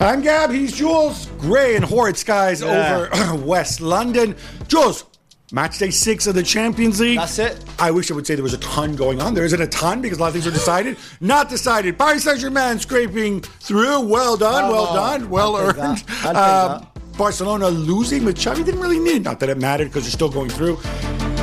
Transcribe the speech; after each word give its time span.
I'm 0.00 0.22
Gab, 0.22 0.52
he's 0.52 0.72
Jules. 0.72 1.26
Grey 1.40 1.74
and 1.74 1.84
horrid 1.84 2.16
skies 2.16 2.60
Yeah. 2.60 3.08
over 3.12 3.34
West 3.44 3.80
London. 3.80 4.36
Jules, 4.68 5.04
match 5.50 5.78
day 5.78 5.90
six 5.90 6.28
of 6.28 6.36
the 6.36 6.42
Champions 6.44 7.00
League. 7.00 7.18
That's 7.18 7.40
it. 7.40 7.58
I 7.80 7.90
wish 7.90 8.08
I 8.08 8.14
would 8.14 8.24
say 8.24 8.36
there 8.36 8.44
was 8.44 8.54
a 8.54 8.58
ton 8.58 8.94
going 8.94 9.20
on. 9.20 9.34
There 9.34 9.44
isn't 9.44 9.60
a 9.60 9.66
ton 9.66 10.00
because 10.00 10.18
a 10.18 10.20
lot 10.20 10.28
of 10.28 10.34
things 10.34 10.46
are 10.46 10.52
decided. 10.52 10.98
Not 11.20 11.48
decided. 11.48 11.98
Paris 11.98 12.22
Saint 12.22 12.38
Germain 12.38 12.78
scraping 12.78 13.40
through. 13.40 14.02
Well 14.02 14.36
done, 14.36 14.70
well 14.70 14.86
on. 14.86 15.20
done, 15.20 15.30
well 15.30 15.56
I'll 15.56 15.72
take 15.72 15.82
earned. 15.82 16.04
I'll 16.22 16.78
take 16.78 16.86
um, 16.86 16.86
Barcelona 17.18 17.68
losing, 17.68 18.24
but 18.24 18.36
Xavi 18.36 18.64
didn't 18.64 18.80
really 18.80 19.00
need. 19.00 19.24
Not 19.24 19.40
that 19.40 19.48
it 19.48 19.58
mattered 19.58 19.86
because 19.86 20.04
they're 20.04 20.12
still 20.12 20.30
going 20.30 20.48
through. 20.50 20.76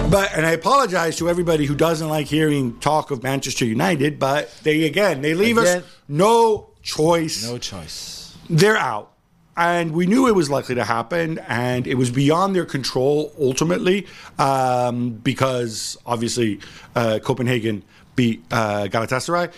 But 0.09 0.31
and 0.33 0.45
I 0.45 0.51
apologize 0.51 1.17
to 1.17 1.27
everybody 1.29 1.65
who 1.65 1.75
doesn't 1.75 2.07
like 2.07 2.27
hearing 2.27 2.79
talk 2.79 3.11
of 3.11 3.21
Manchester 3.21 3.65
United, 3.65 4.17
but 4.17 4.49
they 4.63 4.85
again 4.85 5.21
they 5.21 5.33
leave 5.33 5.57
Again. 5.57 5.79
us 5.79 5.83
no 6.07 6.69
choice 6.83 7.43
No 7.43 7.57
choice. 7.57 8.24
They're 8.49 8.77
out. 8.77 9.11
And 9.57 9.93
we 9.93 10.05
knew 10.05 10.27
it 10.27 10.35
was 10.35 10.49
likely 10.49 10.75
to 10.75 10.83
happen, 10.83 11.39
and 11.47 11.87
it 11.87 11.95
was 11.95 12.11
beyond 12.11 12.53
their 12.57 12.65
control 12.65 13.31
ultimately, 13.39 14.05
um, 14.37 15.11
because 15.11 15.97
obviously 16.05 16.59
uh, 16.93 17.19
Copenhagen 17.23 17.81
beat 18.17 18.43
uh, 18.51 18.87
Galatasaray. 18.91 19.53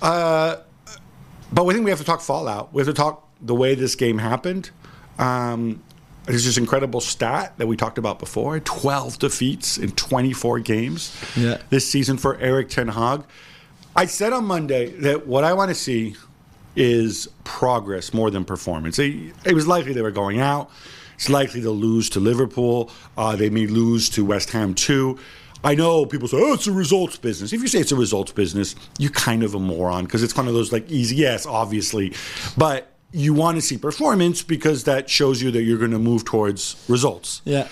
Uh, 0.00 0.56
but 1.52 1.66
I 1.66 1.72
think 1.74 1.84
we 1.84 1.90
have 1.90 1.98
to 1.98 2.04
talk 2.04 2.22
fallout. 2.22 2.72
We 2.72 2.80
have 2.80 2.86
to 2.88 2.94
talk 2.94 3.28
the 3.42 3.54
way 3.54 3.74
this 3.74 3.94
game 3.94 4.16
happened. 4.16 4.70
Um, 5.18 5.82
there's 6.24 6.46
this 6.46 6.56
incredible 6.56 7.00
stat 7.02 7.52
that 7.58 7.66
we 7.66 7.76
talked 7.76 7.98
about 7.98 8.18
before 8.18 8.58
12 8.58 9.18
defeats 9.18 9.76
in 9.78 9.90
24 9.92 10.60
games 10.60 11.14
Yeah. 11.36 11.58
this 11.68 11.88
season 11.88 12.16
for 12.16 12.38
Erik 12.40 12.70
Ten 12.70 12.88
Hag. 12.88 13.22
I 13.94 14.06
said 14.06 14.32
on 14.32 14.46
Monday 14.46 14.90
that 15.00 15.26
what 15.26 15.44
I 15.44 15.52
want 15.52 15.68
to 15.68 15.74
see 15.74 16.16
is 16.76 17.28
progress 17.44 18.14
more 18.14 18.30
than 18.30 18.44
performance. 18.44 18.98
It, 18.98 19.34
it 19.44 19.54
was 19.54 19.66
likely 19.66 19.92
they 19.92 20.02
were 20.02 20.10
going 20.10 20.40
out. 20.40 20.70
It's 21.14 21.30
likely 21.30 21.60
they'll 21.60 21.72
lose 21.72 22.10
to 22.10 22.20
Liverpool. 22.20 22.90
Uh, 23.16 23.34
they 23.36 23.48
may 23.48 23.66
lose 23.66 24.10
to 24.10 24.24
West 24.24 24.50
Ham 24.50 24.74
too. 24.74 25.18
I 25.64 25.74
know 25.74 26.04
people 26.04 26.28
say, 26.28 26.36
"Oh, 26.38 26.52
it's 26.52 26.66
a 26.66 26.72
results 26.72 27.16
business." 27.16 27.52
If 27.52 27.62
you 27.62 27.68
say 27.68 27.80
it's 27.80 27.92
a 27.92 27.96
results 27.96 28.32
business, 28.32 28.76
you're 28.98 29.10
kind 29.10 29.42
of 29.42 29.54
a 29.54 29.58
moron 29.58 30.04
because 30.04 30.22
it's 30.22 30.36
one 30.36 30.46
of 30.46 30.54
those 30.54 30.72
like 30.72 30.88
easy. 30.90 31.16
Yes, 31.16 31.46
obviously, 31.46 32.12
but 32.56 32.92
you 33.12 33.32
want 33.32 33.56
to 33.56 33.62
see 33.62 33.78
performance 33.78 34.42
because 34.42 34.84
that 34.84 35.08
shows 35.08 35.40
you 35.40 35.50
that 35.50 35.62
you're 35.62 35.78
going 35.78 35.90
to 35.92 35.98
move 35.98 36.24
towards 36.24 36.76
results. 36.88 37.40
Yeah. 37.44 37.68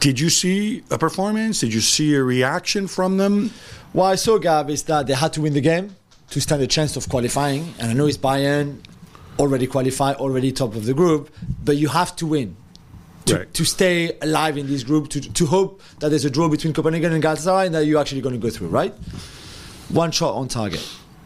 Did 0.00 0.20
you 0.20 0.30
see 0.30 0.84
a 0.90 0.98
performance? 0.98 1.60
Did 1.60 1.74
you 1.74 1.80
see 1.80 2.14
a 2.14 2.22
reaction 2.22 2.86
from 2.86 3.16
them? 3.16 3.50
What 3.92 4.06
I 4.06 4.14
saw, 4.14 4.38
Gab, 4.38 4.70
is 4.70 4.84
that 4.84 5.08
they 5.08 5.14
had 5.14 5.32
to 5.32 5.40
win 5.40 5.54
the 5.54 5.60
game 5.60 5.96
to 6.30 6.40
stand 6.40 6.62
a 6.62 6.66
chance 6.66 6.96
of 6.96 7.08
qualifying. 7.08 7.74
And 7.78 7.90
I 7.90 7.94
know 7.94 8.06
it's 8.06 8.18
Bayern, 8.18 8.78
already 9.38 9.66
qualified, 9.66 10.16
already 10.16 10.52
top 10.52 10.74
of 10.74 10.84
the 10.86 10.94
group, 10.94 11.30
but 11.64 11.76
you 11.76 11.88
have 11.88 12.14
to 12.16 12.26
win. 12.26 12.56
To, 13.26 13.36
Right. 13.36 13.54
to 13.54 13.64
stay 13.66 14.16
alive 14.22 14.56
in 14.56 14.68
this 14.68 14.82
group, 14.84 15.08
to, 15.10 15.20
to 15.20 15.46
hope 15.46 15.82
that 15.98 16.08
there's 16.08 16.24
a 16.24 16.30
draw 16.30 16.48
between 16.48 16.72
Copenhagen 16.72 17.12
and 17.12 17.22
Galatasaray 17.22 17.66
and 17.66 17.74
that 17.74 17.84
you're 17.84 18.00
actually 18.00 18.22
going 18.22 18.34
to 18.34 18.40
go 18.40 18.48
through, 18.48 18.68
right? 18.68 18.94
One 19.90 20.12
shot 20.12 20.34
on 20.34 20.48
target 20.48 20.82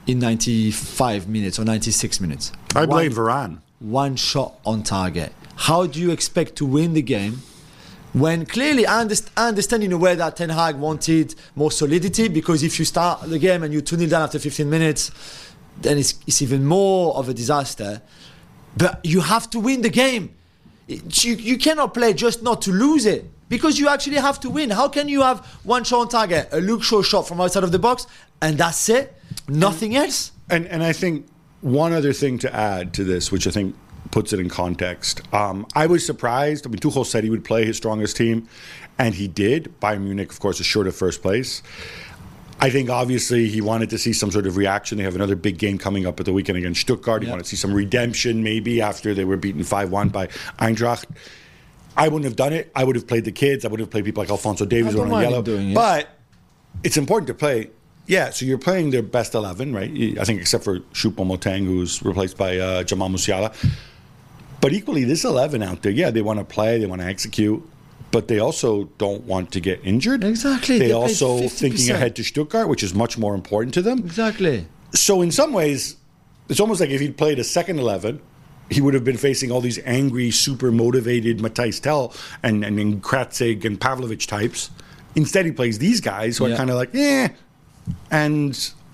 in 0.09 0.19
95 0.19 1.29
minutes 1.29 1.59
or 1.61 1.65
96 1.65 2.21
minutes. 2.21 2.51
I 2.75 2.87
blame 2.87 3.13
One- 3.15 3.17
Varane. 3.27 3.59
one 3.79 4.17
shot 4.17 4.59
on 4.67 4.83
target. 4.83 5.33
How 5.55 5.87
do 5.87 6.01
you 6.01 6.11
expect 6.11 6.57
to 6.57 6.67
win 6.67 6.95
the 6.95 7.03
game 7.03 7.43
when 8.13 8.45
clearly 8.45 8.87
I, 8.87 9.05
underst- 9.05 9.31
I 9.37 9.49
understand 9.49 9.85
in 9.85 9.93
a 9.93 9.99
way 9.99 10.15
that 10.15 10.37
Ten 10.37 10.51
Hag 10.51 10.77
wanted 10.77 11.35
more 11.55 11.71
solidity 11.71 12.29
because 12.29 12.63
if 12.63 12.79
you 12.79 12.85
start 12.85 13.23
the 13.23 13.39
game 13.39 13.63
and 13.63 13.73
you 13.73 13.81
2 13.81 13.97
0 13.97 14.11
down 14.11 14.23
after 14.23 14.39
15 14.39 14.69
minutes, 14.69 15.11
then 15.81 15.99
it's, 15.99 16.15
it's 16.27 16.43
even 16.43 16.65
more 16.65 17.17
of 17.17 17.29
a 17.29 17.35
disaster. 17.35 18.03
But 18.77 19.01
you 19.05 19.21
have 19.21 19.49
to 19.51 19.61
win 19.61 19.83
the 19.83 19.89
game. 19.89 20.35
You, 20.89 21.35
you 21.35 21.57
cannot 21.57 21.95
play 21.95 22.13
just 22.13 22.43
not 22.43 22.63
to 22.63 22.73
lose 22.73 23.07
it 23.07 23.25
because 23.49 23.79
you 23.79 23.89
actually 23.89 24.17
have 24.17 24.41
to 24.41 24.51
win. 24.51 24.71
How 24.71 24.89
can 24.89 25.09
you 25.09 25.23
have 25.23 25.47
one 25.63 25.85
shot 25.85 26.01
on 26.01 26.09
target, 26.09 26.49
a 26.53 26.61
Luke 26.61 26.83
Shaw 26.83 27.03
shot 27.03 27.29
from 27.29 27.41
outside 27.41 27.65
of 27.65 27.73
the 27.73 27.79
box, 27.79 28.07
and 28.41 28.59
that's 28.59 28.89
it? 28.89 29.15
Nothing 29.49 29.97
else? 29.97 30.33
And 30.51 30.67
and 30.67 30.83
I 30.83 30.93
think 30.93 31.27
one 31.61 31.93
other 31.93 32.13
thing 32.13 32.39
to 32.39 32.55
add 32.55 32.93
to 32.95 33.05
this, 33.05 33.33
which 33.33 33.47
I 33.47 33.51
think 33.51 33.75
puts 34.13 34.33
it 34.33 34.39
in 34.39 34.49
context. 34.49 35.21
Um, 35.35 35.67
I 35.75 35.87
was 35.87 36.07
surprised. 36.07 36.65
I 36.67 36.71
mean, 36.71 36.79
Tuchel 36.79 37.05
said 37.05 37.25
he 37.25 37.31
would 37.31 37.45
play 37.45 37.65
his 37.65 37.77
strongest 37.77 38.17
team, 38.17 38.47
and 38.99 39.15
he 39.17 39.27
did. 39.27 39.73
Bayern 39.81 40.03
Munich, 40.03 40.31
of 40.31 40.39
course, 40.39 40.61
is 40.61 40.67
short 40.67 40.87
of 40.87 40.95
first 40.95 41.21
place. 41.23 41.63
I 42.61 42.71
think 42.71 42.89
obviously 42.91 43.49
he 43.49 43.61
wanted 43.61 43.91
to 43.91 43.99
see 43.99 44.13
some 44.13 44.31
sort 44.31 44.47
of 44.47 44.57
reaction. 44.57 44.97
They 44.99 45.03
have 45.05 45.17
another 45.17 45.35
big 45.35 45.59
game 45.59 45.79
coming 45.79 46.07
up 46.07 46.21
at 46.21 46.27
the 46.27 46.33
weekend 46.33 46.59
against 46.59 46.83
Stuttgart. 46.83 47.23
He 47.23 47.27
Yeah. 47.27 47.33
wanted 47.33 47.43
to 47.45 47.49
see 47.49 47.57
some 47.57 47.75
redemption, 47.75 48.45
maybe 48.45 48.81
after 48.81 49.15
they 49.15 49.25
were 49.25 49.37
beaten 49.37 49.65
five 49.65 49.91
one 49.91 50.11
by 50.11 50.29
Eintracht. 50.61 51.07
I 51.97 52.07
wouldn't 52.07 52.25
have 52.25 52.37
done 52.37 52.53
it. 52.53 52.71
I 52.77 52.85
would 52.85 52.95
have 52.95 53.07
played 53.09 53.25
the 53.25 53.33
kids. 53.33 53.65
I 53.65 53.69
would 53.69 53.81
have 53.81 53.91
played 53.91 54.05
people 54.05 54.23
like 54.23 54.31
Alphonso 54.31 54.65
Davies 54.65 54.95
or 54.95 55.09
Yellow. 55.09 55.43
it. 55.45 55.75
But 55.75 56.09
it's 56.85 56.97
important 56.97 57.27
to 57.29 57.35
play. 57.35 57.71
Yeah, 58.07 58.31
so 58.31 58.45
you're 58.47 58.59
playing 58.59 58.91
their 58.91 59.03
best 59.03 59.35
eleven, 59.35 59.73
right? 59.75 59.91
I 60.21 60.25
think 60.25 60.41
except 60.41 60.65
for 60.65 60.81
Choupo-Moting, 60.95 61.65
who's 61.67 62.03
replaced 62.05 62.37
by 62.37 62.59
uh, 62.59 62.83
Jamal 62.85 63.09
Musiala. 63.09 63.53
But 64.63 64.73
equally, 64.73 65.05
this 65.05 65.25
eleven 65.25 65.63
out 65.63 65.83
there, 65.83 65.93
yeah, 65.93 66.11
they 66.11 66.23
want 66.23 66.39
to 66.39 66.45
play, 66.47 66.79
they 66.79 66.87
want 66.87 67.03
to 67.03 67.07
execute, 67.07 67.63
but 68.13 68.29
they 68.29 68.39
also 68.39 68.85
don't 68.97 69.25
want 69.25 69.51
to 69.53 69.61
get 69.61 69.81
injured. 69.85 70.23
Exactly, 70.25 70.79
They, 70.79 70.87
they 70.89 70.93
also 70.95 71.39
50%. 71.41 71.51
thinking 71.51 71.91
ahead 71.91 72.17
to 72.17 72.25
Stuttgart, 72.25 72.69
which 72.69 72.83
is 72.83 72.95
much 72.95 73.19
more 73.19 73.35
important 73.35 73.75
to 73.75 73.83
them. 73.83 73.99
Exactly. 73.99 74.67
So 74.95 75.21
in 75.21 75.31
some 75.33 75.53
ways, 75.53 75.97
it's 76.49 76.61
almost 76.61 76.81
like 76.81 76.91
if 76.91 77.01
he'd 77.01 77.17
played 77.19 77.39
a 77.39 77.45
second 77.45 77.79
eleven, 77.81 78.21
he 78.71 78.81
would 78.81 78.95
have 78.95 79.05
been 79.05 79.17
facing 79.19 79.51
all 79.51 79.61
these 79.61 79.79
angry, 79.85 80.31
super 80.31 80.71
motivated 80.73 81.39
Mathys 81.41 81.81
Tel 81.83 82.15
and 82.43 82.65
and, 82.65 82.79
and 82.79 83.03
Kratzig 83.03 83.65
and 83.65 83.79
Pavlovich 83.81 84.27
types. 84.27 84.71
Instead, 85.17 85.45
he 85.45 85.53
plays 85.53 85.79
these 85.79 86.01
guys 86.01 86.39
who 86.39 86.47
are 86.47 86.57
kind 86.57 86.71
of 86.71 86.77
like, 86.77 86.95
eh. 86.95 87.29
And 88.11 88.53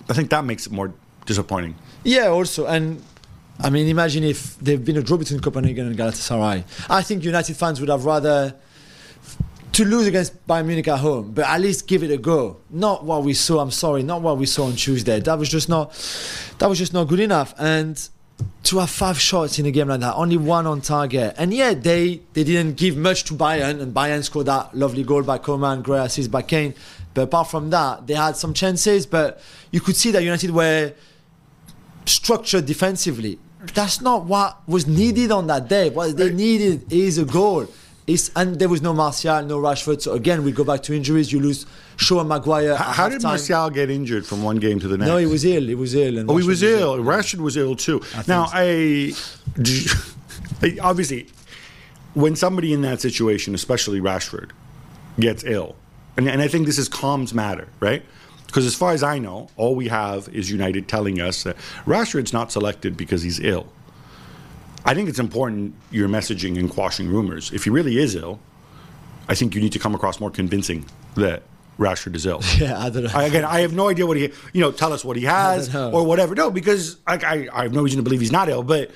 I 0.08 0.14
think 0.14 0.30
that 0.30 0.44
makes 0.44 0.66
it 0.66 0.72
more 0.72 0.92
disappointing. 1.26 1.74
Yeah, 2.04 2.28
also, 2.28 2.66
and 2.66 3.02
I 3.60 3.70
mean, 3.70 3.88
imagine 3.88 4.22
if 4.24 4.56
there'd 4.58 4.84
been 4.84 4.96
a 4.98 5.02
draw 5.02 5.16
between 5.16 5.40
Copenhagen 5.40 5.88
and 5.88 5.98
Galatasaray. 5.98 6.64
I 6.88 7.02
think 7.02 7.24
United 7.24 7.56
fans 7.56 7.80
would 7.80 7.88
have 7.88 8.04
rather 8.04 8.54
to 9.72 9.84
lose 9.84 10.06
against 10.06 10.46
Bayern 10.46 10.66
Munich 10.66 10.88
at 10.88 10.98
home, 10.98 11.32
but 11.32 11.44
at 11.44 11.60
least 11.60 11.86
give 11.86 12.02
it 12.02 12.10
a 12.10 12.16
go. 12.16 12.58
Not 12.70 13.04
what 13.04 13.24
we 13.24 13.34
saw. 13.34 13.60
I'm 13.60 13.70
sorry, 13.70 14.02
not 14.02 14.22
what 14.22 14.38
we 14.38 14.46
saw 14.46 14.66
on 14.66 14.74
Tuesday. 14.74 15.20
That 15.20 15.38
was 15.38 15.48
just 15.48 15.68
not. 15.68 15.90
That 16.58 16.68
was 16.68 16.78
just 16.78 16.92
not 16.92 17.04
good 17.04 17.20
enough. 17.20 17.54
And 17.58 18.08
to 18.64 18.78
have 18.78 18.90
five 18.90 19.20
shots 19.20 19.58
in 19.58 19.66
a 19.66 19.70
game 19.70 19.88
like 19.88 20.00
that, 20.00 20.14
only 20.14 20.36
one 20.36 20.66
on 20.66 20.80
target, 20.80 21.34
and 21.38 21.52
yeah, 21.52 21.74
they 21.74 22.20
they 22.32 22.44
didn't 22.44 22.76
give 22.76 22.96
much 22.96 23.24
to 23.24 23.34
Bayern, 23.34 23.80
and 23.80 23.94
Bayern 23.94 24.22
scored 24.22 24.46
that 24.46 24.74
lovely 24.74 25.02
goal 25.02 25.22
by 25.22 25.38
Coman, 25.38 25.82
great 25.82 26.00
assist 26.00 26.30
by 26.30 26.42
Kane. 26.42 26.74
But 27.14 27.22
apart 27.22 27.50
from 27.50 27.70
that, 27.70 28.06
they 28.06 28.14
had 28.14 28.36
some 28.36 28.54
chances, 28.54 29.06
but 29.06 29.40
you 29.72 29.80
could 29.80 29.96
see 29.96 30.12
that 30.12 30.22
United 30.22 30.50
were 30.50 30.92
structured 32.04 32.66
defensively. 32.66 33.38
That's 33.74 34.00
not 34.00 34.24
what 34.24 34.66
was 34.68 34.86
needed 34.86 35.30
on 35.30 35.46
that 35.48 35.68
day. 35.68 35.90
What 35.90 36.16
they 36.16 36.30
needed 36.32 36.92
is 36.92 37.18
a 37.18 37.24
goal. 37.24 37.66
It's, 38.06 38.30
and 38.34 38.58
there 38.58 38.70
was 38.70 38.80
no 38.80 38.94
Martial, 38.94 39.42
no 39.42 39.58
Rashford. 39.58 40.00
So 40.00 40.12
again, 40.14 40.42
we 40.42 40.50
go 40.50 40.64
back 40.64 40.82
to 40.84 40.94
injuries. 40.96 41.30
You 41.30 41.40
lose 41.40 41.66
Shaw 41.96 42.20
and 42.20 42.28
Maguire. 42.28 42.72
at 42.72 42.78
How 42.78 43.08
did. 43.08 43.22
Martial 43.22 43.68
get 43.68 43.90
injured 43.90 44.24
from 44.24 44.42
one 44.42 44.56
game 44.56 44.80
to 44.80 44.88
the 44.88 44.96
next? 44.96 45.08
No, 45.08 45.18
he 45.18 45.26
was 45.26 45.44
ill. 45.44 45.62
He 45.64 45.74
was 45.74 45.94
ill. 45.94 46.16
And 46.16 46.30
Oh, 46.30 46.36
he 46.38 46.42
Rashford 46.44 46.48
was 46.48 46.62
ill. 46.62 46.96
Rashford 46.98 47.40
was 47.40 47.56
ill 47.58 47.76
too. 47.76 48.00
now, 48.26 48.46
so. 48.46 48.52
I 48.54 49.12
you- 49.62 49.84
obviously 50.82 51.28
when 52.14 52.34
somebody 52.34 52.72
in 52.72 52.80
that 52.82 53.00
situation, 53.00 53.54
especially 53.54 54.00
Rashford, 54.00 54.50
gets 55.20 55.44
ill, 55.44 55.76
and, 56.16 56.28
and 56.28 56.40
I 56.40 56.48
think 56.48 56.66
this 56.66 56.78
is 56.78 56.88
comms 56.88 57.34
matter, 57.34 57.68
right? 57.80 58.02
Because 58.48 58.64
as 58.66 58.74
far 58.74 58.92
as 58.92 59.02
I 59.02 59.18
know, 59.18 59.48
all 59.56 59.76
we 59.76 59.88
have 59.88 60.28
is 60.30 60.50
United 60.50 60.88
telling 60.88 61.20
us 61.20 61.42
that 61.44 61.56
Rashford's 61.86 62.32
not 62.32 62.50
selected 62.50 62.96
because 62.96 63.22
he's 63.22 63.38
ill. 63.40 63.66
I 64.86 64.94
think 64.94 65.08
it's 65.10 65.18
important 65.18 65.74
you're 65.90 66.08
messaging 66.08 66.58
and 66.58 66.70
quashing 66.70 67.08
rumors. 67.08 67.52
If 67.52 67.64
he 67.64 67.70
really 67.70 67.98
is 67.98 68.14
ill, 68.14 68.40
I 69.28 69.34
think 69.34 69.54
you 69.54 69.60
need 69.60 69.72
to 69.72 69.78
come 69.78 69.94
across 69.94 70.18
more 70.18 70.30
convincing 70.30 70.86
that 71.14 71.42
Rashford 71.78 72.16
is 72.16 72.24
ill. 72.24 72.40
Yeah, 72.58 72.82
I 72.82 72.88
don't 72.88 73.04
know. 73.04 73.10
I, 73.14 73.24
again, 73.24 73.44
I 73.44 73.60
have 73.60 73.74
no 73.74 73.88
idea 73.90 74.06
what 74.06 74.16
he, 74.16 74.32
you 74.54 74.60
know, 74.62 74.72
tell 74.72 74.94
us 74.94 75.04
what 75.04 75.16
he 75.16 75.24
has 75.24 75.68
I 75.68 75.72
don't 75.72 75.92
know. 75.92 75.98
or 75.98 76.06
whatever. 76.06 76.34
No, 76.34 76.50
because 76.50 76.96
I, 77.06 77.14
I, 77.16 77.48
I 77.52 77.62
have 77.64 77.74
no 77.74 77.82
reason 77.82 77.98
to 77.98 78.02
believe 78.02 78.20
he's 78.20 78.32
not 78.32 78.48
ill. 78.48 78.62
But 78.62 78.90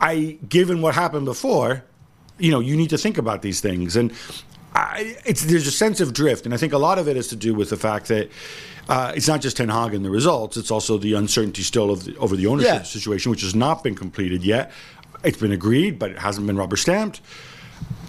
I, 0.00 0.38
given 0.48 0.80
what 0.80 0.94
happened 0.94 1.26
before, 1.26 1.84
you 2.38 2.50
know, 2.50 2.60
you 2.60 2.76
need 2.76 2.90
to 2.90 2.98
think 2.98 3.18
about 3.18 3.42
these 3.42 3.60
things. 3.60 3.94
And 3.94 4.10
I, 4.74 5.16
it's 5.24 5.44
there's 5.44 5.66
a 5.66 5.70
sense 5.70 6.00
of 6.00 6.12
drift, 6.12 6.44
and 6.46 6.54
I 6.54 6.56
think 6.56 6.72
a 6.72 6.78
lot 6.78 6.98
of 6.98 7.06
it 7.08 7.16
has 7.16 7.28
to 7.28 7.36
do 7.36 7.54
with 7.54 7.70
the 7.70 7.76
fact 7.76 8.08
that 8.08 8.28
uh, 8.88 9.12
it's 9.14 9.28
not 9.28 9.40
just 9.40 9.56
Ten 9.56 9.68
Hag 9.68 9.94
and 9.94 10.04
the 10.04 10.10
results; 10.10 10.56
it's 10.56 10.70
also 10.70 10.98
the 10.98 11.14
uncertainty 11.14 11.62
still 11.62 11.90
of 11.90 12.04
the, 12.04 12.16
over 12.16 12.34
the 12.36 12.46
ownership 12.46 12.72
Yeah. 12.74 12.82
situation, 12.82 13.30
which 13.30 13.42
has 13.42 13.54
not 13.54 13.84
been 13.84 13.94
completed 13.94 14.42
yet. 14.44 14.72
It's 15.22 15.38
been 15.38 15.52
agreed, 15.52 15.98
but 15.98 16.10
it 16.10 16.18
hasn't 16.18 16.46
been 16.46 16.56
rubber 16.56 16.76
stamped. 16.76 17.20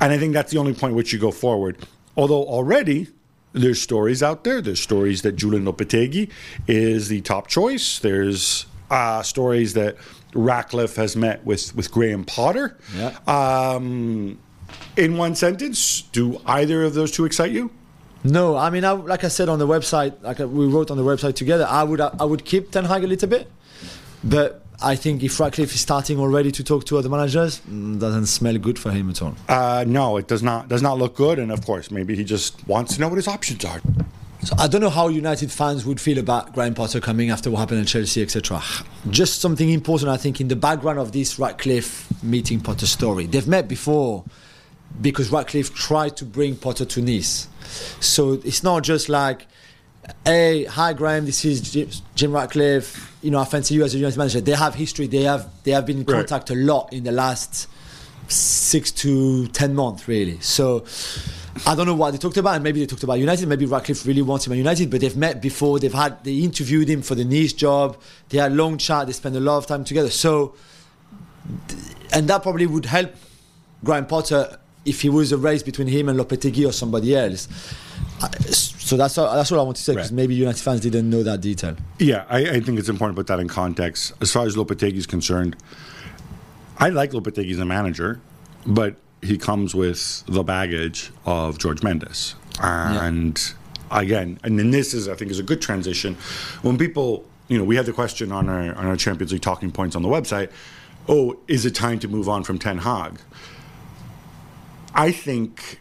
And 0.02 0.12
I 0.12 0.18
think 0.18 0.34
that's 0.34 0.52
the 0.52 0.58
only 0.58 0.74
point 0.74 0.96
which 0.96 1.14
you 1.14 1.20
go 1.20 1.32
forward. 1.32 1.78
Although 2.18 2.44
already 2.44 3.08
there's 3.54 3.82
stories 3.82 4.22
out 4.22 4.44
there. 4.44 4.60
There's 4.62 4.82
stories 4.82 5.22
that 5.22 5.36
Julen 5.38 5.64
Lopetegui 5.72 6.30
is 6.68 7.08
the 7.08 7.22
top 7.22 7.48
choice. 7.48 8.00
There's 8.00 8.66
uh, 8.92 9.22
stories 9.24 9.74
that 9.76 9.96
Ratcliffe 10.34 10.98
has 10.98 11.16
met 11.16 11.46
with, 11.46 11.74
with 11.76 11.90
Graham 11.92 12.26
Potter. 12.26 12.78
Yeah. 12.98 13.18
Um, 13.28 14.40
in 14.98 15.18
one 15.18 15.36
sentence, 15.36 16.04
do 16.12 16.42
either 16.46 16.84
of 16.84 16.94
those 16.94 17.12
two 17.12 17.26
excite 17.26 17.52
you? 17.52 17.72
No, 18.24 18.56
I 18.56 18.70
mean, 18.72 18.84
I, 18.84 18.92
like 18.92 19.24
I 19.24 19.28
said 19.28 19.50
on 19.50 19.60
the 19.60 19.68
website, 19.68 20.22
like 20.24 20.40
we 20.40 20.66
wrote 20.66 20.90
on 20.90 20.98
the 20.98 21.04
website 21.04 21.36
together, 21.36 21.68
I 21.70 21.84
would 21.84 22.02
I 22.02 22.24
would 22.24 22.44
keep 22.44 22.72
Ten 22.72 22.86
Hag 22.86 23.04
a 23.04 23.08
little 23.08 23.30
bit, 23.30 23.48
but 24.24 24.66
I 24.82 24.96
think 24.96 25.24
if 25.24 25.40
Ratcliffe 25.40 25.74
is 25.74 25.80
starting 25.80 26.20
already 26.20 26.52
to 26.54 26.64
talk 26.64 26.86
to 26.86 26.98
other 26.98 27.10
managers, 27.10 27.62
mm, 27.62 28.00
doesn't 28.00 28.26
smell 28.26 28.58
good 28.58 28.80
for 28.80 28.92
him 28.92 29.10
at 29.10 29.22
all. 29.22 29.36
Uh, 29.48 29.86
no, 29.88 30.18
it 30.18 30.28
does 30.28 30.42
not 30.42 30.70
does 30.70 30.82
not 30.82 30.98
look 30.98 31.16
good, 31.16 31.38
and 31.38 31.52
of 31.52 31.64
course, 31.66 31.92
maybe 31.92 32.16
he 32.16 32.24
just 32.24 32.68
wants 32.68 32.96
to 32.96 33.02
know 33.02 33.10
what 33.10 33.18
his 33.18 33.28
options 33.28 33.64
are. 33.64 33.80
So 34.42 34.56
I 34.60 34.68
don't 34.68 34.82
know 34.82 34.90
how 34.90 35.08
United 35.08 35.52
fans 35.52 35.86
would 35.86 36.00
feel 36.00 36.20
about 36.20 36.54
Graham 36.54 36.74
Potter 36.74 37.00
coming 37.00 37.30
after 37.32 37.50
what 37.50 37.60
happened 37.60 37.82
at 37.82 37.88
Chelsea, 37.88 38.22
etc. 38.22 38.62
Just 39.10 39.42
something 39.42 39.70
important, 39.70 40.10
I 40.10 40.18
think, 40.18 40.42
in 40.42 40.48
the 40.48 40.56
background 40.56 41.00
of 41.00 41.12
this 41.12 41.40
Ratcliffe 41.40 42.08
meeting 42.24 42.60
Potter 42.60 42.86
story. 42.86 43.26
They've 43.28 43.48
met 43.48 43.68
before 43.68 44.24
because 45.02 45.32
Ratcliffe 45.32 45.74
tried 45.74 46.18
to 46.18 46.26
bring 46.26 46.56
Potter 46.56 46.86
to 46.86 47.02
Nice. 47.02 47.48
So 48.00 48.34
it's 48.34 48.64
not 48.64 48.84
just 48.84 49.10
like, 49.10 49.48
hey, 50.24 50.66
hi 50.66 50.94
Graham, 50.94 51.26
this 51.26 51.44
is 51.46 51.62
Jim, 52.16 52.32
Ratcliffe. 52.32 53.16
You 53.22 53.32
know, 53.32 53.40
I 53.40 53.46
fancy 53.46 53.74
you 53.76 53.84
as 53.84 53.94
a 53.96 53.98
United 53.98 54.18
manager. 54.18 54.42
They 54.42 54.52
have 54.54 54.76
history. 54.76 55.08
They 55.08 55.24
have 55.24 55.50
they 55.64 55.72
have 55.72 55.86
been 55.86 55.98
in 56.00 56.06
Right. 56.06 56.18
contact 56.28 56.50
a 56.52 56.56
lot 56.56 56.94
in 56.94 57.04
the 57.04 57.12
last 57.12 57.68
six 58.28 58.92
to 58.92 59.48
ten 59.48 59.76
months, 59.76 60.08
really. 60.08 60.40
So 60.42 60.86
I 61.66 61.74
don't 61.76 61.86
know 61.88 61.96
what 61.96 62.12
they 62.12 62.18
talked 62.18 62.38
about. 62.38 62.56
And 62.56 62.64
maybe 62.64 62.80
they 62.80 62.86
talked 62.86 63.04
about 63.04 63.20
United. 63.20 63.48
Maybe 63.48 63.66
Ratcliffe 63.66 64.06
really 64.06 64.22
wants 64.22 64.46
him 64.46 64.54
at 64.54 64.58
United, 64.58 64.90
but 64.92 65.02
they've 65.02 65.18
met 65.18 65.42
before. 65.42 65.80
They've 65.80 65.94
had 65.94 66.24
they 66.24 66.36
interviewed 66.40 66.88
him 66.88 67.02
for 67.02 67.16
the 67.16 67.26
Nice 67.26 67.54
job. 67.54 67.98
They 68.30 68.38
had 68.38 68.54
long 68.54 68.78
chat. 68.78 69.08
They 69.08 69.14
spent 69.14 69.36
a 69.36 69.40
lot 69.40 69.58
of 69.58 69.66
time 69.66 69.84
together. 69.84 70.10
So, 70.12 70.54
and 72.14 72.28
that 72.28 72.44
probably 72.44 72.68
would 72.68 72.86
help 72.86 73.12
Graham 73.84 74.06
Potter 74.06 74.60
if 74.86 75.02
he 75.02 75.10
was 75.10 75.32
a 75.32 75.38
race 75.38 75.64
between 75.64 75.88
him 75.88 76.08
and 76.10 76.20
Lopetegui 76.20 76.68
or 76.68 76.72
somebody 76.72 77.16
else. 77.16 77.48
So 78.80 78.96
that's 78.98 79.18
all, 79.18 79.34
that's 79.36 79.52
all 79.52 79.60
I 79.60 79.64
want 79.64 79.78
to 79.78 79.84
say 79.84 79.94
because 79.94 80.12
Right. 80.12 80.16
maybe 80.16 80.36
United 80.36 80.62
fans 80.62 80.82
didn't 80.82 81.10
know 81.10 81.24
that 81.24 81.42
detail. 81.42 81.76
Yeah, 82.00 82.26
I, 82.30 82.38
I 82.50 82.60
think 82.62 82.78
it's 82.80 82.90
important 82.90 83.16
to 83.18 83.20
put 83.20 83.28
that 83.28 83.40
in 83.40 83.48
context. 83.48 84.14
As 84.22 84.32
far 84.32 84.46
as 84.46 84.56
Lopetegui 84.56 84.94
is 84.96 85.08
concerned, 85.08 85.56
I 86.78 86.90
like 86.90 87.12
Lopetegui 87.12 87.52
as 87.52 87.60
a 87.60 87.66
manager, 87.66 88.22
but 88.66 88.96
he 89.22 89.38
comes 89.38 89.74
with 89.74 90.24
the 90.28 90.44
baggage 90.44 91.12
of 91.26 91.58
George 91.58 91.82
Mendes. 91.82 92.36
And 92.62 93.42
again, 93.90 94.40
and 94.44 94.60
then 94.60 94.70
this 94.72 94.94
is, 94.94 95.08
I 95.08 95.16
think, 95.16 95.32
is 95.32 95.40
a 95.40 95.44
good 95.44 95.62
transition. 95.62 96.16
When 96.62 96.78
people, 96.78 97.26
you 97.48 97.58
know, 97.58 97.64
we 97.64 97.76
had 97.76 97.86
the 97.88 97.94
question 97.94 98.32
on 98.32 98.48
our 98.50 98.74
on 98.76 98.86
our 98.86 98.96
Champions 98.96 99.32
League 99.32 99.42
talking 99.42 99.72
points 99.72 99.96
on 99.96 100.04
the 100.04 100.10
website. 100.10 100.52
Oh, 101.08 101.38
is 101.48 101.66
it 101.66 101.76
time 101.76 102.00
to 102.00 102.08
move 102.08 102.28
on 102.30 102.44
from 102.44 102.60
Ten 102.60 102.80
Hag? 102.80 103.20
I 104.96 105.12
think, 105.12 105.80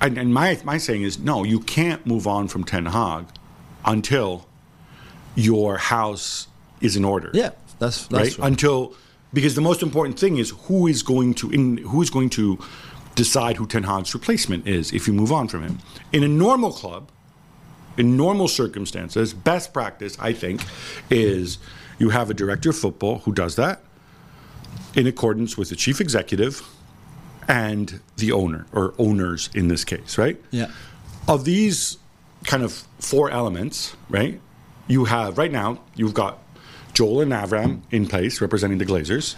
and, 0.00 0.16
and 0.18 0.32
my 0.32 0.58
my 0.64 0.78
saying 0.78 1.02
is 1.02 1.18
no. 1.18 1.44
You 1.44 1.60
can't 1.60 2.06
move 2.06 2.26
on 2.26 2.48
from 2.48 2.64
Ten 2.64 2.86
Hag 2.86 3.26
until 3.84 4.46
your 5.34 5.76
house 5.76 6.48
is 6.80 6.96
in 6.96 7.04
order. 7.04 7.30
Yeah, 7.32 7.50
that's 7.78 8.06
that's 8.06 8.30
right. 8.30 8.38
right. 8.38 8.46
Until 8.48 8.94
because 9.32 9.54
the 9.54 9.60
most 9.60 9.82
important 9.82 10.18
thing 10.18 10.38
is 10.38 10.50
who 10.64 10.86
is 10.86 11.02
going 11.02 11.34
to 11.34 11.50
in 11.50 11.76
who 11.78 12.00
is 12.02 12.10
going 12.10 12.30
to 12.30 12.58
decide 13.14 13.56
who 13.56 13.66
Ten 13.66 13.84
Hag's 13.84 14.14
replacement 14.14 14.66
is 14.66 14.92
if 14.92 15.06
you 15.06 15.12
move 15.12 15.30
on 15.30 15.48
from 15.48 15.62
him. 15.62 15.78
In 16.12 16.22
a 16.22 16.28
normal 16.28 16.72
club, 16.72 17.10
in 17.98 18.16
normal 18.16 18.48
circumstances, 18.48 19.34
best 19.34 19.72
practice 19.72 20.16
I 20.18 20.32
think 20.32 20.62
is 21.10 21.58
you 21.98 22.10
have 22.10 22.30
a 22.30 22.34
director 22.34 22.70
of 22.70 22.76
football 22.76 23.18
who 23.20 23.32
does 23.32 23.56
that 23.56 23.82
in 24.94 25.06
accordance 25.06 25.58
with 25.58 25.68
the 25.68 25.76
chief 25.76 26.00
executive 26.00 26.62
and 27.48 28.00
the 28.16 28.32
owner 28.32 28.66
or 28.72 28.94
owners 28.98 29.50
in 29.54 29.68
this 29.68 29.84
case, 29.84 30.18
right? 30.18 30.40
Yeah. 30.50 30.66
of 31.28 31.44
these 31.44 31.98
kind 32.44 32.62
of 32.62 32.84
four 33.00 33.30
elements, 33.30 33.96
right? 34.08 34.40
You 34.88 35.04
have 35.06 35.38
right 35.38 35.50
now 35.50 35.80
you've 35.96 36.14
got 36.14 36.38
Joel 36.94 37.20
and 37.20 37.32
Avram 37.32 37.80
in 37.90 38.06
place 38.06 38.40
representing 38.40 38.78
the 38.78 38.86
Glazers. 38.86 39.36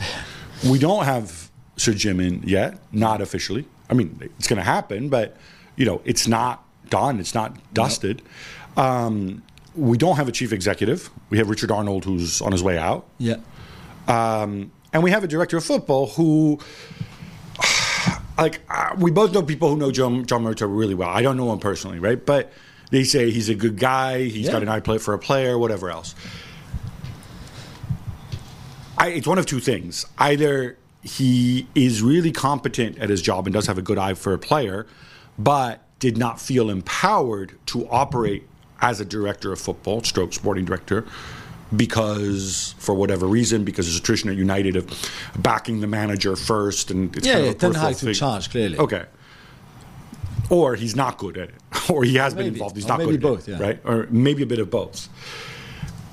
We 0.71 0.79
don't 0.79 1.05
have 1.05 1.51
Sir 1.77 1.93
Jim 1.95 2.21
in 2.21 2.43
yet, 2.43 2.79
not 2.93 3.21
officially. 3.21 3.67
I 3.91 3.95
mean, 3.95 4.19
it's 4.39 4.47
going 4.49 4.59
to 4.59 4.65
happen, 4.65 5.09
but 5.09 5.37
you 5.77 5.87
know, 5.87 6.03
it's 6.05 6.27
not 6.29 6.65
done. 6.91 7.21
It's 7.21 7.35
not 7.35 7.57
dusted. 7.73 8.23
Um, 8.77 9.43
we 9.75 9.97
don't 9.97 10.17
have 10.17 10.29
a 10.29 10.33
chief 10.33 10.53
executive. 10.53 11.09
We 11.31 11.39
have 11.39 11.49
Richard 11.49 11.71
Arnold, 11.71 12.05
who's 12.05 12.43
on 12.43 12.53
his 12.53 12.63
way 12.63 12.77
out. 12.79 13.07
Yeah. 13.19 13.37
Um, 14.09 14.73
and 14.93 15.03
we 15.03 15.11
have 15.11 15.23
a 15.25 15.29
director 15.29 15.57
of 15.57 15.65
football 15.65 16.09
who, 16.09 16.59
like, 18.39 18.61
uh, 18.71 18.95
we 18.99 19.11
both 19.11 19.33
know 19.33 19.43
people 19.43 19.69
who 19.71 19.77
know 19.77 19.91
John, 19.91 20.25
John 20.25 20.45
Murtough 20.45 20.69
really 20.75 20.95
well. 20.95 21.09
I 21.09 21.23
don't 21.23 21.37
know 21.37 21.53
him 21.53 21.59
personally, 21.59 21.99
right? 21.99 22.25
But 22.25 22.53
they 22.91 23.05
say 23.05 23.31
he's 23.31 23.49
a 23.49 23.55
good 23.55 23.79
guy. 23.79 24.25
He's 24.25 24.47
Yeah. 24.47 24.53
got 24.53 24.63
an 24.63 24.69
eye 24.69 24.81
play 24.81 24.99
for 24.99 25.13
a 25.15 25.19
player, 25.19 25.59
whatever 25.59 25.91
else. 25.91 26.15
I, 28.97 29.09
it's 29.09 29.27
one 29.27 29.39
of 29.39 29.47
two 29.47 29.61
things. 29.61 30.07
Either 30.19 30.77
he 31.03 31.67
is 31.75 32.03
really 32.03 32.33
competent 32.33 32.99
at 32.99 33.09
his 33.11 33.23
job 33.23 33.47
and 33.47 33.55
does 33.55 33.67
have 33.67 33.79
a 33.79 33.83
good 33.83 33.99
eye 33.99 34.15
for 34.15 34.33
a 34.33 34.39
player, 34.39 34.87
but 35.39 35.83
did 36.01 36.17
not 36.17 36.41
feel 36.41 36.71
empowered 36.71 37.59
to 37.67 37.89
operate 37.89 38.45
as 38.81 39.01
a 39.01 39.05
director 39.05 39.53
of 39.53 39.61
football, 39.61 40.03
stroke 40.03 40.33
sporting 40.33 40.65
director, 40.65 41.05
because 41.77 42.75
for 42.79 42.95
whatever 42.95 43.27
reason, 43.27 43.65
because 43.65 43.87
there's 43.87 43.99
a 43.99 44.03
tradition 44.03 44.31
at 44.31 44.37
United 44.37 44.77
of 44.77 44.87
backing 45.39 45.81
the 45.81 45.87
manager 45.87 46.35
first, 46.37 46.91
and 46.91 47.15
it's 47.17 47.27
Yeah, 47.27 47.35
kind 47.35 47.45
yeah, 47.45 47.51
of 47.51 47.57
a 47.57 47.59
Ten 47.59 47.75
Hag's 47.75 48.03
in 48.03 48.15
charge, 48.15 48.51
clearly. 48.51 48.79
Okay. 48.79 49.05
Or 50.51 50.75
he's 50.77 50.97
not 50.97 51.19
good 51.19 51.37
at 51.37 51.51
it, 51.51 51.55
or 51.91 52.05
he 52.05 52.17
has 52.17 52.33
been 52.35 52.47
involved. 52.47 52.75
He's 52.77 52.87
Or 52.87 52.89
not 52.89 52.99
maybe 53.01 53.13
good 53.13 53.17
at 53.17 53.23
both, 53.23 53.49
it, 53.49 53.53
yeah. 53.53 53.63
right? 53.63 53.81
Or 53.85 54.07
maybe 54.11 54.43
a 54.43 54.47
bit 54.47 54.59
of 54.59 54.71
both. 54.71 55.09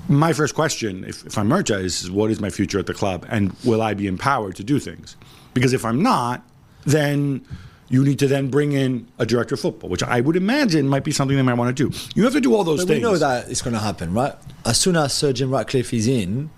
My 0.08 0.34
first 0.34 0.54
question, 0.54 1.04
if, 1.06 1.26
if 1.26 1.38
I'm 1.38 1.50
Murtough, 1.50 1.84
is 1.84 2.12
what 2.12 2.30
is 2.30 2.40
my 2.40 2.50
future 2.50 2.78
at 2.78 2.86
the 2.86 2.94
club, 2.94 3.26
and 3.30 3.56
will 3.64 3.82
I 3.82 3.94
be 3.94 4.08
empowered 4.08 4.56
to 4.58 4.64
do 4.64 4.78
things? 4.80 5.16
Because 5.54 5.74
if 5.74 5.86
I'm 5.86 6.04
not, 6.04 6.44
then 6.86 7.46
you 7.90 8.04
need 8.04 8.18
to 8.20 8.28
then 8.28 8.50
bring 8.50 8.72
in 8.72 9.08
a 9.20 9.26
director 9.26 9.54
of 9.56 9.62
football, 9.62 9.90
which 9.90 10.02
I 10.04 10.20
would 10.22 10.36
imagine 10.36 10.88
might 10.88 11.04
be 11.04 11.12
something 11.12 11.38
they 11.38 11.44
might 11.44 11.54
want 11.54 11.76
to 11.78 11.90
do. 11.90 11.96
You 12.16 12.24
have 12.24 12.34
to 12.34 12.42
do 12.42 12.56
all 12.56 12.64
those 12.64 12.80
But 12.82 12.88
things. 12.94 13.04
we 13.06 13.12
know 13.12 13.18
that 13.18 13.50
it's 13.50 13.62
going 13.62 13.74
to 13.76 13.80
happen, 13.80 14.14
right? 14.14 14.34
As 14.66 14.80
soon 14.80 14.96
as 14.96 15.14
Sir 15.14 15.32
Jim 15.34 15.52
Ratcliffe 15.52 15.94
is 15.94 16.08
in, 16.08 16.50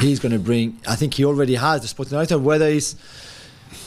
he's 0.00 0.18
going 0.18 0.32
to 0.32 0.38
bring. 0.40 0.78
I 0.88 0.96
think 0.96 1.14
he 1.14 1.24
already 1.24 1.54
has 1.54 1.82
the 1.82 1.88
sporting 1.88 2.12
director, 2.12 2.38
whether 2.38 2.66
it's 2.66 2.96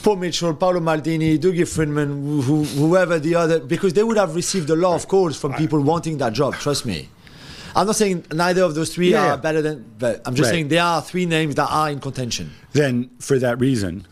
Paul 0.03 0.15
Mitchell, 0.17 0.53
Paolo 0.53 0.79
Maldini, 0.79 1.37
Dougie 1.37 1.67
Freedman, 1.67 2.41
who, 2.43 2.63
whoever 2.63 3.19
the 3.19 3.35
other, 3.35 3.59
because 3.59 3.91
they 3.93 4.03
would 4.03 4.17
have 4.17 4.35
received 4.35 4.69
a 4.69 4.75
lot 4.75 4.95
of 4.95 5.07
calls 5.09 5.37
from 5.37 5.53
people 5.55 5.81
wanting 5.81 6.17
that 6.19 6.31
job. 6.33 6.53
Trust 6.55 6.85
me. 6.85 7.09
I'm 7.75 7.85
not 7.85 7.95
saying 7.97 8.25
neither 8.33 8.63
of 8.63 8.73
those 8.75 8.93
three 8.93 9.11
Yeah, 9.11 9.33
are 9.33 9.37
better 9.37 9.61
than, 9.61 9.85
but 9.99 10.21
I'm 10.25 10.33
just 10.35 10.47
Right. 10.47 10.55
saying 10.55 10.67
there 10.69 10.81
are 10.83 11.01
three 11.01 11.25
names 11.25 11.55
that 11.55 11.67
are 11.69 11.89
in 11.89 11.99
contention. 11.99 12.51
then 12.71 13.09
for 13.19 13.37
that 13.39 13.59
reason, 13.59 14.07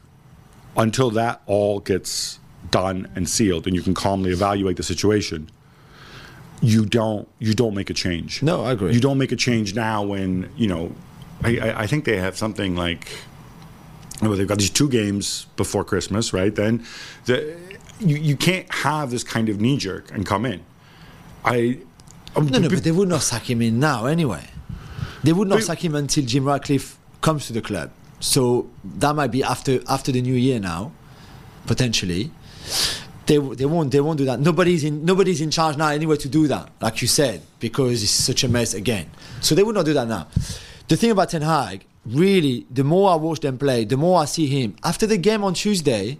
until 0.77 1.09
that 1.11 1.41
all 1.45 1.79
gets 1.79 2.39
done 2.71 3.09
and 3.15 3.29
sealed, 3.29 3.67
and 3.67 3.75
you 3.75 3.81
can 3.81 3.93
calmly 3.93 4.31
evaluate 4.31 4.77
the 4.77 4.83
situation, 4.83 5.49
you 6.61 6.85
don't 6.85 7.27
you 7.39 7.53
don't 7.53 7.75
make 7.75 7.89
a 7.89 7.93
change. 7.93 8.41
No, 8.41 8.63
I 8.63 8.71
agree. 8.71 8.93
You 8.93 8.99
don't 8.99 9.17
make 9.17 9.31
a 9.31 9.35
change 9.35 9.75
now 9.75 10.03
when 10.03 10.49
you 10.57 10.67
know. 10.67 10.91
I, 11.43 11.57
I, 11.57 11.81
I 11.81 11.87
think 11.87 12.05
they 12.05 12.17
have 12.17 12.37
something 12.37 12.75
like. 12.75 13.09
Well, 14.21 14.31
they've 14.37 14.47
got 14.47 14.59
these 14.59 14.69
two 14.69 14.87
games 14.87 15.47
before 15.57 15.83
Christmas, 15.83 16.31
right? 16.31 16.55
Then, 16.55 16.85
the, 17.25 17.57
you 17.99 18.15
you 18.15 18.37
can't 18.37 18.71
have 18.73 19.11
this 19.11 19.23
kind 19.23 19.49
of 19.49 19.59
knee 19.59 19.77
jerk 19.77 20.11
and 20.13 20.25
come 20.25 20.45
in. 20.45 20.63
I. 21.43 21.79
um, 22.35 22.47
No, 22.47 22.59
no, 22.59 22.69
but 22.69 22.83
they 22.83 22.91
would 22.93 23.09
not 23.09 23.21
sack 23.21 23.49
him 23.49 23.61
in 23.61 23.79
now 23.79 24.05
anyway. 24.05 24.47
They 25.23 25.33
would 25.33 25.49
not 25.49 25.55
But- 25.57 25.65
sack 25.65 25.83
him 25.83 25.93
until 25.95 26.23
Jim 26.25 26.45
Ratcliffe 26.45 26.97
comes 27.21 27.47
to 27.47 27.53
the 27.53 27.61
club. 27.61 27.91
So 28.21 28.69
that 28.99 29.13
might 29.15 29.31
be 29.31 29.43
after 29.43 29.81
after 29.89 30.11
the 30.13 30.21
new 30.21 30.35
year 30.35 30.59
now, 30.59 30.93
potentially. 31.67 32.31
They, 33.25 33.37
they 33.37 33.65
won't 33.65 33.91
they 33.91 33.99
won't 34.01 34.19
do 34.19 34.25
that. 34.25 34.39
Nobody's 34.39 34.83
in 34.83 35.03
nobody's 35.03 35.41
in 35.41 35.49
charge 35.49 35.77
now 35.77 35.87
anyway 35.89 36.17
to 36.17 36.29
do 36.29 36.47
that, 36.47 36.69
like 36.79 37.01
you 37.01 37.07
said, 37.07 37.41
because 37.59 38.03
it's 38.03 38.11
such 38.11 38.43
a 38.43 38.47
mess 38.47 38.73
again. 38.73 39.09
So 39.41 39.55
they 39.55 39.63
would 39.63 39.75
not 39.75 39.85
do 39.85 39.93
that 39.93 40.07
now. 40.07 40.27
The 40.87 40.95
thing 40.95 41.09
about 41.09 41.29
Ten 41.29 41.41
Hag, 41.41 41.85
really, 42.05 42.67
the 42.69 42.83
more 42.83 43.09
I 43.09 43.15
watch 43.15 43.39
them 43.39 43.57
play, 43.57 43.85
the 43.85 43.97
more 43.97 44.21
I 44.21 44.25
see 44.25 44.45
him. 44.45 44.75
After 44.83 45.07
the 45.07 45.17
game 45.17 45.43
on 45.43 45.55
Tuesday, 45.55 46.19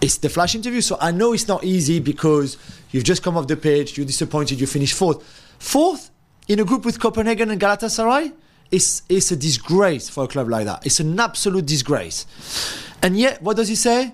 it's 0.00 0.18
the 0.18 0.28
flash 0.28 0.56
interview. 0.56 0.80
So 0.80 0.96
I 1.00 1.12
know 1.12 1.32
it's 1.32 1.46
not 1.46 1.62
easy 1.62 2.00
because 2.00 2.56
you've 2.90 3.04
just 3.04 3.22
come 3.22 3.36
off 3.36 3.46
the 3.46 3.56
pitch, 3.56 3.96
you're 3.96 4.06
disappointed, 4.06 4.60
you 4.60 4.66
finished 4.66 4.94
fourth. 4.94 5.22
Fourth 5.60 6.10
in 6.48 6.58
a 6.58 6.64
group 6.64 6.84
with 6.84 6.98
Copenhagen 6.98 7.50
and 7.50 7.60
Galatasaray 7.60 8.32
is 8.70 9.02
is 9.08 9.30
a 9.30 9.36
disgrace 9.36 10.08
for 10.08 10.24
a 10.24 10.28
club 10.28 10.48
like 10.48 10.64
that. 10.64 10.84
It's 10.84 10.98
an 10.98 11.18
absolute 11.18 11.66
disgrace. 11.66 12.26
And 13.02 13.16
yet, 13.16 13.42
what 13.42 13.56
does 13.56 13.68
he 13.68 13.76
say? 13.76 14.12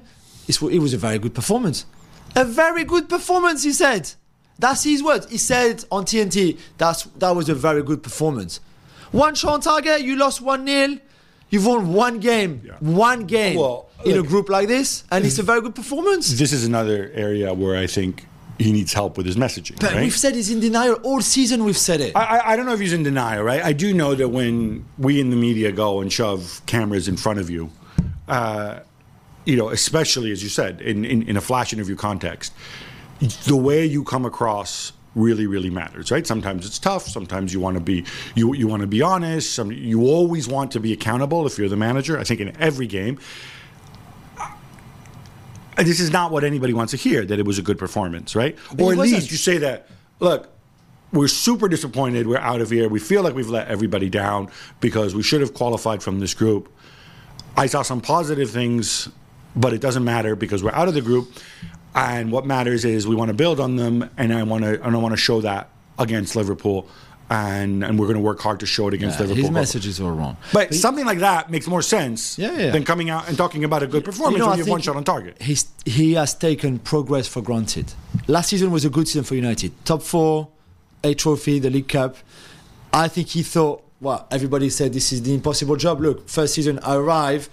It 0.49 0.61
was 0.81 0.95
a 0.95 0.99
very 0.99 1.19
good 1.19 1.35
performance. 1.35 1.87
A 2.35 2.45
very 2.45 2.85
good 2.85 3.09
performance, 3.09 3.63
he 3.65 3.73
said. 3.73 4.13
That's 4.59 4.85
his 4.85 5.03
words. 5.03 5.29
He 5.31 5.39
said 5.39 5.85
on 5.91 6.05
TNT, 6.05 6.59
that's, 6.79 7.05
that 7.19 7.31
was 7.35 7.49
a 7.49 7.55
very 7.55 7.83
good 7.83 8.03
performance. 8.03 8.61
One 9.13 9.35
shot 9.35 9.53
on 9.55 9.61
target, 9.61 10.03
you 10.03 10.17
lost 10.17 10.41
1 10.41 10.67
0. 10.67 10.99
You've 11.49 11.65
won 11.67 11.93
one 11.93 12.19
game, 12.19 12.63
Yeah. 12.65 12.73
one 12.81 13.25
game 13.27 13.57
Well, 13.59 13.89
in 14.05 14.19
a 14.19 14.23
group 14.23 14.49
like 14.49 14.67
this, 14.67 15.05
and 15.13 15.25
it's 15.25 15.39
a 15.39 15.43
very 15.45 15.61
good 15.61 15.75
performance. 15.77 16.29
This 16.39 16.53
is 16.53 16.65
another 16.65 17.11
area 17.15 17.55
where 17.55 17.77
I 17.77 17.87
think 17.87 18.27
he 18.59 18.73
needs 18.73 18.93
help 18.93 19.17
with 19.17 19.27
his 19.27 19.37
messaging. 19.37 19.79
But 19.79 19.93
right? 19.93 20.01
we've 20.03 20.17
said 20.17 20.35
he's 20.35 20.51
in 20.51 20.59
denial 20.61 20.95
all 21.05 21.21
season. 21.21 21.63
We've 21.65 21.77
said 21.77 22.01
it. 22.01 22.17
I, 22.17 22.39
I- 22.39 22.53
I 22.53 22.57
don't 22.57 22.67
know 22.67 22.73
if 22.73 22.81
he's 22.81 22.93
in 22.93 23.05
denial, 23.05 23.45
right? 23.45 23.63
I 23.65 23.73
do 23.73 23.95
know 23.95 24.15
that 24.17 24.29
when 24.31 24.85
we 24.99 25.21
in 25.21 25.31
the 25.31 25.37
media 25.37 25.71
go 25.71 26.01
and 26.01 26.13
shove 26.13 26.61
cameras 26.67 27.07
in 27.07 27.17
front 27.17 27.39
of 27.39 27.49
you, 27.49 27.71
uh, 28.29 28.81
you 29.47 29.57
know, 29.57 29.71
especially 29.71 30.33
as 30.33 30.43
you 30.43 30.49
said, 30.49 30.81
in, 30.83 31.05
in, 31.05 31.23
in 31.23 31.37
a 31.37 31.41
flash 31.41 31.73
interview 31.73 31.97
context, 31.97 32.53
the 33.47 33.57
way 33.57 33.87
you 33.87 34.05
come 34.05 34.27
across 34.27 34.93
really, 35.15 35.47
really 35.47 35.71
matters, 35.71 36.11
right? 36.11 36.27
Sometimes 36.27 36.67
it's 36.67 36.79
tough. 36.79 37.07
Sometimes 37.07 37.55
you 37.55 37.61
want 37.61 37.77
to 37.77 37.81
be 37.81 38.05
you 38.35 38.55
you 38.55 38.67
want 38.69 38.83
to 38.83 38.87
be 38.87 39.01
honest. 39.01 39.55
Some, 39.55 39.73
you 39.73 40.03
always 40.03 40.47
want 40.47 40.73
to 40.73 40.81
be 40.81 40.93
accountable 40.93 41.47
if 41.47 41.57
you're 41.57 41.71
the 41.71 41.77
manager. 41.77 42.19
I 42.19 42.25
think 42.25 42.41
in 42.41 42.55
every 42.61 42.87
game. 42.87 43.19
Uh, 44.39 45.83
This 45.83 46.01
is 46.01 46.11
not 46.11 46.33
what 46.33 46.45
anybody 46.45 46.75
wants 46.75 46.91
to 46.91 46.97
hear. 46.99 47.25
That 47.25 47.39
it 47.39 47.47
was 47.47 47.59
a 47.59 47.63
good 47.63 47.79
performance, 47.79 48.37
right? 48.37 48.59
or 48.79 48.93
at 48.93 48.99
least 48.99 49.31
you 49.31 49.37
say 49.39 49.59
that. 49.59 49.89
Look, 50.21 50.49
we're 51.13 51.29
super 51.29 51.69
disappointed. 51.69 52.27
We're 52.27 52.39
out 52.39 52.61
of 52.61 52.71
here. 52.71 52.89
We 52.89 52.99
feel 52.99 53.23
like 53.23 53.35
we've 53.35 53.49
let 53.49 53.69
everybody 53.69 54.11
down 54.11 54.49
because 54.81 55.15
we 55.15 55.23
should 55.23 55.41
have 55.41 55.55
qualified 55.55 56.03
from 56.03 56.21
this 56.21 56.35
group. 56.35 56.69
I 57.57 57.67
saw 57.67 57.83
some 57.83 58.01
positive 58.03 58.51
things, 58.51 59.09
but 59.57 59.73
it 59.73 59.81
doesn't 59.81 60.05
matter 60.05 60.37
because 60.37 60.63
we're 60.63 60.73
out 60.73 60.89
of 60.89 60.95
the 60.95 61.03
group. 61.03 61.33
And 61.95 62.31
what 62.31 62.45
matters 62.45 62.85
is 62.85 63.07
we 63.09 63.17
want 63.17 63.31
to 63.31 63.35
build 63.35 63.59
on 63.59 63.77
them, 63.77 64.09
and 64.19 64.33
I 64.33 64.43
want 64.43 64.65
to 64.65 64.83
and 64.85 64.95
I 64.95 64.99
want 64.99 65.13
to 65.13 65.17
show 65.17 65.41
that 65.41 65.71
against 65.99 66.37
Liverpool, 66.37 66.87
and 67.31 67.83
and 67.83 67.99
we're 67.99 68.05
going 68.07 68.19
to 68.19 68.23
work 68.23 68.39
hard 68.41 68.61
to 68.61 68.67
show 68.67 68.87
it 68.89 68.93
against 68.95 69.17
Yeah, 69.19 69.23
Liverpool. 69.29 69.45
his 69.45 69.51
messages 69.51 69.99
are 70.01 70.13
wrong. 70.13 70.37
But 70.53 70.75
something 70.75 71.07
like 71.07 71.21
that 71.21 71.51
makes 71.51 71.67
more 71.67 71.81
sense 71.81 72.39
Yeah, 72.39 72.53
yeah. 72.53 72.71
than 72.71 72.85
coming 72.85 73.09
out 73.09 73.29
and 73.29 73.37
talking 73.39 73.65
about 73.65 73.83
a 73.83 73.87
good 73.87 74.05
performance 74.05 74.35
You 74.35 74.41
know, 74.41 74.49
when 74.51 74.59
you 74.59 74.65
have 74.65 74.71
one 74.71 74.83
shot 74.83 74.97
on 74.97 75.05
target. 75.05 75.41
He's, 75.41 75.69
he 75.87 76.13
has 76.15 76.35
taken 76.35 76.79
progress 76.81 77.27
for 77.27 77.41
granted. 77.41 77.95
Last 78.29 78.51
season 78.51 78.71
was 78.71 78.85
a 78.85 78.91
good 78.91 79.09
season 79.09 79.25
for 79.25 79.35
United. 79.35 79.73
Top 79.87 80.03
four, 80.03 80.49
a 81.03 81.15
trophy, 81.15 81.59
the 81.61 81.71
League 81.71 81.89
Cup. 81.89 82.17
I 82.93 83.09
think 83.09 83.29
he 83.29 83.43
thought, 83.43 83.83
well, 84.03 84.27
everybody 84.31 84.69
said 84.69 84.93
this 84.93 85.13
is 85.13 85.23
the 85.23 85.33
impossible 85.33 85.77
job. 85.77 86.01
Look, 86.03 86.29
first 86.29 86.53
season 86.55 86.79
I 86.83 86.97
arrived. 86.97 87.49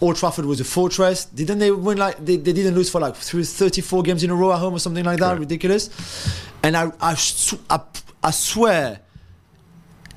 Old 0.00 0.16
Trafford 0.16 0.46
was 0.46 0.60
a 0.60 0.64
fortress. 0.64 1.26
Didn't 1.26 1.58
they 1.58 1.70
win 1.70 1.98
like 1.98 2.24
they, 2.24 2.36
they 2.36 2.52
didn't 2.52 2.74
lose 2.74 2.88
for 2.90 3.00
like 3.00 3.14
through 3.16 3.44
34 3.44 4.02
games 4.02 4.24
in 4.24 4.30
a 4.30 4.34
row 4.34 4.52
at 4.52 4.58
home 4.58 4.74
or 4.74 4.78
something 4.78 5.04
like 5.04 5.18
that? 5.18 5.26
Correct. 5.28 5.40
Ridiculous. 5.40 5.90
And 6.62 6.76
I 6.76 6.90
I, 7.00 7.16
I, 7.68 7.80
I 8.22 8.30
swear 8.30 9.00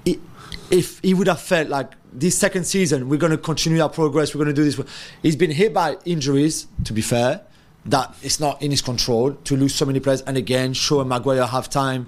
i- 0.08 0.20
if 0.72 1.00
he 1.00 1.14
would 1.14 1.28
have 1.28 1.42
felt 1.42 1.68
like 1.70 1.92
this 2.12 2.38
second 2.38 2.66
season 2.66 3.10
we're 3.10 3.18
going 3.18 3.32
to 3.32 3.38
continue 3.38 3.82
our 3.82 3.90
progress, 3.90 4.34
we're 4.34 4.44
going 4.46 4.56
to 4.56 4.62
do 4.62 4.70
this. 4.70 4.80
He's 5.22 5.36
been 5.36 5.52
hit 5.52 5.74
by 5.74 5.98
injuries. 6.06 6.68
To 6.86 6.94
be 6.94 7.02
fair, 7.02 7.42
that 7.88 8.16
it's 8.22 8.40
not 8.40 8.62
in 8.62 8.72
his 8.72 8.82
control 8.82 9.34
to 9.34 9.56
lose 9.58 9.76
so 9.76 9.86
many 9.86 10.00
players. 10.00 10.22
And 10.22 10.38
again, 10.38 10.74
Shaw 10.74 11.02
and 11.02 11.10
Maguire 11.10 11.46
have 11.46 11.70
time 11.70 12.08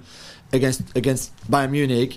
against 0.52 0.82
against 0.96 1.36
Bayern 1.50 1.70
Munich, 1.72 2.16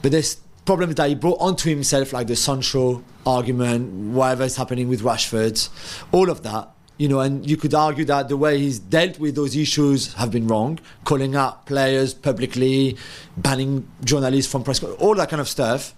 but 0.00 0.12
there's 0.12 0.38
problems 0.64 0.94
that 0.96 1.08
he 1.08 1.14
brought 1.14 1.40
onto 1.40 1.68
himself, 1.68 2.12
like 2.12 2.26
the 2.26 2.36
Sancho 2.36 3.02
argument, 3.26 4.12
whatever 4.12 4.44
is 4.44 4.56
happening 4.56 4.88
with 4.88 5.02
Rashford, 5.02 5.68
all 6.12 6.30
of 6.30 6.42
that. 6.42 6.70
You 6.96 7.08
know, 7.08 7.18
and 7.18 7.44
you 7.48 7.56
could 7.56 7.74
argue 7.74 8.04
that 8.04 8.28
the 8.28 8.36
way 8.36 8.60
he's 8.60 8.78
dealt 8.78 9.18
with 9.18 9.34
those 9.34 9.56
issues 9.56 10.14
have 10.14 10.30
been 10.30 10.46
wrong, 10.46 10.78
calling 11.02 11.34
out 11.34 11.66
players 11.66 12.14
publicly, 12.14 12.96
banning 13.36 13.88
journalists 14.04 14.50
from 14.50 14.62
press, 14.62 14.80
all 14.82 15.16
that 15.16 15.28
kind 15.28 15.40
of 15.40 15.48
stuff. 15.48 15.92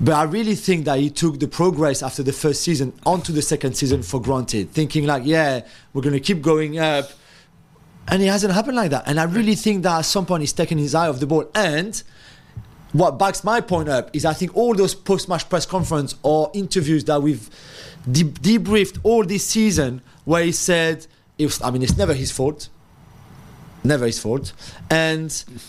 But 0.00 0.14
I 0.14 0.24
really 0.24 0.56
think 0.56 0.86
that 0.86 0.98
he 0.98 1.10
took 1.10 1.38
the 1.38 1.46
progress 1.46 2.02
after 2.02 2.24
the 2.24 2.32
first 2.32 2.62
season 2.62 2.92
onto 3.06 3.32
the 3.32 3.42
second 3.42 3.76
season 3.76 4.02
for 4.02 4.20
granted, 4.20 4.72
thinking 4.72 5.06
like, 5.06 5.22
yeah, 5.24 5.60
we're 5.92 6.02
going 6.02 6.14
to 6.14 6.20
keep 6.20 6.42
going 6.42 6.78
up. 6.78 7.10
And 8.08 8.20
it 8.20 8.26
hasn't 8.26 8.52
happened 8.52 8.76
like 8.76 8.90
that. 8.90 9.04
And 9.06 9.20
I 9.20 9.24
really 9.24 9.54
think 9.54 9.84
that 9.84 9.98
at 9.98 10.04
some 10.06 10.26
point 10.26 10.40
he's 10.40 10.52
taken 10.52 10.78
his 10.78 10.94
eye 10.94 11.06
off 11.06 11.20
the 11.20 11.26
ball. 11.26 11.48
And 11.54 12.02
what 12.92 13.18
backs 13.18 13.44
my 13.44 13.60
point 13.60 13.88
up 13.88 14.14
is 14.14 14.24
I 14.24 14.32
think 14.32 14.56
all 14.56 14.74
those 14.74 14.94
post-match 14.94 15.48
press 15.48 15.64
conference 15.66 16.16
or 16.22 16.50
interviews 16.54 17.04
that 17.04 17.22
we've 17.22 17.48
de- 18.10 18.24
debriefed 18.24 18.98
all 19.02 19.24
this 19.24 19.46
season, 19.46 20.02
where 20.24 20.44
he 20.44 20.52
said, 20.52 21.06
was, 21.38 21.62
I 21.62 21.70
mean, 21.70 21.82
it's 21.82 21.96
never 21.96 22.14
his 22.14 22.30
fault. 22.30 22.68
Never 23.82 24.06
his 24.06 24.18
fault. 24.18 24.52
And 24.90 25.26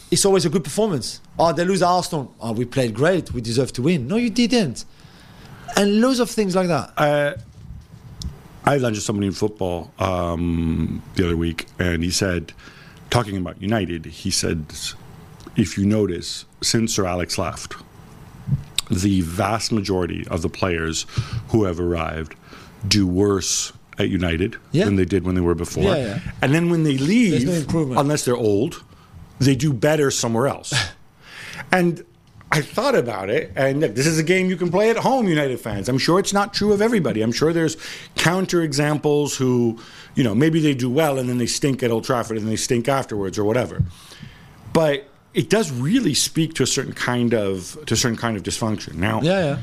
it's 0.10 0.26
always 0.26 0.46
a 0.46 0.50
good 0.50 0.64
performance. 0.64 1.22
Oh, 1.40 1.54
they 1.54 1.64
lose 1.64 1.82
Arsenal. 1.82 2.34
Oh, 2.42 2.52
we 2.52 2.66
played 2.66 2.94
great. 2.94 3.32
We 3.34 3.42
deserve 3.42 3.72
to 3.74 3.84
win. 3.84 4.08
No, 4.08 4.18
you 4.18 4.30
didn't. 4.30 4.86
And 5.78 6.02
loads 6.02 6.20
of 6.20 6.30
things 6.30 6.56
like 6.56 6.68
that. 6.68 6.94
Uh, 6.98 7.36
I 8.66 8.78
with 8.78 9.02
somebody 9.02 9.28
in 9.28 9.34
football 9.34 9.92
um, 9.98 11.02
the 11.16 11.26
other 11.26 11.38
week, 11.38 11.68
and 11.80 12.04
he 12.04 12.12
said, 12.12 12.54
talking 13.10 13.38
about 13.38 13.62
United, 13.62 14.06
he 14.06 14.30
said, 14.30 14.66
if 15.56 15.78
you 15.78 15.86
notice, 15.86 16.46
since 16.62 16.96
Sir 16.96 17.06
Alex 17.06 17.38
left, 17.38 17.76
the 18.90 19.22
vast 19.22 19.72
majority 19.72 20.26
of 20.30 20.42
the 20.42 20.50
players 20.50 21.06
who 21.50 21.64
have 21.66 21.80
arrived 21.80 22.36
do 22.88 23.08
worse 23.08 23.72
at 23.98 24.10
United 24.10 24.58
Yeah. 24.72 24.86
than 24.86 24.96
they 24.96 25.06
did 25.06 25.24
when 25.24 25.36
they 25.36 25.42
were 25.42 25.56
before. 25.56 25.84
Yeah, 25.84 25.96
yeah. 25.98 26.20
And 26.42 26.54
then 26.54 26.70
when 26.70 26.84
they 26.84 26.98
leave, 26.98 27.46
no 27.74 28.00
unless 28.00 28.26
they're 28.26 28.36
old, 28.36 28.84
they 29.40 29.56
do 29.56 29.72
better 29.74 30.12
somewhere 30.12 30.48
else. 30.48 30.74
and 31.72 32.04
I 32.54 32.62
thought 32.62 32.96
about 32.96 33.30
it, 33.30 33.54
and 33.56 33.80
look, 33.80 33.96
this 33.96 34.06
is 34.06 34.20
a 34.20 34.24
game 34.24 34.50
you 34.50 34.58
can 34.58 34.70
play 34.72 34.90
at 34.90 34.98
home, 34.98 35.28
United 35.30 35.58
fans. 35.62 35.88
I'm 35.88 35.98
sure 35.98 36.20
it's 36.20 36.34
not 36.34 36.54
true 36.54 36.74
of 36.74 36.82
everybody. 36.82 37.22
I'm 37.22 37.32
sure 37.32 37.54
there's 37.54 37.78
counter 38.16 38.62
examples 38.62 39.38
who, 39.38 39.80
you 40.16 40.24
know, 40.26 40.36
maybe 40.36 40.60
they 40.60 40.74
do 40.74 40.90
well 40.90 41.18
and 41.18 41.30
then 41.30 41.38
they 41.38 41.46
stink 41.46 41.82
at 41.82 41.92
Old 41.92 42.04
Trafford 42.04 42.38
and 42.38 42.48
they 42.50 42.58
stink 42.58 42.90
afterwards 42.90 43.40
or 43.40 43.46
whatever. 43.46 43.84
But 44.74 45.08
it 45.34 45.50
does 45.50 45.72
really 45.72 46.14
speak 46.14 46.54
to 46.56 46.64
a 46.64 46.68
certain 46.68 46.94
kind 46.94 47.34
of 47.34 47.78
to 47.86 47.94
a 47.94 47.98
certain 47.98 48.18
kind 48.18 48.36
of 48.38 48.44
dysfunction. 48.44 48.96
Now, 48.96 49.22
Yeah, 49.22 49.40
yeah. 49.44 49.58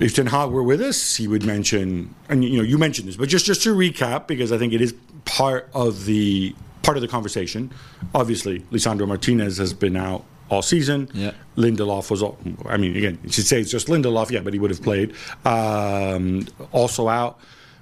if 0.00 0.14
Ten 0.14 0.26
Hag 0.26 0.50
were 0.50 0.62
with 0.62 0.80
us, 0.80 1.16
he 1.16 1.26
would 1.28 1.44
mention, 1.44 2.14
and 2.28 2.44
you 2.44 2.58
know, 2.58 2.62
you 2.62 2.78
mentioned 2.78 3.08
this, 3.08 3.16
but 3.16 3.28
just 3.28 3.46
just 3.46 3.62
to 3.62 3.74
recap, 3.74 4.26
because 4.26 4.52
I 4.52 4.58
think 4.58 4.72
it 4.72 4.80
is 4.80 4.94
part 5.24 5.68
of 5.74 6.04
the 6.04 6.54
part 6.82 6.96
of 6.96 7.00
the 7.02 7.08
conversation. 7.08 7.70
Obviously, 8.14 8.60
Lisandro 8.72 9.06
Martinez 9.06 9.56
has 9.58 9.72
been 9.72 9.96
out 9.96 10.24
all 10.50 10.62
season. 10.62 11.08
Yeah. 11.14 11.30
Lindelof 11.56 12.10
was, 12.10 12.22
all, 12.22 12.36
I 12.66 12.76
mean, 12.76 12.96
again, 12.96 13.18
you 13.22 13.30
should 13.30 13.46
say 13.46 13.60
it's 13.60 13.70
just 13.70 13.86
Lindelof, 13.86 14.30
yeah, 14.30 14.40
but 14.40 14.52
he 14.52 14.58
would 14.58 14.70
have 14.70 14.82
played. 14.82 15.14
Um, 15.46 16.46
also 16.72 17.08
out. 17.08 17.38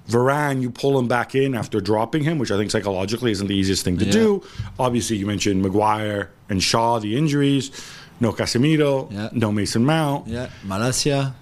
Varane, 0.09 0.61
you 0.61 0.69
pull 0.69 0.97
him 0.99 1.07
back 1.07 1.35
in 1.35 1.55
after 1.55 1.79
dropping 1.79 2.23
him, 2.23 2.37
which 2.39 2.51
I 2.51 2.57
think 2.57 2.71
psychologically 2.71 3.31
isn't 3.31 3.47
the 3.47 3.55
easiest 3.55 3.83
thing 3.85 3.97
to 3.97 4.05
Yeah. 4.05 4.11
do. 4.11 4.43
Obviously, 4.79 5.17
you 5.17 5.25
mentioned 5.25 5.61
Maguire 5.61 6.31
and 6.49 6.61
Shaw, 6.61 6.99
the 6.99 7.15
injuries. 7.15 7.71
No 8.19 8.31
Casemiro, 8.31 9.11
Yeah. 9.11 9.29
no 9.31 9.51
Mason 9.51 9.85
Mount. 9.85 10.27
Yeah. 10.27 10.47
Malacia. 10.67 11.33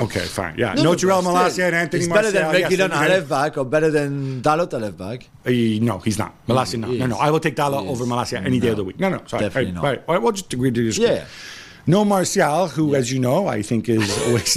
Okay, 0.00 0.20
fine. 0.20 0.54
Yeah, 0.56 0.72
No, 0.72 0.82
no, 0.84 0.94
Terrell 0.94 1.20
still, 1.20 1.66
and 1.66 1.74
Antony 1.76 2.06
better 2.08 2.22
Martial. 2.32 2.32
than 2.52 2.60
yes, 2.60 2.72
Reguilon 2.72 2.84
at 2.90 2.92
okay. 2.92 3.08
left 3.08 3.28
back 3.28 3.58
or 3.58 3.64
better 3.66 3.90
than 3.90 4.40
Dalot 4.40 4.72
left 4.80 4.96
back. 4.96 5.28
Uh, 5.44 5.50
no, 5.84 5.98
he's 5.98 6.18
not. 6.18 6.32
Malacia, 6.48 6.78
no. 6.78 6.88
No, 6.90 7.06
no. 7.06 7.16
I 7.18 7.30
will 7.30 7.40
take 7.40 7.56
He 7.82 7.88
over 7.88 8.04
is. 8.04 8.08
Malacia 8.08 8.38
any 8.42 8.58
day 8.60 8.68
of 8.68 8.76
the 8.78 8.84
week. 8.84 8.98
No, 8.98 9.10
no. 9.10 9.20
Sorry. 9.26 9.42
definitely 9.42 9.72
Right, 9.72 9.74
not. 9.74 9.84
Right. 9.84 10.02
All 10.08 10.14
right. 10.14 10.22
We'll 10.22 10.32
just 10.32 10.50
agree 10.54 10.70
to 10.70 10.82
disagree. 10.82 11.10
Yeah. 11.16 11.24
No 11.86 12.04
Martial, 12.06 12.68
who, 12.68 12.94
as 12.94 13.12
you 13.12 13.18
know, 13.18 13.46
I 13.48 13.60
think 13.60 13.88
is 13.90 14.00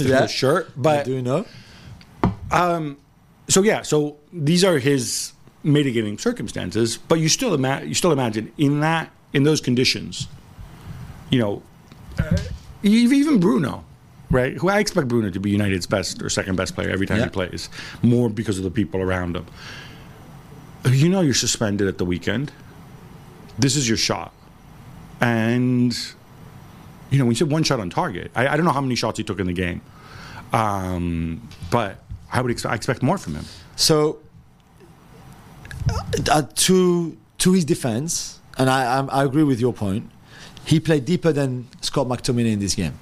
Yeah. 0.08 0.22
his 0.22 0.30
shirt. 0.30 0.70
But 0.76 1.04
Do 1.04 1.12
you 1.12 1.20
know? 1.22 1.44
So 3.48 3.62
yeah, 3.62 3.82
so 3.82 4.16
these 4.32 4.64
are 4.64 4.78
his 4.78 5.32
mitigating 5.62 6.18
circumstances. 6.18 6.96
But 6.96 7.20
you 7.20 7.28
still 7.28 7.54
ima- 7.54 7.82
you 7.84 7.94
still 7.94 8.12
imagine 8.12 8.52
in 8.58 8.80
that 8.80 9.10
in 9.32 9.42
those 9.44 9.60
conditions, 9.60 10.28
you 11.30 11.38
know, 11.38 11.62
uh, 12.18 12.36
even 12.82 13.38
Bruno, 13.40 13.84
right? 14.30 14.54
Who 14.56 14.68
I 14.68 14.78
expect 14.78 15.08
Bruno 15.08 15.30
to 15.30 15.40
be 15.40 15.50
United's 15.50 15.86
best 15.86 16.22
or 16.22 16.28
second 16.28 16.56
best 16.56 16.74
player 16.74 16.90
every 16.90 17.06
time 17.06 17.18
Yeah. 17.18 17.24
he 17.24 17.30
plays, 17.30 17.68
more 18.02 18.28
because 18.30 18.58
of 18.58 18.64
the 18.64 18.70
people 18.70 19.00
around 19.00 19.36
him. 19.36 19.46
You 20.88 21.08
know, 21.08 21.20
you're 21.20 21.34
suspended 21.34 21.88
at 21.88 21.98
the 21.98 22.04
weekend. 22.04 22.52
This 23.58 23.74
is 23.74 23.88
your 23.88 23.96
shot, 23.98 24.32
and 25.20 25.92
you 27.10 27.18
know 27.18 27.24
when 27.24 27.32
you 27.32 27.36
said 27.36 27.50
one 27.50 27.62
shot 27.64 27.80
on 27.80 27.90
target, 27.90 28.30
I, 28.34 28.48
I 28.48 28.56
don't 28.56 28.64
know 28.66 28.72
how 28.72 28.80
many 28.80 28.94
shots 28.94 29.18
he 29.18 29.24
took 29.24 29.40
in 29.40 29.46
the 29.46 29.52
game, 29.52 29.80
um, 30.52 31.48
but 31.70 32.04
I 32.36 32.40
would 32.42 32.50
ex- 32.50 32.64
I 32.64 32.74
expect 32.74 33.02
more 33.02 33.18
from 33.18 33.34
him. 33.34 33.44
So, 33.76 34.18
uh, 36.30 36.42
to 36.66 37.16
to 37.38 37.52
his 37.52 37.64
defense, 37.64 38.40
and 38.58 38.68
I, 38.68 38.98
I 38.98 39.20
I 39.20 39.24
agree 39.24 39.42
with 39.44 39.60
your 39.60 39.72
point. 39.72 40.10
He 40.64 40.80
played 40.80 41.04
deeper 41.04 41.32
than 41.32 41.68
Scott 41.80 42.08
McTominay 42.08 42.52
in 42.52 42.58
this 42.58 42.74
game. 42.74 42.94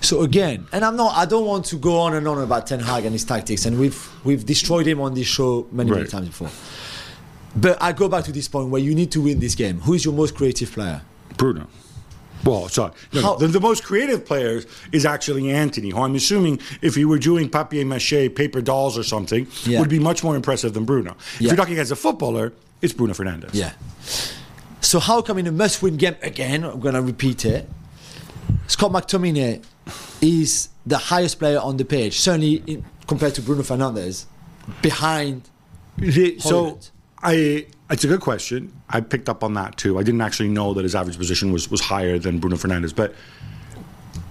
So 0.00 0.22
again, 0.22 0.66
and 0.72 0.84
I'm 0.84 0.96
not. 0.96 1.16
I 1.16 1.24
don't 1.26 1.46
want 1.46 1.66
to 1.66 1.76
go 1.76 2.00
on 2.00 2.14
and 2.14 2.26
on 2.26 2.38
about 2.42 2.66
Ten 2.66 2.80
Hag 2.80 3.04
and 3.04 3.12
his 3.12 3.24
tactics, 3.24 3.64
and 3.66 3.78
we've 3.78 4.08
we've 4.24 4.44
destroyed 4.44 4.86
him 4.86 5.00
on 5.00 5.14
this 5.14 5.26
show 5.26 5.66
many 5.70 5.90
many 5.90 6.06
times 6.06 6.28
before. 6.28 6.50
But 7.56 7.82
I 7.82 7.92
go 7.92 8.08
back 8.08 8.24
to 8.24 8.32
this 8.32 8.48
point 8.48 8.70
where 8.70 8.80
you 8.80 8.94
need 8.94 9.10
to 9.12 9.20
win 9.20 9.40
this 9.40 9.54
game. 9.54 9.80
Who 9.80 9.94
is 9.94 10.04
your 10.04 10.14
most 10.14 10.34
creative 10.34 10.70
player? 10.72 11.02
Bruno. 11.36 11.66
Well, 12.44 12.68
sorry. 12.68 12.92
No, 13.12 13.20
How- 13.22 13.36
the, 13.36 13.48
the 13.48 13.60
most 13.60 13.84
creative 13.84 14.24
player 14.24 14.62
is 14.92 15.04
actually 15.04 15.50
Antony, 15.50 15.90
who 15.90 15.98
I'm 16.02 16.14
assuming 16.14 16.60
if 16.82 16.94
he 16.94 17.04
were 17.04 17.18
doing 17.18 17.48
papier 17.50 17.84
mache, 17.84 18.34
paper 18.34 18.60
dolls 18.62 18.96
or 18.96 19.02
something, 19.02 19.46
Yeah. 19.64 19.80
would 19.80 19.90
be 19.90 19.98
much 19.98 20.24
more 20.24 20.36
impressive 20.36 20.72
than 20.74 20.84
Bruno. 20.84 21.12
If 21.34 21.40
Yeah. 21.40 21.46
you're 21.48 21.56
talking 21.56 21.78
as 21.78 21.90
a 21.90 21.96
footballer, 21.96 22.52
it's 22.82 22.92
Bruno 22.94 23.12
Fernandes. 23.14 23.50
Yeah. 23.52 23.72
So 24.80 24.98
how 25.00 25.20
come 25.22 25.38
in 25.38 25.46
a 25.46 25.52
must-win 25.52 25.96
game 25.98 26.16
again? 26.22 26.64
I'm 26.64 26.80
gonna 26.80 27.02
repeat 27.02 27.44
it. 27.44 27.68
Scott 28.66 28.92
McTominay 28.92 29.62
is 30.22 30.68
the 30.86 30.96
highest 30.96 31.38
player 31.38 31.58
on 31.60 31.76
the 31.76 31.84
page, 31.84 32.18
certainly 32.18 32.62
in, 32.66 32.84
compared 33.06 33.34
to 33.34 33.42
Bruno 33.42 33.62
Fernandes, 33.62 34.24
behind. 34.82 35.42
So. 36.38 36.78
I, 37.22 37.66
it's 37.90 38.04
a 38.04 38.08
good 38.08 38.20
question. 38.20 38.72
I 38.88 39.00
picked 39.00 39.28
up 39.28 39.42
on 39.44 39.54
that 39.54 39.76
too. 39.76 39.98
I 39.98 40.02
didn't 40.02 40.20
actually 40.20 40.48
know 40.48 40.74
that 40.74 40.82
his 40.84 40.94
average 40.94 41.18
position 41.18 41.52
was, 41.52 41.70
was 41.70 41.80
higher 41.80 42.18
than 42.18 42.38
Bruno 42.38 42.56
Fernandes, 42.56 42.94
but 42.94 43.14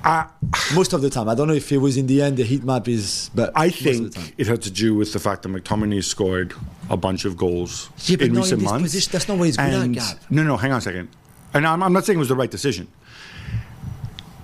Most 0.74 0.94
of 0.94 1.02
the 1.02 1.10
time, 1.10 1.28
I 1.28 1.36
don't 1.36 1.48
know 1.48 1.54
if 1.54 1.72
it 1.72 1.78
was 1.78 1.98
in 1.98 2.08
the 2.08 2.22
end 2.22 2.38
the 2.38 2.44
heat 2.44 2.64
map 2.64 2.88
is, 2.88 3.30
but 3.36 3.52
I 3.56 3.66
most 3.68 3.78
of 3.80 3.84
the 3.84 4.10
think 4.12 4.34
it 4.38 4.48
had 4.48 4.62
to 4.64 4.72
do 4.72 4.96
with 4.96 5.12
the 5.14 5.20
fact 5.20 5.44
that 5.44 5.50
McTominay 5.50 6.04
scored 6.04 6.54
a 6.90 6.96
bunch 6.98 7.26
of 7.26 7.36
goals 7.36 7.90
Yeah, 8.06 8.16
in 8.20 8.30
in 8.32 8.36
recent 8.36 8.62
this 8.62 8.70
months. 8.70 8.84
position. 8.84 9.12
That's 9.12 9.28
not 9.28 9.38
where 9.38 9.46
he's 9.48 9.58
good 9.58 9.74
at, 9.74 9.92
Gab. 9.92 10.18
No, 10.30 10.44
no, 10.44 10.56
hang 10.58 10.72
on 10.72 10.78
a 10.78 10.82
second. 10.82 11.10
And 11.54 11.68
I'm, 11.68 11.84
I'm 11.84 11.92
not 11.94 12.06
saying 12.06 12.18
it 12.18 12.20
was 12.20 12.30
the 12.30 12.36
right 12.36 12.50
decision. 12.50 12.88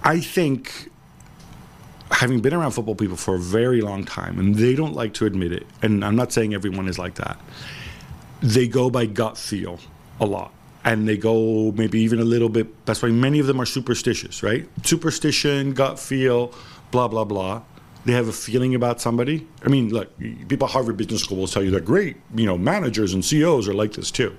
I 0.04 0.20
think, 0.20 0.92
having 2.12 2.40
been 2.42 2.54
around 2.54 2.72
football 2.72 2.96
people 2.96 3.16
for 3.18 3.36
a 3.36 3.40
very 3.40 3.82
long 3.82 4.04
time, 4.04 4.38
and 4.40 4.56
they 4.56 4.76
don't 4.76 4.94
like 4.94 5.14
to 5.16 5.26
admit 5.26 5.52
it, 5.54 5.66
and 5.82 6.04
I'm 6.04 6.16
not 6.16 6.32
saying 6.34 6.54
everyone 6.54 6.88
is 6.88 7.00
like 7.00 7.16
that, 7.16 7.40
they 8.46 8.68
go 8.68 8.90
by 8.92 9.08
gut 9.08 9.38
feel 9.38 9.80
a 10.20 10.26
lot. 10.26 10.54
And 10.84 11.08
they 11.08 11.18
go 11.18 11.72
maybe 11.72 12.00
even 12.02 12.20
a 12.20 12.24
little 12.24 12.48
bit, 12.50 12.86
that's 12.86 13.02
why 13.02 13.10
many 13.10 13.40
of 13.40 13.48
them 13.48 13.60
are 13.60 13.66
superstitious, 13.66 14.44
right? 14.44 14.70
Superstition, 14.84 15.74
gut 15.74 16.00
feel, 16.00 16.54
blah, 16.92 17.08
blah, 17.08 17.24
blah. 17.24 17.64
They 18.06 18.12
have 18.12 18.28
a 18.28 18.32
feeling 18.32 18.76
about 18.76 19.02
somebody. 19.02 19.48
I 19.64 19.70
mean, 19.70 19.90
look, 19.90 20.16
people 20.48 20.68
at 20.68 20.72
Harvard 20.72 20.96
Business 20.96 21.24
School 21.24 21.38
will 21.38 21.48
tell 21.48 21.64
you 21.64 21.72
that 21.72 21.86
great, 21.86 22.18
you 22.36 22.46
know, 22.46 22.56
managers 22.56 23.16
and 23.16 23.26
CEOs 23.26 23.68
are 23.68 23.74
like 23.74 23.94
this 23.94 24.12
too. 24.12 24.38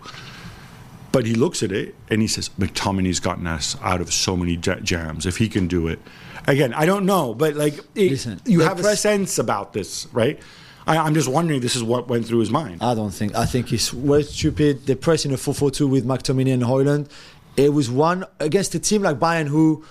But 1.10 1.26
he 1.26 1.34
looks 1.34 1.64
at 1.64 1.72
it 1.72 1.96
and 2.08 2.22
he 2.22 2.28
says, 2.28 2.48
McTominay's 2.60 3.18
gotten 3.18 3.48
us 3.48 3.76
out 3.82 4.00
of 4.00 4.12
so 4.12 4.36
many 4.36 4.52
ja- 4.62 4.76
jams. 4.76 5.26
If 5.26 5.38
he 5.38 5.48
can 5.48 5.66
do 5.66 5.88
it. 5.88 5.98
Again, 6.46 6.72
I 6.74 6.86
don't 6.86 7.06
know, 7.06 7.34
but 7.34 7.56
like, 7.56 7.74
it, 7.96 8.12
Listen, 8.12 8.40
you 8.44 8.60
have 8.60 8.78
a 8.78 8.94
sense 8.94 9.38
about 9.38 9.72
this, 9.72 10.06
right? 10.12 10.40
I, 10.86 10.98
I'm 10.98 11.14
just 11.14 11.28
wondering, 11.28 11.60
this 11.60 11.74
is 11.76 11.82
what 11.82 12.08
went 12.08 12.26
through 12.26 12.38
his 12.40 12.50
mind. 12.50 12.82
I 12.82 12.94
don't 12.94 13.10
think. 13.10 13.34
I 13.34 13.44
think 13.46 13.68
he's 13.68 13.92
way 13.92 14.22
stupid. 14.22 14.86
They 14.86 14.94
press 14.94 15.24
in 15.24 15.32
a 15.32 15.36
4-4-2 15.36 15.88
with 15.90 16.06
McTominay 16.06 16.54
and 16.54 16.62
Højlund. 16.62 17.10
It 17.56 17.72
was 17.72 17.90
one 17.90 18.24
against 18.38 18.74
a 18.74 18.78
team 18.78 19.02
like 19.02 19.18
Bayern 19.18 19.48
who 19.48 19.84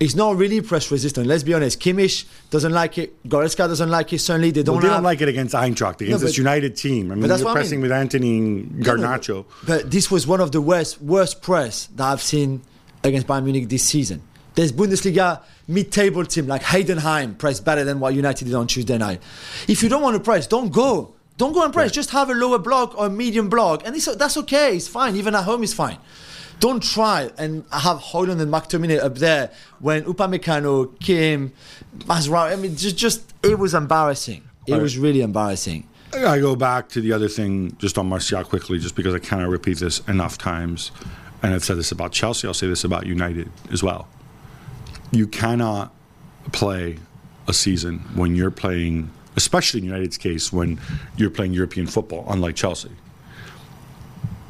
is 0.00 0.16
not 0.16 0.36
really 0.36 0.60
press 0.60 0.90
resistant. 0.90 1.26
Let's 1.28 1.44
be 1.44 1.54
honest. 1.54 1.80
Kimmich 1.80 2.26
doesn't 2.50 2.72
like 2.72 2.98
it. 2.98 3.22
Goretzka 3.28 3.68
doesn't 3.68 3.88
like 3.88 4.12
it. 4.12 4.18
Certainly, 4.18 4.50
they 4.50 4.62
don't. 4.64 4.74
Well, 4.74 4.82
they 4.82 4.88
have, 4.88 4.96
don't 4.96 5.04
like 5.04 5.20
it 5.20 5.28
against 5.28 5.54
Eintracht, 5.54 6.00
against 6.00 6.20
but- 6.22 6.26
this 6.26 6.36
United 6.36 6.76
team. 6.76 7.12
I 7.12 7.14
mean, 7.14 7.28
that's 7.28 7.38
they're 7.38 7.44
what 7.46 7.52
I 7.52 7.54
pressing 7.60 7.78
mean. 7.78 7.82
with 7.90 7.92
Antony 7.92 8.36
and 8.38 8.78
No, 8.80 8.96
no, 8.96 9.06
Garnacho. 9.06 9.44
But 9.66 9.90
this 9.90 10.10
was 10.10 10.26
one 10.26 10.40
of 10.40 10.50
the 10.52 10.60
worst 10.60 11.00
worst 11.00 11.40
press 11.40 11.86
that 11.94 12.04
I've 12.04 12.20
seen 12.22 12.62
against 13.04 13.26
Bayern 13.28 13.44
Munich 13.44 13.68
this 13.68 13.84
season. 13.84 14.22
There's 14.54 14.72
Bundesliga 14.72 15.40
mid-table 15.66 16.24
team 16.26 16.46
like 16.46 16.62
Heidenheim 16.62 17.36
press 17.38 17.58
better 17.60 17.84
than 17.84 17.98
what 18.00 18.14
United 18.14 18.44
did 18.44 18.54
on 18.54 18.66
Tuesday 18.66 18.98
night. 18.98 19.20
If 19.66 19.82
you 19.82 19.88
don't 19.88 20.02
want 20.02 20.14
to 20.16 20.20
press, 20.22 20.46
don't 20.46 20.70
go. 20.72 21.14
Don't 21.36 21.52
go 21.52 21.64
and 21.64 21.72
press. 21.72 21.90
Just 21.90 22.10
have 22.10 22.30
a 22.30 22.34
lower 22.34 22.58
block 22.60 22.96
or 22.96 23.06
a 23.06 23.10
medium 23.10 23.48
block, 23.48 23.82
and 23.84 23.96
it's, 23.96 24.06
that's 24.14 24.36
okay. 24.36 24.76
It's 24.76 24.86
fine. 24.86 25.16
Even 25.16 25.34
at 25.34 25.42
home, 25.44 25.64
it's 25.64 25.72
fine. 25.74 25.98
Don't 26.60 26.80
try 26.80 27.30
and 27.36 27.64
have 27.72 27.98
Højlund 27.98 28.40
and 28.40 28.52
McTominay 28.52 29.02
up 29.02 29.16
there 29.16 29.50
when 29.80 30.04
Upamecano, 30.04 30.98
Kim, 31.00 31.52
Mazraoui. 31.98 32.52
I 32.52 32.56
mean, 32.56 32.76
just, 32.76 32.96
just 32.96 33.34
it 33.42 33.58
was 33.58 33.74
embarrassing. 33.74 34.44
It 34.68 34.72
Right. 34.74 34.80
was 34.82 34.96
really 34.96 35.20
embarrassing. 35.20 35.88
I 36.14 36.38
go 36.38 36.54
back 36.54 36.88
to 36.90 37.00
the 37.00 37.12
other 37.12 37.28
thing 37.28 37.76
just 37.80 37.98
on 37.98 38.08
Martial 38.08 38.44
quickly, 38.44 38.78
just 38.78 38.94
because 38.94 39.12
I 39.14 39.18
cannot 39.18 39.48
repeat 39.48 39.78
this 39.78 39.98
enough 40.06 40.38
times. 40.38 40.92
And 41.42 41.52
I've 41.52 41.64
said 41.64 41.76
this 41.76 41.90
about 41.90 42.12
Chelsea, 42.12 42.46
I'll 42.46 42.54
say 42.54 42.68
this 42.68 42.84
about 42.84 43.04
United 43.04 43.50
as 43.72 43.82
well. 43.82 44.06
You 45.14 45.28
cannot 45.28 45.94
play 46.50 46.98
a 47.46 47.52
season 47.52 48.00
when 48.16 48.34
you're 48.34 48.50
playing, 48.50 49.10
especially 49.36 49.78
in 49.78 49.86
United's 49.86 50.18
case, 50.18 50.52
when 50.52 50.80
you're 51.16 51.30
playing 51.30 51.52
European 51.52 51.86
football, 51.86 52.26
unlike 52.28 52.56
Chelsea. 52.56 52.90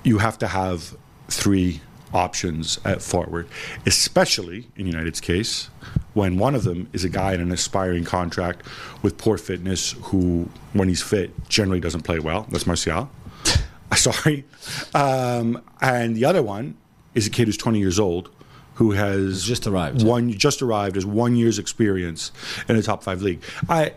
You 0.05 0.19
have 0.19 0.39
to 0.39 0.47
have 0.47 0.97
three 1.29 1.83
options 2.15 2.81
at 2.87 3.03
forward, 3.03 3.47
especially 3.85 4.67
in 4.77 4.87
United's 4.87 5.21
case, 5.21 5.69
when 6.15 6.39
one 6.39 6.55
of 6.55 6.65
them 6.65 6.89
is 6.95 7.05
a 7.05 7.11
guy 7.11 7.35
in 7.35 7.43
an 7.43 7.53
aspiring 7.53 8.05
contract 8.05 8.65
with 9.03 9.19
poor 9.19 9.37
fitness 9.37 9.93
who, 10.05 10.49
when 10.73 10.89
he's 10.89 11.03
fit, 11.03 11.31
generally 11.51 11.81
doesn't 11.81 12.05
play 12.05 12.21
well. 12.21 12.47
That's 12.51 12.67
Martial. 12.67 13.11
Sorry. 13.97 14.47
Um, 14.95 15.63
and 15.83 16.17
the 16.17 16.25
other 16.25 16.43
one 16.43 16.79
is 17.15 17.27
a 17.27 17.31
kid 17.31 17.49
who's 17.49 17.59
20 17.59 17.79
years 17.79 17.99
old 17.99 18.31
who 18.75 18.93
has 18.93 19.45
Just 19.45 19.67
arrived. 19.67 20.03
One 20.05 20.33
just 20.33 20.63
arrived, 20.63 20.97
has 20.97 21.07
one 21.07 21.37
year's 21.37 21.59
experience 21.59 22.33
in 22.69 22.77
a 22.77 22.83
top 22.83 23.03
five 23.03 23.23
league. 23.23 23.43
I 23.69 23.93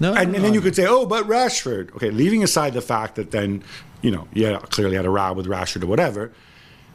No, 0.00 0.14
and, 0.14 0.34
and 0.34 0.44
then 0.44 0.54
you 0.54 0.60
could 0.60 0.74
say, 0.74 0.86
oh, 0.86 1.06
but 1.06 1.26
Rashford. 1.26 1.94
Okay, 1.96 2.10
leaving 2.10 2.42
aside 2.42 2.72
the 2.72 2.80
fact 2.80 3.16
that 3.16 3.30
then, 3.30 3.62
you 4.00 4.10
know, 4.10 4.28
yeah, 4.32 4.58
clearly 4.70 4.96
had 4.96 5.04
a 5.04 5.10
row 5.10 5.32
with 5.32 5.46
Rashford 5.46 5.82
or 5.82 5.86
whatever, 5.86 6.32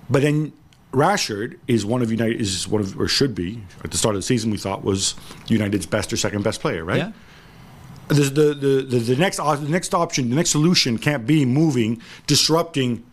but 0.10 0.22
then 0.22 0.54
Rashford 0.92 1.58
is 1.68 1.86
one 1.86 2.02
of 2.02 2.12
United 2.12 2.40
is 2.40 2.68
one 2.68 2.82
of 2.82 3.00
or 3.00 3.08
should 3.08 3.34
be 3.34 3.62
at 3.84 3.92
the 3.92 3.98
start 3.98 4.16
of 4.16 4.20
the 4.20 4.26
season 4.26 4.52
we 4.52 4.58
thought 4.58 4.84
was 4.84 5.16
United's 5.48 5.88
best 5.88 6.14
or 6.14 6.18
second 6.18 6.44
best 6.44 6.62
player, 6.62 6.86
right? 6.86 6.98
Yeah. 6.98 7.12
The, 8.10 8.16
the, 8.16 8.54
the, 8.54 8.86
the, 8.90 9.00
the 9.00 9.16
next 9.16 9.38
the 9.38 9.68
next 9.70 9.94
option, 9.94 10.30
the 10.30 10.36
next 10.36 10.52
solution 10.52 10.98
can't 10.98 11.26
be 11.26 11.46
moving, 11.46 12.02
disrupting 12.28 13.04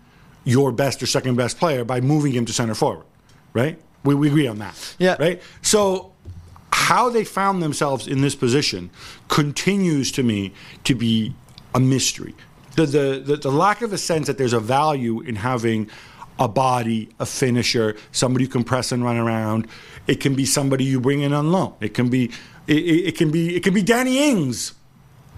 your 0.44 0.72
best 0.72 1.02
or 1.02 1.06
second 1.06 1.36
best 1.36 1.58
player 1.58 1.84
by 1.84 2.00
moving 2.00 2.32
him 2.32 2.44
to 2.44 2.52
center 2.52 2.74
forward, 2.74 3.06
right? 3.54 3.80
We, 4.04 4.14
we 4.14 4.28
agree 4.28 4.46
on 4.46 4.58
that, 4.58 4.94
Yeah. 4.98 5.16
right? 5.18 5.42
So 5.62 6.12
how 6.72 7.10
they 7.10 7.24
found 7.24 7.62
themselves 7.62 8.06
in 8.06 8.20
this 8.22 8.34
position 8.34 8.90
continues 9.28 10.10
to 10.12 10.22
me 10.22 10.52
to 10.84 10.94
be 10.94 11.34
a 11.74 11.80
mystery. 11.80 12.34
The, 12.76 12.86
the, 12.86 13.22
the, 13.24 13.36
the 13.36 13.50
lack 13.50 13.82
of 13.82 13.92
a 13.92 13.98
sense 13.98 14.26
that 14.26 14.38
there's 14.38 14.52
a 14.52 14.60
value 14.60 15.20
in 15.20 15.36
having 15.36 15.90
a 16.38 16.48
body, 16.48 17.10
a 17.18 17.26
finisher, 17.26 17.96
somebody 18.12 18.46
who 18.46 18.50
can 18.50 18.64
press 18.64 18.92
and 18.92 19.04
run 19.04 19.16
around. 19.18 19.66
It 20.06 20.20
can 20.20 20.34
be 20.34 20.46
somebody 20.46 20.84
you 20.84 21.00
bring 21.00 21.20
in 21.20 21.32
on 21.32 21.52
loan. 21.52 21.74
It 21.80 21.92
can 21.94 22.08
be 22.08 22.30
it, 22.66 22.74
it, 22.76 23.18
can 23.18 23.30
be 23.30 23.56
it 23.56 23.62
can 23.62 23.74
be 23.74 23.82
Danny 23.82 24.30
Ings. 24.30 24.72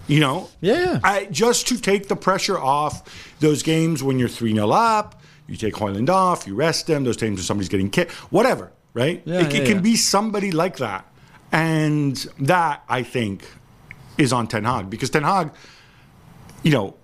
You 0.09 0.21
know, 0.21 0.51
Yeah. 0.61 1.01
I, 1.03 1.27
just 1.27 1.69
to 1.69 1.79
take 1.79 2.09
the 2.09 2.17
pressure 2.17 2.59
off 2.59 3.35
those 3.41 3.63
games 3.63 4.03
when 4.03 4.19
you're 4.19 4.29
three 4.29 4.53
0 4.55 4.71
up. 4.71 5.21
You 5.53 5.59
take 5.59 5.75
Højlund 5.75 6.09
off, 6.09 6.47
you 6.47 6.55
rest 6.55 6.89
him. 6.89 7.05
Those 7.05 7.19
times 7.19 7.37
when 7.37 7.45
somebody's 7.45 7.69
getting 7.69 7.91
kicked, 7.91 8.13
whatever, 8.33 8.73
right? 8.95 9.21
Yeah, 9.27 9.41
it, 9.41 9.55
it 9.55 9.67
can 9.67 9.77
yeah. 9.77 9.83
be 9.83 9.97
somebody 9.97 10.51
like 10.51 10.79
that, 10.79 11.07
and 11.53 12.17
that 12.41 12.83
I 12.89 13.03
think 13.03 13.45
is 14.17 14.33
on 14.33 14.47
Ten 14.47 14.65
Hag 14.65 14.89
because 14.89 15.11
Ten 15.11 15.25
Hag, 15.25 15.51
you 16.63 16.71
know, 16.73 16.95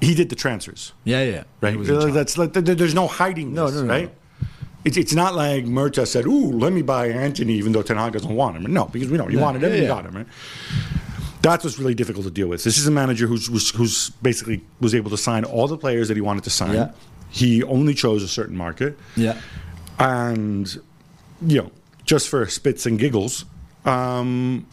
he 0.00 0.14
did 0.14 0.30
the 0.30 0.34
transfers, 0.36 0.94
Yeah, 1.04 1.22
yeah. 1.24 1.44
right? 1.60 1.72
He 1.72 1.76
was 1.76 1.90
in 1.90 2.00
charge. 2.00 2.14
That's 2.14 2.38
like, 2.38 2.54
there's 2.54 2.94
no 2.94 3.06
hiding 3.06 3.52
No, 3.52 3.66
this, 3.66 3.74
no, 3.80 3.86
no, 3.86 3.92
right? 3.92 4.04
no. 4.08 4.46
It's, 4.86 4.96
it's 4.96 5.12
not 5.12 5.34
like 5.34 5.66
Murta 5.66 6.06
said, 6.06 6.24
"Ooh, 6.24 6.52
let 6.52 6.72
me 6.72 6.80
buy 6.80 7.08
Antony," 7.08 7.52
even 7.54 7.72
though 7.72 7.82
Ten 7.82 7.98
Hag 7.98 8.14
doesn't 8.14 8.34
want 8.34 8.56
him. 8.56 8.72
No, 8.72 8.86
because 8.86 9.10
we 9.10 9.18
know 9.18 9.28
you 9.28 9.36
No, 9.36 9.42
wanted 9.42 9.62
him, 9.62 9.70
yeah, 9.72 9.76
you 9.76 9.82
yeah. 9.82 9.88
got 9.88 10.06
him, 10.06 10.16
right? 10.16 10.26
That's 11.42 11.64
what's 11.64 11.78
really 11.78 11.94
difficult 11.94 12.24
to 12.24 12.30
deal 12.30 12.48
with. 12.48 12.64
This 12.64 12.78
is 12.78 12.86
a 12.86 12.90
manager 12.90 13.26
who's 13.26 13.46
who's, 13.48 13.70
who's 13.70 14.10
basically 14.22 14.64
was 14.80 14.94
able 14.94 15.10
to 15.10 15.18
sign 15.18 15.44
all 15.44 15.68
the 15.68 15.76
players 15.76 16.08
that 16.08 16.16
he 16.16 16.20
wanted 16.22 16.44
to 16.44 16.50
sign. 16.50 16.74
Yeah. 16.74 16.92
He 17.30 17.62
only 17.62 17.94
chose 17.94 18.22
a 18.22 18.28
certain 18.28 18.56
market, 18.56 18.98
Yeah. 19.16 19.38
and 19.98 20.66
you 21.46 21.58
know, 21.62 21.70
just 22.04 22.28
for 22.28 22.46
spits 22.48 22.86
and 22.86 22.98
giggles, 22.98 23.44
um, 23.84 24.66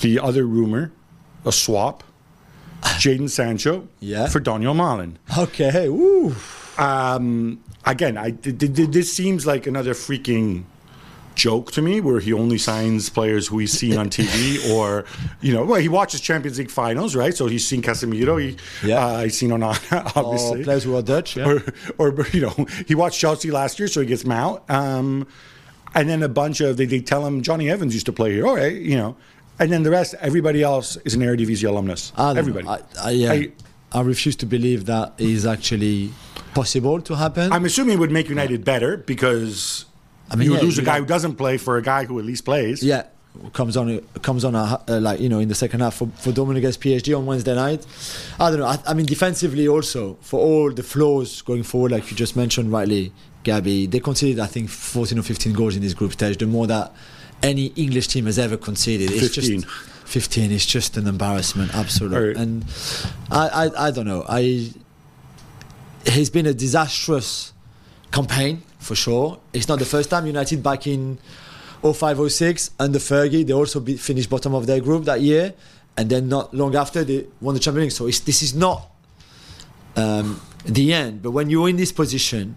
the 0.00 0.18
other 0.18 0.44
rumor, 0.46 0.92
a 1.44 1.52
swap, 1.52 2.02
Jadon 2.82 3.30
Sancho 3.30 3.88
Yeah. 4.00 4.26
for 4.28 4.40
Donyell 4.40 4.74
Malen. 4.76 5.14
Okay. 5.38 5.88
Woo. 5.88 6.34
Um, 6.78 7.60
again, 7.84 8.18
I 8.18 8.32
th- 8.32 8.58
th- 8.58 8.90
this 8.90 9.12
seems 9.12 9.46
like 9.46 9.66
another 9.66 9.94
freaking 9.94 10.64
joke 11.36 11.70
to 11.72 11.82
me, 11.82 12.00
where 12.00 12.18
he 12.20 12.32
only 12.32 12.58
signs 12.58 13.08
players 13.10 13.46
who 13.48 13.58
he's 13.58 13.72
seen 13.72 13.96
on 13.96 14.08
TV, 14.10 14.70
or 14.74 15.04
you 15.40 15.52
know, 15.52 15.64
well, 15.64 15.80
he 15.80 15.88
watches 15.88 16.20
Champions 16.20 16.58
League 16.58 16.70
finals, 16.70 17.14
right? 17.14 17.34
So 17.36 17.46
he's 17.46 17.66
seen 17.66 17.82
Casemiro, 17.82 18.40
he, 18.40 18.56
Yeah. 18.86 19.04
uh, 19.06 19.22
he's 19.24 19.38
seen 19.38 19.50
Onana, 19.50 19.76
Or 20.16 20.24
obviously, 20.24 20.64
players 20.64 20.84
who 20.84 20.96
are 20.96 21.02
Dutch. 21.02 21.36
Yeah. 21.36 21.58
or, 21.98 22.10
or 22.10 22.26
you 22.32 22.40
know, 22.40 22.66
he 22.88 22.94
watched 22.94 23.20
Chelsea 23.20 23.50
last 23.50 23.78
year, 23.78 23.88
so 23.88 24.00
he 24.00 24.06
gets 24.06 24.24
Mount, 24.24 24.62
um, 24.70 25.26
and 25.94 26.08
then 26.08 26.22
a 26.22 26.28
bunch 26.28 26.60
of 26.60 26.76
they, 26.76 26.86
they 26.86 27.00
tell 27.00 27.24
him 27.26 27.42
Jonny 27.42 27.70
Evans 27.70 27.94
used 27.94 28.06
to 28.06 28.12
play 28.12 28.32
here, 28.32 28.46
all 28.46 28.56
right, 28.56 28.74
you 28.76 28.96
know, 28.96 29.16
and 29.58 29.70
then 29.70 29.82
the 29.84 29.90
rest, 29.90 30.14
everybody 30.20 30.62
else 30.62 30.96
is 31.04 31.14
an 31.14 31.20
Eredivisie 31.22 31.68
alumnus, 31.68 32.12
everybody. 32.18 32.66
I, 32.68 32.80
I, 33.02 33.10
yeah. 33.10 33.32
I- 33.32 33.52
I, 33.92 34.00
refuse 34.00 34.36
to 34.36 34.46
believe 34.46 34.86
that 34.86 35.14
is 35.16 35.46
actually 35.46 36.10
possible 36.54 37.00
to 37.02 37.14
happen. 37.14 37.52
I'm 37.52 37.64
assuming 37.64 37.94
it 37.94 38.00
would 38.00 38.10
make 38.10 38.28
United 38.28 38.64
better 38.64 38.96
because 38.98 39.86
I 40.30 40.36
mean, 40.36 40.48
you 40.50 40.56
yeah, 40.56 40.62
lose 40.62 40.78
a 40.78 40.82
guy 40.82 40.98
who 40.98 41.06
doesn't 41.06 41.36
play 41.36 41.56
for 41.56 41.76
a 41.76 41.82
guy 41.82 42.04
who 42.04 42.18
at 42.18 42.24
least 42.24 42.44
plays. 42.44 42.82
Yeah, 42.82 43.04
comes 43.52 43.76
on 43.76 44.00
comes 44.22 44.44
on 44.44 44.54
a, 44.54 44.82
uh, 44.88 45.00
like 45.00 45.20
you 45.20 45.28
know 45.28 45.38
in 45.38 45.48
the 45.48 45.54
second 45.54 45.80
half 45.80 45.94
for, 45.94 46.08
for 46.16 46.30
Dortmund 46.30 46.56
against 46.56 46.80
PSG 46.80 47.16
on 47.16 47.26
Wednesday 47.26 47.54
night. 47.54 47.86
I 48.38 48.50
don't 48.50 48.60
know. 48.60 48.66
I, 48.66 48.78
I 48.86 48.94
mean, 48.94 49.06
defensively 49.06 49.68
also 49.68 50.14
for 50.20 50.40
all 50.40 50.72
the 50.72 50.82
flaws 50.82 51.42
going 51.42 51.62
forward, 51.62 51.92
like 51.92 52.10
you 52.10 52.16
just 52.16 52.36
mentioned 52.36 52.72
rightly, 52.72 53.12
Gabby, 53.42 53.86
they 53.86 54.00
conceded 54.00 54.40
I 54.40 54.46
think 54.46 54.70
14 54.70 55.18
or 55.18 55.22
15 55.22 55.52
goals 55.52 55.76
in 55.76 55.82
this 55.82 55.94
group 55.94 56.12
stage, 56.12 56.38
the 56.38 56.46
more 56.46 56.66
that 56.66 56.92
any 57.42 57.66
English 57.76 58.08
team 58.08 58.26
has 58.26 58.38
ever 58.38 58.56
conceded. 58.56 59.10
It's 59.10 59.34
15. 59.34 59.60
just 59.62 59.74
15 60.06 60.50
is 60.52 60.64
just 60.66 60.96
an 60.96 61.06
embarrassment, 61.06 61.74
absolute. 61.74 62.16
Alright. 62.16 62.36
And 62.36 62.64
I, 63.30 63.48
I 63.48 63.88
I 63.88 63.90
don't 63.90 64.06
know. 64.06 64.24
I 64.28 64.72
it's 66.04 66.30
been 66.30 66.46
a 66.46 66.54
disastrous 66.54 67.52
campaign 68.12 68.62
for 68.86 68.94
sure. 68.94 69.38
It's 69.52 69.68
not 69.68 69.78
the 69.78 69.84
first 69.84 70.08
time 70.08 70.26
United 70.26 70.62
back 70.62 70.86
in 70.86 71.18
05 71.82 72.32
06 72.32 72.70
under 72.78 72.98
Fergie 72.98 73.46
they 73.46 73.52
also 73.52 73.80
be, 73.80 73.96
finished 73.96 74.30
bottom 74.30 74.54
of 74.54 74.66
their 74.66 74.80
group 74.80 75.04
that 75.04 75.20
year, 75.20 75.54
and 75.96 76.08
then 76.08 76.28
not 76.28 76.54
long 76.54 76.74
after 76.74 77.04
they 77.04 77.26
won 77.40 77.54
the 77.54 77.60
Champions 77.60 77.84
League. 77.84 77.92
So 77.92 78.06
it's, 78.06 78.20
this 78.20 78.42
is 78.42 78.54
not 78.54 78.90
um, 79.96 80.40
the 80.64 80.92
end. 80.92 81.22
But 81.22 81.32
when 81.32 81.50
you're 81.50 81.68
in 81.68 81.76
this 81.76 81.92
position, 81.92 82.56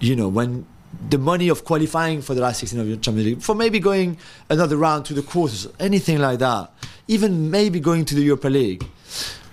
you 0.00 0.16
know 0.16 0.28
when 0.28 0.66
the 1.08 1.18
money 1.18 1.48
of 1.48 1.64
qualifying 1.64 2.20
for 2.20 2.34
the 2.34 2.40
last 2.40 2.60
16 2.60 2.80
of 2.80 2.88
your 2.88 2.96
Champions 2.96 3.26
League, 3.26 3.42
for 3.42 3.54
maybe 3.54 3.78
going 3.78 4.18
another 4.48 4.76
round 4.76 5.04
to 5.06 5.14
the 5.14 5.22
quarters, 5.22 5.68
anything 5.78 6.18
like 6.18 6.40
that, 6.40 6.72
even 7.06 7.50
maybe 7.50 7.80
going 7.80 8.04
to 8.04 8.14
the 8.14 8.22
Europa 8.22 8.48
League, 8.48 8.84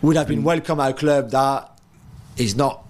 would 0.01 0.15
have 0.15 0.27
been 0.27 0.43
welcome 0.43 0.79
at 0.79 0.91
a 0.91 0.93
club 0.93 1.29
that 1.31 1.71
is 2.37 2.55
not 2.55 2.83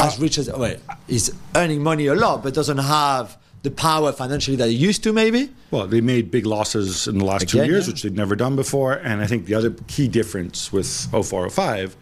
as 0.00 0.18
rich 0.18 0.38
as 0.38 0.50
well, 0.50 0.76
is 1.08 1.32
earning 1.54 1.82
money 1.82 2.06
a 2.06 2.14
lot, 2.14 2.42
but 2.42 2.54
doesn't 2.54 2.78
have 2.78 3.36
the 3.62 3.70
power 3.70 4.12
financially 4.12 4.56
that 4.56 4.68
it 4.68 4.72
used 4.74 5.02
to. 5.02 5.12
Maybe 5.12 5.50
Well, 5.70 5.86
they 5.86 6.00
made 6.00 6.30
big 6.30 6.46
losses 6.46 7.08
in 7.08 7.18
the 7.18 7.24
last 7.24 7.48
two 7.48 7.64
years, 7.64 7.86
yeah. 7.86 7.92
which 7.92 8.02
they'd 8.02 8.14
never 8.16 8.36
done 8.36 8.56
before. 8.56 8.92
And 8.94 9.20
I 9.20 9.26
think 9.26 9.46
the 9.46 9.54
other 9.54 9.70
key 9.88 10.06
difference 10.08 10.72
with 10.72 10.86
0405, 11.10 11.96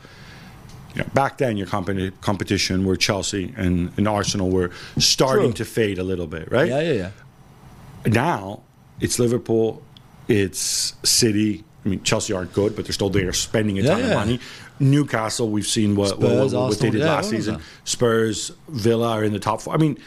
you 0.94 1.02
know, 1.02 1.08
back 1.14 1.38
then 1.38 1.56
your 1.56 1.66
competi- 1.66 2.12
competition 2.20 2.84
were 2.84 2.96
Chelsea 2.96 3.54
and, 3.56 3.90
and 3.96 4.06
Arsenal 4.08 4.50
were 4.50 4.70
starting 4.98 5.46
True. 5.52 5.64
to 5.64 5.64
fade 5.64 5.98
a 5.98 6.04
little 6.04 6.26
bit, 6.26 6.50
right? 6.50 6.68
yeah, 6.68 6.80
yeah, 6.80 6.92
yeah. 6.92 7.10
Now 8.06 8.62
it's 9.00 9.18
Liverpool, 9.18 9.82
it's 10.28 10.94
City. 11.04 11.64
I 11.84 11.88
mean, 11.88 12.02
Chelsea 12.02 12.32
aren't 12.32 12.52
good, 12.52 12.74
but 12.74 12.84
they're 12.84 12.92
still 12.92 13.10
there 13.10 13.32
spending 13.32 13.78
a 13.78 13.82
Yeah, 13.82 13.90
ton 13.90 14.02
of 14.02 14.10
money. 14.14 14.40
Newcastle, 14.78 15.48
we've 15.48 15.66
seen 15.66 15.96
what, 15.96 16.18
what, 16.18 16.28
Spurs, 16.30 16.54
what, 16.54 16.68
what 16.68 16.78
they 16.78 16.90
did 16.90 17.00
yeah, 17.00 17.14
last 17.14 17.30
season. 17.30 17.60
Spurs, 17.84 18.52
Villa 18.68 19.10
are 19.12 19.24
in 19.24 19.32
the 19.32 19.38
top 19.38 19.60
four. 19.62 19.74
I 19.74 19.78
mean, 19.78 19.98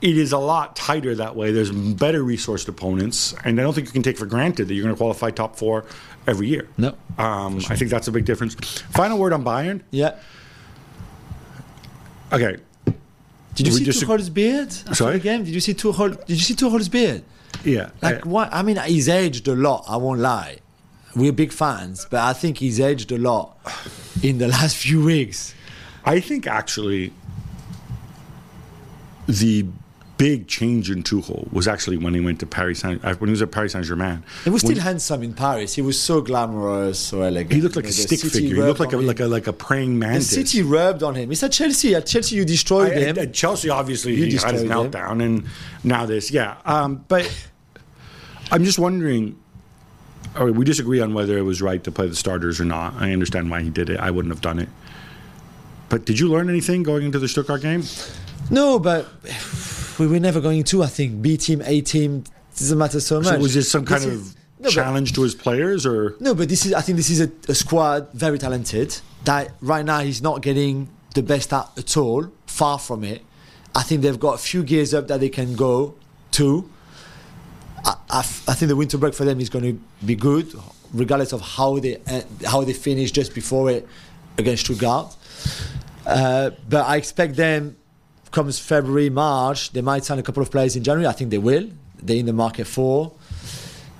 it 0.00 0.16
is 0.16 0.32
a 0.32 0.38
lot 0.38 0.76
tighter 0.76 1.14
that 1.16 1.36
way. 1.36 1.52
There's 1.52 1.70
better 1.70 2.22
resourced 2.22 2.68
opponents, 2.68 3.34
and 3.44 3.58
I 3.58 3.62
don't 3.62 3.72
think 3.74 3.86
you 3.86 3.92
can 3.92 4.02
take 4.02 4.18
for 4.18 4.26
granted 4.26 4.68
that 4.68 4.74
you're 4.74 4.84
going 4.84 4.94
to 4.94 4.98
qualify 4.98 5.30
top 5.30 5.56
four 5.56 5.84
every 6.26 6.48
year. 6.48 6.68
No. 6.76 6.96
Um, 7.18 7.58
I 7.68 7.76
think 7.76 7.90
that's 7.90 8.08
a 8.08 8.12
big 8.12 8.24
difference. 8.24 8.54
Final 8.90 9.18
word 9.18 9.32
on 9.32 9.44
Bayern. 9.44 9.82
Yeah. 9.90 10.16
Okay. 12.32 12.56
Did 13.54 13.68
you 13.68 13.72
We 13.72 13.84
see 13.84 13.84
disag- 13.86 14.06
Tuchel's 14.06 14.30
beard 14.30 14.68
after 14.68 14.94
Sorry? 14.94 15.12
the 15.14 15.20
game? 15.22 15.44
Did 15.44 15.54
you 15.54 15.60
see 15.60 15.72
Tuchel? 15.74 16.18
Did 16.26 16.36
you 16.36 16.42
see 16.42 16.54
Tuchel's 16.54 16.88
beard? 16.88 17.22
Yeah. 17.64 17.90
Like 18.02 18.26
I- 18.26 18.28
what? 18.28 18.48
I 18.52 18.62
mean, 18.62 18.76
he's 18.78 19.08
aged 19.08 19.48
a 19.48 19.54
lot. 19.54 19.84
I 19.88 19.96
won't 19.96 20.20
lie. 20.20 20.58
We're 21.16 21.32
big 21.32 21.50
fans, 21.52 22.06
but 22.10 22.20
I 22.20 22.32
think 22.34 22.58
he's 22.58 22.78
aged 22.78 23.10
a 23.10 23.18
lot 23.18 23.56
in 24.22 24.38
the 24.38 24.48
last 24.48 24.76
few 24.76 25.02
weeks. 25.02 25.54
I 26.04 26.20
think 26.20 26.46
actually 26.46 27.12
the 29.26 29.66
big 30.18 30.46
change 30.48 30.90
in 30.90 31.02
Tuchel 31.02 31.50
was 31.52 31.68
actually 31.68 31.98
when 31.98 32.14
he 32.14 32.20
went 32.20 32.40
to 32.40 32.46
Paris 32.46 32.78
Saint 32.80 33.04
uh, 33.04 33.14
when 33.16 33.28
he 33.28 33.32
was 33.32 33.42
at 33.42 33.50
Paris 33.50 33.72
Saint 33.72 33.84
Germain. 33.84 34.22
He 34.44 34.50
was 34.50 34.62
still 34.62 34.78
handsome 34.78 35.22
in 35.22 35.34
Paris. 35.34 35.74
He 35.74 35.82
was 35.82 36.00
so 36.00 36.20
glamorous, 36.22 36.98
so 36.98 37.22
elegant. 37.22 37.52
He 37.52 37.60
looked 37.60 37.76
like 37.76 37.84
You 37.86 37.90
a 37.90 37.96
know, 37.96 38.06
stick 38.06 38.20
figure. 38.20 38.54
He 38.56 38.62
looked 38.62 38.80
like 38.80 38.92
a 38.92 38.96
like 38.98 39.20
a 39.20 39.26
like 39.26 39.46
a 39.46 39.52
praying 39.52 39.98
The 40.00 40.20
city 40.20 40.62
rubbed 40.62 41.02
on 41.02 41.14
him. 41.14 41.32
It's 41.32 41.42
at 41.42 41.52
Chelsea. 41.52 41.94
At 41.94 42.06
Chelsea, 42.06 42.36
you 42.36 42.44
destroyed 42.44 42.92
I- 42.92 43.00
him. 43.00 43.18
at 43.18 43.34
Chelsea, 43.34 43.68
obviously, 43.68 44.12
You 44.12 44.16
he 44.18 44.22
had 44.24 44.32
his 44.32 44.42
destroyed 44.62 44.62
him. 44.86 44.92
meltdown, 44.92 45.22
and 45.24 45.44
now 45.84 46.06
this, 46.06 46.30
yeah. 46.30 46.56
Um, 46.64 47.04
but 47.08 47.30
I'm 48.50 48.64
just 48.64 48.78
wondering. 48.78 49.38
All 50.36 50.44
right, 50.46 50.54
we 50.54 50.64
disagree 50.64 51.00
on 51.00 51.14
whether 51.14 51.38
it 51.38 51.42
was 51.42 51.62
right 51.62 51.82
to 51.84 51.90
play 51.90 52.08
the 52.08 52.14
starters 52.16 52.60
or 52.60 52.64
not. 52.64 52.94
I 52.94 53.12
understand 53.12 53.50
why 53.50 53.62
he 53.62 53.70
did 53.70 53.88
it. 53.88 53.98
I 53.98 54.10
wouldn't 54.10 54.32
have 54.34 54.42
done 54.42 54.58
it. 54.58 54.68
But 55.88 56.04
did 56.04 56.18
you 56.18 56.28
learn 56.28 56.48
anything 56.50 56.82
going 56.82 57.04
into 57.04 57.18
the 57.18 57.28
Stuttgart 57.28 57.62
game? 57.62 57.82
no, 58.50 58.78
but 58.78 59.08
we 59.98 60.06
were 60.06 60.20
never 60.20 60.40
going 60.40 60.62
to. 60.64 60.82
I 60.82 60.86
think 60.88 61.22
B 61.22 61.36
team, 61.36 61.62
A 61.64 61.80
team 61.80 62.24
doesn't 62.58 62.76
matter 62.76 63.00
so 63.00 63.20
much. 63.20 63.28
So 63.34 63.38
was 63.38 63.54
this 63.54 63.70
some 63.70 63.84
kind 63.84 64.02
This 64.02 64.06
of 64.06 64.12
is- 64.20 64.36
no, 64.58 64.64
but- 64.64 64.70
challenge 64.72 65.12
to 65.14 65.22
his 65.22 65.34
players, 65.34 65.84
or 65.86 66.16
No, 66.20 66.34
but 66.34 66.48
this 66.48 66.66
is. 66.66 66.72
I 66.74 66.80
think 66.80 66.96
this 66.96 67.10
is 67.10 67.20
a, 67.20 67.30
a 67.48 67.54
squad 67.54 68.08
very 68.12 68.38
talented. 68.38 68.98
That 69.24 69.52
right 69.60 69.84
now 69.84 70.00
he's 70.00 70.22
not 70.22 70.40
getting 70.42 70.88
the 71.14 71.22
best 71.22 71.52
out 71.52 71.76
at 71.78 71.96
all. 71.96 72.30
Far 72.46 72.78
from 72.78 73.04
it. 73.04 73.22
I 73.74 73.82
think 73.82 74.00
they've 74.02 74.18
got 74.18 74.34
a 74.34 74.38
few 74.38 74.62
gears 74.62 74.92
up 74.94 75.08
that 75.08 75.20
they 75.20 75.28
can 75.28 75.54
go 75.56 75.94
to. 76.32 76.70
I, 77.86 77.96
I 78.10 78.18
I 78.18 78.54
think 78.54 78.68
the 78.68 78.76
winter 78.76 78.98
break 78.98 79.14
for 79.14 79.24
them 79.24 79.40
is 79.40 79.48
going 79.48 79.64
to 79.64 79.80
be 80.04 80.14
good, 80.14 80.52
regardless 80.92 81.32
of 81.32 81.40
how 81.40 81.78
they 81.78 81.96
uh, 82.06 82.22
how 82.44 82.64
they 82.64 82.74
finish 82.74 83.10
just 83.12 83.34
before 83.34 83.70
it 83.70 83.88
against 84.36 84.66
Stuttgart. 84.66 85.16
Uh, 86.04 86.50
but 86.68 86.86
I 86.86 86.96
expect 86.96 87.36
them 87.36 87.76
comes 88.36 88.58
February, 88.58 89.08
March, 89.08 89.72
they 89.72 89.80
might 89.80 90.04
sign 90.04 90.18
a 90.18 90.22
couple 90.22 90.42
of 90.42 90.50
players 90.50 90.76
in 90.76 90.84
January. 90.84 91.06
I 91.06 91.12
think 91.12 91.30
they 91.30 91.38
will. 91.38 91.70
They're 92.02 92.18
in 92.18 92.26
the 92.26 92.34
market 92.34 92.66
for 92.66 93.12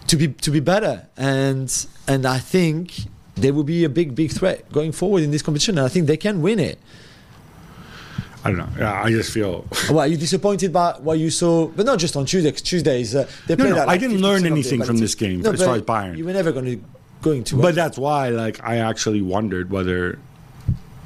to 0.09 0.17
be 0.17 0.29
to 0.29 0.51
be 0.51 0.61
better, 0.61 1.07
and 1.17 1.69
and 2.07 2.27
I 2.27 2.39
think 2.39 2.93
they 3.35 3.51
will 3.51 3.65
be 3.65 3.85
a 3.85 3.89
big 3.89 4.15
big 4.15 4.31
threat 4.33 4.71
going 4.71 4.93
forward 4.93 5.23
in 5.23 5.31
this 5.31 5.43
competition. 5.43 5.79
And 5.79 5.87
I 5.87 5.89
think 5.89 6.07
they 6.07 6.19
can 6.19 6.43
win 6.43 6.59
it. 6.59 6.79
I 8.47 8.51
don't 8.51 8.59
know. 8.59 8.69
Yeah, 8.79 9.03
I 9.03 9.11
just 9.11 9.33
feel. 9.33 9.67
Well, 9.91 10.01
are 10.01 10.07
you 10.07 10.17
disappointed 10.17 10.73
by 10.73 10.93
what 11.01 11.19
you 11.19 11.31
saw? 11.31 11.67
But 11.69 11.87
not 11.87 11.99
just 11.99 12.17
on 12.17 12.25
Tuesday. 12.27 12.51
'cause 12.51 12.63
Tuesdays 12.63 13.15
uh, 13.15 13.29
they 13.47 13.57
No, 13.57 13.65
no, 13.69 13.79
at 13.83 13.89
I 13.89 13.97
didn't 13.99 14.21
learn 14.21 14.47
anything 14.47 14.83
from 14.83 14.99
this 14.99 15.15
game 15.15 15.41
No, 15.43 15.53
as 15.53 15.63
far 15.63 15.77
as 15.77 15.83
Bayern. 15.83 16.17
You 16.17 16.25
were 16.25 16.33
never 16.33 16.53
going 16.53 16.67
to 16.67 16.81
going 17.23 17.45
to. 17.45 17.57
But 17.57 17.75
that's 17.75 17.99
why, 17.99 18.29
like, 18.29 18.63
I 18.63 18.77
actually 18.77 19.23
wondered 19.23 19.71
whether, 19.71 20.19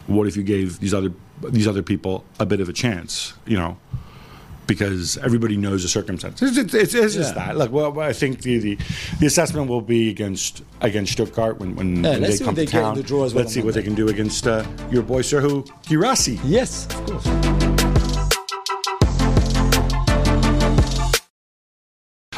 what 0.07 0.27
if 0.27 0.37
you 0.37 0.43
gave 0.43 0.81
these 0.81 0.93
other 0.95 1.13
these 1.49 1.67
other 1.67 1.83
people 1.83 2.25
a 2.39 2.47
bit 2.47 2.61
of 2.61 2.69
a 2.69 2.73
chance? 2.73 3.33
You 3.47 3.57
know, 3.59 3.79
because 4.71 5.17
everybody 5.19 5.57
knows 5.57 5.83
the 5.83 5.89
circumstances. 5.89 6.57
It's, 6.57 6.73
it's, 6.75 6.95
it's 6.95 7.15
just 7.15 7.35
that. 7.35 7.57
Look, 7.57 7.73
well, 7.73 7.99
I 7.99 8.13
think 8.13 8.43
the, 8.43 8.59
the 8.59 8.79
the 9.19 9.27
assessment 9.27 9.69
will 9.69 9.81
be 9.81 10.11
against 10.11 10.63
against 10.81 11.13
Stuttgart 11.13 11.59
when 11.59 11.75
when, 11.75 12.05
Yeah, 12.05 12.13
when 12.13 12.23
they 12.23 12.39
come 12.39 12.55
they 12.55 12.67
to 12.67 12.73
town. 12.73 12.95
the 12.95 13.03
draw 13.03 13.25
as 13.25 13.35
well 13.35 13.43
Let's 13.43 13.53
see 13.55 13.63
what 13.63 13.75
they 13.75 13.83
can 13.83 13.97
do 13.97 14.09
against 14.09 14.47
uh, 14.47 14.65
your 14.93 15.03
boy 15.03 15.23
Serhou 15.23 15.67
Guirassy. 15.89 16.39
yes, 16.45 16.87
of 16.87 17.07
course. 17.07 17.70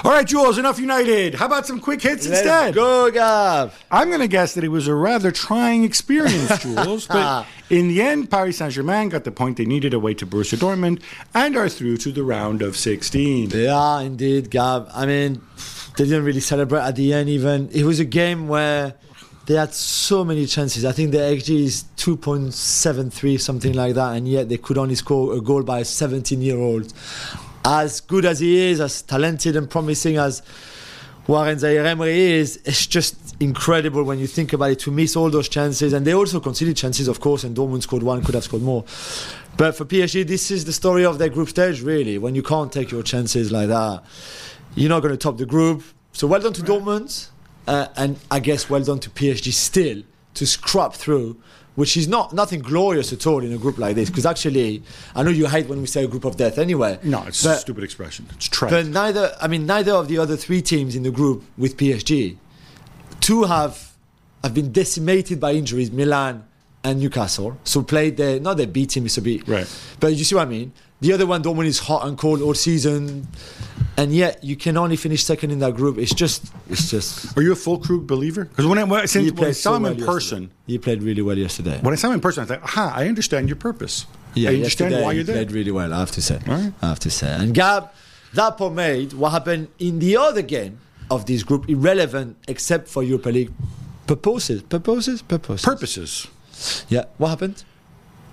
All 0.04 0.10
right, 0.10 0.26
Jules. 0.26 0.58
Enough 0.58 0.80
United. 0.80 1.34
How 1.34 1.46
about 1.46 1.64
some 1.64 1.78
quick 1.78 2.02
hits 2.02 2.26
Let's 2.26 2.40
instead? 2.40 2.74
go, 2.74 3.08
Gav. 3.10 3.84
I'm 3.88 4.08
going 4.08 4.20
to 4.20 4.26
guess 4.26 4.54
that 4.54 4.64
it 4.64 4.68
was 4.68 4.88
a 4.88 4.94
rather 4.94 5.30
trying 5.30 5.84
experience, 5.84 6.58
Jules. 6.62 7.06
but 7.06 7.46
in 7.70 7.86
the 7.86 8.02
end, 8.02 8.28
Paris 8.28 8.56
Saint 8.58 8.72
Germain 8.72 9.10
got 9.10 9.22
the 9.22 9.30
point 9.30 9.58
they 9.58 9.64
needed 9.64 9.94
away 9.94 10.14
to 10.14 10.26
Borussia 10.26 10.58
Dortmund 10.58 11.00
and 11.34 11.56
are 11.56 11.68
through 11.68 11.98
to 11.98 12.10
the 12.10 12.24
round 12.24 12.62
of 12.62 12.76
16. 12.76 13.50
Yeah, 13.50 14.00
indeed, 14.00 14.50
Gab. 14.50 14.88
I 14.92 15.06
mean, 15.06 15.40
they 15.96 16.04
didn't 16.04 16.24
really 16.24 16.40
celebrate 16.40 16.80
at 16.82 16.96
the 16.96 17.12
end. 17.12 17.28
Even 17.28 17.68
it 17.72 17.84
was 17.84 18.00
a 18.00 18.04
game 18.04 18.48
where 18.48 18.94
they 19.46 19.54
had 19.54 19.72
so 19.72 20.24
many 20.24 20.46
chances. 20.46 20.84
I 20.84 20.90
think 20.90 21.12
the 21.12 21.18
XG 21.18 21.60
is 21.62 21.84
2.73, 21.98 23.40
something 23.40 23.72
like 23.72 23.94
that, 23.94 24.16
and 24.16 24.26
yet 24.26 24.48
they 24.48 24.56
could 24.58 24.78
only 24.78 24.96
score 24.96 25.34
a 25.34 25.40
goal 25.40 25.62
by 25.62 25.78
a 25.78 25.82
17-year-old. 25.84 26.92
As 27.64 28.00
good 28.00 28.24
as 28.24 28.40
he 28.40 28.56
is, 28.70 28.80
as 28.80 29.02
talented 29.02 29.56
and 29.56 29.70
promising 29.70 30.16
as 30.16 30.42
Warren 31.28 31.58
Zaire 31.58 31.86
Emery 31.86 32.18
is, 32.18 32.60
it's 32.64 32.86
just 32.86 33.36
incredible 33.40 34.02
when 34.02 34.18
you 34.18 34.26
think 34.26 34.52
about 34.52 34.72
it 34.72 34.80
to 34.80 34.90
miss 34.90 35.14
all 35.14 35.30
those 35.30 35.48
chances. 35.48 35.92
And 35.92 36.04
they 36.04 36.12
also 36.12 36.40
conceded 36.40 36.76
chances, 36.76 37.06
of 37.06 37.20
course, 37.20 37.44
and 37.44 37.56
Dortmund 37.56 37.82
scored 37.82 38.02
one, 38.02 38.24
could 38.24 38.34
have 38.34 38.44
scored 38.44 38.62
more. 38.62 38.84
But 39.56 39.76
for 39.76 39.84
PSG, 39.84 40.26
this 40.26 40.50
is 40.50 40.64
the 40.64 40.72
story 40.72 41.04
of 41.04 41.18
their 41.18 41.28
group 41.28 41.48
stage, 41.48 41.82
really. 41.82 42.18
When 42.18 42.34
you 42.34 42.42
can't 42.42 42.72
take 42.72 42.90
your 42.90 43.04
chances 43.04 43.52
like 43.52 43.68
that, 43.68 44.02
you're 44.74 44.88
not 44.88 45.00
going 45.00 45.12
to 45.12 45.18
top 45.18 45.38
the 45.38 45.46
group. 45.46 45.84
So 46.12 46.26
well 46.26 46.40
done 46.40 46.54
to 46.54 46.62
Dortmund, 46.62 47.28
uh, 47.68 47.88
and 47.96 48.18
I 48.30 48.40
guess 48.40 48.68
well 48.68 48.82
done 48.82 48.98
to 49.00 49.10
PSG 49.10 49.52
still 49.52 50.02
to 50.34 50.46
scrub 50.46 50.94
through, 50.94 51.40
which 51.74 51.96
is 51.96 52.08
not 52.08 52.32
nothing 52.32 52.60
glorious 52.60 53.12
at 53.12 53.26
all 53.26 53.42
in 53.42 53.52
a 53.52 53.58
group 53.58 53.78
like 53.78 53.94
this. 53.94 54.10
Because 54.10 54.26
actually, 54.26 54.82
I 55.14 55.22
know 55.22 55.30
you 55.30 55.46
hate 55.46 55.68
when 55.68 55.80
we 55.80 55.86
say 55.86 56.04
a 56.04 56.08
group 56.08 56.24
of 56.24 56.36
death 56.36 56.58
anyway. 56.58 56.98
No, 57.02 57.22
it's 57.24 57.42
but, 57.42 57.56
a 57.56 57.60
stupid 57.60 57.84
expression. 57.84 58.26
It's 58.34 58.48
trite. 58.48 58.70
but 58.70 58.86
neither, 58.86 59.34
I 59.40 59.48
mean, 59.48 59.66
neither 59.66 59.92
of 59.92 60.08
the 60.08 60.18
other 60.18 60.36
three 60.36 60.62
teams 60.62 60.94
in 60.96 61.02
the 61.02 61.10
group 61.10 61.44
with 61.56 61.76
PSG, 61.76 62.36
two 63.20 63.44
have 63.44 63.92
have 64.42 64.54
been 64.54 64.72
decimated 64.72 65.38
by 65.38 65.52
injuries. 65.52 65.92
Milan 65.92 66.44
and 66.84 66.98
Newcastle, 67.00 67.56
so 67.64 67.82
played 67.82 68.16
their 68.16 68.40
not 68.40 68.56
their 68.56 68.66
B 68.66 68.86
team 68.86 69.06
it's 69.06 69.16
a 69.16 69.22
bit, 69.22 69.46
Right. 69.46 69.68
But 70.00 70.14
you 70.14 70.24
see 70.24 70.34
what 70.34 70.48
I 70.48 70.50
mean? 70.50 70.72
The 71.00 71.12
other 71.12 71.26
one, 71.26 71.42
Dortmund, 71.42 71.66
is 71.66 71.80
hot 71.80 72.06
and 72.06 72.16
cold 72.16 72.40
all 72.40 72.54
season, 72.54 73.26
and 73.96 74.12
yet 74.14 74.42
you 74.42 74.56
can 74.56 74.76
only 74.76 74.96
finish 74.96 75.24
second 75.24 75.50
in 75.50 75.58
that 75.60 75.74
group. 75.74 75.98
It's 75.98 76.14
just, 76.14 76.52
it's 76.68 76.90
just. 76.90 77.36
Are 77.36 77.42
you 77.42 77.52
a 77.52 77.56
Füllkrug 77.56 78.06
believer? 78.06 78.44
Because 78.46 78.66
when 78.66 78.78
I, 78.78 78.84
when 78.84 79.00
I, 79.00 79.04
since, 79.06 79.26
He 79.26 79.30
when 79.30 79.48
I 79.48 79.52
saw 79.52 79.70
so 79.70 79.76
him 79.76 79.82
well 79.82 79.92
in 79.92 79.98
yesterday. 79.98 80.14
person, 80.14 80.50
He 80.66 80.78
played 80.78 81.02
really 81.02 81.22
well 81.22 81.36
yesterday. 81.38 81.78
when 81.82 81.92
I 81.92 81.96
saw 81.96 82.08
him 82.08 82.14
in 82.14 82.20
person, 82.20 82.42
I 82.44 82.46
thought, 82.46 82.62
aha, 82.62 82.92
I 82.96 83.08
understand 83.08 83.48
your 83.48 83.56
purpose. 83.56 84.06
Yeah, 84.34 84.50
I 84.50 84.54
understand 84.54 84.94
why 85.02 85.12
you're 85.12 85.24
there. 85.24 85.36
played 85.36 85.52
really 85.52 85.70
well. 85.70 85.92
I 85.92 85.98
have 85.98 86.10
to 86.12 86.22
say. 86.22 86.38
Right. 86.46 86.72
I 86.80 86.88
have 86.88 87.00
to 87.00 87.10
say. 87.10 87.30
And 87.32 87.52
Gab, 87.54 87.90
that 88.34 88.56
pomade, 88.56 89.12
what 89.12 89.30
happened 89.32 89.68
in 89.78 89.98
the 89.98 90.16
other 90.16 90.42
game 90.42 90.78
of 91.10 91.26
this 91.26 91.42
group, 91.42 91.68
irrelevant 91.68 92.38
except 92.48 92.88
for 92.88 93.02
Europa 93.02 93.28
League 93.28 93.52
purposes. 94.06 94.62
Purposes? 94.62 95.20
Purposes. 95.20 95.64
Purposes. 95.64 96.28
Yeah. 96.88 97.04
What 97.18 97.28
happened? 97.28 97.62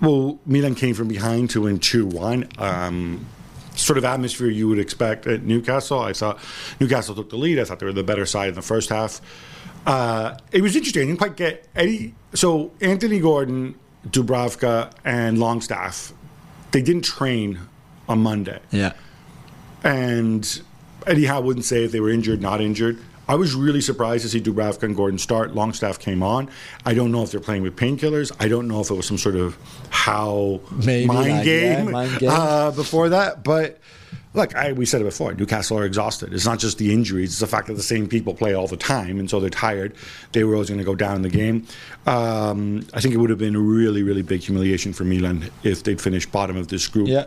Well, 0.00 0.38
Milan 0.46 0.74
came 0.74 0.94
from 0.94 1.08
behind 1.08 1.50
to 1.50 1.60
win 1.60 1.78
2 1.78 2.06
1. 2.06 2.48
Um, 2.56 3.26
sort 3.80 3.98
of 3.98 4.04
atmosphere 4.04 4.48
you 4.48 4.68
would 4.68 4.78
expect 4.78 5.26
at 5.26 5.42
Newcastle. 5.42 6.00
I 6.00 6.12
thought 6.12 6.38
Newcastle 6.78 7.14
took 7.14 7.30
the 7.30 7.36
lead. 7.36 7.58
I 7.58 7.64
thought 7.64 7.78
they 7.78 7.86
were 7.86 7.92
the 7.92 8.04
better 8.04 8.26
side 8.26 8.48
in 8.50 8.54
the 8.54 8.62
first 8.62 8.90
half. 8.90 9.20
Uh, 9.86 10.36
it 10.52 10.62
was 10.62 10.76
interesting. 10.76 11.02
I 11.02 11.06
didn't 11.06 11.18
quite 11.18 11.36
get 11.36 11.66
any. 11.74 12.14
So, 12.34 12.72
Anthony 12.80 13.18
Gordon, 13.18 13.74
Dubravka, 14.08 14.92
and 15.04 15.38
Longstaff, 15.38 16.12
they 16.72 16.82
didn't 16.82 17.04
train 17.04 17.58
on 18.08 18.22
Monday. 18.22 18.60
Yeah. 18.70 18.92
And 19.82 20.62
Eddie 21.06 21.24
Howe 21.24 21.40
wouldn't 21.40 21.64
say 21.64 21.84
if 21.84 21.92
they 21.92 22.00
were 22.00 22.10
injured, 22.10 22.42
not 22.42 22.60
injured. 22.60 22.98
I 23.30 23.36
was 23.36 23.54
really 23.54 23.80
surprised 23.80 24.24
to 24.24 24.28
see 24.28 24.40
Dubravka 24.40 24.82
and 24.82 24.96
Gordon 24.96 25.16
start. 25.16 25.54
Longstaff 25.54 26.00
came 26.00 26.20
on. 26.20 26.50
I 26.84 26.94
don't 26.94 27.12
know 27.12 27.22
if 27.22 27.30
they're 27.30 27.38
playing 27.38 27.62
with 27.62 27.76
painkillers. 27.76 28.32
I 28.40 28.48
don't 28.48 28.66
know 28.66 28.80
if 28.80 28.90
it 28.90 28.94
was 28.94 29.06
some 29.06 29.18
sort 29.18 29.36
of 29.36 29.56
how 29.88 30.60
Maybe, 30.84 31.06
mind 31.06 31.28
yeah, 31.28 31.44
game, 31.44 31.92
mind 31.92 32.18
game. 32.18 32.28
Uh, 32.28 32.72
before 32.72 33.10
that. 33.10 33.44
But 33.44 33.78
look, 34.34 34.56
I, 34.56 34.72
we 34.72 34.84
said 34.84 35.00
it 35.00 35.04
before. 35.04 35.32
Newcastle 35.32 35.78
are 35.78 35.84
exhausted. 35.84 36.34
It's 36.34 36.44
not 36.44 36.58
just 36.58 36.78
the 36.78 36.92
injuries; 36.92 37.30
it's 37.30 37.38
the 37.38 37.46
fact 37.46 37.68
that 37.68 37.74
the 37.74 37.84
same 37.84 38.08
people 38.08 38.34
play 38.34 38.52
all 38.52 38.66
the 38.66 38.76
time, 38.76 39.20
and 39.20 39.30
so 39.30 39.38
they're 39.38 39.48
tired. 39.48 39.94
They 40.32 40.42
were 40.42 40.54
always 40.54 40.68
going 40.68 40.78
to 40.78 40.84
go 40.84 40.96
down 40.96 41.14
in 41.14 41.22
the 41.22 41.28
game. 41.28 41.68
Um, 42.08 42.84
I 42.94 43.00
think 43.00 43.14
it 43.14 43.18
would 43.18 43.30
have 43.30 43.38
been 43.38 43.54
a 43.54 43.60
really, 43.60 44.02
really 44.02 44.22
big 44.22 44.40
humiliation 44.40 44.92
for 44.92 45.04
Milan 45.04 45.52
if 45.62 45.84
they'd 45.84 46.00
finished 46.00 46.32
bottom 46.32 46.56
of 46.56 46.66
this 46.66 46.88
group 46.88 47.06
Yeah. 47.06 47.26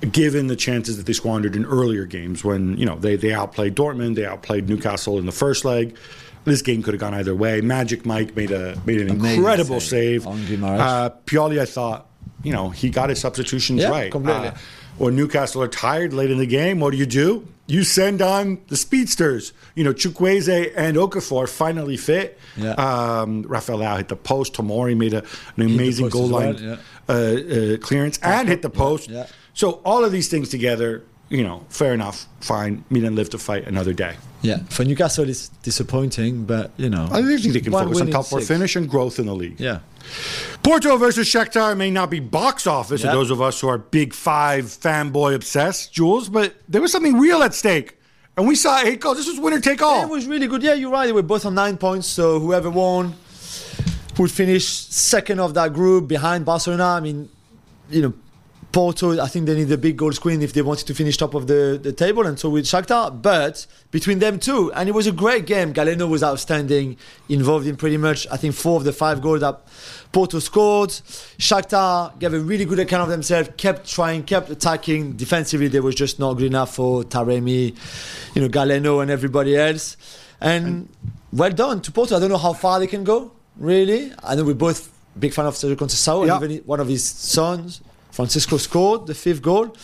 Given 0.00 0.46
the 0.46 0.56
chances 0.56 0.96
that 0.96 1.06
they 1.06 1.12
squandered 1.12 1.56
in 1.56 1.64
earlier 1.64 2.04
games 2.04 2.44
when 2.44 2.76
you 2.76 2.84
know 2.86 2.96
they 2.96 3.16
they 3.16 3.32
outplayed 3.32 3.74
Dortmund, 3.74 4.14
they 4.14 4.26
outplayed 4.26 4.68
Newcastle 4.68 5.18
in 5.18 5.26
the 5.26 5.32
first 5.32 5.64
leg. 5.64 5.96
This 6.44 6.62
game 6.62 6.82
could 6.82 6.94
have 6.94 7.00
gone 7.00 7.14
either 7.14 7.34
way. 7.34 7.60
Magic 7.60 8.06
Mike 8.06 8.36
made 8.36 8.52
a 8.52 8.80
made 8.86 9.00
an 9.00 9.10
Amazing 9.10 9.38
incredible 9.38 9.80
save 9.80 10.22
save. 10.22 10.62
Uh, 10.62 11.10
Pioli, 11.24 11.58
I 11.60 11.64
thought, 11.64 12.06
you 12.44 12.52
know, 12.52 12.70
he 12.70 12.88
got 12.90 13.08
his 13.08 13.20
substitutions 13.20 13.82
Yeah, 13.82 13.88
right. 13.88 14.12
completely. 14.12 14.48
Uh, 14.48 14.54
when 14.98 15.14
Newcastle 15.16 15.60
are 15.62 15.68
tired 15.68 16.12
late 16.14 16.30
in 16.30 16.38
the 16.38 16.46
game, 16.46 16.80
what 16.80 16.90
do 16.92 16.96
you 16.96 17.04
do? 17.06 17.46
You 17.66 17.82
send 17.82 18.22
on 18.22 18.60
the 18.68 18.76
speedsters. 18.76 19.52
You 19.74 19.84
know, 19.84 19.92
Chukwueze 19.92 20.72
and 20.76 20.96
Okafor 20.96 21.48
finally 21.48 21.96
fit. 21.96 22.38
Yeah. 22.56 22.70
Um, 22.74 23.42
Rafael 23.42 23.78
Leao 23.78 23.96
hit 23.98 24.08
the 24.08 24.16
post. 24.16 24.54
Tomori 24.54 24.96
made 24.96 25.12
a, 25.14 25.24
an 25.56 25.66
amazing 25.66 26.08
goal 26.08 26.26
as 26.26 26.30
well, 26.30 26.52
line 26.52 26.62
yeah. 26.62 26.76
uh, 27.08 27.12
uh, 27.12 27.76
clearance 27.78 28.18
and 28.22 28.48
hit 28.48 28.62
the 28.62 28.70
post. 28.70 29.10
yeah. 29.10 29.26
So 29.56 29.80
all 29.86 30.04
of 30.04 30.12
these 30.12 30.28
things 30.28 30.50
together, 30.50 31.02
you 31.30 31.42
know, 31.42 31.64
fair 31.70 31.94
enough, 31.94 32.26
fine. 32.40 32.84
Milan 32.90 33.14
live 33.16 33.30
to 33.30 33.38
fight 33.38 33.66
another 33.66 33.94
day. 33.94 34.14
Yeah. 34.42 34.58
For 34.68 34.84
Newcastle, 34.84 35.28
it's 35.28 35.48
disappointing, 35.64 36.44
but 36.44 36.70
you 36.76 36.90
know. 36.90 37.08
I 37.10 37.22
think 37.22 37.54
they 37.54 37.60
can 37.60 37.72
focus 37.72 38.00
on 38.02 38.10
top 38.10 38.26
four 38.26 38.42
finish 38.42 38.76
and 38.76 38.88
growth 38.88 39.18
in 39.18 39.26
the 39.26 39.34
league. 39.34 39.58
Yeah. 39.58 39.78
Porto 40.62 40.96
versus 40.98 41.26
Shakhtar 41.26 41.74
may 41.76 41.90
not 41.90 42.10
be 42.10 42.20
box 42.20 42.66
office 42.66 43.02
Yeah. 43.02 43.10
for 43.10 43.16
those 43.16 43.30
of 43.30 43.40
us 43.40 43.58
who 43.60 43.68
are 43.68 43.78
big 43.78 44.12
five 44.12 44.66
fanboy 44.66 45.34
obsessed, 45.34 45.92
Jules, 45.92 46.28
but 46.28 46.54
there 46.68 46.82
was 46.82 46.92
something 46.92 47.18
real 47.18 47.42
at 47.42 47.54
stake. 47.54 47.96
And 48.36 48.46
we 48.46 48.54
saw 48.54 48.82
eight 48.84 49.00
goals. 49.00 49.16
This 49.16 49.26
was 49.26 49.40
winner 49.40 49.58
take 49.58 49.80
all. 49.80 50.02
It 50.02 50.10
was 50.10 50.26
really 50.26 50.46
good. 50.46 50.62
Yeah, 50.62 50.74
you're 50.74 50.90
right. 50.90 51.06
They 51.06 51.12
were 51.12 51.22
both 51.22 51.46
on 51.46 51.54
nine 51.54 51.78
points, 51.78 52.06
so 52.06 52.38
whoever 52.38 52.68
won 52.68 53.14
would 54.18 54.30
finish 54.30 54.66
second 54.66 55.40
of 55.40 55.54
that 55.54 55.72
group 55.72 56.06
behind 56.08 56.44
Barcelona. 56.44 56.84
I 56.84 57.00
mean, 57.00 57.30
you 57.88 58.02
know, 58.02 58.12
Porto, 58.76 59.18
I 59.18 59.26
think 59.28 59.46
they 59.46 59.54
need 59.54 59.72
a 59.72 59.78
big 59.78 59.96
goal 59.96 60.12
screen 60.12 60.42
if 60.42 60.52
they 60.52 60.60
wanted 60.60 60.86
to 60.88 60.94
finish 60.94 61.16
top 61.16 61.32
of 61.32 61.46
the, 61.46 61.80
the 61.82 61.94
table, 61.94 62.26
and 62.26 62.38
so 62.38 62.50
with 62.50 62.66
Shakhtar. 62.66 63.22
But 63.22 63.66
between 63.90 64.18
them 64.18 64.38
two, 64.38 64.70
and 64.74 64.86
it 64.86 64.92
was 64.92 65.06
a 65.06 65.12
great 65.12 65.46
game. 65.46 65.72
Galeno 65.72 66.06
was 66.06 66.22
outstanding, 66.22 66.98
involved 67.30 67.66
in 67.66 67.76
pretty 67.76 67.96
much, 67.96 68.26
I 68.30 68.36
think, 68.36 68.54
four 68.54 68.76
of 68.76 68.84
the 68.84 68.92
five 68.92 69.22
goals 69.22 69.40
that 69.40 69.62
Porto 70.12 70.40
scored. 70.40 70.90
Shakhtar 71.38 72.18
gave 72.18 72.34
a 72.34 72.38
really 72.38 72.66
good 72.66 72.78
account 72.78 73.04
of 73.04 73.08
themselves, 73.08 73.48
kept 73.56 73.88
trying, 73.88 74.24
kept 74.24 74.50
attacking. 74.50 75.12
Defensively, 75.12 75.68
they 75.68 75.80
was 75.80 75.94
just 75.94 76.18
not 76.18 76.34
good 76.34 76.44
enough 76.48 76.74
for 76.74 77.02
Taremi, 77.02 77.74
you 78.34 78.42
know, 78.42 78.48
Galeno, 78.50 79.00
and 79.00 79.10
everybody 79.10 79.56
else. 79.56 79.96
And 80.38 80.90
well 81.32 81.48
done 81.50 81.80
to 81.80 81.90
Porto. 81.92 82.14
I 82.14 82.20
don't 82.20 82.28
know 82.28 82.36
how 82.36 82.52
far 82.52 82.78
they 82.78 82.86
can 82.88 83.04
go, 83.04 83.32
really. 83.56 84.12
I 84.22 84.34
know 84.34 84.44
we're 84.44 84.52
both 84.54 84.92
big 85.18 85.32
fan 85.32 85.46
of 85.46 85.54
Sergio 85.54 85.76
Conceição, 85.76 86.26
Yeah. 86.26 86.36
and 86.36 86.52
even 86.52 86.66
one 86.66 86.78
of 86.80 86.88
his 86.88 87.02
sons, 87.02 87.80
Francisco, 88.16 88.56
scored 88.56 89.06
the 89.06 89.14
fifth 89.14 89.42
goal. 89.42 89.76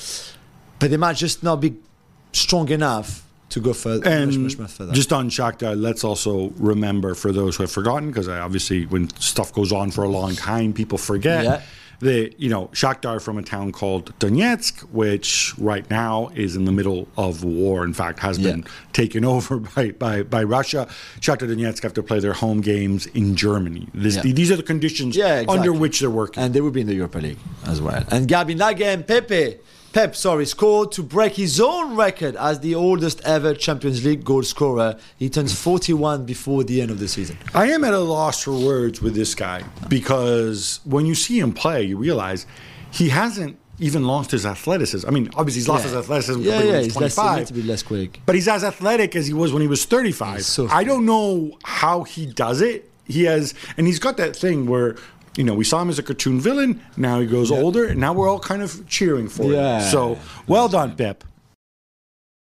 But 0.78 0.90
they 0.90 0.96
might 0.96 1.16
just 1.16 1.42
not 1.42 1.60
be 1.60 1.74
strong 2.32 2.68
enough 2.70 3.24
to 3.50 3.60
go 3.60 3.72
further, 3.74 4.08
and 4.08 4.30
much, 4.30 4.38
much, 4.38 4.58
much 4.58 4.70
further. 4.70 4.92
just 4.94 5.12
on 5.12 5.28
Shakhtar, 5.28 5.80
let's 5.80 6.02
also 6.02 6.48
remember 6.56 7.14
for 7.14 7.30
those 7.32 7.56
who 7.56 7.62
have 7.64 7.70
forgotten, 7.70 8.08
because 8.08 8.26
obviously 8.28 8.86
when 8.86 9.10
stuff 9.20 9.52
goes 9.52 9.70
on 9.70 9.90
for 9.90 10.02
a 10.02 10.08
long 10.08 10.34
time, 10.34 10.72
people 10.72 10.96
forget. 10.96 11.44
Yeah. 11.44 11.62
That 12.02 12.34
you 12.38 12.48
know, 12.50 12.66
Shakhtar 12.72 13.20
from 13.22 13.38
a 13.38 13.42
town 13.42 13.70
called 13.72 14.16
Donetsk, 14.18 14.80
which 14.90 15.54
right 15.56 15.88
now 15.88 16.30
is 16.34 16.56
in 16.56 16.64
the 16.64 16.72
middle 16.72 17.06
of 17.16 17.44
war. 17.44 17.84
In 17.84 17.94
fact, 17.94 18.18
has 18.18 18.38
been 18.38 18.60
Yeah. 18.60 18.70
taken 18.92 19.24
over 19.34 19.58
by, 19.58 19.92
by, 19.92 20.22
by 20.24 20.42
Russia. 20.42 20.88
Shakhtar 21.20 21.48
Donetsk 21.48 21.82
have 21.84 21.94
to 21.94 22.02
play 22.02 22.18
their 22.20 22.32
home 22.34 22.60
games 22.60 23.06
in 23.06 23.36
Germany. 23.36 23.88
This, 23.94 24.16
Yeah. 24.16 24.32
These 24.32 24.50
are 24.50 24.56
the 24.56 24.62
conditions 24.74 25.14
Yeah, 25.16 25.40
exactly. 25.40 25.58
under 25.58 25.72
which 25.72 26.00
they're 26.00 26.10
working. 26.10 26.42
and 26.42 26.52
they 26.54 26.60
will 26.60 26.70
be 26.72 26.80
in 26.80 26.88
the 26.88 26.94
Europa 26.94 27.18
League 27.18 27.38
as 27.66 27.80
well. 27.80 28.04
And 28.10 28.26
Gab, 28.26 28.50
in 28.50 28.58
that 28.58 28.76
game, 28.76 29.04
Pepe, 29.04 29.56
Pep, 29.92 30.16
sorry, 30.16 30.46
scored 30.46 30.90
to 30.92 31.02
break 31.02 31.34
his 31.34 31.60
own 31.60 31.94
record 31.96 32.34
as 32.36 32.60
the 32.60 32.74
oldest 32.74 33.20
ever 33.26 33.52
Champions 33.54 34.02
League 34.04 34.24
goal 34.24 34.42
scorer. 34.42 34.96
He 35.18 35.28
turns 35.28 35.54
41 35.58 36.24
before 36.24 36.64
the 36.64 36.80
end 36.80 36.90
of 36.90 36.98
the 36.98 37.06
season. 37.08 37.36
I 37.52 37.70
am 37.72 37.84
at 37.84 37.92
a 37.92 37.98
loss 37.98 38.42
for 38.44 38.52
words 38.58 39.02
with 39.02 39.14
this 39.14 39.34
guy 39.34 39.62
because 39.90 40.80
when 40.84 41.04
you 41.04 41.14
see 41.14 41.38
him 41.38 41.52
play, 41.52 41.82
you 41.82 41.98
realize 41.98 42.46
he 42.90 43.10
hasn't 43.10 43.58
even 43.80 44.06
lost 44.06 44.30
his 44.30 44.46
athleticism. 44.46 45.06
I 45.06 45.10
mean, 45.10 45.28
obviously 45.36 45.60
he's 45.60 45.68
lost 45.68 45.84
Yeah. 45.84 45.90
his 45.90 45.98
athleticism 45.98 46.40
Yeah, 46.40 46.50
yeah, 46.50 46.64
when 46.64 46.74
he's 46.76 46.84
he's 46.86 46.96
less, 46.96 47.14
25. 47.14 47.46
to 47.48 47.52
be 47.54 47.62
less 47.62 47.82
quick. 47.82 48.20
but 48.24 48.34
he's 48.34 48.48
as 48.48 48.64
athletic 48.64 49.14
as 49.14 49.26
he 49.26 49.34
was 49.34 49.52
when 49.52 49.60
he 49.60 49.68
was 49.68 49.84
35. 49.84 50.42
So 50.46 50.68
I 50.70 50.84
don't 50.84 51.04
know 51.04 51.58
how 51.64 52.04
he 52.04 52.24
does 52.24 52.62
it. 52.62 52.88
He 53.06 53.24
has, 53.24 53.52
and 53.76 53.86
he's 53.86 53.98
got 53.98 54.16
that 54.16 54.34
thing 54.36 54.64
where, 54.66 54.96
you 55.36 55.44
know, 55.44 55.54
we 55.54 55.64
saw 55.64 55.80
him 55.82 55.88
as 55.88 55.98
a 55.98 56.02
cartoon 56.02 56.40
villain. 56.40 56.80
Now 56.96 57.20
he 57.20 57.26
goes 57.26 57.50
older, 57.50 57.86
and 57.86 58.00
now 58.00 58.12
we're 58.12 58.28
all 58.28 58.40
kind 58.40 58.62
of 58.62 58.86
cheering 58.88 59.28
for 59.28 59.52
Yeah. 59.52 59.80
him. 59.82 59.90
So, 59.90 60.18
well 60.46 60.68
done, 60.68 60.94
Pep. 60.96 61.24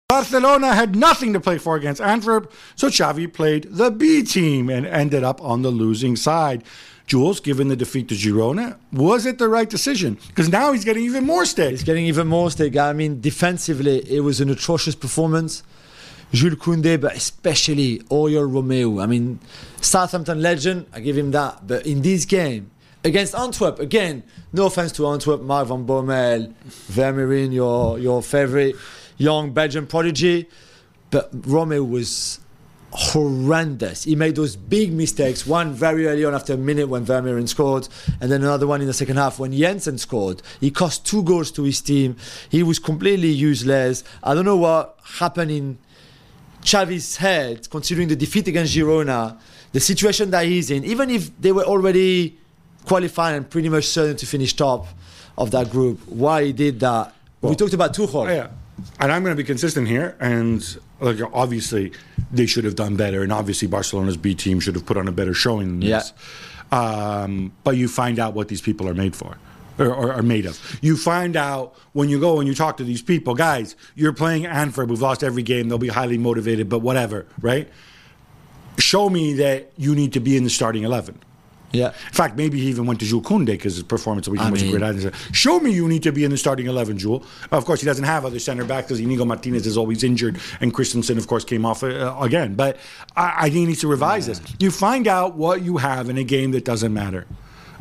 Barcelona 0.09 0.73
had 0.75 0.95
nothing 0.95 1.33
to 1.33 1.41
play 1.41 1.59
for 1.59 1.75
against 1.75 2.01
Antwerp, 2.01 2.53
so 2.77 2.89
Xavi 2.89 3.33
played 3.33 3.67
the 3.71 3.91
B 3.91 4.23
team 4.23 4.71
and 4.71 4.87
ended 4.87 5.25
up 5.25 5.43
on 5.43 5.63
the 5.63 5.71
losing 5.71 6.15
side. 6.15 6.63
Jules, 7.09 7.39
given 7.41 7.69
the 7.69 7.77
defeat 7.77 8.09
to 8.09 8.15
Girona, 8.15 8.77
was 8.93 9.27
it 9.27 9.39
the 9.39 9.49
right 9.49 9.69
decision? 9.69 10.19
Because 10.29 10.49
now 10.49 10.73
he's 10.73 10.85
getting 10.85 11.05
even 11.05 11.25
more 11.25 11.45
stake. 11.45 11.71
He's 11.71 11.85
getting 11.85 12.07
even 12.07 12.27
more 12.27 12.51
stake. 12.51 12.77
I 12.77 12.93
mean, 12.93 13.21
defensively, 13.21 13.99
it 14.13 14.21
was 14.21 14.41
an 14.41 14.49
atrocious 14.51 14.95
performance. 14.95 15.63
Jules 16.33 16.55
Koundé, 16.57 17.01
but 17.01 17.15
especially 17.15 17.99
Oriol 18.11 18.53
Romeo. 18.53 19.01
I 19.01 19.07
mean, 19.07 19.39
Southampton 19.81 20.43
legend, 20.43 20.87
I 20.93 20.99
give 21.01 21.17
him 21.17 21.31
that. 21.31 21.67
But 21.67 21.87
in 21.87 22.03
this 22.03 22.25
game, 22.25 22.71
against 23.07 23.37
Antwerp, 23.37 23.79
again, 23.79 24.25
no 24.53 24.67
offense 24.67 24.91
to 24.93 25.07
Antwerp, 25.07 25.41
Mark 25.41 25.69
van 25.69 25.87
Bommel, 25.87 26.53
Vermeeren, 26.91 27.53
your, 27.53 27.99
your 28.01 28.21
favorite 28.21 28.75
young 29.17 29.53
Belgian 29.53 29.87
prodigy. 29.87 30.49
But 31.11 31.31
Romeo 31.47 31.85
was 31.85 32.41
horrendous. 32.91 34.03
He 34.05 34.17
made 34.17 34.35
those 34.35 34.57
big 34.57 34.93
mistakes. 34.93 35.47
One 35.47 35.73
very 35.73 36.09
early 36.09 36.25
on 36.25 36.35
after 36.35 36.55
a 36.55 36.57
minute 36.57 36.89
when 36.89 37.07
Vermeeren 37.07 37.49
scored, 37.49 37.89
and 38.21 38.31
then 38.31 38.43
another 38.43 38.67
one 38.67 38.81
in 38.81 38.89
the 38.89 38.93
second 38.93 39.17
half 39.17 39.39
when 39.39 39.53
Janssen 39.53 39.99
scored. 39.99 40.43
He 40.61 40.73
cost 40.73 41.07
two 41.07 41.23
goals 41.23 41.53
to 41.53 41.63
his 41.63 41.81
team. 41.81 42.17
He 42.51 42.65
was 42.65 42.81
completely 42.81 43.29
useless. 43.29 44.03
I 44.21 44.35
don't 44.35 44.45
know 44.45 44.57
what 44.57 44.99
happened 45.21 45.53
in 45.53 45.79
Xavi's 46.65 47.19
head, 47.19 47.71
considering 47.71 48.09
the 48.09 48.17
defeat 48.17 48.49
against 48.49 48.75
Girona, 48.75 49.39
the 49.71 49.79
situation 49.79 50.33
that 50.33 50.47
he's 50.47 50.73
in. 50.73 50.85
Even 50.85 51.09
if 51.09 51.41
they 51.41 51.53
were 51.53 51.65
already 51.65 52.39
qualified 52.87 53.35
and 53.35 53.49
pretty 53.49 53.69
much 53.69 53.85
certain 53.85 54.17
to 54.17 54.27
finish 54.27 54.55
top 54.55 54.87
of 55.37 55.51
that 55.51 55.71
group, 55.71 56.01
why 56.09 56.45
he 56.45 56.53
did 56.53 56.81
that? 56.81 57.13
we 57.43 57.55
talked 57.55 57.75
about 57.75 57.95
Tuchel. 57.95 58.27
Yeah. 58.35 58.49
And 59.01 59.13
I'm 59.13 59.23
going 59.23 59.37
to 59.37 59.41
be 59.43 59.47
consistent 59.47 59.87
here. 59.89 60.17
And 60.21 60.65
like, 61.01 61.19
obviously, 61.33 61.93
they 62.33 62.47
should 62.47 62.65
have 62.65 62.75
done 62.75 62.97
better. 62.97 63.23
And 63.23 63.33
obviously, 63.33 63.69
Barcelona's 63.69 64.17
B 64.17 64.35
team 64.35 64.59
should 64.61 64.75
have 64.75 64.85
put 64.87 64.97
on 64.97 65.07
a 65.09 65.13
better 65.13 65.35
showing 65.35 65.69
than 65.69 65.83
Yeah. 65.83 65.99
this. 65.99 66.13
Um, 66.73 67.53
but 67.65 67.77
you 67.77 67.87
find 67.89 68.19
out 68.19 68.35
what 68.35 68.49
these 68.49 68.61
people 68.61 68.89
are 68.89 68.95
made 68.95 69.15
for. 69.15 69.37
Or, 69.79 69.95
or 69.95 70.13
are 70.15 70.23
made 70.23 70.47
of. 70.47 70.59
You 70.81 70.97
find 70.97 71.37
out 71.37 71.75
when 71.93 72.09
you 72.09 72.19
go 72.19 72.39
and 72.41 72.49
you 72.49 72.55
talk 72.55 72.79
to 72.79 72.85
these 72.85 73.03
people, 73.03 73.35
guys, 73.35 73.77
you're 73.95 74.15
playing 74.15 74.47
Antwerp, 74.47 74.89
we've 74.89 75.03
lost 75.03 75.23
every 75.23 75.43
game, 75.43 75.69
they'll 75.69 75.77
be 75.77 75.89
highly 75.89 76.17
motivated, 76.17 76.71
but 76.71 76.79
whatever, 76.79 77.27
right? 77.43 77.69
Show 78.79 79.11
me 79.11 79.35
that 79.35 79.73
you 79.77 79.95
need 79.95 80.15
to 80.15 80.21
be 80.21 80.35
in 80.35 80.45
the 80.45 80.51
starting 80.51 80.85
11. 80.85 81.19
Yeah. 81.77 81.89
In 81.89 82.13
fact, 82.13 82.37
maybe 82.37 82.59
he 82.59 82.69
even 82.69 82.87
went 82.87 83.01
to 83.01 83.07
Jules 83.07 83.25
Koundé 83.25 83.47
because 83.47 83.75
his 83.75 83.83
performance 83.83 84.29
was 84.29 84.41
mean- 84.41 84.71
great. 84.77 85.01
Said, 85.01 85.15
Show 85.33 85.61
me 85.61 85.71
you 85.73 85.89
need 85.89 86.03
to 86.05 86.13
be 86.13 86.25
in 86.25 86.31
the 86.31 86.37
starting 86.37 86.67
11, 86.67 86.99
Jules. 86.99 87.27
Of 87.51 87.65
course, 87.65 87.81
he 87.81 87.87
doesn't 87.87 88.05
have 88.05 88.25
other 88.25 88.39
center 88.39 88.65
backs 88.65 88.89
because 88.89 89.01
Inigo 89.01 89.25
Martinez 89.25 89.67
is 89.67 89.77
always 89.77 90.03
injured, 90.03 90.39
and 90.61 90.73
Christensen, 90.73 91.19
of 91.19 91.27
course, 91.27 91.45
came 91.45 91.65
off 91.67 91.83
uh, 91.83 92.17
again. 92.21 92.55
But 92.55 92.79
I, 93.17 93.35
I 93.37 93.43
think 93.45 93.55
he 93.55 93.67
needs 93.67 93.81
to 93.81 93.89
revise 93.89 94.27
this. 94.27 94.41
You 94.59 94.71
find 94.71 95.07
out 95.07 95.35
what 95.37 95.63
you 95.63 95.77
have 95.77 96.09
in 96.09 96.19
a 96.19 96.25
game 96.25 96.53
that 96.53 96.65
doesn't 96.65 96.93
matter. 96.93 97.27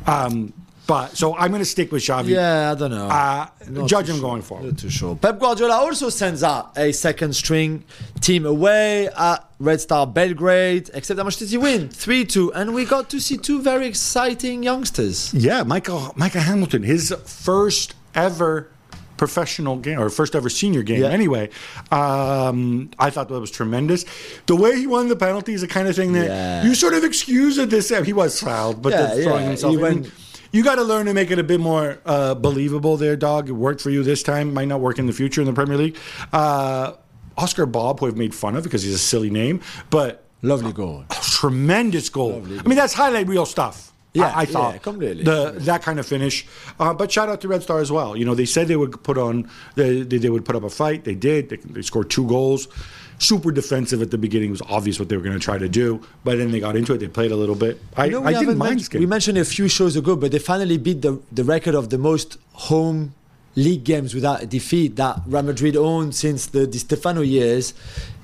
Um, 0.08 0.54
but 0.88 1.16
so 1.18 1.36
I'm 1.36 1.50
going 1.50 1.60
to 1.62 1.66
stick 1.66 1.92
with 1.92 2.04
Xavi. 2.04 2.30
Yeah, 2.30 2.72
I 2.72 2.76
don't 2.76 2.92
know. 2.92 3.08
Uh, 3.08 3.48
Not 3.70 3.90
judge 3.90 4.08
him 4.10 4.18
sure. 4.18 4.22
going 4.30 4.42
forward. 4.42 4.66
Not 4.68 4.78
too 4.78 4.90
sure. 4.90 5.16
Pep 5.16 5.40
Guardiola 5.40 5.76
also 5.76 6.10
sends 6.10 6.44
out 6.44 6.78
a 6.78 6.92
second 6.92 7.36
string 7.36 7.84
team 8.22 8.46
away 8.46 9.08
at 9.08 9.50
Red 9.60 9.82
Star 9.82 10.06
Belgrade. 10.06 10.90
Except 10.94 11.18
how 11.18 11.24
much 11.24 11.38
did 11.38 11.50
he 11.50 11.58
win? 11.58 11.90
3 11.90 12.26
2. 12.26 12.54
And 12.54 12.74
we 12.76 12.86
got 12.86 13.10
to 13.10 13.20
see 13.20 13.38
two 13.38 13.62
very 13.62 13.88
exciting 13.88 14.64
youngsters. 14.64 15.34
Yeah, 15.34 15.64
Micah 15.64 16.12
Micah 16.16 16.42
Hamilton, 16.42 16.84
his 16.84 17.14
first 17.26 17.96
ever 18.14 18.70
professional 19.18 19.78
game 19.78 19.98
or 19.98 20.10
first 20.10 20.36
ever 20.36 20.50
senior 20.50 20.84
game. 20.84 21.02
Yeah. 21.02 21.08
Anyway, 21.08 21.50
um, 21.90 22.90
I 23.00 23.10
thought 23.10 23.30
that 23.30 23.40
was 23.40 23.50
tremendous. 23.50 24.04
The 24.46 24.56
way 24.58 24.78
he 24.78 24.88
won 24.88 25.08
the 25.08 25.16
penalty 25.16 25.54
is 25.54 25.62
the 25.62 25.68
kind 25.68 25.88
of 25.88 25.96
thing 25.96 26.12
that 26.14 26.28
Yeah. 26.28 26.64
you 26.66 26.76
sort 26.76 26.94
of 26.94 27.04
excuse 27.06 27.58
at 27.58 27.70
this. 27.70 27.90
He 28.06 28.12
was 28.14 28.40
fouled, 28.42 28.82
but 28.82 28.92
Yeah, 28.92 29.16
throwing 29.24 29.46
himself. 29.48 29.72
he 29.72 29.78
went- 29.78 30.12
you 30.56 30.64
got 30.64 30.76
to 30.76 30.84
learn 30.84 31.06
to 31.08 31.14
make 31.14 31.32
it 31.32 31.38
a 31.38 31.44
bit 31.44 31.60
more 31.60 32.00
uh, 32.06 32.34
believable, 32.34 32.96
there, 32.96 33.18
dog. 33.18 33.50
It 33.50 33.52
worked 33.52 33.82
for 33.82 33.90
you 33.90 34.04
this 34.04 34.24
time. 34.24 34.54
Might 34.54 34.70
not 34.70 34.80
work 34.80 35.00
in 35.00 35.06
the 35.06 35.12
future 35.12 35.42
in 35.42 35.48
the 35.48 35.54
Premier 35.54 35.76
League. 35.76 35.98
Uh, 36.32 36.94
Oscar 37.38 37.66
Bobb, 37.66 38.00
who 38.00 38.08
I've 38.08 38.16
made 38.16 38.34
fun 38.34 38.56
of 38.56 38.64
because 38.64 38.82
he's 38.82 38.94
a 38.94 38.98
silly 38.98 39.30
name, 39.30 39.60
but 39.90 40.24
Lovely 40.42 40.72
goal. 40.72 41.04
tremendous 41.10 42.08
goal. 42.08 42.36
I 42.36 42.64
mean, 42.64 42.78
that's 42.78 42.94
highlight 42.94 43.28
real 43.28 43.46
stuff. 43.46 43.92
Yeah, 44.14 44.32
I, 44.34 44.44
I 44.44 44.46
thought 44.46 44.76
yeah, 44.76 44.78
completely. 44.78 45.24
the 45.26 45.56
that 45.60 45.82
kind 45.82 46.00
of 46.00 46.06
finish. 46.06 46.48
Uh, 46.80 46.94
but 46.94 47.12
shout 47.12 47.28
out 47.28 47.42
to 47.42 47.50
Red 47.50 47.64
Star 47.64 47.80
as 47.80 47.92
well. 47.92 48.16
You 48.16 48.24
know, 48.24 48.34
they 48.34 48.46
said 48.46 48.70
they 48.70 48.78
would 48.78 49.04
put 49.04 49.18
on 49.18 49.50
they, 49.76 50.04
they, 50.04 50.20
they 50.20 50.30
would 50.30 50.46
put 50.46 50.56
up 50.56 50.64
a 50.64 50.70
fight. 50.70 51.04
They 51.04 51.16
did. 51.16 51.50
They, 51.50 51.58
they 51.58 51.82
scored 51.82 52.10
two 52.10 52.26
goals. 52.26 52.70
Super 53.18 53.52
defensive 53.52 54.02
at 54.02 54.12
the 54.12 54.18
beginning. 54.18 54.50
It 54.50 54.52
was 54.52 54.62
obvious 54.64 55.00
what 55.00 55.08
they 55.10 55.16
were 55.16 55.24
going 55.24 55.38
to 55.40 55.44
try 55.44 55.58
to 55.58 55.70
do. 55.70 56.02
But 56.24 56.38
then 56.38 56.52
they 56.52 56.60
got 56.60 56.76
into 56.76 56.94
it. 56.94 56.98
They 57.00 57.08
played 57.08 57.32
a 57.32 57.36
little 57.36 57.56
bit. 57.56 57.80
I, 57.96 58.06
You 58.06 58.12
know, 58.12 58.22
we 58.22 58.36
I 58.36 58.40
didn't 58.40 58.58
mind 58.58 58.72
men- 58.72 58.78
this 58.78 58.90
game. 58.90 59.00
We 59.00 59.06
mentioned 59.08 59.38
a 59.38 59.46
few 59.46 59.68
shows 59.70 59.96
ago, 59.96 60.16
but 60.16 60.32
they 60.32 60.40
finally 60.40 60.78
beat 60.78 61.02
the, 61.02 61.22
the 61.32 61.44
record 61.44 61.76
of 61.76 61.90
the 61.90 61.98
most 61.98 62.38
home 62.54 63.14
league 63.56 63.86
games 63.86 64.14
without 64.14 64.44
a 64.44 64.46
defeat 64.46 64.98
that 64.98 65.22
Real 65.28 65.44
Madrid 65.44 65.78
owned 65.78 66.14
since 66.14 66.48
the 66.48 66.68
Di 66.68 66.78
Stefano 66.78 67.22
years. 67.22 67.74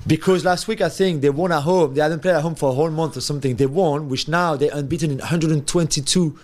Because 0.06 0.44
last 0.44 0.68
week, 0.68 0.80
I 0.82 0.90
think 0.90 1.22
they 1.22 1.30
won 1.30 1.52
at 1.52 1.62
home. 1.62 1.94
They 1.94 2.02
hadn't 2.02 2.20
played 2.20 2.34
at 2.34 2.42
home 2.42 2.54
for 2.54 2.68
a 2.70 2.74
whole 2.74 2.90
month 2.90 3.16
or 3.16 3.22
something. 3.22 3.56
They 3.56 3.66
won, 3.66 4.10
which 4.10 4.28
now 4.28 4.56
they're 4.56 4.74
unbeaten 4.74 5.10
in 5.10 5.18
122 5.18 6.38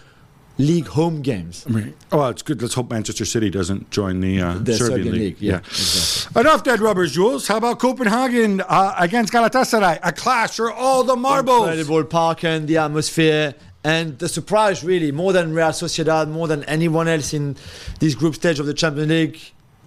league 0.58 0.88
home 0.88 1.22
games. 1.22 1.64
Right. 1.68 1.94
Oh, 2.12 2.18
well, 2.18 2.28
it's 2.28 2.42
good. 2.42 2.60
Let's 2.60 2.74
hope 2.74 2.90
Manchester 2.90 3.24
City 3.24 3.48
doesn't 3.48 3.90
join 3.90 4.20
the, 4.20 4.40
uh, 4.40 4.54
The 4.58 4.74
Serbian, 4.74 4.78
Serbian 4.98 5.12
league. 5.14 5.22
league, 5.22 5.40
yeah, 5.40 5.58
exactly. 5.58 6.40
Enough 6.40 6.64
dead 6.64 6.80
rubbers, 6.80 7.12
Jules. 7.12 7.46
How 7.46 7.56
about 7.58 7.78
Copenhagen 7.78 8.60
uh, 8.68 8.94
against 8.98 9.32
Galatasaray? 9.32 10.00
A 10.02 10.12
clash 10.12 10.56
for 10.56 10.72
all 10.72 11.04
the 11.04 11.16
marbles. 11.16 11.68
Incredible 11.68 12.04
park 12.04 12.44
and 12.44 12.66
the 12.68 12.78
atmosphere. 12.78 13.54
And 13.84 14.18
the 14.18 14.28
surprise, 14.28 14.82
really, 14.82 15.12
more 15.12 15.32
than 15.32 15.54
Real 15.54 15.68
Sociedad, 15.68 16.28
more 16.28 16.48
than 16.48 16.64
anyone 16.64 17.06
else 17.06 17.32
in 17.32 17.56
this 18.00 18.14
group 18.16 18.34
stage 18.34 18.58
of 18.58 18.66
the 18.66 18.74
Champions 18.74 19.08
League, 19.08 19.38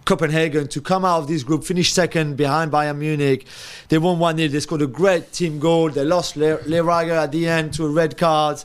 Copenhagen 0.05 0.67
to 0.69 0.81
come 0.81 1.03
out 1.05 1.19
of 1.19 1.27
this 1.27 1.43
group, 1.43 1.63
finish 1.65 1.91
second 1.93 2.37
behind 2.37 2.71
Bayern 2.71 2.97
Munich. 2.97 3.45
They 3.89 3.97
won 3.97 4.17
1 4.17 4.37
0. 4.37 4.47
They 4.47 4.59
scored 4.61 4.81
a 4.81 4.87
great 4.87 5.33
team 5.33 5.59
goal. 5.59 5.89
They 5.89 6.05
lost 6.05 6.37
Le- 6.37 6.57
Lerager 6.59 7.11
at 7.21 7.31
the 7.33 7.47
end 7.47 7.73
to 7.73 7.85
a 7.85 7.89
red 7.89 8.17
card. 8.17 8.63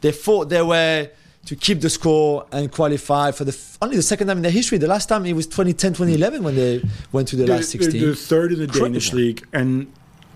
They 0.00 0.12
fought 0.12 0.48
their 0.50 0.64
way 0.66 1.10
to 1.46 1.56
keep 1.56 1.80
the 1.80 1.90
score 1.90 2.46
and 2.52 2.70
qualify 2.72 3.30
for 3.30 3.44
the 3.44 3.52
f- 3.52 3.76
only 3.82 3.96
the 3.96 4.02
second 4.02 4.28
time 4.28 4.38
in 4.38 4.42
their 4.42 4.52
history. 4.52 4.78
The 4.78 4.86
last 4.86 5.08
time 5.08 5.26
it 5.26 5.34
was 5.34 5.46
2010, 5.46 5.92
2011 5.92 6.42
when 6.42 6.54
they 6.54 6.82
went 7.12 7.28
to 7.28 7.36
the 7.36 7.44
They're- 7.44 7.56
last 7.56 7.70
16. 7.70 8.00
They're 8.00 8.14
third 8.14 8.52
in 8.52 8.58
the 8.60 8.66
Danish 8.66 9.12
league, 9.12 9.46
and 9.52 9.92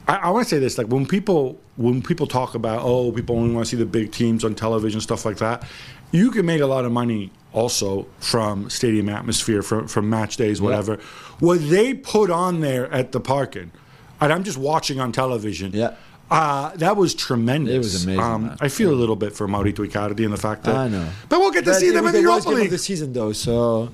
I, 0.07 0.17
I 0.17 0.31
want 0.31 0.47
to 0.47 0.55
say 0.55 0.59
this: 0.59 0.77
like 0.79 0.89
when 0.89 1.07
people 1.07 1.59
when 1.77 2.03
people 2.03 2.27
talk 2.27 2.55
about 2.55 2.83
oh, 2.83 3.13
people 3.13 3.37
only 3.37 3.55
want 3.55 3.67
to 3.67 3.71
see 3.71 3.77
the 3.77 3.87
big 3.87 4.13
teams 4.13 4.45
on 4.45 4.55
television, 4.55 5.01
stuff 5.01 5.25
like 5.25 5.39
that. 5.39 5.65
You 6.11 6.31
can 6.31 6.47
make 6.47 6.63
a 6.63 6.67
lot 6.67 6.87
of 6.87 6.93
money 6.93 7.31
also 7.53 8.07
from 8.19 8.71
stadium 8.71 9.09
atmosphere, 9.11 9.63
from 9.63 9.87
from 9.89 10.09
match 10.09 10.37
days, 10.39 10.61
whatever. 10.61 10.99
What 11.39 11.69
they 11.69 11.93
put 11.95 12.31
on 12.31 12.61
there 12.61 12.91
at 12.93 13.13
the 13.13 13.21
Parken, 13.21 13.71
and 14.21 14.33
I'm 14.33 14.43
just 14.43 14.57
watching 14.59 15.01
on 15.01 15.13
television. 15.13 15.73
Yeah. 15.73 15.95
Uh, 16.31 16.71
that 16.77 16.97
was 16.97 17.15
tremendous. 17.15 17.75
It 17.75 17.79
was 17.79 18.05
amazing, 18.05 18.21
Um. 18.23 18.57
I 18.61 18.69
feel 18.69 18.91
a 18.93 18.99
little 19.03 19.17
bit 19.17 19.33
for 19.35 19.49
Maurito 19.49 19.83
Icardi 19.87 20.25
and 20.25 20.33
the 20.33 20.37
fact 20.37 20.65
that. 20.65 20.77
I 20.77 20.89
know. 20.89 21.09
But 21.29 21.41
we'll 21.41 21.51
get 21.51 21.65
to 21.65 21.71
But 21.71 21.81
see 21.81 21.91
them 21.91 22.07
in 22.07 22.13
the 22.13 22.21
Europa 22.21 22.51
League. 22.51 22.71
the 22.71 22.79
season, 22.79 23.13
though, 23.15 23.33
so 23.33 23.91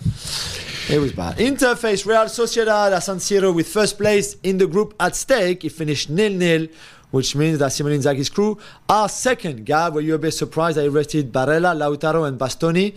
it 0.88 0.98
was 0.98 1.12
bad. 1.12 1.40
Inter 1.40 1.76
face 1.76 2.04
Real 2.04 2.24
Sociedad 2.24 2.92
at 2.92 3.00
San 3.04 3.18
Siro 3.18 3.54
with 3.54 3.68
first 3.68 3.96
place 3.98 4.36
in 4.42 4.58
the 4.58 4.66
group 4.66 4.94
at 4.98 5.14
stake. 5.14 5.64
It 5.64 5.70
finished 5.70 6.10
nil-nil, 6.10 6.66
which 7.12 7.36
means 7.36 7.58
that 7.60 7.72
Simone 7.72 7.92
Inzaghi's 8.00 8.28
crew 8.30 8.58
are 8.88 9.08
second. 9.08 9.64
Gab, 9.64 9.94
were 9.94 10.00
you 10.00 10.14
a 10.14 10.18
bit 10.18 10.32
surprised 10.32 10.76
they 10.76 10.88
arrested 10.88 11.32
Barella, 11.32 11.72
Lautaro, 11.76 12.26
and 12.26 12.36
Bastoni? 12.38 12.96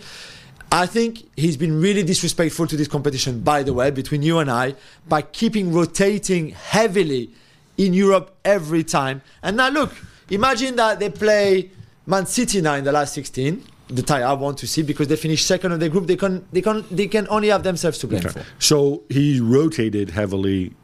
I 0.72 0.84
think 0.86 1.30
he's 1.36 1.56
been 1.56 1.80
really 1.80 2.02
disrespectful 2.02 2.66
to 2.66 2.76
this 2.76 2.88
competition, 2.88 3.40
by 3.40 3.62
the 3.62 3.72
way, 3.72 3.90
between 3.90 4.22
you 4.22 4.38
and 4.38 4.50
I, 4.50 4.74
by 5.08 5.22
keeping 5.22 5.72
rotating 5.72 6.50
heavily 6.50 7.30
in 7.78 7.94
Europe 7.94 8.36
every 8.44 8.84
time. 8.84 9.22
And 9.42 9.56
now 9.56 9.70
look, 9.70 9.92
imagine 10.28 10.76
that 10.76 10.98
they 10.98 11.08
play 11.08 11.70
Man 12.06 12.26
City 12.26 12.60
now 12.60 12.74
in 12.74 12.84
the 12.84 12.92
last 12.92 13.14
16, 13.14 13.62
the 13.88 14.02
tie 14.02 14.22
I 14.22 14.32
want 14.34 14.58
to 14.58 14.66
see 14.66 14.82
because 14.82 15.08
they 15.08 15.16
finished 15.16 15.46
second 15.46 15.72
of 15.72 15.80
the 15.80 15.88
group. 15.88 16.06
They 16.06 16.16
can 16.16 16.46
they 16.52 16.60
can 16.60 16.84
they 16.90 17.06
can 17.06 17.26
only 17.30 17.48
have 17.48 17.62
themselves 17.62 17.98
to 17.98 18.06
blame 18.06 18.22
for. 18.22 18.44
So 18.58 19.04
he 19.08 19.40
rotated 19.40 20.10
heavily. 20.10 20.74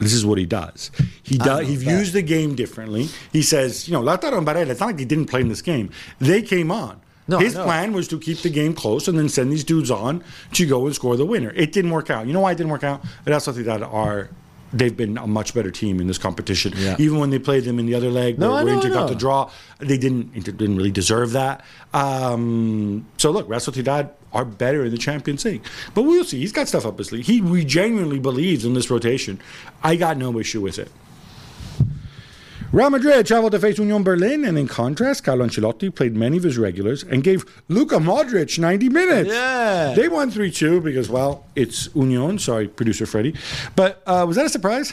This 0.00 0.12
is 0.12 0.24
what 0.24 0.38
he 0.38 0.46
does. 0.46 0.92
He 1.24 1.38
does. 1.38 1.66
He 1.66 1.74
views 1.74 2.12
the 2.12 2.22
game 2.22 2.54
differently. 2.54 3.08
He 3.32 3.42
says, 3.42 3.88
you 3.88 3.94
know, 3.94 4.00
Lautaro 4.00 4.38
and 4.38 4.46
Barella. 4.46 4.68
It's 4.68 4.78
not 4.78 4.86
like 4.86 4.96
they 4.96 5.04
didn't 5.04 5.26
play 5.26 5.40
in 5.40 5.48
this 5.48 5.60
game. 5.60 5.90
They 6.20 6.40
came 6.40 6.70
on. 6.70 7.00
No, 7.26 7.38
His 7.40 7.54
no. 7.56 7.64
plan 7.64 7.92
was 7.92 8.06
to 8.08 8.18
keep 8.18 8.38
the 8.38 8.48
game 8.48 8.74
close 8.74 9.08
and 9.08 9.18
then 9.18 9.28
send 9.28 9.50
these 9.52 9.64
dudes 9.64 9.90
on 9.90 10.22
to 10.52 10.66
go 10.66 10.86
and 10.86 10.94
score 10.94 11.16
the 11.16 11.26
winner. 11.26 11.50
It 11.50 11.72
didn't 11.72 11.90
work 11.90 12.10
out. 12.10 12.26
You 12.28 12.32
know 12.32 12.40
why 12.40 12.52
it 12.52 12.54
didn't 12.54 12.70
work 12.70 12.84
out? 12.84 13.02
That's 13.24 13.44
something 13.44 13.64
that 13.64 13.82
are. 13.82 14.30
They've 14.72 14.96
been 14.96 15.16
a 15.16 15.26
much 15.26 15.54
better 15.54 15.70
team 15.70 16.00
in 16.00 16.06
this 16.08 16.18
competition. 16.18 16.74
Yeah. 16.76 16.96
Even 16.98 17.18
when 17.18 17.30
they 17.30 17.38
played 17.38 17.64
them 17.64 17.78
in 17.78 17.86
the 17.86 17.94
other 17.94 18.10
leg, 18.10 18.38
No, 18.38 18.52
where 18.52 18.64
Ranger 18.66 18.90
got 18.90 19.08
the 19.08 19.14
draw. 19.14 19.50
They 19.78 19.96
didn't 19.96 20.34
Inter 20.34 20.52
didn't 20.52 20.76
really 20.76 20.90
deserve 20.90 21.32
that. 21.32 21.64
Um, 21.94 23.06
so 23.16 23.30
look, 23.30 23.48
Real 23.48 23.60
Sociedad 23.60 24.10
are 24.32 24.44
better 24.44 24.84
in 24.84 24.90
the 24.90 24.98
Champions 24.98 25.44
League, 25.44 25.62
but 25.94 26.02
we'll 26.02 26.24
see. 26.24 26.38
He's 26.40 26.52
got 26.52 26.68
stuff 26.68 26.84
up 26.84 26.98
his 26.98 27.08
sleeve. 27.08 27.26
He 27.26 27.40
we 27.40 27.64
genuinely 27.64 28.18
believes 28.18 28.64
in 28.64 28.74
this 28.74 28.90
rotation. 28.90 29.40
I 29.82 29.96
got 29.96 30.16
no 30.18 30.38
issue 30.38 30.60
with 30.60 30.78
it. 30.78 30.90
Real 32.70 32.90
Madrid 32.90 33.26
traveled 33.26 33.52
to 33.52 33.58
face 33.58 33.78
Union 33.78 34.02
Berlin, 34.02 34.44
and 34.44 34.58
in 34.58 34.68
contrast, 34.68 35.24
Carlo 35.24 35.46
Ancelotti 35.46 35.94
played 35.94 36.14
many 36.14 36.36
of 36.36 36.42
his 36.42 36.58
regulars 36.58 37.02
and 37.02 37.24
gave 37.24 37.46
Luka 37.68 37.96
Modric 37.96 38.58
90 38.58 38.90
minutes. 38.90 39.30
Yeah. 39.30 39.94
They 39.96 40.06
won 40.08 40.30
3 40.30 40.50
2 40.50 40.82
because, 40.82 41.08
well, 41.08 41.46
it's 41.56 41.88
Union. 41.94 42.38
Sorry, 42.38 42.68
producer 42.68 43.06
Freddie. 43.06 43.34
But 43.74 44.02
uh, 44.06 44.26
was 44.28 44.36
that 44.36 44.44
a 44.44 44.50
surprise? 44.50 44.92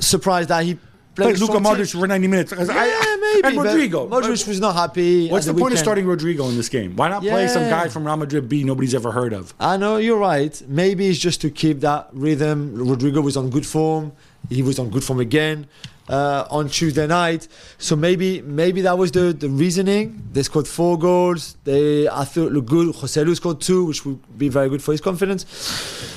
Surprised 0.00 0.48
that 0.48 0.64
he 0.64 0.76
Played 1.14 1.38
Luka. 1.38 1.54
Modric 1.54 1.98
for 1.98 2.06
90 2.06 2.26
minutes. 2.26 2.52
Yeah, 2.52 2.66
I- 2.68 3.40
maybe. 3.42 3.56
And 3.56 3.64
Rodrigo. 3.64 4.08
Modric 4.08 4.46
was 4.46 4.60
not 4.60 4.74
happy. 4.74 5.30
What's 5.30 5.46
at 5.46 5.54
the, 5.54 5.60
point 5.60 5.72
of 5.72 5.78
starting 5.78 6.04
Rodrigo 6.04 6.48
in 6.48 6.56
this 6.56 6.68
game? 6.68 6.96
Why 6.96 7.08
not 7.08 7.22
play 7.22 7.46
some 7.46 7.62
guy 7.70 7.88
from 7.88 8.04
Real 8.04 8.16
Madrid 8.16 8.48
B 8.48 8.64
nobody's 8.64 8.94
ever 8.94 9.12
heard 9.12 9.32
of? 9.32 9.54
I 9.60 9.76
know 9.76 9.96
you're 9.98 10.18
right. 10.18 10.60
Maybe 10.66 11.06
it's 11.06 11.18
just 11.18 11.40
to 11.42 11.50
keep 11.50 11.80
that 11.80 12.08
rhythm. 12.12 12.74
Rodrigo 12.74 13.20
was 13.20 13.36
on 13.36 13.50
good 13.50 13.64
form. 13.64 14.12
He 14.50 14.62
was 14.62 14.78
on 14.78 14.90
good 14.90 15.04
form 15.04 15.20
again 15.20 15.68
uh, 16.08 16.46
on 16.50 16.68
Tuesday 16.68 17.06
night. 17.06 17.48
So 17.78 17.96
maybe 17.96 18.42
maybe 18.42 18.80
that 18.82 18.96
was 18.98 19.10
the, 19.12 19.32
the 19.32 19.48
reasoning. 19.48 20.22
They 20.32 20.42
scored 20.42 20.68
four 20.68 20.98
goals. 20.98 21.56
They 21.64 22.08
I 22.08 22.24
thought 22.24 22.52
looked 22.52 22.68
good. 22.68 22.94
Joselu 22.94 23.34
scored 23.36 23.60
two, 23.60 23.84
which 23.86 24.04
would 24.04 24.38
be 24.38 24.48
very 24.48 24.68
good 24.68 24.82
for 24.82 24.92
his 24.92 25.00
confidence. 25.00 25.44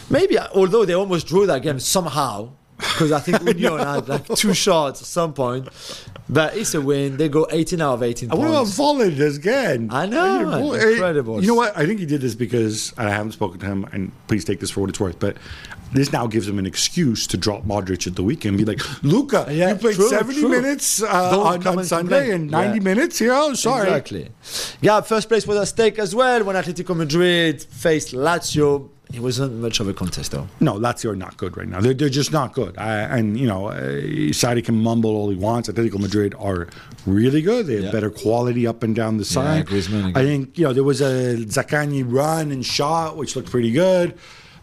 Maybe 0.09 0.37
although 0.39 0.85
they 0.85 0.93
almost 0.93 1.27
drew 1.27 1.45
that 1.47 1.61
game 1.61 1.79
somehow. 1.79 2.51
because 2.77 3.11
I 3.11 3.19
think 3.19 3.41
Union 3.45 3.79
had 3.79 4.07
like 4.07 4.25
two 4.35 4.53
shots 4.53 5.01
at 5.01 5.07
some 5.07 5.33
point. 5.33 5.67
But 6.31 6.55
it's 6.55 6.75
a 6.75 6.81
win. 6.81 7.17
They 7.17 7.27
go 7.27 7.47
18 7.49 7.81
out 7.81 7.95
of 7.95 8.03
18 8.03 8.29
And 8.29 8.37
what 8.37 8.47
about 8.49 8.65
points. 8.67 8.77
Volland 8.77 9.35
again? 9.37 9.89
I 9.91 10.05
know, 10.05 10.73
Incredible. 10.73 11.41
You 11.41 11.47
know 11.47 11.55
what? 11.55 11.75
I 11.75 11.87
think 11.87 11.99
he 11.99 12.05
did 12.05 12.21
this 12.21 12.35
because 12.35 12.93
and 12.97 13.07
I 13.07 13.11
haven't 13.11 13.31
spoken 13.31 13.59
to 13.61 13.65
him, 13.65 13.85
and 13.91 14.11
please 14.27 14.45
take 14.45 14.59
this 14.59 14.69
for 14.69 14.81
what 14.81 14.89
it's 14.91 14.99
worth. 14.99 15.17
But 15.19 15.37
this 15.91 16.11
now 16.13 16.27
gives 16.27 16.47
him 16.47 16.59
an 16.59 16.67
excuse 16.67 17.25
to 17.27 17.37
drop 17.37 17.65
Modric 17.65 18.05
at 18.05 18.15
the 18.15 18.21
weekend. 18.21 18.57
and 18.59 18.65
Be 18.65 18.73
like, 18.75 19.03
Luka, 19.03 19.47
Yeah, 19.49 19.69
you 19.69 19.75
played 19.75 19.95
true, 19.95 20.07
70 20.09 20.39
true. 20.39 20.49
minutes 20.49 21.01
uh, 21.01 21.07
on, 21.41 21.65
on 21.65 21.83
Sunday 21.83 22.29
complain. 22.29 22.41
and 22.41 22.51
90 22.51 22.77
Yeah. 22.77 22.83
minutes 22.83 23.17
here. 23.17 23.33
Oh, 23.33 23.55
sorry. 23.55 23.87
Exactly. 23.87 24.29
Yeah, 24.81 25.01
first 25.01 25.29
place 25.29 25.47
was 25.47 25.57
at 25.57 25.67
stake 25.67 25.97
as 25.97 26.13
well 26.13 26.43
when 26.43 26.55
Atletico 26.55 26.95
Madrid 26.95 27.63
faced 27.63 28.13
Lazio. 28.13 28.89
It 29.11 29.21
wasn't 29.21 29.53
much 29.55 29.79
of 29.79 29.87
a 29.87 29.93
contest 29.93 30.31
though. 30.31 30.47
No, 30.59 30.75
Lazio 30.75 31.11
are 31.11 31.15
not 31.15 31.35
good 31.37 31.57
right 31.57 31.67
now. 31.67 31.81
They're, 31.81 31.95
they're 31.95 32.09
just 32.09 32.31
not 32.31 32.53
good. 32.53 32.77
I, 32.77 33.17
and, 33.17 33.39
you 33.39 33.47
know, 33.47 33.67
uh, 33.69 33.81
Sarri 34.31 34.63
can 34.63 34.75
mumble 34.83 35.09
all 35.15 35.29
he 35.29 35.35
wants. 35.35 35.67
Atletico 35.67 35.99
Madrid 35.99 36.35
are 36.37 36.67
really 37.07 37.41
good. 37.41 37.65
They 37.65 37.75
have 37.75 37.85
Yeah. 37.85 37.91
better 37.91 38.11
quality 38.11 38.67
up 38.67 38.83
and 38.83 38.95
down 38.95 39.17
the 39.17 39.25
side. 39.25 39.65
Griezmann 39.65 40.15
I 40.15 40.23
think, 40.23 40.57
you 40.59 40.65
know, 40.65 40.73
there 40.73 40.83
was 40.83 41.01
a 41.01 41.37
Zaccagni 41.37 42.03
run 42.07 42.51
and 42.51 42.63
shot, 42.63 43.17
which 43.17 43.35
looked 43.35 43.49
pretty 43.49 43.71
good. 43.71 44.13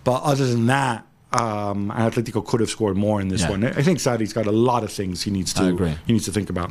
But 0.04 0.22
other 0.22 0.46
than 0.46 0.66
that, 0.66 1.04
um, 1.32 1.90
Atletico 1.94 2.46
could 2.46 2.60
have 2.60 2.70
scored 2.70 2.96
more 2.96 3.20
in 3.20 3.26
this 3.28 3.40
Yeah. 3.42 3.50
one. 3.50 3.64
I 3.64 3.82
think 3.82 3.98
Sarri's 3.98 4.32
got 4.32 4.46
a 4.46 4.52
lot 4.52 4.84
of 4.84 4.92
things 4.92 5.22
he 5.22 5.32
needs 5.32 5.52
to 5.54 5.62
he 6.06 6.12
needs 6.12 6.24
to 6.26 6.32
think 6.32 6.50
about. 6.50 6.70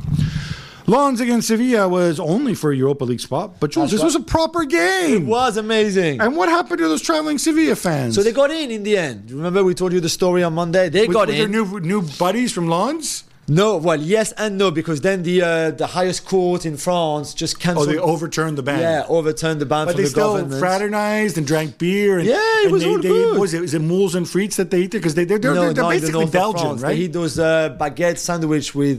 Lens 0.86 1.20
against 1.20 1.48
Sevilla 1.48 1.88
was 1.88 2.20
only 2.20 2.54
for 2.54 2.70
a 2.70 2.76
Europa 2.76 3.04
League 3.04 3.20
spot, 3.20 3.58
but 3.58 3.72
Jules, 3.72 3.90
That's 3.90 4.02
this 4.02 4.14
was 4.14 4.14
a 4.14 4.20
proper 4.24 4.64
game. 4.64 5.22
It 5.22 5.26
was 5.26 5.56
amazing. 5.56 6.20
And 6.20 6.36
what 6.36 6.48
happened 6.48 6.78
to 6.78 6.88
those 6.88 7.02
traveling 7.02 7.38
Sevilla 7.38 7.74
fans? 7.74 8.14
So 8.14 8.22
they 8.22 8.32
got 8.32 8.50
in 8.50 8.70
in 8.70 8.82
the 8.84 8.96
end. 8.96 9.30
Remember 9.30 9.64
we 9.64 9.74
told 9.74 9.92
you 9.92 10.00
the 10.00 10.08
story 10.08 10.42
on 10.44 10.54
Monday. 10.54 10.88
They 10.88 11.06
with, 11.08 11.14
got 11.16 11.26
with 11.26 11.36
their 11.36 11.46
in. 11.46 11.50
new 11.52 11.80
new 11.80 12.02
buddies 12.18 12.52
from 12.52 12.68
Lens. 12.68 13.24
no, 13.48 13.76
well, 13.76 14.00
yes 14.00 14.32
and 14.32 14.58
no 14.58 14.70
because 14.72 15.00
then 15.02 15.22
the 15.22 15.36
uh, 15.42 15.70
the 15.82 15.86
highest 15.88 16.24
court 16.24 16.64
in 16.66 16.76
France 16.76 17.34
just 17.34 17.58
cancelled. 17.58 17.88
Oh, 17.88 17.92
they 17.92 17.98
overturned 17.98 18.56
the 18.58 18.62
ban. 18.62 18.80
yeah, 18.80 19.04
overturned 19.08 19.60
the 19.60 19.66
ban 19.66 19.86
But 19.86 19.96
they 19.96 20.02
the 20.04 20.08
still 20.08 20.34
government. 20.36 20.60
fraternized 20.60 21.36
and 21.38 21.46
drank 21.46 21.78
beer. 21.78 22.18
And, 22.18 22.26
Yeah, 22.28 22.36
it 22.38 22.64
and 22.64 22.72
was 22.72 22.82
they, 22.82 22.88
all 22.90 22.98
they, 22.98 23.08
good. 23.08 23.30
what 23.38 23.40
Was 23.40 23.74
it 23.74 23.80
mules 23.80 24.14
and 24.14 24.24
frites 24.26 24.56
that 24.56 24.70
they 24.72 24.80
eat 24.82 24.90
there? 24.92 25.00
Because 25.00 25.14
they 25.14 25.24
they're, 25.24 25.38
they're, 25.38 25.54
no, 25.54 25.72
they're 25.72 25.82
not 25.84 25.94
in 25.94 26.00
the 26.00 26.06
basically 26.06 26.24
of 26.24 26.32
Belgian, 26.32 26.66
France. 26.66 26.82
right? 26.82 26.94
They 26.96 27.02
eat 27.06 27.12
those 27.12 27.38
uh, 27.38 27.76
baguette 27.80 28.18
sandwich 28.18 28.74
with 28.74 28.98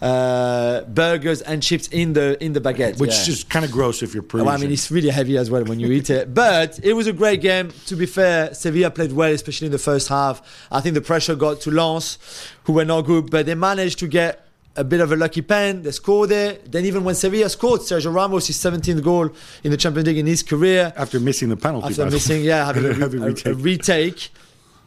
uh, 0.00 0.82
burgers 0.82 1.40
and 1.42 1.62
chips 1.62 1.88
in 1.88 2.12
the 2.12 2.42
in 2.42 2.52
the 2.52 2.60
baguette, 2.60 2.98
Which 3.00 3.10
yeah. 3.10 3.20
is 3.20 3.26
just 3.26 3.50
kind 3.50 3.64
of 3.64 3.70
gross 3.70 4.02
if 4.02 4.14
you're 4.14 4.22
Parisian. 4.22 4.46
Well, 4.46 4.54
I 4.54 4.58
mean, 4.60 4.70
it's 4.70 4.90
really 4.90 5.08
heavy 5.10 5.36
as 5.36 5.50
well 5.50 5.64
when 5.64 5.80
you 5.80 5.90
eat 5.90 6.08
it. 6.10 6.32
But 6.34 6.78
it 6.82 6.92
was 6.94 7.06
a 7.06 7.12
great 7.12 7.40
game. 7.40 7.70
To 7.86 7.96
be 7.96 8.06
fair, 8.06 8.54
Sevilla 8.54 8.90
played 8.90 9.12
well, 9.12 9.32
especially 9.32 9.66
in 9.66 9.72
the 9.72 9.78
first 9.78 10.08
half. 10.08 10.40
I 10.70 10.80
think 10.80 10.94
the 10.94 11.00
pressure 11.00 11.34
got 11.34 11.60
to 11.62 11.70
Lens, 11.70 12.18
who 12.64 12.72
were 12.74 12.84
not 12.84 13.02
good, 13.02 13.30
but 13.30 13.46
they 13.46 13.54
managed 13.54 13.98
to 14.00 14.06
get 14.08 14.44
a 14.76 14.84
bit 14.84 15.00
of 15.00 15.10
a 15.10 15.16
lucky 15.16 15.42
pen. 15.42 15.82
They 15.82 15.90
scored 15.90 16.30
it. 16.30 16.70
Then 16.70 16.84
even 16.84 17.02
when 17.02 17.16
Sevilla 17.16 17.48
scored, 17.48 17.80
Sergio 17.80 18.14
Ramos 18.14 18.46
his 18.46 18.56
17th 18.58 19.02
goal 19.02 19.30
in 19.64 19.72
the 19.72 19.76
Champions 19.76 20.06
League 20.06 20.18
in 20.18 20.26
his 20.26 20.44
career 20.44 20.92
after 20.96 21.18
missing 21.18 21.48
the 21.48 21.56
penalty. 21.56 21.88
after 21.88 22.04
way. 22.04 22.10
missing, 22.10 22.44
yeah, 22.44 22.64
having 22.66 22.84
a, 22.90 22.94
Heavy 22.94 23.18
re- 23.18 23.24
a- 23.24 23.50
a 23.50 23.54
retake. 23.54 23.64
retake. 23.64 24.28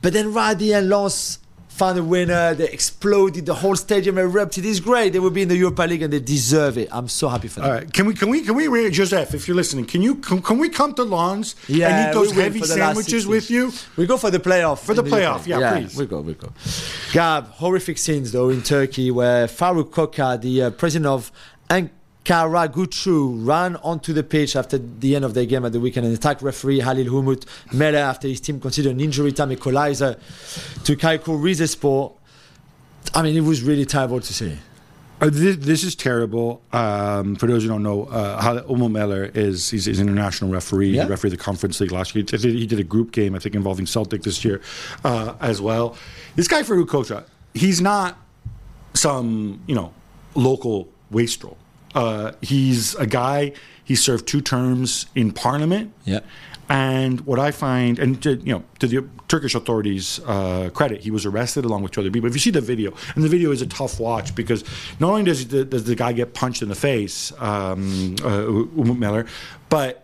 But 0.01 0.13
then 0.13 0.31
right 0.33 0.51
at 0.51 0.59
the 0.59 0.73
end, 0.73 0.87
Lens 0.89 1.39
found 1.81 1.97
a 1.97 2.03
winner. 2.03 2.53
They 2.53 2.69
exploded. 2.69 3.47
The 3.47 3.55
whole 3.55 3.75
stadium 3.75 4.19
erupted. 4.19 4.63
It's 4.65 4.79
great. 4.79 5.13
They 5.13 5.19
will 5.19 5.31
be 5.31 5.41
in 5.41 5.47
the 5.47 5.57
Europa 5.57 5.81
League 5.83 6.03
and 6.03 6.13
they 6.13 6.19
deserve 6.19 6.77
it. 6.77 6.87
I'm 6.91 7.07
so 7.07 7.27
happy 7.27 7.47
for 7.47 7.61
them. 7.61 7.69
All 7.69 7.75
right, 7.75 7.91
can 7.91 8.05
we 8.05 8.13
can 8.13 8.29
we 8.29 8.41
can 8.41 8.53
we 8.53 8.65
Joseph, 8.91 9.33
if 9.33 9.47
you're 9.47 9.57
listening, 9.63 9.85
can 9.85 10.03
you 10.03 10.13
can, 10.15 10.43
can 10.43 10.59
we 10.59 10.69
come 10.69 10.93
to 10.93 11.03
Lens 11.03 11.55
Yeah, 11.67 11.87
and 11.87 11.95
eat 11.99 12.13
those 12.13 12.31
heavy 12.31 12.59
the 12.59 12.67
sandwiches 12.67 13.25
with 13.25 13.49
you? 13.49 13.71
We 13.97 14.05
go 14.05 14.17
for 14.17 14.29
the 14.29 14.39
playoff. 14.39 14.79
For 14.79 14.93
the 14.93 15.03
in 15.03 15.11
playoff, 15.11 15.41
UK. 15.41 15.47
yeah, 15.47 15.71
please. 15.73 15.97
We 15.97 16.05
go, 16.05 16.21
we 16.21 16.35
go. 16.35 16.49
Gab, 17.13 17.47
horrific 17.47 17.97
scenes 17.97 18.31
though 18.31 18.49
in 18.49 18.61
Turkey 18.61 19.09
where 19.09 19.47
Faruk 19.47 19.89
Koca, 19.89 20.39
the 20.39 20.55
uh, 20.63 20.69
president 20.69 21.07
of 21.07 21.31
Ankaragücü 21.69 22.00
Gucu, 22.25 23.45
ran 23.45 23.75
onto 23.77 24.13
the 24.13 24.23
pitch 24.23 24.55
after 24.55 24.77
the 24.77 25.15
end 25.15 25.25
of 25.25 25.33
the 25.33 25.45
game 25.45 25.65
at 25.65 25.71
the 25.71 25.79
weekend 25.79 26.05
and 26.05 26.15
attacked 26.15 26.41
referee 26.41 26.79
Halil 26.79 27.07
Umut 27.07 27.45
Meler 27.69 27.95
after 27.95 28.27
his 28.27 28.39
team 28.39 28.59
considered 28.59 28.91
an 28.91 28.99
injury 28.99 29.31
time 29.31 29.51
equalizer 29.51 30.15
to 30.83 30.95
Çaykur 30.95 31.41
Rizespor. 31.41 32.13
I 33.13 33.23
mean, 33.23 33.35
it 33.35 33.41
was 33.41 33.63
really 33.63 33.85
terrible 33.85 34.19
to 34.19 34.33
see. 34.33 34.57
Uh, 35.19 35.29
this, 35.31 35.57
this 35.57 35.83
is 35.83 35.95
terrible. 35.95 36.61
Um, 36.73 37.35
for 37.35 37.45
those 37.45 37.61
who 37.61 37.69
don't 37.69 37.83
know, 37.83 38.05
uh, 38.05 38.63
Umut 38.67 38.91
Meler 38.91 39.35
is 39.35 39.69
he's, 39.69 39.85
he's 39.85 39.99
an 39.99 40.07
international 40.07 40.51
referee. 40.51 40.89
Yeah. 40.89 41.03
He 41.03 41.09
refereed 41.09 41.31
the 41.31 41.37
Conference 41.37 41.79
League 41.79 41.91
last 41.91 42.15
year. 42.15 42.25
He 42.27 42.37
did, 42.37 42.55
he 42.55 42.65
did 42.65 42.79
a 42.79 42.83
group 42.83 43.11
game, 43.11 43.35
I 43.35 43.39
think, 43.39 43.53
involving 43.53 43.85
Celtic 43.85 44.23
this 44.23 44.43
year 44.43 44.61
uh, 45.03 45.35
as 45.39 45.61
well. 45.61 45.95
This 46.35 46.47
guy 46.47 46.63
Faruk 46.63 46.87
Koca, 46.87 47.25
he's 47.53 47.81
not 47.81 48.17
some 48.93 49.61
you 49.67 49.75
know 49.75 49.93
local 50.33 50.89
wastrel. 51.11 51.57
Uh, 51.93 52.31
he's 52.41 52.95
a 52.95 53.07
guy. 53.07 53.53
He 53.83 53.95
served 53.95 54.27
two 54.27 54.41
terms 54.41 55.07
in 55.15 55.31
Parliament. 55.31 55.93
Yeah. 56.05 56.21
And 56.69 57.19
what 57.21 57.37
I 57.37 57.51
find, 57.51 57.99
and 57.99 58.23
to, 58.23 58.35
you 58.35 58.53
know, 58.53 58.63
to 58.79 58.87
the 58.87 59.05
Turkish 59.27 59.55
authorities' 59.55 60.21
uh, 60.25 60.69
credit, 60.73 61.01
he 61.01 61.11
was 61.11 61.25
arrested 61.25 61.65
along 61.65 61.83
with 61.83 61.91
two 61.91 61.99
other 61.99 62.11
people. 62.11 62.29
If 62.29 62.33
you 62.33 62.39
see 62.39 62.51
the 62.51 62.61
video, 62.61 62.93
and 63.13 63.25
the 63.25 63.27
video 63.27 63.51
is 63.51 63.61
a 63.61 63.65
tough 63.65 63.99
watch 63.99 64.33
because 64.35 64.63
not 64.97 65.09
only 65.09 65.23
does 65.23 65.45
the, 65.47 65.65
does 65.65 65.83
the 65.83 65.95
guy 65.95 66.13
get 66.13 66.33
punched 66.33 66.61
in 66.61 66.69
the 66.69 66.75
face, 66.75 67.33
um, 67.39 68.15
uh, 68.23 68.45
Umut 68.77 68.97
Meler, 68.97 69.27
but 69.67 70.00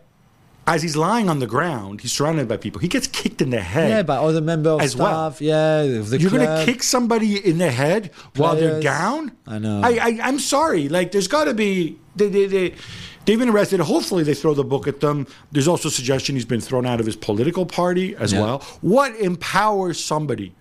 as 0.68 0.84
he's 0.84 0.98
lying 0.98 1.30
on 1.30 1.40
the 1.40 1.48
ground, 1.48 2.02
he's 2.02 2.12
surrounded 2.12 2.48
by 2.48 2.58
people. 2.58 2.80
He 2.82 2.90
gets 2.90 3.08
kicked 3.08 3.42
in 3.42 3.50
the 3.52 3.62
head. 3.62 3.90
Yeah, 3.90 4.04
by 4.04 4.18
other 4.18 4.42
member 4.42 4.72
of 4.72 4.82
As 4.82 4.96
well. 4.98 5.32
staff. 5.32 5.42
Yeah, 5.42 5.80
of 5.84 6.10
the 6.10 6.20
You're 6.20 6.30
going 6.30 6.46
to 6.46 6.66
kick 6.66 6.84
somebody 6.84 7.38
in 7.44 7.58
the 7.58 7.72
head 7.72 8.12
while 8.36 8.56
they're 8.56 8.82
down? 8.82 9.32
I 9.48 9.60
know. 9.60 9.82
I, 9.82 9.92
I, 9.92 10.20
I'm 10.24 10.40
sorry. 10.40 10.90
Like, 10.90 11.12
there's 11.14 11.30
got 11.30 11.46
to 11.46 11.54
be. 11.54 11.98
They, 12.18 12.28
they, 12.28 12.46
they, 12.48 12.74
they've 13.26 13.40
been 13.40 13.48
arrested. 13.50 13.80
Hopefully, 13.80 14.24
they 14.24 14.34
throw 14.34 14.54
the 14.54 14.66
book 14.66 14.88
at 14.88 15.00
them. 15.00 15.26
There's 15.54 15.70
also 15.70 15.88
suggestion 15.88 16.36
he's 16.36 16.44
been 16.46 16.62
thrown 16.62 16.86
out 16.86 17.00
of 17.00 17.06
his 17.06 17.16
political 17.16 17.66
party 17.66 18.16
as 18.18 18.34
Yeah. 18.34 18.42
well. 18.42 18.60
What 18.82 19.16
empowers 19.16 20.04
somebody 20.04 20.54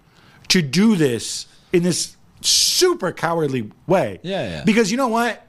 to 0.48 0.62
do 0.62 0.94
this 0.94 1.46
in 1.72 1.82
this 1.82 2.16
super 2.42 3.10
cowardly 3.10 3.72
way? 3.88 4.20
Yeah, 4.22 4.48
yeah. 4.48 4.64
Because 4.64 4.92
you 4.92 4.96
know 4.98 5.08
what? 5.08 5.42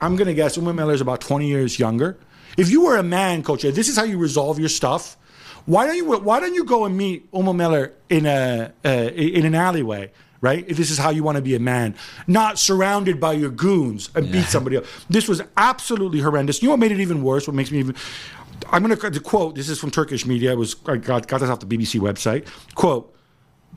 I'm 0.00 0.14
going 0.14 0.28
to 0.28 0.34
guess 0.34 0.56
Umut 0.56 0.76
Meler's 0.76 1.00
about 1.00 1.20
20 1.20 1.48
years 1.48 1.78
younger. 1.80 2.16
If 2.56 2.70
you 2.70 2.84
were 2.84 2.96
a 2.96 3.02
man, 3.02 3.42
coach, 3.42 3.62
this 3.62 3.88
is 3.88 3.96
how 3.96 4.04
you 4.04 4.18
resolve 4.18 4.58
your 4.58 4.68
stuff. 4.68 5.16
Why 5.66 5.86
don't 5.86 5.96
you 5.96 6.18
Why 6.18 6.40
don't 6.40 6.54
you 6.54 6.64
go 6.64 6.84
and 6.84 6.96
meet 6.96 7.30
Umut 7.32 7.56
Meler 7.56 7.92
in 8.08 8.26
a 8.26 8.72
uh, 8.84 8.88
in 8.88 9.46
an 9.46 9.54
alleyway? 9.54 10.10
Right, 10.40 10.62
if 10.68 10.76
this 10.76 10.90
is 10.90 10.98
how 10.98 11.08
you 11.08 11.22
want 11.22 11.36
to 11.36 11.42
be 11.42 11.54
a 11.54 11.58
man, 11.58 11.94
not 12.26 12.58
surrounded 12.58 13.18
by 13.18 13.32
your 13.32 13.48
goons 13.48 14.10
and 14.14 14.30
beat 14.30 14.44
somebody 14.44 14.76
up. 14.76 14.84
This 15.08 15.26
was 15.26 15.40
absolutely 15.56 16.20
horrendous. 16.20 16.60
You 16.60 16.68
know 16.68 16.74
what 16.74 16.80
made 16.80 16.92
it 16.92 17.00
even 17.00 17.22
worse? 17.22 17.46
What 17.46 17.54
makes 17.54 17.70
me 17.70 17.78
even 17.78 17.96
I'm 18.70 18.82
going 18.82 18.94
to 18.94 19.20
quote. 19.20 19.54
This 19.54 19.70
is 19.70 19.78
from 19.80 19.90
Turkish 19.90 20.26
media. 20.26 20.52
It 20.52 20.58
was 20.58 20.76
I 20.86 20.96
got, 20.96 21.26
got 21.28 21.40
this 21.40 21.48
off 21.48 21.60
the 21.60 21.66
BBC 21.66 21.98
website. 21.98 22.46
Quote 22.74 23.13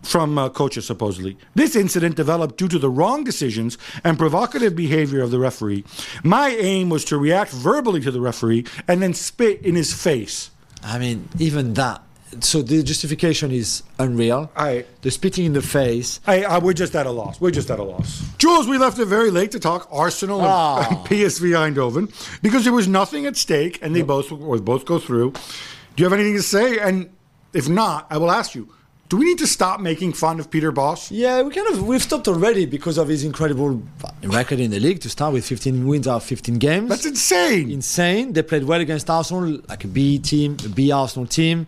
from 0.04 0.38
uh, 0.38 0.50
coaches 0.50 0.86
supposedly. 0.86 1.38
This 1.56 1.76
incident 1.76 2.16
developed 2.16 2.58
due 2.58 2.68
to 2.70 2.80
the 2.80 2.90
wrong 2.90 3.24
decisions 3.24 3.78
and 4.04 4.18
provocative 4.18 4.76
behavior 4.76 5.22
of 5.22 5.32
the 5.32 5.40
referee. 5.40 5.84
My 6.24 6.50
aim 6.50 6.90
was 6.90 7.04
to 7.06 7.18
react 7.18 7.52
verbally 7.52 8.02
to 8.02 8.12
the 8.12 8.22
referee 8.22 8.66
and 8.88 9.02
then 9.02 9.14
spit 9.14 9.62
in 9.64 9.76
his 9.76 9.94
face. 9.94 10.52
I 10.84 11.00
mean, 11.00 11.28
even 11.40 11.74
that. 11.74 12.02
So 12.42 12.62
the 12.62 12.84
justification 12.84 13.52
is 13.52 13.84
unreal. 14.00 14.52
I- 14.56 14.86
the 15.02 15.10
spitting 15.12 15.46
in 15.46 15.54
the 15.54 15.62
face. 15.62 16.20
I, 16.28 16.44
I, 16.44 16.58
we're 16.60 16.74
just 16.74 16.94
at 16.96 17.06
a 17.06 17.12
loss. 17.12 17.40
We're 17.40 17.52
just 17.52 17.72
at 17.72 17.80
a 17.80 17.84
loss. 17.84 18.22
Jules, 18.38 18.68
we 18.68 18.78
left 18.78 19.00
it 19.00 19.06
very 19.06 19.32
late 19.32 19.52
to 19.52 19.60
talk 19.60 19.88
Arsenal 19.92 20.40
and, 20.40 20.48
Ah. 20.48 20.88
and 20.90 20.98
PSV 21.08 21.52
Eindhoven 21.74 22.12
because 22.42 22.66
there 22.66 22.74
was 22.74 22.88
nothing 22.88 23.26
at 23.26 23.38
stake 23.38 23.80
and 23.82 23.96
they 23.96 24.02
both 24.02 24.32
or 24.32 24.60
both 24.60 24.86
go 24.86 25.00
through. 25.00 25.32
Do 25.32 26.04
you 26.04 26.06
have 26.06 26.14
anything 26.14 26.36
to 26.36 26.44
say? 26.44 26.78
And 26.80 27.10
if 27.54 27.70
not, 27.70 28.08
I 28.12 28.18
will 28.18 28.30
ask 28.30 28.54
you: 28.56 28.68
Do 29.10 29.16
we 29.16 29.24
need 29.24 29.38
to 29.38 29.48
stop 29.48 29.80
making 29.80 30.14
fun 30.14 30.38
of 30.38 30.52
Peter 30.52 30.74
Bosz? 30.74 31.08
Yeah, 31.12 31.42
we 31.42 31.52
kind 31.54 31.68
of 31.70 31.88
we've 31.88 32.04
stopped 32.04 32.28
already 32.28 32.66
because 32.66 32.98
of 32.98 33.08
his 33.08 33.24
incredible 33.24 33.82
record 34.22 34.60
in 34.60 34.70
the 34.70 34.82
league. 34.82 35.00
To 35.02 35.10
start 35.10 35.32
with, 35.32 35.46
15 35.46 35.88
wins 35.88 36.10
out 36.10 36.18
of 36.18 36.24
15 36.24 36.56
games. 36.56 36.90
That's 36.90 37.06
insane. 37.06 37.72
insane. 37.72 38.34
They 38.34 38.44
played 38.44 38.66
well 38.66 38.82
against 38.82 39.10
Arsenal, 39.10 39.62
like 39.70 39.86
a 39.86 39.88
B 39.88 40.20
team, 40.20 40.58
a 40.66 40.70
B 40.70 40.92
Arsenal 40.92 41.26
team. 41.26 41.68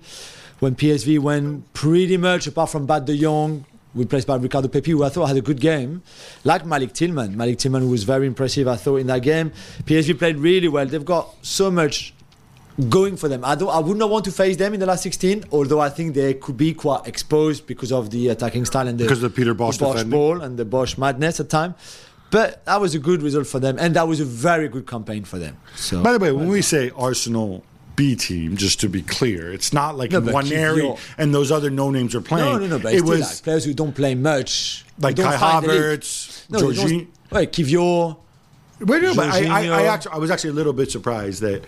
When 0.60 0.76
PSV 0.76 1.20
went 1.20 1.72
pretty 1.72 2.18
much, 2.18 2.46
apart 2.46 2.72
from 2.72 2.86
Bad 2.86 3.06
De 3.06 3.18
Jong, 3.18 3.64
replaced 3.96 4.28
by 4.28 4.36
Ricardo 4.36 4.68
Pepi, 4.68 4.92
who 4.92 5.06
I 5.06 5.10
thought 5.10 5.28
had 5.28 5.38
a 5.38 5.42
good 5.42 5.62
game, 5.62 6.04
like 6.44 6.66
Malik 6.66 6.92
Tillman. 6.92 7.38
Malik 7.38 7.58
Tillman 7.60 7.90
was 7.90 8.04
very 8.04 8.28
impressive, 8.28 8.68
I 8.68 8.76
thought, 8.76 8.98
in 8.98 9.08
that 9.08 9.22
game. 9.22 9.54
PSV 9.86 10.20
played 10.20 10.38
really 10.40 10.68
well. 10.68 10.86
They've 10.86 11.06
got 11.06 11.34
so 11.42 11.72
much 11.72 12.14
going 12.90 13.18
for 13.18 13.28
them. 13.28 13.44
I 13.44 13.56
don't. 13.56 13.70
I 13.70 13.80
would 13.80 13.98
not 13.98 14.10
want 14.10 14.26
to 14.26 14.32
face 14.32 14.58
them 14.58 14.74
in 14.74 14.80
the 14.80 14.86
last 14.86 15.04
16, 15.04 15.46
although 15.52 15.80
I 15.80 15.90
think 15.90 16.16
they 16.16 16.34
could 16.34 16.58
be 16.58 16.74
quite 16.74 17.08
exposed 17.08 17.68
because 17.68 17.92
of 17.92 18.10
the 18.10 18.30
attacking 18.30 18.66
style 18.66 18.88
and 18.88 18.98
the 18.98 19.04
Because 19.04 19.24
of 19.24 19.34
the 19.34 19.36
Peter 19.36 19.56
Bosz 19.56 19.80
the 19.80 19.86
Bosz 19.86 20.10
ball 20.10 20.42
and 20.42 20.58
the 20.58 20.66
Bosz 20.66 20.98
madness 20.98 21.40
at 21.40 21.50
time. 21.50 21.76
But 22.32 22.64
that 22.66 22.80
was 22.80 22.94
a 22.94 23.00
good 23.00 23.24
result 23.24 23.48
for 23.48 23.60
them, 23.60 23.78
and 23.80 23.96
that 23.96 24.08
was 24.08 24.20
a 24.20 24.26
very 24.26 24.68
good 24.68 24.86
campaign 24.86 25.24
for 25.24 25.40
them. 25.40 25.58
So 25.76 26.04
By 26.04 26.14
the 26.14 26.20
way, 26.20 26.32
when 26.32 26.48
we 26.48 26.62
say 26.62 26.92
Arsenal 26.96 27.64
B 28.00 28.16
team. 28.16 28.56
Just 28.56 28.80
to 28.80 28.88
be 28.88 29.02
clear, 29.02 29.52
it's 29.52 29.74
not 29.74 29.98
like 29.98 30.12
No, 30.12 30.22
Nwaneri 30.22 30.98
and 31.18 31.36
those 31.36 31.52
other 31.52 31.70
no 31.70 31.92
names 31.92 32.16
are 32.16 32.22
playing. 32.22 32.46
No, 32.46 32.58
no, 32.58 32.68
no. 32.68 32.80
But 32.80 32.94
it 32.94 33.00
it's 33.00 33.10
was 33.10 33.20
like 33.20 33.44
players 33.44 33.66
who 33.66 33.74
don't 33.74 33.94
play 33.94 34.16
much, 34.16 34.86
like 35.00 35.18
Kai. 35.18 35.36
Havertz, 35.36 36.50
No, 36.50 36.60
Jorginho. 36.60 37.08
Wait, 37.30 37.52
Kivior. 37.52 38.16
Wait, 38.80 39.02
no, 39.02 39.14
but 39.14 39.30
I, 39.30 39.48
I, 39.48 39.82
I, 39.82 39.84
actually, 39.88 40.14
I 40.14 40.18
was 40.18 40.32
actually 40.32 40.52
a 40.52 40.54
little 40.54 40.72
bit 40.72 40.90
surprised 40.90 41.42
that 41.42 41.66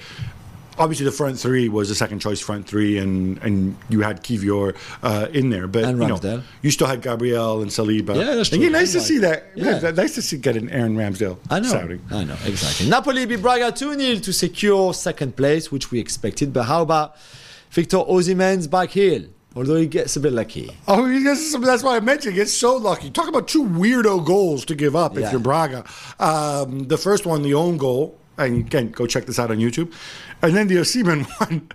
obviously 0.77 1.05
the 1.05 1.11
front 1.11 1.37
three 1.39 1.69
was 1.69 1.89
the 1.89 1.95
second 1.95 2.19
choice 2.19 2.39
front 2.39 2.67
three, 2.67 2.97
and, 2.97 3.37
and 3.39 3.75
you 3.89 4.01
had 4.01 4.23
Kivior 4.23 4.75
uh, 5.03 5.27
in 5.33 5.49
there, 5.49 5.67
but 5.67 5.83
And 5.83 6.01
you, 6.01 6.07
know, 6.07 6.43
you 6.61 6.71
still 6.71 6.87
had 6.87 7.01
Gabriel 7.01 7.61
and 7.61 7.69
Saliba. 7.71 8.15
Yeah, 8.15 8.35
that's 8.35 8.51
And 8.51 8.59
true. 8.61 8.65
yeah, 8.65 8.69
nice 8.69 8.91
to 8.93 9.01
see 9.01 9.17
that. 9.19 9.47
Yeah. 9.55 9.79
Yeah. 9.81 9.91
nice 9.91 10.15
to 10.15 10.21
see 10.21 10.37
get 10.37 10.55
an 10.55 10.69
Aaron 10.69 10.95
Ramsdale. 10.95 11.37
I 11.49 11.59
know. 11.59 11.69
Shouting. 11.69 12.01
I 12.11 12.23
know, 12.23 12.37
exactly. 12.45 12.89
Napoli 12.89 13.25
beat 13.25 13.41
Braga 13.41 13.71
2 13.71 13.97
0 13.99 14.19
to 14.19 14.33
secure 14.33 14.93
second 14.93 15.35
place, 15.35 15.71
which 15.71 15.91
we 15.91 15.99
expected. 15.99 16.53
But 16.53 16.63
how 16.63 16.81
about 16.81 17.15
Victor 17.71 17.97
Osimhen's 17.97 18.67
back 18.67 18.89
heel? 18.91 19.23
Although 19.53 19.75
he 19.75 19.87
gets 19.87 20.15
a 20.15 20.21
bit 20.21 20.31
lucky. 20.31 20.71
Oh, 20.87 21.05
he 21.07 21.23
gets 21.23 21.51
some, 21.51 21.61
that's 21.61 21.83
why 21.83 21.97
I 21.97 21.99
mentioned. 21.99 22.35
He 22.35 22.39
gets 22.39 22.53
so 22.53 22.77
lucky. 22.77 23.09
Talk 23.09 23.27
about 23.27 23.49
two 23.49 23.65
weirdo 23.65 24.25
goals 24.25 24.63
to 24.65 24.75
give 24.75 24.95
up 24.95 25.15
if 25.17 25.23
Yeah. 25.23 25.31
you're 25.31 25.41
Braga. 25.41 25.83
Um, 26.21 26.87
the 26.87 26.97
first 26.97 27.25
one, 27.25 27.41
the 27.41 27.53
own 27.53 27.75
goal, 27.75 28.17
and 28.37 28.59
again, 28.65 28.91
go 28.91 29.05
check 29.05 29.25
this 29.25 29.37
out 29.39 29.51
on 29.51 29.57
YouTube. 29.57 29.91
And 30.43 30.55
then 30.55 30.67
the 30.67 30.75
Osimhen 30.77 31.25
one, 31.39 31.69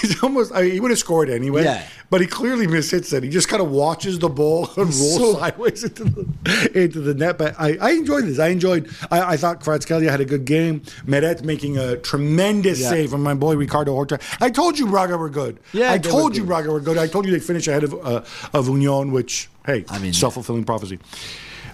he's 0.00 0.22
almost, 0.22 0.52
I 0.52 0.62
mean, 0.62 0.72
he 0.72 0.80
would 0.80 0.90
have 0.90 0.98
scored 0.98 1.30
anyway, 1.30 1.62
Yeah. 1.64 1.86
but 2.10 2.20
he 2.20 2.26
clearly 2.26 2.66
mishits 2.66 3.12
it. 3.12 3.22
He 3.22 3.28
just 3.30 3.48
kind 3.48 3.62
of 3.62 3.70
watches 3.70 4.18
the 4.18 4.28
ball 4.28 4.64
and 4.76 4.76
roll 4.76 5.18
So- 5.18 5.34
sideways 5.38 5.84
into 5.84 6.04
the, 6.04 6.70
into 6.82 7.00
the 7.00 7.14
net. 7.14 7.38
But 7.38 7.54
I, 7.58 7.76
I 7.80 7.90
enjoyed 7.92 8.24
this. 8.24 8.38
I 8.38 8.48
enjoyed, 8.48 8.88
I, 9.10 9.34
I 9.34 9.36
thought 9.36 9.60
Kvaratskhelia 9.60 10.10
had 10.10 10.20
a 10.20 10.24
good 10.24 10.44
game. 10.44 10.82
Meret 11.06 11.44
making 11.44 11.78
a 11.78 11.96
tremendous 11.96 12.80
Yeah. 12.80 12.90
save 12.90 13.10
from 13.10 13.22
my 13.22 13.34
boy 13.34 13.54
Ricardo 13.56 13.92
Horta. 13.92 14.18
I 14.40 14.50
told 14.50 14.78
you 14.78 14.86
Braga 14.88 15.16
were 15.16 15.30
good. 15.30 15.60
Yeah, 15.72 15.92
I 15.92 15.98
told 15.98 16.36
you. 16.36 16.44
Braga 16.44 16.70
were 16.72 16.80
good. 16.80 16.98
I 16.98 17.06
told 17.06 17.24
you 17.26 17.32
they'd 17.32 17.42
finish 17.44 17.68
ahead 17.68 17.84
of 17.84 17.94
uh, 18.04 18.22
of 18.52 18.66
Union, 18.68 19.12
which 19.12 19.48
hey, 19.64 19.84
I 19.88 19.98
mean- 19.98 20.12
self 20.12 20.34
fulfilling 20.34 20.64
prophecy. 20.64 20.98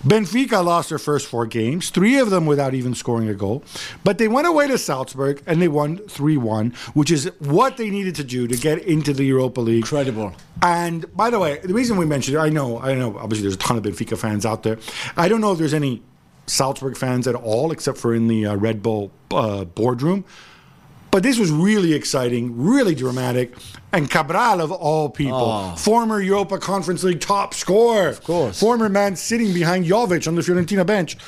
Benfica 0.05 0.65
lost 0.65 0.89
their 0.89 0.99
first 0.99 1.27
four 1.27 1.47
games, 1.47 1.91
three 1.91 2.19
of 2.19 2.31
them 2.31 2.45
without 2.45 2.75
even 2.75 2.95
scoring 2.95 3.29
a 3.29 3.35
goal. 3.35 3.63
But 4.03 4.19
they 4.19 4.29
went 4.29 4.47
away 4.47 4.67
to 4.69 4.77
Salzburg 4.77 5.43
and 5.47 5.63
they 5.63 5.69
won 5.69 5.99
3 5.99 6.37
1, 6.37 6.71
which 6.95 7.11
is 7.11 7.31
what 7.39 7.77
they 7.77 7.91
needed 7.91 8.15
to 8.17 8.25
do 8.25 8.49
to 8.49 8.57
get 8.57 8.79
into 8.79 9.13
the 9.13 9.25
Europa 9.25 9.61
League. 9.61 9.83
Incredible. 9.85 10.35
And 10.61 11.15
by 11.17 11.31
the 11.31 11.39
way, 11.39 11.59
the 11.59 11.75
reason 11.75 11.97
we 11.97 12.07
mentioned 12.07 12.37
it, 12.37 12.41
I 12.41 12.49
know, 12.49 12.81
I 12.81 12.95
know, 12.95 13.17
obviously 13.17 13.43
there's 13.43 13.55
a 13.55 13.59
ton 13.59 13.77
of 13.77 13.85
Benfica 13.85 14.19
fans 14.19 14.45
out 14.45 14.63
there. 14.63 14.79
I 15.17 15.29
don't 15.29 15.41
know 15.41 15.53
if 15.53 15.59
there's 15.59 15.75
any 15.75 16.03
Salzburg 16.47 16.97
fans 16.97 17.27
at 17.29 17.35
all, 17.35 17.71
except 17.73 17.99
for 17.99 18.15
in 18.15 18.27
the 18.27 18.47
uh, 18.47 18.57
Red 18.57 18.83
Bull 18.83 19.13
uh, 19.31 19.65
boardroom. 19.65 20.25
But 21.13 21.23
this 21.23 21.39
was 21.39 21.51
really 21.51 21.93
exciting, 21.93 22.57
really 22.57 22.95
dramatic. 22.95 23.55
And 23.93 24.11
Cabral, 24.11 24.63
of 24.63 24.73
all 24.73 25.11
people, 25.11 25.37
Oh. 25.73 25.75
former 25.77 26.21
Europa 26.23 26.57
Conference 26.59 27.05
League 27.05 27.21
top 27.21 27.53
scorer, 27.53 28.09
of 28.09 28.25
course. 28.25 28.59
former 28.59 28.89
man 28.89 29.15
sitting 29.17 29.53
behind 29.53 29.85
Jovic 29.85 30.27
on 30.27 30.35
the 30.37 30.41
Fiorentina 30.43 30.87
bench, 30.87 31.19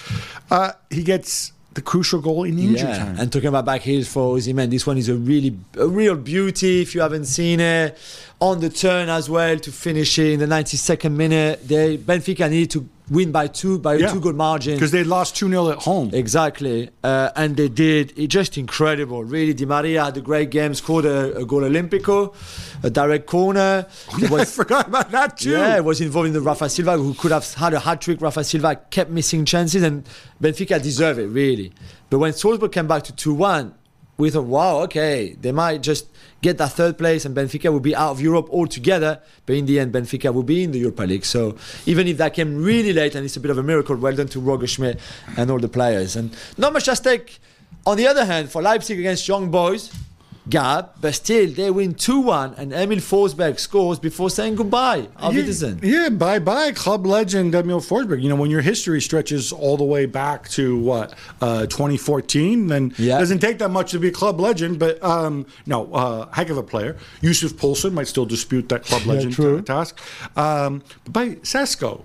uh, 0.51 0.73
he 0.91 1.03
gets 1.03 1.53
the 1.75 1.83
crucial 1.83 2.21
goal 2.21 2.45
in 2.45 2.59
injury 2.59 2.89
Yeah, 2.89 2.99
time. 2.99 3.17
and 3.19 3.31
talking 3.31 3.49
about 3.49 3.67
back 3.67 3.83
heels 3.83 4.09
for 4.09 4.37
Osimhen, 4.39 4.71
this 4.71 4.87
one 4.87 4.97
is 4.97 5.09
a 5.11 5.17
really 5.17 5.55
a 5.79 5.87
real 5.87 6.15
beauty. 6.15 6.81
If 6.81 6.95
you 6.95 7.03
haven't 7.03 7.27
seen 7.27 7.61
it, 7.61 7.99
on 8.41 8.61
the 8.61 8.71
turn 8.71 9.09
as 9.11 9.29
well 9.29 9.59
to 9.59 9.71
finish 9.73 10.19
it 10.19 10.33
in 10.35 10.41
the 10.41 10.47
92nd 10.47 11.13
minute. 11.17 11.67
They 11.69 11.99
Benfica 11.99 12.49
needed 12.49 12.71
to 12.71 12.89
win 13.11 13.31
by 13.33 13.47
two 13.47 13.79
by 13.79 13.95
a 13.97 14.11
two 14.11 14.19
goal 14.21 14.33
margin 14.33 14.75
because 14.75 14.91
they 14.91 15.05
lost 15.05 15.37
2 15.37 15.49
0 15.49 15.69
at 15.71 15.79
home. 15.79 16.11
Exactly, 16.13 16.89
uh, 17.03 17.31
and 17.37 17.57
they 17.57 17.69
did. 17.69 18.19
It 18.19 18.29
just 18.29 18.57
incredible. 18.57 19.25
Really, 19.25 19.53
Di 19.55 19.67
Maria 19.67 20.05
had 20.05 20.17
a 20.17 20.21
great 20.21 20.51
game. 20.51 20.73
Scored 20.75 21.05
a, 21.05 21.37
a 21.37 21.45
goal 21.45 21.63
Olympico, 21.63 22.35
a 22.83 22.91
direct 22.91 23.27
corner. 23.27 23.87
It 24.19 24.29
I 24.31 24.35
was- 24.35 24.55
forgot 24.55 24.89
about 24.89 25.11
that 25.11 25.37
too. 25.39 25.51
yeah, 25.51 25.77
it 25.77 25.85
was 25.85 26.01
involved 26.01 26.29
in 26.29 26.33
the 26.33 26.41
Rafa 26.41 26.69
Silva, 26.71 26.97
who 26.97 27.13
could 27.15 27.33
have 27.33 27.53
had 27.55 27.75
a 27.75 27.81
hat 27.81 28.01
trick. 28.01 28.21
Rafa 28.21 28.43
Silva 28.45 28.77
kept 28.91 29.11
missing 29.11 29.45
chances, 29.45 29.83
and 29.83 30.05
Benfica 30.43 30.83
deserved 30.83 31.19
it 31.21 31.27
really. 31.29 31.73
But 32.11 32.19
when 32.21 32.33
Salzburg 32.33 32.73
came 32.73 32.87
back 32.87 33.03
to 33.05 33.13
two 33.15 33.35
one, 33.35 33.75
we 34.17 34.31
thought, 34.31 34.45
wow, 34.45 34.79
okay, 34.83 35.37
they 35.41 35.51
might 35.53 35.83
just 35.83 36.07
get 36.45 36.59
that 36.59 36.73
third 36.73 36.97
place, 36.99 37.25
and 37.25 37.35
Benfica 37.35 37.73
will 37.73 37.81
be 37.81 37.97
out 37.97 38.11
of 38.11 38.21
Europe 38.21 38.49
altogether. 38.51 39.21
But 39.47 39.57
in 39.57 39.67
the 39.67 39.81
end, 39.81 39.93
Benfica 39.93 40.33
will 40.33 40.43
be 40.43 40.63
in 40.63 40.73
the 40.73 40.79
Europa 40.79 41.03
League. 41.03 41.25
So 41.25 41.57
even 41.87 42.07
if 42.07 42.19
that 42.19 42.35
came 42.35 42.63
really 42.63 42.93
late, 42.93 43.15
and 43.15 43.25
it's 43.25 43.37
a 43.37 43.41
bit 43.41 43.51
of 43.51 43.59
a 43.59 43.63
miracle, 43.63 43.97
well 43.97 44.15
done 44.15 44.29
to 44.29 44.41
Roger 44.41 44.67
Schmidt 44.67 45.01
and 45.37 45.51
all 45.51 45.59
the 45.59 45.69
players. 45.69 46.17
And 46.17 46.37
not 46.59 46.73
much 46.73 46.87
at 46.89 46.99
stake. 46.99 47.41
On 47.87 47.97
the 47.97 48.07
other 48.07 48.25
hand, 48.25 48.51
for 48.51 48.63
Leipzig 48.63 48.99
against 48.99 49.27
Young 49.27 49.51
Boys, 49.51 49.91
Gab, 50.49 50.91
but 51.01 51.15
still 51.15 51.51
they 51.51 51.71
win 51.71 51.95
2 51.95 52.21
1 52.21 52.55
and 52.59 52.73
Emil 52.73 52.99
Forsberg 52.99 53.59
scores 53.59 53.99
before 53.99 54.29
saying 54.29 54.57
goodbye. 54.57 55.09
Auf 55.17 55.33
Yeah, 55.33 55.41
Wiedersehen. 55.41 55.81
yeah, 55.83 56.09
bye 56.11 56.39
bye, 56.39 56.73
club 56.73 57.07
legend 57.07 57.55
Emil 57.55 57.81
Forsberg. 57.81 58.21
You 58.23 58.29
know, 58.29 58.37
when 58.37 58.51
your 58.51 58.61
history 58.61 59.01
stretches 59.01 59.53
all 59.53 59.79
the 59.79 59.85
way 59.85 60.05
back 60.05 60.49
to 60.51 60.77
what, 60.79 61.15
uh, 61.41 61.65
2014, 61.67 62.67
then 62.69 62.93
Yeah. 62.99 63.17
it 63.17 63.21
doesn't 63.21 63.39
take 63.39 63.59
that 63.59 63.71
much 63.71 63.91
to 63.93 63.99
be 63.99 64.09
a 64.09 64.13
club 64.13 64.39
legend. 64.39 64.79
But 64.79 65.03
um, 65.03 65.47
no, 65.67 65.91
uh, 65.95 66.27
heck 66.33 66.51
of 66.51 66.59
a 66.59 66.63
player. 66.63 66.97
Yusuf 67.23 67.53
Poulsen 67.57 67.93
might 67.95 68.09
still 68.09 68.27
dispute 68.27 68.69
that 68.69 68.85
club 68.85 69.07
legend 69.07 69.33
true. 69.33 69.63
task. 69.63 69.99
Um, 70.37 70.83
but 71.05 71.13
by 71.15 71.29
Sesko, 71.37 72.03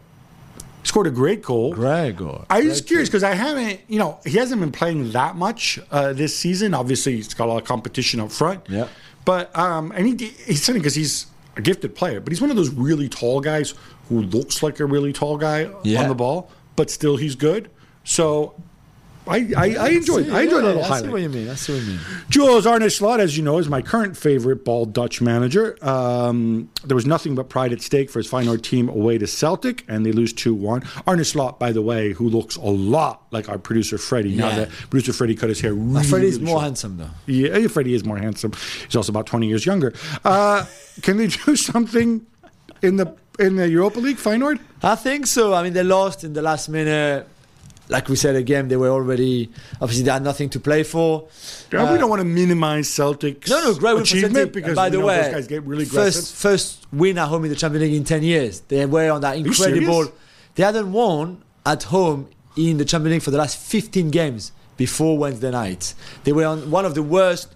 scored 0.84 1.07
a 1.07 1.11
great 1.11 1.41
goal. 1.41 1.73
Gregor. 1.73 2.45
I 2.49 2.61
was 2.61 2.82
curious 2.82 3.09
because 3.09 3.23
I 3.23 3.34
haven't, 3.36 3.82
you 3.88 3.99
know, 3.99 4.19
he 4.25 4.38
hasn't 4.38 4.59
been 4.61 4.71
playing 4.71 5.11
that 5.11 5.36
much 5.36 5.80
uh, 5.91 6.13
this 6.13 6.36
season. 6.36 6.73
Obviously, 6.73 7.15
he's 7.17 7.34
got 7.34 7.45
a 7.45 7.51
lot 7.51 7.61
of 7.61 7.67
competition 7.67 8.19
up 8.19 8.32
front. 8.32 8.67
Yeah. 8.69 8.88
But 9.25 9.55
um, 9.57 9.91
and 9.91 10.19
he, 10.19 10.27
he's 10.27 10.65
funny 10.65 10.80
because 10.80 10.95
he's 10.95 11.27
a 11.55 11.61
gifted 11.61 11.95
player, 11.95 12.19
but 12.21 12.32
he's 12.32 12.41
one 12.41 12.49
of 12.49 12.55
those 12.55 12.69
really 12.69 13.09
tall 13.09 13.41
guys 13.41 13.73
who 14.07 14.21
looks 14.21 14.63
like 14.63 14.80
a 14.80 14.86
really 14.86 15.13
tall 15.13 15.38
guy 15.38 15.69
Yeah. 15.84 16.01
on 16.01 16.07
the 16.09 16.15
ball, 16.15 16.51
but 16.75 16.89
still 16.89 17.17
he's 17.17 17.36
good. 17.36 17.69
So. 18.03 18.55
I, 19.30 19.51
I, 19.55 19.75
I 19.75 19.89
enjoyed 19.89 20.30
I 20.30 20.41
enjoyed 20.41 20.63
a 20.63 20.67
little 20.67 20.84
I 20.84 21.01
see 21.01 21.07
what 21.07 21.21
you 21.21 21.30
mean. 21.30 21.49
I 21.49 21.55
see 21.55 21.73
what 21.73 21.82
you 21.84 21.88
mean. 21.91 21.99
Jules 22.30 22.65
Arne 22.65 22.89
Slot, 22.89 23.19
as 23.19 23.38
you 23.38 23.43
know, 23.43 23.59
is 23.59 23.69
my 23.69 23.82
current 23.82 24.17
favorite 24.17 24.65
bald 24.65 24.91
Dutch 24.93 25.21
manager. 25.21 25.77
Um, 25.86 26.69
there 26.84 26.95
was 26.95 27.05
nothing 27.05 27.36
but 27.36 27.47
pride 27.47 27.71
at 27.71 27.82
stake 27.82 28.09
for 28.09 28.19
his 28.19 28.27
Feyenoord 28.30 28.63
team 28.63 28.89
away 28.89 29.17
to 29.19 29.27
Celtic, 29.27 29.86
and 29.88 30.05
they 30.05 30.11
lose 30.11 30.34
2 30.34 30.53
1. 30.55 30.84
Arne 31.05 31.23
Slot, 31.23 31.59
by 31.59 31.71
the 31.71 31.82
way, 31.82 32.11
who 32.13 32.27
looks 32.27 32.55
a 32.55 32.61
lot 32.61 33.21
like 33.32 33.47
our 33.49 33.59
producer 33.59 33.97
Freddie, 33.97 34.36
now 34.36 34.47
Yeah. 34.49 34.55
that 34.55 34.69
producer 34.89 35.13
Freddie 35.13 35.36
cut 35.36 35.49
his 35.49 35.59
hair 35.61 35.73
really, 35.73 36.01
is 36.01 36.11
really 36.11 36.39
more 36.39 36.47
short. 36.55 36.63
handsome 36.63 36.97
though. 36.97 37.09
Yeah, 37.27 37.67
Freddie 37.67 37.93
is 37.93 38.03
more 38.03 38.17
handsome. 38.17 38.53
He's 38.86 38.95
also 38.95 39.11
about 39.11 39.27
20 39.27 39.47
years 39.47 39.65
younger. 39.65 39.93
Uh, 40.25 40.65
can 41.03 41.17
they 41.17 41.27
do 41.27 41.55
something 41.55 42.25
in 42.82 42.95
the 42.97 43.13
in 43.38 43.55
the 43.55 43.69
Europa 43.69 43.99
League, 43.99 44.17
Feyenoord? 44.17 44.59
I 44.84 44.95
think 44.95 45.25
so. 45.27 45.53
I 45.53 45.63
mean, 45.63 45.73
they 45.73 45.84
lost 45.84 46.23
in 46.23 46.34
the 46.34 46.41
last 46.41 46.67
minute. 46.67 47.27
Like 47.90 48.08
we 48.08 48.16
said 48.16 48.36
again, 48.36 48.68
they 48.68 48.78
were 48.78 48.90
already 48.90 49.50
obviously 49.82 50.04
they 50.06 50.12
had 50.12 50.24
nothing 50.24 50.50
to 50.52 50.60
play 50.60 50.84
for. 50.84 51.28
Yeah, 51.74 51.84
Uh, 51.84 51.92
we 51.94 51.98
don't 51.98 52.10
want 52.10 52.20
to 52.20 52.26
minimize 52.26 52.88
Celtic's 52.90 53.50
No, 53.50 53.62
no, 53.64 53.74
great 53.74 53.98
achievement 54.00 54.54
because 54.54 54.76
by 54.76 54.90
the 54.90 55.00
way, 55.00 55.24
those 55.24 55.34
guys 55.34 55.48
get 55.48 55.64
really 55.64 55.84
aggressive. 55.84 56.14
first 56.14 56.36
first 56.36 56.88
win 56.94 57.18
at 57.18 57.28
home 57.28 57.44
in 57.46 57.50
the 57.50 57.56
Champions 57.56 57.84
League 57.84 57.96
in 57.96 58.04
ten 58.04 58.22
years. 58.24 58.62
They 58.68 58.86
were 58.86 59.10
on 59.12 59.22
that 59.22 59.38
incredible. 59.38 60.12
They 60.56 60.64
hadn't 60.64 60.92
won 60.92 61.42
at 61.66 61.84
home 61.84 62.30
in 62.56 62.78
the 62.78 62.86
Champions 62.86 63.14
League 63.14 63.22
for 63.24 63.32
the 63.32 63.38
last 63.40 63.58
fifteen 63.58 64.10
games 64.12 64.52
before 64.78 65.18
Wednesday 65.18 65.50
night. 65.52 65.94
They 66.26 66.32
were 66.32 66.46
on 66.46 66.70
one 66.70 66.86
of 66.86 66.94
the 66.94 67.04
worst 67.04 67.48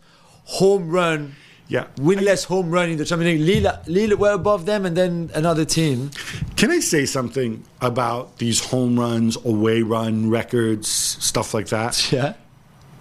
home 0.46 0.90
run. 0.90 1.36
Yeah. 1.74 1.88
winless 1.96 2.46
home 2.46 2.70
run 2.70 2.92
in 2.92 2.98
the 2.98 3.04
Champions 3.04 3.42
League. 3.42 3.64
Lille, 3.64 3.80
Lille 3.88 4.16
were 4.16 4.32
above 4.32 4.68
them, 4.68 4.86
and 4.86 4.96
then 4.96 5.32
another 5.34 5.66
team. 5.66 6.12
Can 6.56 6.70
I 6.70 6.80
say 6.80 7.08
something 7.08 7.64
about 7.82 8.38
these 8.38 8.64
home 8.64 9.00
runs, 9.00 9.36
away 9.44 9.82
run 9.82 10.30
records, 10.30 10.88
stuff 10.88 11.56
like 11.56 11.70
that? 11.70 12.12
Yeah. 12.12 12.36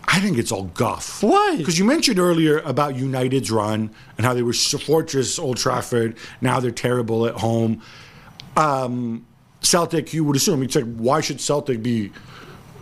I 0.08 0.20
think 0.20 0.38
it's 0.38 0.50
all 0.50 0.64
guff. 0.64 1.22
Why? 1.22 1.56
Because 1.58 1.78
you 1.78 1.84
mentioned 1.84 2.18
earlier 2.18 2.60
about 2.60 2.96
United's 2.96 3.50
run 3.50 3.90
and 4.16 4.24
how 4.26 4.32
they 4.32 4.42
were 4.42 4.54
fortress 4.54 5.38
Old 5.38 5.58
Trafford. 5.58 6.16
Now 6.40 6.58
they're 6.58 6.70
terrible 6.70 7.26
at 7.26 7.34
home. 7.34 7.82
Um, 8.56 9.26
Celtic, 9.60 10.14
you 10.14 10.24
would 10.24 10.36
assume, 10.36 10.62
you'd 10.62 10.72
say, 10.72 10.82
why 10.82 11.20
should 11.20 11.40
Celtic 11.40 11.82
be 11.82 12.10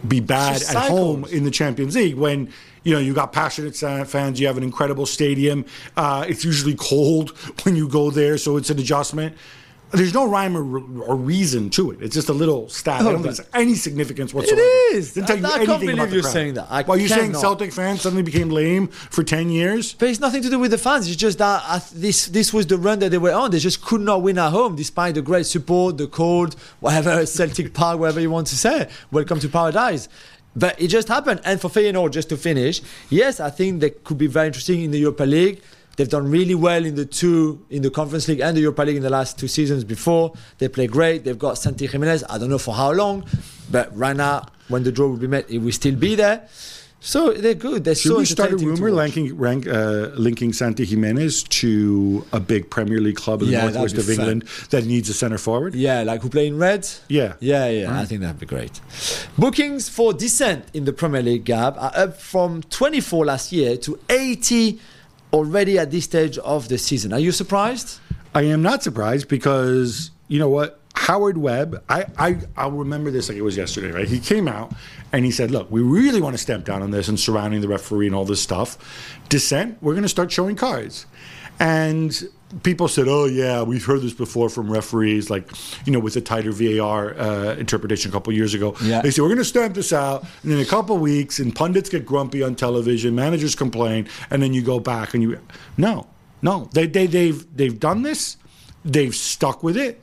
be 0.06 0.20
bad 0.20 0.62
at 0.62 0.88
home 0.88 1.24
in 1.26 1.44
the 1.44 1.50
Champions 1.50 1.94
League 1.94 2.14
when 2.14 2.50
you 2.84 2.92
know 2.94 3.00
you 3.00 3.12
got 3.14 3.32
passionate 3.32 3.76
fans, 4.08 4.40
you 4.40 4.46
have 4.46 4.56
an 4.56 4.62
incredible 4.62 5.06
stadium. 5.06 5.64
Uh, 5.96 6.24
it's 6.28 6.44
usually 6.44 6.74
cold 6.74 7.30
when 7.64 7.76
you 7.76 7.88
go 7.88 8.10
there, 8.10 8.38
so 8.38 8.56
it's 8.56 8.70
an 8.70 8.78
adjustment. 8.78 9.36
There's 9.92 10.14
no 10.14 10.24
rhyme 10.28 10.56
or, 10.56 10.60
or 11.02 11.16
reason 11.16 11.68
to 11.70 11.90
it. 11.90 12.00
It's 12.00 12.14
just 12.14 12.28
a 12.28 12.32
little 12.32 12.68
stat. 12.68 13.00
I 13.00 13.12
think 13.12 13.24
but- 13.26 13.40
any 13.52 13.74
significance 13.74 14.32
whatsoever. 14.32 14.62
is. 14.92 15.14
Doesn't 15.14 15.26
tell 15.26 15.36
you 15.36 15.44
I- 15.44 15.48
I 15.48 15.50
can't 15.50 15.68
anything 15.70 15.80
believe 15.80 15.94
about 15.98 16.12
you're 16.12 16.22
crowd. 16.22 16.32
saying 16.32 16.54
that. 16.54 16.66
I 16.70 16.82
Well, 16.82 16.96
you're 16.96 17.08
saying. 17.08 17.34
Celtic 17.34 17.72
fans 17.72 18.02
suddenly 18.02 18.22
became 18.22 18.50
lame 18.50 18.86
for 18.86 19.24
ten 19.24 19.50
years. 19.50 19.94
But 19.94 20.10
it's 20.10 20.20
nothing 20.20 20.42
to 20.42 20.48
do 20.48 20.60
with 20.60 20.70
the 20.70 20.78
fans. 20.78 21.08
It's 21.08 21.16
just 21.16 21.38
that 21.38 21.64
I 21.66 21.80
th- 21.80 21.90
this 22.00 22.26
this 22.26 22.52
was 22.52 22.68
the 22.68 22.78
run 22.78 23.00
that 23.00 23.10
they 23.10 23.18
were 23.18 23.32
on. 23.32 23.50
They 23.50 23.58
just 23.58 23.82
could 23.84 24.00
not 24.02 24.22
win 24.22 24.38
at 24.38 24.50
home, 24.52 24.76
despite 24.76 25.16
the 25.16 25.22
great 25.22 25.46
support, 25.46 25.98
the 25.98 26.06
cold, 26.06 26.54
whatever 26.78 27.26
Celtic 27.38 27.74
Park, 27.74 27.98
whatever 27.98 28.20
you 28.20 28.30
want 28.30 28.46
to 28.46 28.56
say. 28.56 28.88
Welcome 29.10 29.40
to 29.40 29.48
paradise. 29.48 30.08
But 30.56 30.80
it 30.80 30.88
just 30.88 31.08
happened. 31.08 31.40
And 31.44 31.60
for 31.60 31.68
Feyenoord, 31.68 32.12
just 32.12 32.28
to 32.30 32.36
finish, 32.36 32.82
yes, 33.08 33.40
I 33.40 33.50
think 33.50 33.80
they 33.80 33.90
could 33.90 34.18
be 34.18 34.26
very 34.26 34.48
interesting 34.48 34.82
in 34.82 34.90
the 34.90 34.98
Europa 34.98 35.24
League. 35.24 35.62
They've 35.96 36.08
done 36.08 36.30
really 36.30 36.54
well 36.54 36.84
in 36.84 36.94
the 36.94 37.04
two 37.04 37.64
in 37.68 37.82
the 37.82 37.90
Conference 37.90 38.26
League 38.26 38.40
and 38.40 38.56
the 38.56 38.62
Europa 38.62 38.82
League 38.82 38.96
in 38.96 39.02
the 39.02 39.10
last 39.10 39.38
two 39.38 39.48
seasons 39.48 39.84
before. 39.84 40.32
They 40.58 40.68
play 40.68 40.86
great. 40.86 41.24
They've 41.24 41.38
got 41.38 41.58
Santi 41.58 41.86
Giménez. 41.86 42.24
I 42.28 42.38
don't 42.38 42.48
know 42.48 42.58
for 42.58 42.74
how 42.74 42.92
long, 42.92 43.26
but 43.70 43.94
right 43.96 44.16
now, 44.16 44.46
when 44.68 44.82
the 44.82 44.92
draw 44.92 45.08
will 45.08 45.16
be 45.16 45.26
met, 45.26 45.50
it 45.50 45.58
will 45.58 45.72
still 45.72 45.96
be 45.96 46.14
there. 46.14 46.48
So 47.02 47.32
they're 47.32 47.54
good. 47.54 47.84
They're 47.84 47.94
Should 47.94 48.12
so 48.12 48.18
we 48.18 48.26
start 48.26 48.52
a 48.52 48.56
rumor 48.58 48.90
linking, 48.90 49.34
rank, 49.38 49.66
uh, 49.66 50.10
linking 50.14 50.52
Santi 50.52 50.86
Giménez 50.86 51.48
to 51.48 52.26
a 52.32 52.40
big 52.40 52.68
Premier 52.68 53.00
League 53.00 53.16
club 53.16 53.40
in 53.40 53.46
the 53.48 53.52
Yeah, 53.52 53.60
that'd 53.60 53.74
northwest 53.74 53.96
of 53.98 54.04
fun. 54.04 54.14
England 54.16 54.44
that 54.68 54.84
needs 54.84 55.08
a 55.08 55.14
centre 55.14 55.38
forward? 55.38 55.74
Yeah, 55.74 56.02
like 56.02 56.20
who 56.20 56.28
play 56.28 56.46
in 56.46 56.58
red. 56.58 56.86
Yeah. 57.08 57.34
Yeah, 57.40 57.68
yeah, 57.70 57.98
I 57.98 58.04
think 58.04 58.20
that'd 58.20 58.38
be 58.38 58.44
great. 58.46 58.80
Bookings 59.38 59.88
for 59.88 60.12
dissent 60.12 60.66
in 60.74 60.84
the 60.84 60.92
Premier 60.92 61.22
League, 61.22 61.44
Gab, 61.44 61.76
are 61.78 61.92
up 61.94 62.20
from 62.20 62.62
24 62.64 63.24
last 63.24 63.50
year 63.50 63.78
to 63.78 63.98
80 64.10 64.78
already 65.32 65.78
at 65.78 65.90
this 65.90 66.04
stage 66.04 66.36
of 66.38 66.68
the 66.68 66.76
season. 66.76 67.14
Are 67.14 67.18
you 67.20 67.32
surprised? 67.32 67.98
I 68.34 68.42
am 68.42 68.60
not 68.62 68.82
surprised 68.82 69.28
because 69.28 70.10
you 70.28 70.38
know 70.38 70.50
what? 70.50 70.79
Howard 71.10 71.38
Webb, 71.38 71.82
I, 71.88 72.06
I 72.16 72.36
I'll 72.56 72.70
remember 72.70 73.10
this 73.10 73.28
like 73.28 73.36
it 73.36 73.42
was 73.42 73.56
yesterday, 73.56 73.90
right? 73.90 74.06
He 74.06 74.20
came 74.20 74.46
out 74.46 74.72
and 75.10 75.24
he 75.24 75.32
said, 75.32 75.50
Look, 75.50 75.68
we 75.68 75.82
really 75.82 76.20
want 76.20 76.34
to 76.34 76.38
stamp 76.38 76.64
down 76.64 76.82
on 76.82 76.92
this 76.92 77.08
and 77.08 77.18
surrounding 77.18 77.62
the 77.62 77.66
referee 77.66 78.06
and 78.06 78.14
all 78.14 78.24
this 78.24 78.40
stuff. 78.40 78.78
Dissent, 79.28 79.76
we're 79.82 79.96
gonna 79.96 80.08
start 80.08 80.30
showing 80.30 80.54
cards. 80.54 81.06
And 81.58 82.16
people 82.62 82.86
said, 82.86 83.08
Oh 83.08 83.24
yeah, 83.24 83.62
we've 83.62 83.84
heard 83.84 84.02
this 84.02 84.12
before 84.12 84.48
from 84.50 84.70
referees, 84.70 85.30
like, 85.30 85.50
you 85.84 85.92
know, 85.92 85.98
with 85.98 86.14
the 86.14 86.20
tighter 86.20 86.52
VAR 86.52 87.18
uh, 87.18 87.56
interpretation 87.56 88.12
a 88.12 88.12
couple 88.12 88.32
years 88.32 88.54
ago. 88.54 88.76
Yeah. 88.80 89.02
They 89.02 89.10
said, 89.10 89.22
We're 89.22 89.30
gonna 89.30 89.42
stamp 89.42 89.74
this 89.74 89.92
out, 89.92 90.24
and 90.44 90.52
in 90.52 90.60
a 90.60 90.64
couple 90.64 90.96
weeks, 90.98 91.40
and 91.40 91.52
pundits 91.52 91.88
get 91.90 92.06
grumpy 92.06 92.44
on 92.44 92.54
television, 92.54 93.16
managers 93.16 93.56
complain, 93.56 94.06
and 94.30 94.40
then 94.40 94.54
you 94.54 94.62
go 94.62 94.78
back 94.78 95.14
and 95.14 95.24
you 95.24 95.40
No, 95.76 96.06
no. 96.40 96.70
They 96.72 96.86
they 96.86 97.08
they've 97.08 97.56
they've 97.56 97.80
done 97.80 98.02
this, 98.02 98.36
they've 98.84 99.12
stuck 99.16 99.64
with 99.64 99.76
it. 99.76 100.00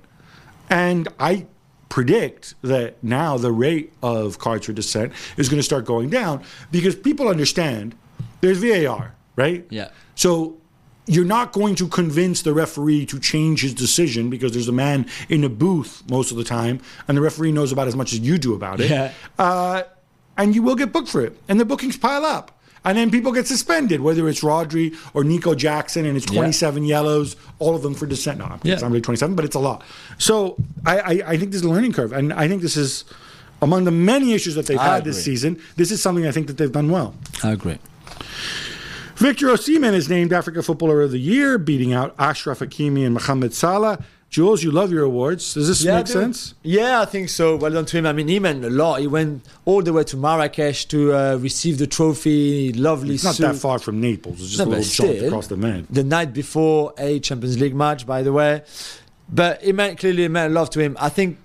And 0.70 1.08
I 1.20 1.46
predict 1.90 2.56
that 2.62 3.02
now 3.04 3.38
the 3.38 3.52
rate 3.52 3.94
of 4.04 4.40
cards 4.40 4.66
for 4.66 4.74
dissent 4.74 5.14
is 5.38 5.50
going 5.50 5.60
to 5.60 5.64
start 5.64 5.86
going 5.86 6.10
down 6.10 6.44
because 6.72 6.96
people 6.96 7.28
understand 7.28 7.96
there's 8.42 8.58
VAR, 8.60 9.16
right? 9.36 9.66
Yeah. 9.70 9.90
So 10.16 10.58
you're 11.06 11.26
not 11.26 11.54
going 11.54 11.76
to 11.76 11.88
convince 11.88 12.42
the 12.42 12.54
referee 12.54 13.06
to 13.08 13.20
change 13.20 13.62
his 13.62 13.74
decision 13.74 14.30
because 14.30 14.52
there's 14.52 14.68
a 14.68 14.74
man 14.74 15.06
in 15.30 15.44
a 15.44 15.50
booth 15.50 16.04
most 16.10 16.32
of 16.32 16.38
the 16.38 16.44
time, 16.44 16.82
and 17.08 17.18
the 17.18 17.22
referee 17.22 17.52
knows 17.52 17.72
about 17.72 17.88
as 17.88 17.96
much 17.96 18.14
as 18.14 18.20
you 18.20 18.38
do 18.38 18.54
about 18.54 18.82
it. 18.82 18.90
Yeah. 18.90 19.14
Uh, 19.40 19.84
and 20.38 20.54
you 20.54 20.62
will 20.62 20.76
get 20.76 20.92
booked 20.92 21.08
for 21.08 21.24
it, 21.24 21.38
and 21.48 21.60
the 21.60 21.66
bookings 21.66 21.98
pile 21.98 22.26
up. 22.26 22.57
And 22.88 22.98
then 22.98 23.12
people 23.12 23.34
get 23.34 23.46
suspended, 23.48 24.00
whether 24.00 24.30
it's 24.30 24.42
Rodri 24.42 24.96
or 25.14 25.26
Nico 25.26 25.54
Jackson, 25.54 26.06
and 26.06 26.16
it's 26.16 26.26
27 26.26 26.86
yellows, 26.86 27.36
all 27.60 27.76
of 27.76 27.82
them 27.82 27.94
for 27.94 28.06
dissent. 28.06 28.40
No, 28.40 28.46
Yeah. 28.64 28.74
it's 28.76 28.82
not 28.82 28.92
really 28.92 29.02
27, 29.02 29.36
but 29.36 29.44
it's 29.44 29.58
a 29.58 29.60
lot. 29.60 29.84
So 30.18 30.56
I, 30.86 31.00
I, 31.00 31.10
I 31.34 31.38
think 31.38 31.52
this 31.52 31.60
is 31.60 31.64
a 31.68 31.70
learning 31.70 31.92
curve, 31.92 32.14
and 32.14 32.32
I 32.32 32.48
think 32.48 32.62
this 32.62 32.78
is 32.78 33.04
among 33.62 33.84
the 33.84 33.92
many 33.92 34.32
issues 34.34 34.56
that 34.56 34.68
they've 34.68 34.80
I 34.80 34.86
had 34.96 35.04
this 35.04 35.22
season. 35.22 35.60
This 35.76 35.92
is 35.92 36.02
something 36.02 36.26
I 36.26 36.32
think 36.32 36.48
that 36.48 36.58
they've 36.58 36.72
done 36.72 36.90
well. 36.90 37.14
I 37.44 37.52
agree. 37.52 37.78
Victor 39.16 39.48
Osimhen 39.48 39.94
is 39.94 40.08
named 40.10 40.32
Africa 40.32 40.64
Footballer 40.64 41.02
of 41.02 41.12
the 41.12 41.18
Year, 41.20 41.58
beating 41.58 41.92
out 41.92 42.16
Achraf 42.18 42.66
Hakimi 42.66 43.04
and 43.04 43.16
Mohamed 43.16 43.54
Salah. 43.54 44.02
Jules, 44.30 44.62
you 44.62 44.72
love 44.72 44.92
your 44.92 45.04
awards. 45.04 45.54
Does 45.54 45.68
this 45.70 45.86
make 45.86 46.06
sense? 46.08 46.54
Yeah, 46.62 47.00
I 47.02 47.06
think 47.06 47.30
so. 47.30 47.56
Well 47.56 47.72
done 47.72 47.86
to 47.86 47.98
him. 47.98 48.06
I 48.06 48.12
mean, 48.12 48.28
he 48.28 48.40
meant 48.40 48.64
a 48.66 48.70
lot. 48.70 49.00
He 49.00 49.08
went 49.08 49.46
all 49.64 49.82
the 49.82 49.94
way 49.94 50.04
to 50.04 50.18
Marrakesh 50.18 50.86
to 50.90 51.14
uh, 51.14 51.38
receive 51.38 51.78
the 51.78 51.88
trophy. 51.88 52.74
Lovely 52.74 53.16
It's 53.16 53.24
not 53.24 53.36
suit. 53.36 53.44
that 53.44 53.56
far 53.56 53.80
from 53.80 54.02
Naples. 54.02 54.42
It's 54.42 54.50
just 54.52 54.60
No, 54.60 54.66
a 54.66 54.78
little 54.78 54.84
jump 55.14 55.22
across 55.28 55.48
the 55.48 55.56
man. 55.56 55.88
the 55.90 56.04
night 56.04 56.34
before 56.34 56.94
a 56.98 57.20
Champions 57.22 57.58
League 57.60 57.74
match, 57.76 58.06
by 58.06 58.22
the 58.22 58.34
way. 58.34 58.64
But 59.30 59.64
it 59.64 59.74
meant 59.74 59.98
clearly 59.98 60.26
it 60.26 60.30
meant 60.30 60.52
a 60.52 60.54
lot 60.54 60.74
to 60.74 60.82
him. 60.82 60.98
I 61.00 61.08
think 61.08 61.38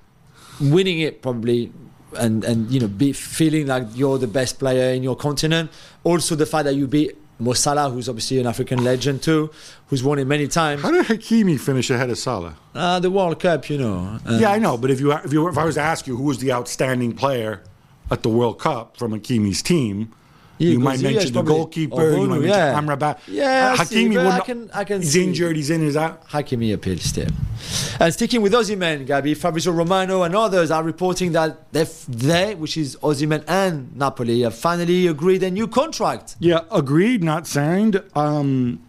winning 0.61 0.99
it 1.01 1.23
probably 1.23 1.73
and 2.19 2.45
and 2.45 2.71
you 2.71 2.79
know 2.81 2.89
be 2.89 3.13
feeling 3.13 3.69
like 3.69 3.85
you're 3.95 4.19
the 4.19 4.27
best 4.27 4.59
player 4.59 4.93
in 4.93 5.05
your 5.05 5.15
continent. 5.17 5.71
Also 6.05 6.35
the 6.35 6.47
fact 6.47 6.65
that 6.65 6.75
you 6.75 6.87
beat 6.89 7.17
Mo 7.43 7.53
Salah, 7.55 7.91
who's 7.91 8.09
obviously 8.09 8.39
an 8.39 8.47
African 8.47 8.85
legend 8.85 9.23
too, 9.23 9.51
who's 9.89 10.03
won 10.03 10.19
it 10.19 10.27
many 10.27 10.47
times. 10.47 10.83
How 10.83 10.93
did 10.93 11.07
Hakimi 11.07 11.59
finish 11.59 11.91
ahead 11.91 12.09
of 12.09 12.17
Salah? 12.19 12.57
Uh, 12.75 13.01
the 13.01 13.11
World 13.11 13.41
Cup, 13.41 13.69
you 13.69 13.79
know. 13.79 14.19
Uh, 14.25 14.39
yeah, 14.41 14.51
I 14.53 14.59
know, 14.59 14.77
but 14.77 14.91
if 14.91 15.01
you 15.01 15.13
if 15.13 15.33
you 15.33 15.49
if 15.49 15.59
I 15.59 15.65
was 15.65 15.75
to 15.75 15.81
ask 15.81 16.07
you 16.07 16.17
who 16.17 16.25
was 16.25 16.39
the 16.39 16.53
outstanding 16.53 17.15
player 17.15 17.63
at 18.11 18.23
the 18.23 18.29
World 18.29 18.61
Cup 18.61 18.97
from 18.97 19.13
Hakimi's 19.13 19.61
team, 19.61 20.13
you 20.71 20.79
might 20.81 21.01
mention 21.01 21.33
the 21.33 21.43
goalkeeper. 21.43 22.11
you 22.13 22.27
might 22.27 22.41
mention 22.41 22.49
yeah. 22.51 22.81
Amrabat. 22.81 23.19
Yeah, 23.29 23.75
see, 23.85 24.07
Hakimi 24.07 24.17
would 24.17 24.27
I 24.27 24.41
can- 24.41 24.71
I 24.73 24.85
can 24.85 25.01
He's 25.03 25.13
see. 25.13 25.25
injured. 25.25 25.57
He's 25.57 25.71
in. 25.71 25.81
He's 25.83 25.97
out. 25.97 26.29
Hakimi 26.29 26.73
appeals 26.75 27.03
still. 27.03 27.29
And 28.01 28.13
sticking 28.13 28.43
with 28.43 28.53
Osimhen, 28.53 29.07
Gabi, 29.07 29.37
Fabrizio 29.37 29.73
Romano 29.73 30.23
and 30.23 30.35
others 30.35 30.71
are 30.71 30.83
reporting 30.83 31.33
that 31.33 31.73
they, 31.73 32.55
which 32.55 32.77
is 32.77 32.97
Osimhen 33.03 33.45
and 33.47 33.95
Napoli, 33.97 34.41
have 34.43 34.55
finally 34.55 35.07
agreed 35.07 35.43
a 35.43 35.51
new 35.51 35.67
contract. 35.69 36.37
Yeah, 36.41 36.61
agreed, 36.71 37.23
not 37.23 37.47
signed. 37.47 38.03
Um, 38.15 38.81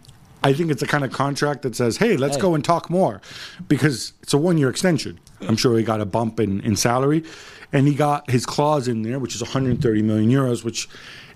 I 0.42 0.52
think 0.52 0.70
it's 0.70 0.82
a 0.82 0.86
kind 0.86 1.04
of 1.04 1.10
contract 1.12 1.62
that 1.62 1.74
says, 1.74 1.96
"Hey, 1.96 2.16
let's 2.18 2.36
Hey. 2.36 2.42
go 2.42 2.54
and 2.54 2.62
talk 2.64 2.90
more," 2.90 3.20
because 3.68 4.12
it's 4.22 4.34
a 4.34 4.38
one-year 4.38 4.68
extension. 4.68 5.18
I'm 5.48 5.56
sure 5.56 5.76
he 5.78 5.84
got 5.84 6.00
a 6.00 6.06
bump 6.06 6.38
in, 6.40 6.60
in 6.60 6.76
salary, 6.76 7.24
and 7.72 7.88
he 7.88 7.94
got 7.94 8.30
his 8.30 8.44
clause 8.44 8.86
in 8.88 9.02
there, 9.02 9.18
which 9.18 9.34
is 9.34 9.40
130 9.42 10.02
million 10.02 10.30
euros, 10.30 10.62
which 10.64 10.88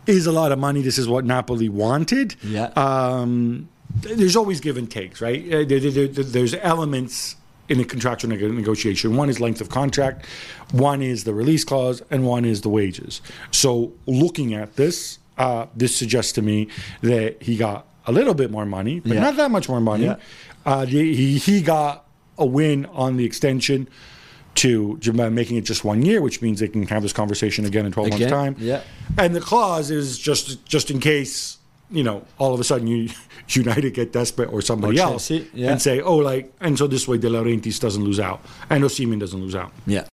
is 0.08 0.26
a 0.26 0.32
lot 0.32 0.50
of 0.52 0.58
money. 0.58 0.80
This 0.82 0.98
is 0.98 1.06
what 1.06 1.24
Napoli 1.24 1.68
wanted. 1.68 2.34
Yeah. 2.42 2.66
Um, 2.76 3.68
there's 4.00 4.36
always 4.36 4.60
give 4.60 4.76
and 4.76 4.90
takes, 4.90 5.20
right? 5.20 5.44
Uh, 5.46 5.64
there- 5.64 5.80
there- 5.80 6.08
there- 6.08 6.24
there's 6.24 6.54
elements 6.54 7.36
in 7.68 7.78
a 7.80 7.84
contractual 7.84 8.30
neg- 8.30 8.40
negotiation. 8.54 9.16
One 9.16 9.28
is 9.28 9.40
length 9.40 9.60
of 9.60 9.68
contract, 9.68 10.24
one 10.72 11.02
is 11.02 11.24
the 11.24 11.34
release 11.34 11.64
clause, 11.64 12.02
and 12.10 12.24
one 12.24 12.44
is 12.46 12.62
the 12.62 12.70
wages. 12.70 13.20
So, 13.50 13.92
looking 14.06 14.54
at 14.54 14.76
this, 14.76 15.18
uh, 15.36 15.66
this 15.76 15.94
suggests 15.94 16.32
to 16.32 16.42
me 16.42 16.68
that 17.02 17.42
he 17.42 17.56
got 17.56 17.86
a 18.06 18.12
little 18.12 18.34
bit 18.34 18.50
more 18.50 18.64
money, 18.64 19.00
but 19.00 19.12
Yeah. 19.12 19.20
not 19.20 19.36
that 19.36 19.50
much 19.50 19.68
more 19.68 19.80
money. 19.80 20.04
Yeah. 20.06 20.16
Uh, 20.64 20.86
he 20.86 21.36
he 21.38 21.60
got 21.60 22.06
a 22.38 22.46
win 22.46 22.86
on 22.86 23.18
the 23.18 23.24
extension 23.24 23.86
to 24.58 24.96
to 24.98 25.12
making 25.30 25.56
it 25.56 25.64
just 25.64 25.84
one 25.84 26.02
year, 26.02 26.20
which 26.20 26.42
means 26.42 26.60
they 26.60 26.68
can 26.68 26.86
have 26.86 27.02
this 27.02 27.12
conversation 27.12 27.64
again 27.64 27.86
in 27.86 27.92
12 27.92 28.06
Again, 28.08 28.20
months' 28.20 28.32
time. 28.32 28.56
yeah. 28.58 28.82
And 29.16 29.34
the 29.34 29.40
clause 29.40 29.90
is 29.90 30.18
just 30.18 30.64
just 30.66 30.90
in 30.90 31.00
case 31.00 31.58
you 31.90 32.02
know 32.04 32.22
all 32.38 32.52
of 32.54 32.60
a 32.60 32.64
sudden 32.64 32.86
you 32.86 33.08
United 33.48 33.94
get 33.94 34.12
desperate 34.12 34.52
or 34.52 34.60
somebody 34.60 34.98
Or 35.00 35.04
else 35.04 35.30
yeah. 35.30 35.70
and 35.72 35.80
say 35.80 36.00
oh 36.02 36.16
like 36.16 36.52
and 36.60 36.76
so 36.76 36.86
this 36.86 37.08
way 37.08 37.16
De 37.18 37.28
Laurentiis 37.30 37.80
doesn't 37.80 38.04
lose 38.04 38.20
out 38.20 38.40
and 38.68 38.84
Osimhen 38.84 39.18
doesn't 39.18 39.40
lose 39.40 39.54
out. 39.54 39.72
Yeah. 39.86 40.04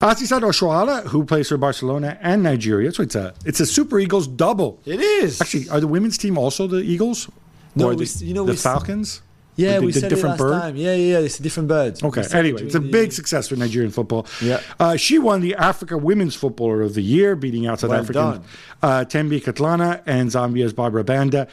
Asisat 0.00 0.42
Oshoala, 0.42 1.04
who 1.06 1.24
plays 1.24 1.48
for 1.48 1.56
Barcelona 1.56 2.16
and 2.22 2.42
Nigeria, 2.44 2.92
so 2.92 3.02
it's 3.02 3.16
a 3.16 3.34
it's 3.44 3.58
a 3.58 3.66
Super 3.66 3.98
Eagles 3.98 4.28
double. 4.28 4.78
It 4.86 5.00
is. 5.00 5.40
Actually, 5.40 5.68
are 5.70 5.80
the 5.80 5.88
women's 5.88 6.16
team 6.16 6.38
also 6.38 6.68
the 6.68 6.78
Eagles? 6.78 7.28
No, 7.74 7.86
or 7.86 7.90
we 7.90 7.96
the, 7.96 8.02
s- 8.04 8.22
you 8.22 8.32
know, 8.34 8.44
the 8.44 8.52
we 8.52 8.56
Falcons. 8.58 9.22
Yeah, 9.58 9.80
the, 9.80 9.86
we 9.86 9.92
the 9.92 10.00
said 10.00 10.08
different 10.08 10.40
it 10.40 10.44
last 10.44 10.50
bird. 10.52 10.62
time. 10.62 10.76
Yeah, 10.76 10.94
yeah, 10.94 11.18
yeah. 11.18 11.24
It's 11.24 11.40
a 11.40 11.42
different 11.42 11.68
bird. 11.68 12.02
Okay. 12.02 12.22
Anyway, 12.32 12.62
it's 12.62 12.76
a 12.76 12.80
big 12.80 13.12
success 13.12 13.48
for 13.48 13.56
Nigerian 13.56 13.90
football. 13.90 14.26
Yeah. 14.40 14.60
Uh, 14.78 14.96
she 14.96 15.18
won 15.18 15.40
the 15.40 15.56
Africa 15.56 15.98
Women's 15.98 16.36
Footballer 16.36 16.80
of 16.82 16.94
the 16.94 17.02
Year, 17.02 17.34
beating 17.34 17.66
out 17.66 17.80
South 17.80 17.90
Well 17.90 18.00
African 18.00 18.44
uh, 18.82 19.04
Thembi 19.04 19.42
Kgatlana 19.42 20.02
and 20.06 20.30
Zambia's 20.30 20.72
Barbara 20.72 21.02
Banda. 21.02 21.48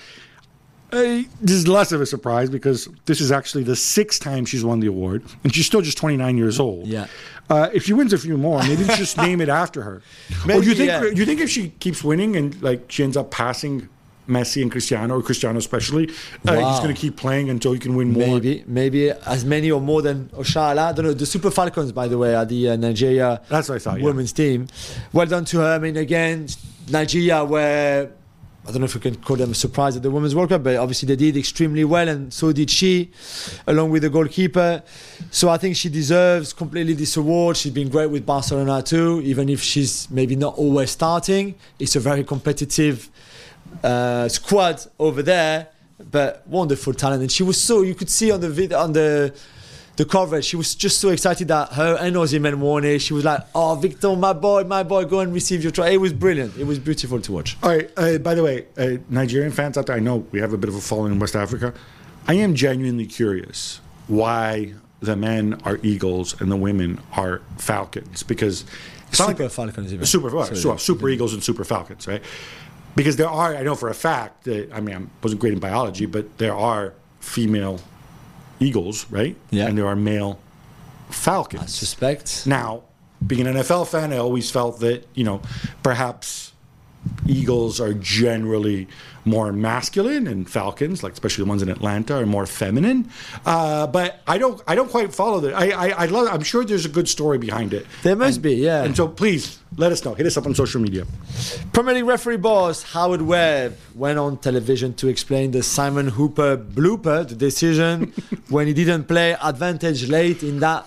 Uh, 0.91 1.23
this 1.41 1.55
is 1.55 1.67
less 1.67 1.91
of 1.91 1.99
a 1.99 2.05
surprise 2.05 2.49
because 2.49 2.87
this 3.05 3.19
is 3.19 3.31
actually 3.31 3.63
the 3.63 3.75
sixth 3.75 4.21
time 4.21 4.45
she's 4.45 4.63
won 4.63 4.79
the 4.79 4.87
award, 4.87 5.23
and 5.43 5.53
she's 5.53 5.65
still 5.65 5.81
just 5.81 5.97
29 5.97 6.37
years 6.37 6.59
old. 6.59 6.85
Yeah. 6.87 7.07
Uh, 7.49 7.69
if 7.73 7.85
she 7.85 7.93
wins 7.93 8.13
a 8.13 8.17
few 8.17 8.37
more, 8.37 8.59
maybe 8.59 8.83
just 8.85 9.17
name 9.27 9.41
it 9.41 9.49
after 9.49 9.81
her. 9.81 9.95
or 9.95 10.45
Maybe, 10.45 10.67
you 10.67 10.75
think 10.75 10.89
yeah. 10.89 11.03
you 11.05 11.25
think 11.25 11.41
if 11.41 11.49
she 11.49 11.69
keeps 11.69 12.03
winning 12.03 12.35
and 12.35 12.61
like 12.61 12.91
she 12.91 13.03
ends 13.03 13.17
up 13.17 13.31
passing 13.31 13.89
Messi 14.27 14.61
and 14.61 14.71
Cristiano, 14.71 15.17
or 15.17 15.21
Cristiano 15.21 15.59
especially, 15.59 16.09
uh, 16.47 16.53
he's 16.53 16.79
going 16.79 16.93
to 16.93 16.99
keep 16.99 17.15
playing 17.15 17.49
until 17.49 17.73
he 17.73 17.79
can 17.79 17.95
win 17.95 18.11
more. 18.11 18.27
Maybe, 18.27 18.63
maybe 18.67 19.11
as 19.11 19.45
many 19.45 19.71
or 19.71 19.81
more 19.81 20.01
than 20.01 20.29
Oshoala. 20.29 20.89
I 20.89 20.91
don't 20.93 21.05
know. 21.05 21.13
The 21.13 21.25
Super 21.25 21.51
Falcons, 21.51 21.91
by 21.91 22.07
the 22.07 22.17
way, 22.17 22.35
are 22.35 22.45
the 22.45 22.69
uh, 22.69 22.75
Nigeria 22.75 23.41
That's 23.49 23.69
what 23.69 23.75
I 23.75 23.79
thought. 23.79 23.99
Yeah. 23.99 24.05
women's 24.05 24.33
team. 24.33 24.67
Well 25.13 25.25
done 25.27 25.45
to 25.45 25.59
her. 25.59 25.75
I 25.75 25.79
mean, 25.79 25.97
again, 25.97 26.47
Nigeria 26.89 27.43
were. 27.45 28.09
I 28.67 28.71
don't 28.71 28.79
know 28.79 28.85
if 28.85 28.95
we 28.95 29.01
can 29.01 29.15
call 29.17 29.35
them 29.35 29.51
a 29.51 29.53
surprise 29.53 29.95
at 29.95 30.01
the 30.01 30.09
Women's 30.09 30.33
World 30.33 30.49
Cup, 30.49 30.63
but 30.63 30.75
obviously 30.77 31.05
they 31.05 31.15
did 31.15 31.37
extremely 31.37 31.83
well, 31.83 32.09
and 32.09 32.33
so 32.33 32.51
did 32.51 32.71
she, 32.71 33.11
along 33.67 33.91
with 33.91 34.01
the 34.01 34.09
goalkeeper. 34.09 34.81
So 35.29 35.49
I 35.49 35.57
think 35.57 35.75
she 35.75 35.87
deserves 35.87 36.51
completely 36.51 36.93
this 36.93 37.15
award. 37.15 37.57
She's 37.57 37.71
been 37.71 37.89
great 37.89 38.07
with 38.09 38.25
Barcelona 38.25 38.81
too, 38.81 39.21
even 39.23 39.49
if 39.49 39.61
she's 39.61 40.09
maybe 40.09 40.35
not 40.35 40.55
always 40.55 40.89
starting. 40.89 41.53
It's 41.77 41.95
a 41.95 41.99
very 41.99 42.23
competitive 42.23 43.11
uh, 43.83 44.27
squad 44.29 44.81
over 44.99 45.21
there, 45.21 45.67
but 46.11 46.45
wonderful 46.47 46.93
talent. 46.93 47.21
And 47.21 47.31
she 47.31 47.43
was 47.43 47.59
so 47.61 47.81
you 47.81 47.95
could 47.95 48.09
see 48.09 48.31
on 48.31 48.39
the 48.41 48.49
video 48.49 48.79
on 48.79 48.93
the 48.93 49.33
the 49.97 50.03
coverage. 50.05 50.43
She 50.45 50.57
was 50.57 50.75
just 50.75 50.99
so 50.99 51.09
excited 51.09 51.47
that 51.47 51.71
her 51.73 51.95
and 52.01 52.15
Osimhen 52.17 52.55
won 52.55 52.83
it. 52.83 52.99
She 52.99 53.13
was 53.13 53.23
like, 53.23 53.41
"Oh, 53.55 53.75
Victor, 53.75 54.15
my 54.15 54.33
boy, 54.33 54.63
my 54.65 54.83
boy, 54.83 55.05
go 55.05 55.21
and 55.21 55.33
receive 55.33 55.63
your 55.63 55.71
trophy." 55.71 55.93
It 55.93 55.97
was 55.97 56.11
brilliant. 56.13 56.57
It 56.57 56.65
was 56.65 56.79
beautiful 56.79 57.21
to 57.21 57.31
watch. 57.31 57.55
All 57.63 57.69
right. 57.69 57.89
Uh, 57.95 58.17
by 58.17 58.35
the 58.35 58.43
way, 58.43 58.65
uh, 58.77 58.97
Nigerian 59.09 59.51
fans 59.51 59.77
out 59.77 59.85
there, 59.85 59.95
I 59.95 59.99
know 59.99 60.25
we 60.31 60.39
have 60.41 60.51
a 60.53 60.57
bit 60.57 60.69
of 60.69 60.75
a 60.75 60.81
following 60.81 61.13
in 61.13 61.19
West 61.19 61.35
Africa. 61.35 61.73
I 62.27 62.33
am 62.35 62.55
genuinely 62.55 63.05
curious 63.05 63.79
why 64.07 64.73
the 64.99 65.15
men 65.15 65.59
are 65.63 65.79
eagles 65.83 66.39
and 66.41 66.51
the 66.51 66.55
women 66.57 66.99
are 67.15 67.41
falcons 67.57 68.23
because 68.23 68.65
like- 69.19 69.37
Super 69.37 69.49
Falcons, 69.49 69.93
even. 69.93 70.05
super 70.05 70.29
well, 70.35 70.45
So, 70.47 70.55
so, 70.55 70.69
yeah. 70.71 70.75
super 70.77 71.07
eagles 71.09 71.33
and 71.33 71.41
super 71.43 71.63
falcons, 71.63 72.05
right? 72.07 72.21
Because 72.95 73.17
there 73.17 73.29
are, 73.29 73.55
I 73.55 73.63
know 73.63 73.75
for 73.75 73.89
a 73.89 73.93
fact 73.93 74.45
that 74.45 74.71
I 74.73 74.79
mean 74.79 74.95
I 74.95 75.01
wasn't 75.21 75.41
great 75.41 75.53
in 75.53 75.59
biology, 75.59 76.05
but 76.05 76.37
there 76.37 76.55
are 76.55 76.93
female 77.19 77.79
eagles, 78.59 79.05
right? 79.11 79.35
Yeah. 79.51 79.67
and 79.67 79.77
there 79.77 79.87
are 79.87 79.95
male 79.95 80.39
falcons. 81.09 81.63
I 81.63 81.65
suspect. 81.67 82.47
Now, 82.47 82.83
being 83.25 83.47
an 83.47 83.55
NFL 83.55 83.87
fan, 83.87 84.13
I 84.13 84.17
always 84.17 84.51
felt 84.51 84.79
that, 84.79 85.07
you 85.13 85.23
know, 85.23 85.41
perhaps 85.83 86.53
Eagles 87.27 87.79
are 87.79 87.93
generally 87.93 88.87
more 89.27 89.51
masculine 89.51 90.27
and 90.27 90.47
Falcons, 90.47 91.01
like 91.01 91.13
especially 91.13 91.43
the 91.43 91.49
ones 91.49 91.63
in 91.63 91.69
Atlanta, 91.69 92.15
are 92.15 92.25
more 92.27 92.45
feminine. 92.45 93.09
Uh, 93.45 93.87
but 93.87 94.21
I 94.27 94.37
don't, 94.37 94.61
I 94.67 94.75
don't 94.75 94.89
quite 94.91 95.13
follow 95.13 95.39
that. 95.41 95.53
I, 95.55 95.71
I, 95.71 95.87
I 96.03 96.05
love. 96.05 96.27
I'm 96.31 96.43
sure 96.43 96.63
there's 96.63 96.85
a 96.85 96.89
good 96.89 97.09
story 97.09 97.39
behind 97.39 97.73
it. 97.73 97.87
There 98.03 98.15
must 98.15 98.37
And- 98.37 98.43
be, 98.43 98.55
yeah. 98.55 98.83
And 98.83 98.95
so 98.95 99.07
please 99.07 99.57
let 99.77 99.91
us 99.91 100.05
know. 100.05 100.13
Hit 100.13 100.27
us 100.27 100.37
up 100.37 100.45
on 100.45 100.53
social 100.53 100.79
media. 100.79 101.05
Premier 101.73 101.95
League 101.95 102.05
referee 102.05 102.37
boss 102.37 102.83
Howard 102.93 103.23
Webb 103.23 103.77
went 103.95 104.19
on 104.19 104.37
television 104.37 104.93
to 104.95 105.07
explain 105.07 105.49
the 105.51 105.63
Simon 105.63 106.07
Hooper 106.09 106.55
blooper, 106.57 107.27
the 107.27 107.35
decision 107.35 108.13
when 108.49 108.67
he 108.67 108.73
didn't 108.73 109.05
play 109.05 109.35
advantage 109.41 110.07
late 110.07 110.43
in 110.43 110.59
that 110.59 110.85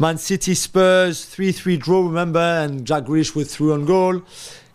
Man 0.00 0.16
City 0.18 0.54
Spurs 0.54 1.24
3 1.24 1.50
3 1.50 1.76
draw, 1.76 2.02
remember, 2.06 2.38
and 2.38 2.84
Jack 2.84 3.04
Grealish 3.04 3.34
was 3.34 3.54
through 3.54 3.72
on 3.72 3.84
goal. 3.84 4.22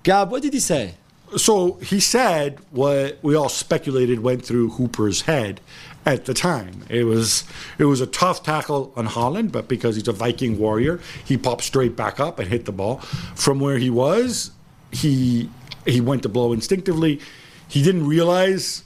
Gab, 0.03 0.31
what 0.31 0.41
did 0.41 0.53
he 0.53 0.59
say? 0.59 0.95
So 1.37 1.73
he 1.75 1.99
said 1.99 2.59
what 2.71 3.17
we 3.21 3.35
all 3.35 3.49
speculated 3.49 4.19
went 4.19 4.45
through 4.45 4.71
Hooper's 4.71 5.21
head 5.21 5.61
at 6.05 6.25
the 6.25 6.33
time. 6.33 6.83
It 6.89 7.05
was 7.05 7.43
it 7.77 7.85
was 7.85 8.01
a 8.01 8.05
tough 8.05 8.43
tackle 8.43 8.93
on 8.95 9.07
Haaland, 9.07 9.51
but 9.51 9.67
because 9.67 9.95
he's 9.95 10.07
a 10.07 10.11
Viking 10.11 10.59
warrior, 10.59 10.99
he 11.25 11.37
popped 11.37 11.63
straight 11.63 11.95
back 11.95 12.19
up 12.19 12.37
and 12.37 12.49
hit 12.49 12.65
the 12.65 12.71
ball 12.71 12.97
from 13.35 13.59
where 13.59 13.77
he 13.77 13.89
was. 13.89 14.51
He 14.91 15.49
he 15.85 16.01
went 16.01 16.23
to 16.23 16.29
blow 16.29 16.53
instinctively. 16.53 17.19
He 17.67 17.81
didn't 17.81 18.05
realize 18.05 18.83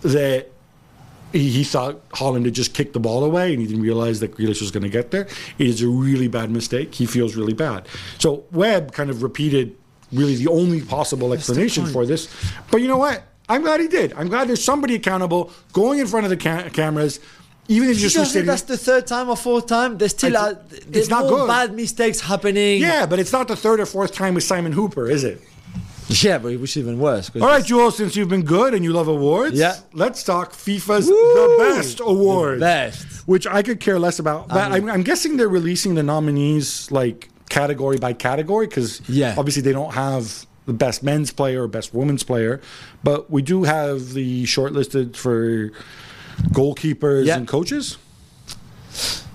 that 0.00 0.50
he, 1.32 1.50
he 1.50 1.64
thought 1.64 2.08
Haaland 2.10 2.44
had 2.44 2.54
just 2.54 2.74
kicked 2.74 2.94
the 2.94 3.00
ball 3.00 3.22
away, 3.22 3.52
and 3.52 3.60
he 3.60 3.66
didn't 3.66 3.82
realize 3.82 4.20
that 4.20 4.34
Grealish 4.34 4.60
was 4.60 4.70
going 4.70 4.82
to 4.82 4.88
get 4.88 5.10
there. 5.10 5.28
It 5.58 5.66
is 5.66 5.82
a 5.82 5.88
really 5.88 6.28
bad 6.28 6.50
mistake. 6.50 6.94
He 6.94 7.06
feels 7.06 7.36
really 7.36 7.52
bad. 7.52 7.86
So 8.18 8.44
Webb 8.50 8.92
kind 8.92 9.10
of 9.10 9.22
repeated 9.22 9.76
really 10.12 10.36
the 10.36 10.48
only 10.48 10.80
possible 10.80 11.32
explanation 11.32 11.86
for 11.86 12.06
this. 12.06 12.28
But 12.70 12.80
you 12.82 12.88
know 12.88 12.96
what? 12.98 13.22
I'm 13.48 13.62
glad 13.62 13.80
he 13.80 13.88
did. 13.88 14.12
I'm 14.14 14.28
glad 14.28 14.48
there's 14.48 14.62
somebody 14.62 14.94
accountable 14.94 15.50
going 15.72 15.98
in 16.00 16.06
front 16.06 16.24
of 16.26 16.30
the 16.30 16.36
ca- 16.36 16.68
cameras, 16.70 17.18
even 17.68 17.88
if 17.88 17.96
you 17.96 18.02
just 18.02 18.16
restating. 18.16 18.46
that's 18.46 18.62
the 18.62 18.76
third 18.76 19.06
time 19.06 19.28
or 19.30 19.36
fourth 19.36 19.66
time. 19.66 19.96
There's 19.98 20.12
still 20.12 20.36
I 20.36 20.50
a, 20.50 20.54
there's 20.54 20.86
it's 20.96 21.08
not 21.08 21.24
more 21.24 21.38
good. 21.40 21.48
bad 21.48 21.74
mistakes 21.74 22.20
happening. 22.20 22.80
Yeah, 22.82 23.06
but 23.06 23.18
it's 23.18 23.32
not 23.32 23.48
the 23.48 23.56
third 23.56 23.80
or 23.80 23.86
fourth 23.86 24.12
time 24.12 24.34
with 24.34 24.44
Simon 24.44 24.72
Hooper, 24.72 25.08
is 25.10 25.24
it? 25.24 25.40
yeah, 26.08 26.38
but 26.38 26.52
it 26.52 26.60
was 26.60 26.74
even 26.76 26.98
worse. 26.98 27.30
All 27.36 27.42
right, 27.42 27.64
Joel, 27.64 27.90
since 27.90 28.16
you've 28.16 28.30
been 28.30 28.42
good 28.44 28.72
and 28.74 28.82
you 28.82 28.92
love 28.94 29.08
awards, 29.08 29.58
Yeah. 29.58 29.76
let's 29.92 30.22
talk 30.22 30.52
FIFA's 30.52 31.06
Woo! 31.06 31.12
The 31.14 31.56
Best 31.74 32.00
Award. 32.00 32.60
best. 32.60 33.26
Which 33.28 33.46
I 33.46 33.62
could 33.62 33.78
care 33.80 33.98
less 33.98 34.18
about. 34.18 34.48
But 34.48 34.70
mean- 34.72 34.84
I'm, 34.88 34.90
I'm 34.96 35.02
guessing 35.02 35.36
they're 35.36 35.50
releasing 35.50 35.94
the 35.96 36.02
nominees 36.02 36.90
like 36.90 37.28
category 37.48 37.98
by 37.98 38.12
category 38.12 38.66
because 38.66 39.00
Yeah. 39.08 39.34
obviously 39.36 39.62
they 39.62 39.72
don't 39.72 39.94
have 39.94 40.46
the 40.66 40.72
best 40.74 41.02
men's 41.02 41.30
player 41.30 41.62
or 41.64 41.68
best 41.68 41.94
women's 41.94 42.22
player. 42.22 42.60
But 43.02 43.30
we 43.30 43.42
do 43.42 43.64
have 43.64 44.12
the 44.14 44.44
shortlisted 44.44 45.16
for 45.16 45.70
goalkeepers 46.52 47.26
Yeah. 47.26 47.36
and 47.36 47.48
coaches. 47.48 47.96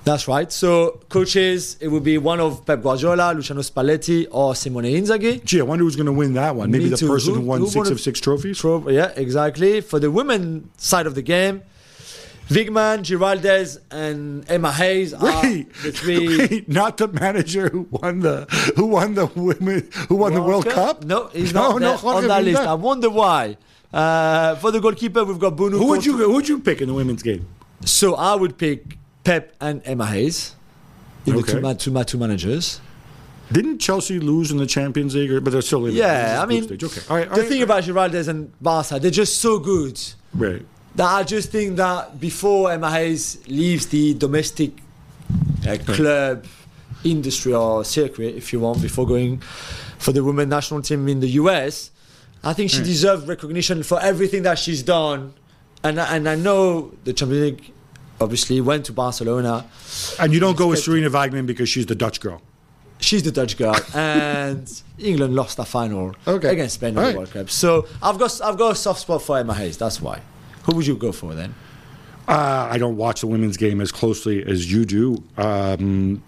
That's 0.06 0.28
right. 0.28 0.52
So 0.52 1.00
coaches, 1.08 1.78
it 1.80 1.88
would 1.88 2.04
be 2.04 2.18
one 2.18 2.42
of 2.42 2.66
Pep 2.66 2.84
Guardiola, 2.84 3.34
Luciano 3.34 3.62
Spalletti, 3.62 4.28
or 4.32 4.54
Simone 4.54 4.84
Inzaghi. 4.84 5.44
Gee, 5.46 5.62
I 5.62 5.64
wonder 5.64 5.86
who's 5.86 5.96
going 5.96 6.08
to 6.08 6.12
win 6.12 6.34
that 6.34 6.56
one. 6.58 6.72
Maybe 6.72 6.86
Me 6.86 6.90
the 6.90 6.98
too. 6.98 7.08
person 7.08 7.36
Who- 7.36 7.40
who, 7.40 7.46
won 7.48 7.62
who 7.62 7.68
six 7.70 7.90
of 7.90 8.02
six 8.02 8.20
trophies. 8.20 8.58
Tro- 8.58 8.90
Yeah, 8.90 9.12
exactly. 9.16 9.80
For 9.80 10.00
the 10.00 10.12
women 10.12 10.70
side 10.78 11.08
of 11.08 11.16
the 11.16 11.22
game, 11.22 11.62
Wiegman, 12.54 13.00
Giraldez, 13.04 13.80
and 13.92 14.50
Emma 14.50 14.72
Hayes 14.72 15.14
are 15.14 15.42
Wait, 15.44 15.74
the 15.84 15.92
three. 15.92 16.38
wait, 16.50 16.70
not 16.70 16.98
the 16.98 17.08
manager 17.08 17.70
who 17.70 17.88
won 17.92 18.20
the 18.20 18.46
who 18.76 18.86
won 18.86 19.16
the 19.16 19.26
women 19.28 19.90
who 20.10 20.16
won 20.16 20.34
the 20.34 20.42
World 20.42 20.66
Cup. 20.70 21.04
No, 21.04 21.28
he's 21.28 21.54
No, 21.54 21.72
not 21.72 21.82
no, 21.82 21.88
there 21.90 21.98
Jorge 21.98 22.18
on 22.24 22.28
that 22.28 22.44
list. 22.44 22.62
Vilda. 22.62 22.68
I 22.68 22.74
wonder 22.76 23.10
why. 23.10 23.58
Uh, 23.92 24.56
for 24.56 24.72
the 24.72 24.80
goalkeeper, 24.80 25.24
we've 25.24 25.40
got 25.40 25.56
Bounou. 25.56 25.78
Who 25.78 25.88
would 25.88 26.06
you 26.06 26.18
who 26.18 26.32
would 26.34 26.48
you 26.48 26.60
pick 26.60 26.82
in 26.82 26.88
the 26.88 26.94
women's 26.94 27.24
game? 27.24 27.48
So 27.86 28.16
I 28.16 28.36
would 28.36 28.58
pick 28.58 28.98
Pep 29.24 29.54
and 29.62 29.82
Emma 29.86 30.06
Hayes 30.08 30.56
in 31.26 31.34
the 31.36 31.40
Okay. 31.42 31.54
two, 31.54 31.62
ma- 31.62 31.74
two, 31.74 31.92
ma- 31.92 32.04
two 32.04 32.18
managers. 32.18 32.80
Didn't 33.52 33.80
Chelsea 33.80 34.20
lose 34.20 34.52
in 34.52 34.58
the 34.58 34.66
Champions 34.66 35.14
League? 35.16 35.32
Or, 35.32 35.40
but 35.42 35.52
they're 35.54 35.62
still 35.62 35.86
in. 35.86 35.94
Yeah, 35.94 36.38
I 36.42 36.46
the 36.46 36.48
mean, 36.48 36.64
stage. 36.64 36.84
Okay. 36.84 37.02
All 37.10 37.18
right, 37.18 37.28
all 37.30 37.36
the 37.36 37.42
right, 37.42 37.50
thing 37.50 37.62
about 37.62 37.84
Giraldez 37.84 38.28
and 38.28 38.52
Barca, 38.62 39.00
they're 39.00 39.12
just 39.12 39.40
so 39.40 39.60
good. 39.60 40.00
right. 40.34 40.66
That 40.96 41.10
I 41.12 41.24
just 41.24 41.50
think 41.52 41.78
that 41.78 42.20
before 42.20 42.72
Emma 42.72 42.92
Hayes 42.92 43.40
leaves 43.48 43.88
the 43.88 44.14
domestic 44.14 44.72
uh, 45.68 45.78
club 45.86 46.46
industry 47.04 47.54
or 47.54 47.84
circuit, 47.84 48.36
if 48.36 48.54
you 48.54 48.60
want, 48.60 48.82
before 48.82 49.08
going 49.08 49.40
for 49.98 50.12
the 50.12 50.24
women 50.24 50.50
national 50.50 50.82
team 50.84 51.08
in 51.08 51.20
the 51.20 51.30
US, 51.42 51.90
I 52.44 52.54
think 52.54 52.70
she 52.70 52.84
deserves 52.84 53.26
recognition 53.26 53.82
for 53.84 54.00
everything 54.02 54.44
that 54.44 54.60
she's 54.60 54.84
done. 54.84 55.34
And, 55.84 56.00
I- 56.00 56.16
and 56.16 56.30
I 56.30 56.36
know 56.36 56.92
the 57.06 57.14
Champions 57.14 57.44
League 57.44 57.74
obviously 58.22 58.62
went 58.62 58.86
to 58.86 58.94
Barcelona. 58.94 59.66
And 60.20 60.32
you 60.34 60.40
don't 60.40 60.56
go 60.56 60.68
with 60.68 60.80
Sarina 60.80 61.10
Wiegman 61.10 61.48
because 61.48 61.70
she's 61.70 61.88
the 61.88 61.96
Dutch 61.96 62.22
girl. 62.22 62.42
She's 63.00 63.24
the 63.24 63.32
Dutch 63.32 63.58
girl, 63.58 63.76
and 63.96 64.72
England 64.98 65.36
lost 65.36 65.58
the 65.58 65.66
final 65.66 66.16
Okay. 66.26 66.50
against 66.50 66.76
Spain 66.76 66.92
in 66.92 66.98
All 67.00 67.12
the. 67.12 67.18
World 67.18 67.32
Cup. 67.32 67.50
So 67.50 67.86
I've 68.02 68.18
got 68.18 68.40
I've 68.42 68.58
got 68.58 68.72
a 68.74 68.76
soft 68.76 69.02
spot 69.02 69.22
for 69.24 69.38
Emma 69.40 69.54
Hayes. 69.56 69.78
That's 69.78 70.00
why. 70.00 70.22
Who 70.64 70.76
would 70.76 70.88
you 70.88 70.96
go 70.96 71.12
for 71.12 71.34
then? 71.34 71.54
Uh, 72.28 72.68
I 72.72 72.78
don't 72.78 72.96
watch 72.98 73.22
the 73.22 73.28
women's 73.28 73.58
game 73.58 73.82
as 73.82 73.92
closely 73.92 74.44
as 74.44 74.72
you 74.72 74.86
do. 74.86 75.22
Um, 75.38 76.24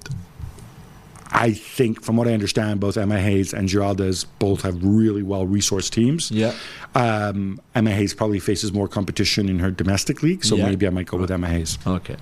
I 1.32 1.52
think, 1.52 2.02
from 2.04 2.16
what 2.18 2.28
I 2.28 2.34
understand, 2.34 2.80
both 2.80 2.98
Emma 2.98 3.20
Hayes 3.20 3.54
and 3.54 3.68
Giraldez 3.68 4.26
both 4.40 4.62
have 4.62 4.82
really 4.84 5.24
well 5.24 5.46
resourced 5.46 5.90
teams. 5.92 6.32
Yeah. 6.32 6.54
Um, 6.94 7.60
Emma 7.74 7.92
Hayes 7.92 8.14
probably 8.14 8.40
faces 8.40 8.72
more 8.72 8.88
competition 8.88 9.50
in 9.50 9.60
her 9.60 9.72
domestic 9.72 10.22
league, 10.24 10.46
so 10.46 10.56
Yeah. 10.56 10.66
maybe 10.68 10.86
I 10.88 10.90
might 10.92 11.08
go 11.08 11.18
with 11.18 11.32
Emma 11.32 11.48
Hayes. 11.50 11.78
Okay. 11.86 12.16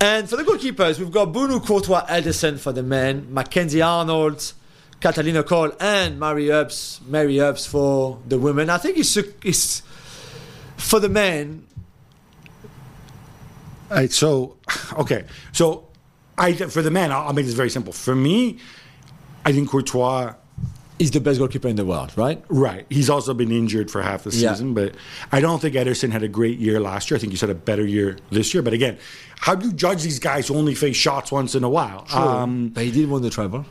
And 0.00 0.28
for 0.28 0.36
the 0.36 0.44
goalkeepers, 0.44 0.98
we've 0.98 1.10
got 1.12 1.32
Bounou 1.32 1.64
Courtois 1.64 2.06
Ederson 2.06 2.58
for 2.58 2.72
the 2.72 2.82
men, 2.82 3.26
Mackenzie 3.30 3.82
Arnold, 3.82 4.54
Catalina 5.00 5.42
Coll, 5.42 5.72
and 5.78 6.18
Mary 6.18 6.50
Earps, 6.50 7.00
Mary 7.06 7.38
Earps 7.38 7.66
for 7.66 8.18
the 8.26 8.38
women. 8.38 8.70
I 8.70 8.78
think 8.78 8.96
it's, 8.98 9.16
it's 9.44 9.82
for 10.80 11.00
the 11.00 11.08
men. 11.08 11.66
All 13.90 13.96
right, 13.96 14.12
so, 14.12 14.56
okay. 14.98 15.24
So, 15.52 15.88
I 16.38 16.52
for 16.54 16.80
the 16.82 16.90
men, 16.90 17.10
I'll, 17.12 17.28
I'll 17.28 17.32
make 17.32 17.46
this 17.46 17.54
very 17.54 17.70
simple. 17.70 17.92
For 17.92 18.14
me, 18.14 18.58
I 19.44 19.52
think 19.52 19.68
Courtois 19.70 20.34
He's 21.00 21.10
the 21.10 21.18
best 21.18 21.38
goalkeeper 21.38 21.66
in 21.66 21.76
the 21.76 21.84
world, 21.86 22.12
right? 22.14 22.44
Right. 22.50 22.84
He's 22.90 23.08
also 23.08 23.32
been 23.32 23.50
injured 23.50 23.90
for 23.90 24.02
half 24.02 24.24
the 24.24 24.30
Yeah. 24.36 24.52
season, 24.52 24.74
but 24.74 24.94
I 25.32 25.40
don't 25.40 25.58
think 25.58 25.74
Ederson 25.74 26.10
had 26.10 26.22
a 26.22 26.28
great 26.28 26.58
year 26.58 26.78
last 26.78 27.10
year. 27.10 27.16
I 27.16 27.20
think 27.20 27.32
he's 27.32 27.40
had 27.40 27.48
a 27.48 27.54
better 27.54 27.86
year 27.86 28.18
this 28.30 28.52
year. 28.52 28.62
But 28.62 28.74
again, 28.74 28.98
how 29.38 29.54
do 29.54 29.66
you 29.66 29.72
judge 29.72 30.02
these 30.02 30.18
guys 30.18 30.48
who 30.48 30.56
only 30.56 30.74
face 30.74 30.96
shots 30.96 31.32
once 31.32 31.54
in 31.54 31.64
a 31.64 31.70
while? 31.70 32.04
Um, 32.12 32.68
but 32.68 32.84
he 32.84 32.90
did 32.90 33.08
win 33.08 33.22
the 33.22 33.30
treble. 33.30 33.64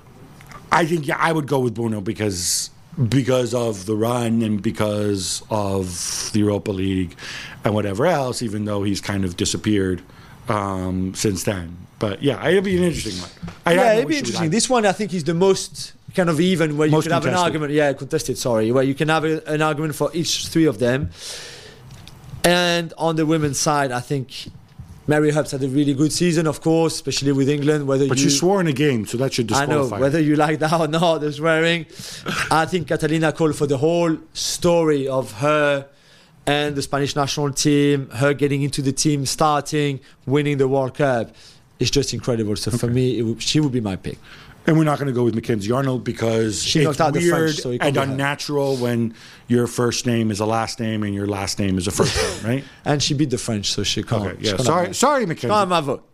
I 0.72 0.88
think 0.88 1.06
yeah, 1.06 1.18
I 1.20 1.32
would 1.32 1.46
go 1.46 1.60
with 1.60 1.76
Bruno 1.76 2.02
because 2.02 2.72
because 3.08 3.54
of 3.54 3.86
the 3.86 3.96
run 3.96 4.42
and 4.42 4.62
because 4.62 5.44
of 5.50 6.30
the 6.34 6.40
Europa 6.40 6.72
League 6.72 7.16
and 7.64 7.74
whatever 7.74 8.06
else. 8.06 8.42
Even 8.42 8.66
though 8.66 8.84
he's 8.84 9.02
kind 9.02 9.24
of 9.26 9.38
disappeared 9.38 10.02
um, 10.48 11.14
since 11.14 11.44
then. 11.44 11.78
But 12.00 12.24
yeah, 12.24 12.46
it'll 12.48 12.62
be 12.62 12.78
an 12.78 12.84
interesting 12.84 13.22
one. 13.22 13.30
I, 13.66 13.74
yeah, 13.74 13.94
it'll 13.96 14.10
be 14.10 14.18
interesting. 14.18 14.50
This 14.50 14.70
one, 14.70 14.86
I 14.86 14.94
think, 14.94 15.14
is 15.14 15.26
the 15.26 15.34
most 15.34 15.94
kind 16.16 16.30
of 16.30 16.40
even, 16.40 16.78
where 16.78 16.88
you 16.88 16.94
Most 16.94 17.04
can 17.04 17.12
have 17.12 17.26
an 17.26 17.34
argument. 17.34 17.74
Yeah, 17.74 17.92
contested. 17.94 18.38
Sorry, 18.38 18.72
where 18.72 18.84
you 18.84 18.96
can 18.96 19.10
have 19.10 19.26
a, 19.26 19.46
an 19.48 19.62
argument 19.62 19.96
for 19.96 20.10
each 20.14 20.48
three 20.48 20.66
of 20.66 20.80
them. 20.80 21.12
And 22.46 22.94
on 22.98 23.18
the 23.18 23.26
women's 23.26 23.60
side, 23.60 23.92
I 23.92 24.00
think 24.00 24.48
Mary 25.10 25.32
Earps 25.32 25.52
had 25.54 25.64
a 25.64 25.68
really 25.68 25.96
good 25.96 26.14
season, 26.14 26.46
of 26.46 26.62
course, 26.62 26.94
especially 26.94 27.32
with 27.32 27.50
England. 27.50 27.88
Whether 27.88 28.08
But 28.08 28.20
you, 28.20 28.26
you 28.26 28.30
swore 28.30 28.62
in 28.62 28.68
a 28.68 28.74
game, 28.74 29.08
so 29.08 29.18
that 29.18 29.34
should 29.34 29.52
I 29.52 29.66
know 29.66 29.88
whether 29.88 30.20
you 30.20 30.36
like 30.36 30.60
that 30.60 30.72
or 30.72 30.88
not, 30.88 31.22
the 31.22 31.34
swearing. 31.34 31.88
I 32.52 32.68
think 32.68 32.88
Catalina 32.88 33.32
called 33.32 33.56
for 33.56 33.66
the 33.66 33.80
whole 33.80 34.16
story 34.34 35.08
of 35.08 35.32
her 35.46 35.88
and 36.46 36.76
the 36.76 36.84
Spanish 36.84 37.16
national 37.16 37.52
team, 37.54 38.08
her 38.22 38.36
getting 38.36 38.62
into 38.62 38.84
the 38.84 38.92
team, 38.92 39.26
starting, 39.26 40.00
winning 40.28 40.60
the 40.60 40.68
World 40.68 40.94
Cup. 40.94 41.36
It's 41.80 41.90
just 41.90 42.14
incredible. 42.14 42.56
So 42.56 42.70
for 42.70 42.88
me, 42.88 43.20
it 43.20 43.42
she 43.42 43.60
would 43.60 43.72
be 43.72 43.82
my 43.82 43.96
pick. 43.96 44.20
And 44.68 44.78
we're 44.78 44.84
not 44.84 45.00
going 45.00 45.08
to 45.08 45.14
go 45.14 45.24
with 45.24 45.34
Mackenzie 45.36 45.72
Arnold 45.72 46.04
because 46.04 46.62
She 46.64 46.82
it's 46.84 47.00
out 47.02 47.14
the 47.14 47.20
weird 47.20 47.56
French, 47.56 47.56
so 47.56 47.72
and 47.72 47.98
unnatural 47.98 48.76
when 48.78 49.16
your 49.48 49.66
first 49.68 50.06
name 50.06 50.30
is 50.32 50.40
a 50.40 50.46
last 50.46 50.80
name 50.80 51.02
and 51.04 51.14
your 51.16 51.26
last 51.28 51.58
name 51.60 51.78
is 51.78 51.88
a 51.88 51.92
first 51.92 52.16
name, 52.44 52.52
right? 52.56 52.64
And 52.86 53.02
she 53.02 53.14
beat 53.16 53.32
the 53.32 53.38
French, 53.38 53.72
so 53.72 53.84
she 53.84 54.04
can't. 54.04 54.24
Okay, 54.26 54.38
she 54.40 54.46
yeah. 54.46 54.52
can't 54.58 54.66
Sorry, 54.66 54.94
sorry. 54.94 55.26
Mackenzie. 55.26 55.66
My 55.66 55.82
vote. 55.82 56.06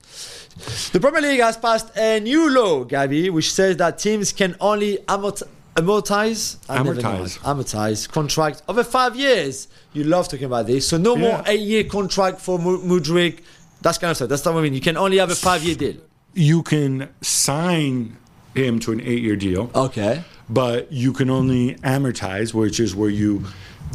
The 0.94 1.00
Premier 1.02 1.22
League 1.22 1.42
has 1.42 1.58
passed 1.58 1.92
a 1.98 2.20
new 2.22 2.50
law, 2.50 2.86
Gabby, 2.86 3.30
which 3.30 3.52
says 3.52 3.76
that 3.78 3.98
teams 3.98 4.32
can 4.32 4.56
only 4.62 5.00
amort- 5.00 5.44
amortize, 5.76 6.58
I 6.70 6.78
Amortize. 6.78 7.38
amortize 7.40 8.10
contract 8.10 8.62
over 8.70 8.84
five 8.84 9.18
years. 9.18 9.68
You 9.92 10.06
love 10.06 10.30
talking 10.30 10.46
about 10.46 10.68
this. 10.68 10.88
So 10.88 10.98
no 10.98 11.18
more 11.18 11.44
eight-year 11.46 11.86
contract 11.86 12.40
for 12.40 12.58
Mu- 12.58 12.82
Mudryk. 12.84 13.40
That's 13.82 13.98
kind 13.98 14.12
of 14.12 14.16
stuff. 14.18 14.30
That's 14.30 14.46
what 14.46 14.56
I 14.56 14.62
mean. 14.62 14.74
You 14.74 14.82
can 14.82 14.96
only 14.96 15.18
have 15.18 15.30
a 15.30 15.36
five-year 15.36 15.76
deal. 15.76 15.96
You 16.34 16.64
can 16.64 17.10
sign 17.22 18.16
him 18.56 18.80
to 18.80 18.92
an 18.92 19.02
eight-year 19.02 19.36
deal. 19.36 19.70
Okay. 19.76 20.24
but 20.50 20.92
you 20.92 21.12
can 21.14 21.30
only 21.30 21.76
amortize, 21.76 22.54
which 22.54 22.80
is 22.80 22.96
where 22.96 23.10
you 23.10 23.44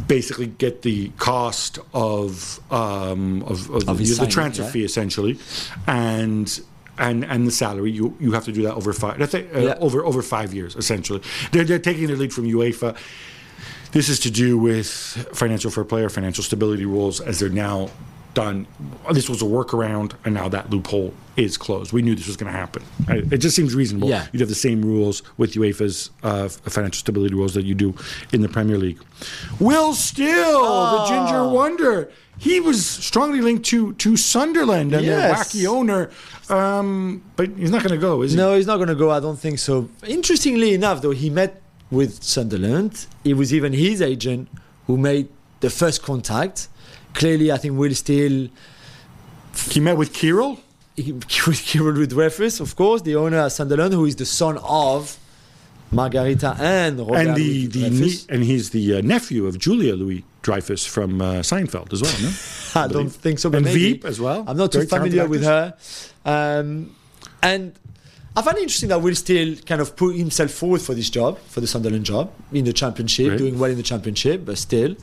basically 0.07 0.47
get 0.47 0.81
the 0.81 1.09
cost 1.17 1.79
of 1.93 2.59
um, 2.71 3.41
of, 3.43 3.69
of, 3.69 3.87
Of 3.89 3.97
the, 3.97 4.03
the 4.25 4.27
transfer 4.27 4.63
yeah. 4.63 4.69
fee 4.71 4.83
essentially, 4.83 5.37
and 5.87 6.59
and 6.97 7.23
and 7.25 7.47
the 7.47 7.51
salary. 7.51 7.91
You 7.91 8.15
you 8.19 8.31
have 8.33 8.45
to 8.45 8.51
do 8.51 8.63
that 8.63 8.75
over 8.75 8.93
five. 8.93 9.17
Think, 9.29 9.53
uh, 9.55 9.59
Yeah. 9.59 9.75
over 9.79 10.03
over 10.05 10.21
five 10.21 10.53
years 10.53 10.75
essentially. 10.75 11.21
They're 11.51 11.63
they're 11.63 11.79
taking 11.79 12.07
their 12.07 12.17
lead 12.17 12.33
from 12.33 12.45
UEFA. 12.45 12.95
This 13.91 14.07
is 14.09 14.19
to 14.21 14.31
do 14.31 14.57
with 14.57 14.87
financial 15.33 15.69
fair 15.71 15.83
play 15.83 16.03
or 16.03 16.09
financial 16.09 16.43
stability 16.43 16.85
rules 16.85 17.19
as 17.19 17.39
they're 17.39 17.49
now 17.49 17.89
done. 18.33 18.65
This 19.11 19.29
was 19.29 19.41
a 19.41 19.45
workaround, 19.45 20.13
and 20.25 20.33
now 20.33 20.47
that 20.49 20.69
loophole 20.69 21.13
is 21.37 21.57
closed. 21.57 21.91
We 21.93 22.01
knew 22.01 22.15
this 22.15 22.27
was 22.27 22.37
going 22.37 22.51
to 22.51 22.57
happen. 22.57 22.83
It 23.09 23.37
just 23.37 23.55
seems 23.55 23.73
reasonable. 23.75 24.09
Yeah. 24.09 24.27
You'd 24.31 24.39
have 24.41 24.49
the 24.49 24.55
same 24.55 24.81
rules 24.81 25.21
with 25.37 25.53
UEFA's 25.53 26.11
uh, 26.23 26.47
financial 26.49 26.99
stability 26.99 27.33
rules 27.35 27.53
that 27.53 27.65
you 27.65 27.73
do 27.75 27.93
in 28.33 28.41
the 28.41 28.49
Premier 28.49 28.77
League. 28.77 28.99
Will 29.59 29.93
Still, 29.93 30.61
the 30.99 31.05
Ginger 31.07 31.47
Wonder, 31.47 32.11
he 32.37 32.59
was 32.59 32.85
strongly 32.85 33.41
linked 33.41 33.65
to 33.67 33.93
to 33.93 34.17
Sunderland 34.17 34.93
and 34.93 35.05
their 35.07 35.19
Yes. 35.29 35.53
wacky 35.53 35.65
owner, 35.67 36.09
um, 36.49 37.21
but 37.35 37.49
he's 37.57 37.71
not 37.71 37.83
going 37.83 37.93
to 37.93 38.01
go, 38.01 38.21
is 38.23 38.31
he? 38.31 38.37
No, 38.37 38.55
he's 38.55 38.67
not 38.67 38.77
going 38.77 38.89
to 38.89 38.95
go. 38.95 39.11
I 39.11 39.19
don't 39.19 39.37
think 39.39 39.59
so. 39.59 39.89
Interestingly 40.07 40.73
enough, 40.73 41.01
though, 41.01 41.11
he 41.11 41.29
met 41.29 41.61
with 41.91 42.23
Sunderland. 42.23 43.05
It 43.23 43.35
was 43.35 43.53
even 43.53 43.73
his 43.73 44.01
agent 44.01 44.49
who 44.87 44.97
made 44.97 45.27
the 45.59 45.69
first 45.69 46.01
contact. 46.01 46.67
Clearly, 47.13 47.51
I 47.51 47.57
think 47.57 47.77
Will 47.77 47.93
Still 47.95 48.47
He 49.69 49.79
met 49.79 49.97
with 49.97 50.13
Kyril. 50.13 50.59
he- 50.95 51.11
with 51.47 51.61
Kieran 51.65 51.97
with 51.99 52.11
Dreyfus, 52.11 52.59
of 52.59 52.75
course, 52.75 53.01
the 53.01 53.15
owner 53.15 53.39
of 53.39 53.51
Sunderland, 53.51 53.93
who 53.93 54.05
is 54.05 54.15
the 54.15 54.25
son 54.25 54.57
of 54.63 55.17
Margarita 55.91 56.55
and 56.59 56.99
Robert 56.99 57.17
and 57.17 57.35
the, 57.35 57.67
the 57.67 57.89
nie- 57.89 58.25
and 58.29 58.43
he's 58.43 58.69
the 58.69 58.95
uh, 58.97 59.01
nephew 59.01 59.45
of 59.45 59.59
Julia 59.59 59.93
Louis 59.95 60.23
Dreyfus 60.41 60.85
from 60.85 61.21
uh, 61.21 61.25
Seinfeld 61.41 61.91
as 61.93 62.01
well. 62.01 62.17
No? 62.21 62.31
I 62.81 62.87
don't 62.87 63.09
think 63.09 63.39
so. 63.39 63.49
But 63.49 63.57
And 63.57 63.65
maybe. 63.65 63.93
Veep 63.93 64.05
as 64.05 64.19
well. 64.19 64.45
I'm 64.47 64.55
not 64.57 64.71
too 64.71 64.79
Very 64.79 64.87
talented 64.87 65.11
familiar 65.19 65.29
with 65.29 65.43
her. 65.43 65.73
Um, 66.25 66.95
and 67.43 67.73
I 68.37 68.41
find 68.41 68.57
it 68.57 68.61
interesting 68.61 68.89
that 68.89 69.01
Will 69.01 69.15
still 69.15 69.55
kind 69.65 69.81
of 69.81 69.95
put 69.97 70.15
himself 70.15 70.51
forward 70.51 70.81
for 70.81 70.93
this 70.93 71.09
job, 71.09 71.37
for 71.39 71.59
the 71.59 71.67
Sunderland 71.67 72.05
job 72.05 72.31
in 72.53 72.63
the 72.63 72.71
Championship, 72.73 73.29
Right. 73.31 73.37
doing 73.37 73.59
well 73.59 73.69
in 73.71 73.75
the 73.77 73.83
Championship, 73.83 74.45
but 74.45 74.57
still. 74.57 74.95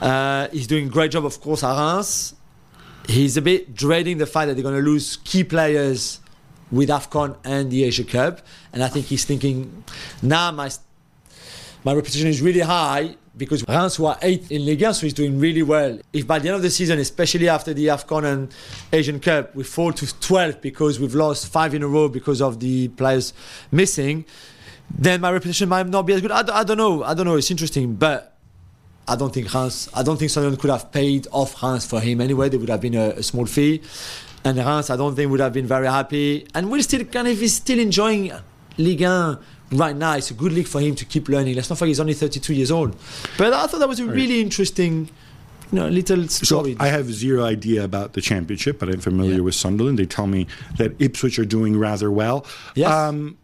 Uh, 0.00 0.48
he's 0.48 0.66
doing 0.66 0.86
a 0.86 0.90
great 0.90 1.10
job, 1.10 1.24
of 1.24 1.40
course, 1.40 1.62
at 1.62 1.76
Reims. 1.76 2.34
He's 3.06 3.36
a 3.36 3.42
bit 3.42 3.74
dreading 3.74 4.18
the 4.18 4.26
fact 4.26 4.48
that 4.48 4.54
they're 4.54 4.62
going 4.62 4.82
to 4.82 4.88
lose 4.88 5.18
key 5.24 5.44
players 5.44 6.20
with 6.70 6.88
AFCON 6.88 7.36
and 7.44 7.70
the 7.70 7.84
Asia 7.84 8.04
Cup. 8.04 8.40
And 8.72 8.82
I 8.82 8.88
think 8.88 9.06
he's 9.06 9.24
thinking, 9.24 9.84
now 10.22 10.50
my 10.52 10.70
my 11.82 11.94
reputation 11.94 12.28
is 12.28 12.42
really 12.42 12.60
high 12.60 13.16
because 13.36 13.66
Reims 13.66 13.98
were 13.98 14.14
eighth 14.20 14.52
in 14.52 14.66
Ligue 14.66 14.82
1, 14.82 14.94
so 14.94 15.06
he's 15.06 15.14
doing 15.14 15.38
really 15.38 15.62
well. 15.62 15.98
If 16.12 16.26
by 16.26 16.38
the 16.38 16.48
end 16.48 16.56
of 16.56 16.62
the 16.62 16.70
season, 16.70 16.98
especially 16.98 17.48
after 17.48 17.72
the 17.72 17.86
AFCON 17.86 18.24
and 18.24 18.54
Asian 18.92 19.18
Cup, 19.18 19.54
we 19.54 19.64
fall 19.64 19.92
to 19.94 20.20
12 20.20 20.60
because 20.60 21.00
we've 21.00 21.14
lost 21.14 21.50
five 21.50 21.74
in 21.74 21.82
a 21.82 21.88
row 21.88 22.08
because 22.08 22.42
of 22.42 22.60
the 22.60 22.88
players 22.88 23.32
missing, 23.72 24.26
then 24.90 25.22
my 25.22 25.32
reputation 25.32 25.68
might 25.70 25.86
not 25.86 26.02
be 26.02 26.12
as 26.12 26.20
good. 26.20 26.30
I, 26.30 26.60
I 26.60 26.64
don't 26.64 26.76
know. 26.76 27.02
I 27.02 27.14
don't 27.14 27.24
know. 27.24 27.36
It's 27.36 27.50
interesting, 27.50 27.94
but 27.94 28.36
I 29.10 29.16
don't 29.16 29.32
think 29.34 29.52
Reims, 29.52 29.88
I 29.92 30.02
don't 30.02 30.16
think 30.18 30.30
Sunderland 30.30 30.60
could 30.60 30.70
have 30.70 30.92
paid 30.92 31.26
off 31.32 31.62
Reims 31.62 31.84
for 31.84 32.00
him 32.00 32.20
anyway. 32.20 32.48
There 32.48 32.60
would 32.60 32.68
have 32.68 32.80
been 32.80 32.94
a, 32.94 33.08
a 33.10 33.22
small 33.22 33.46
fee. 33.46 33.82
And 34.44 34.56
Reims, 34.56 34.88
I 34.88 34.96
don't 34.96 35.14
think 35.16 35.30
would 35.30 35.40
have 35.40 35.52
been 35.52 35.66
very 35.66 35.86
happy. 35.88 36.46
And 36.54 36.70
we're 36.70 36.82
still 36.82 37.04
kind 37.04 37.26
of 37.28 37.38
he's 37.38 37.54
still 37.56 37.78
enjoying 37.78 38.32
Ligue 38.78 39.02
1 39.02 39.38
right 39.72 39.96
now. 39.96 40.14
It's 40.16 40.30
a 40.30 40.34
good 40.34 40.52
league 40.52 40.68
for 40.68 40.80
him 40.80 40.94
to 40.94 41.04
keep 41.04 41.28
learning. 41.28 41.56
Let's 41.56 41.68
not 41.68 41.78
forget 41.78 41.88
he's 41.88 42.00
only 42.00 42.14
32 42.14 42.54
years 42.54 42.70
old. 42.70 42.96
But 43.36 43.52
I 43.52 43.66
thought 43.66 43.80
that 43.80 43.88
was 43.88 44.00
a 44.00 44.06
really 44.06 44.40
interesting, 44.40 45.10
you 45.72 45.78
know, 45.78 45.88
little 45.88 46.28
So 46.28 46.44
story. 46.44 46.76
I 46.78 46.86
have 46.88 47.12
zero 47.12 47.44
idea 47.44 47.84
about 47.84 48.12
the 48.14 48.20
championship, 48.20 48.78
but 48.78 48.88
I'm 48.88 49.00
familiar 49.00 49.34
Yeah. 49.36 49.40
with 49.40 49.54
Sunderland. 49.56 49.98
They 49.98 50.06
tell 50.06 50.26
me 50.28 50.46
that 50.78 50.92
Ipswich 51.00 51.38
are 51.38 51.44
doing 51.44 51.76
rather 51.78 52.10
well. 52.10 52.46
Yes. 52.76 52.90
Um, 52.90 53.36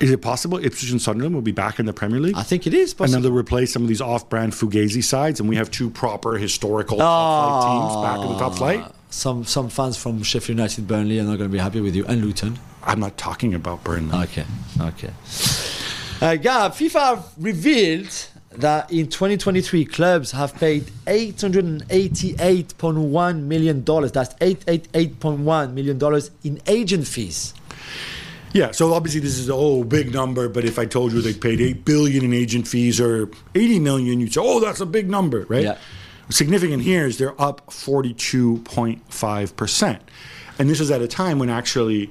is 0.00 0.10
it 0.10 0.20
possible 0.22 0.58
Ipswich 0.58 0.90
and 0.90 1.00
Sunderland 1.00 1.34
will 1.34 1.42
be 1.42 1.52
back 1.52 1.78
in 1.78 1.86
the 1.86 1.92
Premier 1.92 2.18
League? 2.20 2.34
I 2.36 2.42
think 2.42 2.66
it 2.66 2.74
is 2.74 2.90
and 2.92 2.98
possible. 2.98 3.20
then 3.20 3.30
they'll 3.30 3.38
replace 3.38 3.72
some 3.72 3.82
of 3.82 3.88
these 3.88 4.00
off-brand 4.00 4.52
Fugazi 4.52 5.02
sides, 5.04 5.38
and 5.40 5.48
we 5.48 5.56
have 5.56 5.70
two 5.70 5.90
proper 5.90 6.36
historical 6.36 6.98
top 6.98 7.62
flight 7.62 7.72
teams 7.72 7.94
back 8.04 8.20
in 8.26 8.32
the 8.32 8.38
top 8.38 8.54
flight. 8.56 8.80
Ah, 8.82 8.92
Some 9.10 9.44
some 9.44 9.68
fans 9.68 9.96
from 9.96 10.22
Sheffield 10.22 10.58
United, 10.58 10.86
Burnley 10.88 11.18
are 11.20 11.24
not 11.24 11.36
going 11.38 11.48
to 11.50 11.52
be 11.52 11.58
happy 11.58 11.80
with 11.80 11.94
you, 11.94 12.04
and 12.06 12.24
Luton. 12.24 12.58
I'm 12.84 12.98
not 12.98 13.16
talking 13.16 13.54
about 13.54 13.84
Burnley. 13.84 14.12
Okay, 14.24 14.44
okay. 14.80 15.10
Uh, 16.20 16.34
Gab, 16.36 16.72
FIFA 16.72 17.22
revealed 17.38 18.10
that 18.52 18.90
in 18.92 19.06
2023, 19.08 19.84
clubs 19.86 20.32
have 20.32 20.54
paid 20.56 20.84
888.1 21.06 23.42
million 23.44 23.82
dollars. 23.84 24.10
That's 24.12 24.34
888.1 24.34 25.72
million 25.72 25.96
dollars 25.98 26.30
in 26.44 26.60
agent 26.66 27.06
fees. 27.06 27.54
Yeah, 28.52 28.70
so 28.72 28.92
obviously 28.92 29.20
this 29.20 29.38
is 29.38 29.48
a 29.48 29.54
oh 29.54 29.82
big 29.82 30.12
number, 30.12 30.48
but 30.48 30.64
if 30.64 30.78
I 30.78 30.84
told 30.84 31.12
you 31.12 31.20
they 31.22 31.32
paid 31.32 31.60
eight 31.60 31.84
billion 31.84 32.24
in 32.24 32.32
agent 32.34 32.68
fees 32.68 33.00
or 33.00 33.30
eighty 33.54 33.78
million, 33.78 34.20
you'd 34.20 34.34
say, 34.34 34.40
oh, 34.42 34.60
that's 34.60 34.80
a 34.80 34.86
big 34.86 35.08
number, 35.08 35.46
right? 35.48 35.64
Yeah. 35.64 35.78
Significant 36.28 36.82
here 36.82 37.06
is 37.06 37.18
they're 37.18 37.40
up 37.40 37.72
forty-two 37.72 38.58
point 38.64 39.02
five 39.12 39.56
percent, 39.56 40.02
and 40.58 40.68
this 40.68 40.80
is 40.80 40.90
at 40.90 41.00
a 41.02 41.08
time 41.08 41.38
when 41.38 41.50
actually, 41.50 42.10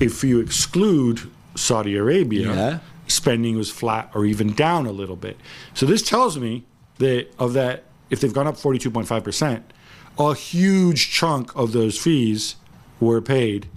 if 0.00 0.22
you 0.24 0.40
exclude 0.40 1.20
Saudi 1.54 1.96
Arabia, 1.96 2.52
Yeah. 2.54 2.78
spending 3.06 3.56
was 3.56 3.70
flat 3.70 4.10
or 4.14 4.24
even 4.24 4.52
down 4.54 4.86
a 4.86 4.92
little 4.92 5.16
bit. 5.16 5.36
So 5.74 5.86
this 5.86 6.02
tells 6.02 6.38
me 6.38 6.64
that 6.98 7.28
of 7.38 7.52
that, 7.54 7.84
if 8.10 8.20
they've 8.20 8.32
gone 8.32 8.46
up 8.46 8.56
forty-two 8.56 8.90
point 8.90 9.06
five 9.06 9.22
percent, 9.24 9.72
a 10.18 10.34
huge 10.34 11.10
chunk 11.10 11.54
of 11.56 11.72
those 11.72 11.96
fees 11.98 12.56
were 13.00 13.20
paid 13.20 13.68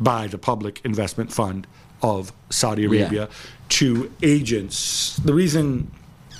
by 0.00 0.26
the 0.26 0.38
Public 0.38 0.80
Investment 0.84 1.32
Fund 1.32 1.66
of 2.02 2.32
Saudi 2.50 2.84
Arabia 2.84 3.28
to 3.70 4.12
agents. 4.22 5.16
The 5.18 5.32
reason, 5.32 5.90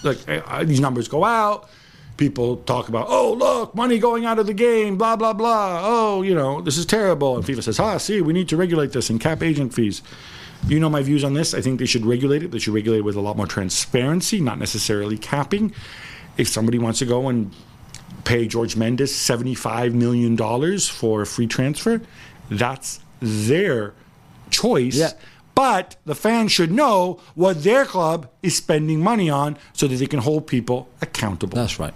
like, 0.03 0.19
uh, 0.29 0.65
these 0.65 0.81
numbers 0.81 1.09
go 1.09 1.25
out, 1.25 1.69
people 2.17 2.59
talk 2.59 2.89
about, 2.89 3.07
oh, 3.09 3.33
look, 3.33 3.75
money 3.75 3.99
going 3.99 4.25
out 4.25 4.39
of 4.39 4.47
the 4.47 4.55
game, 4.55 4.97
blah, 4.97 5.17
blah, 5.17 5.33
blah. 5.33 5.81
Oh, 5.83 6.23
you 6.23 6.35
know, 6.35 6.61
this 6.61 6.77
is 6.77 6.87
terrible. 6.87 7.37
And 7.37 7.45
FIFA 7.45 7.63
says, 7.63 7.81
ah, 7.81 7.97
see, 7.99 8.21
we 8.21 8.33
need 8.33 8.49
to 8.51 8.57
regulate 8.57 8.93
this 8.93 9.11
and 9.11 9.21
cap 9.21 9.43
agent 9.43 9.75
fees. 9.75 10.03
You 10.67 10.81
know 10.81 10.89
my 10.89 11.03
views 11.03 11.25
on 11.25 11.35
this. 11.35 11.53
I 11.53 11.61
think 11.61 11.79
they 11.79 11.87
should 11.87 12.07
regulate 12.07 12.43
it. 12.43 12.51
They 12.51 12.59
should 12.59 12.73
regulate 12.75 12.99
it 12.99 13.05
with 13.05 13.17
a 13.17 13.21
lot 13.21 13.37
more 13.37 13.47
transparency, 13.47 14.41
not 14.41 14.59
necessarily 14.59 15.19
capping. 15.19 15.75
If 16.39 16.49
somebody 16.49 16.79
wants 16.79 17.01
to 17.01 17.07
go 17.07 17.29
and 17.29 17.53
pay 18.25 18.49
Jorge 18.49 18.79
Mendes 18.79 19.13
$75 19.13 19.93
million 19.93 20.37
for 20.79 21.23
a 21.23 21.27
free 21.27 21.47
transfer, 21.47 22.01
that's 22.51 23.01
their 23.21 23.95
choice. 24.51 24.97
Yeah. 24.97 25.13
But 25.55 25.97
the 26.05 26.15
fans 26.17 26.51
should 26.51 26.73
know 26.73 27.21
what 27.37 27.63
their 27.63 27.85
club 27.85 28.29
is 28.43 28.57
spending 28.57 29.01
money 29.01 29.31
on 29.31 29.57
so 29.73 29.87
that 29.87 29.97
they 29.97 30.07
can 30.07 30.19
hold 30.21 30.47
people 30.49 30.89
accountable. 31.01 31.55
That's 31.57 31.79
right. 31.79 31.95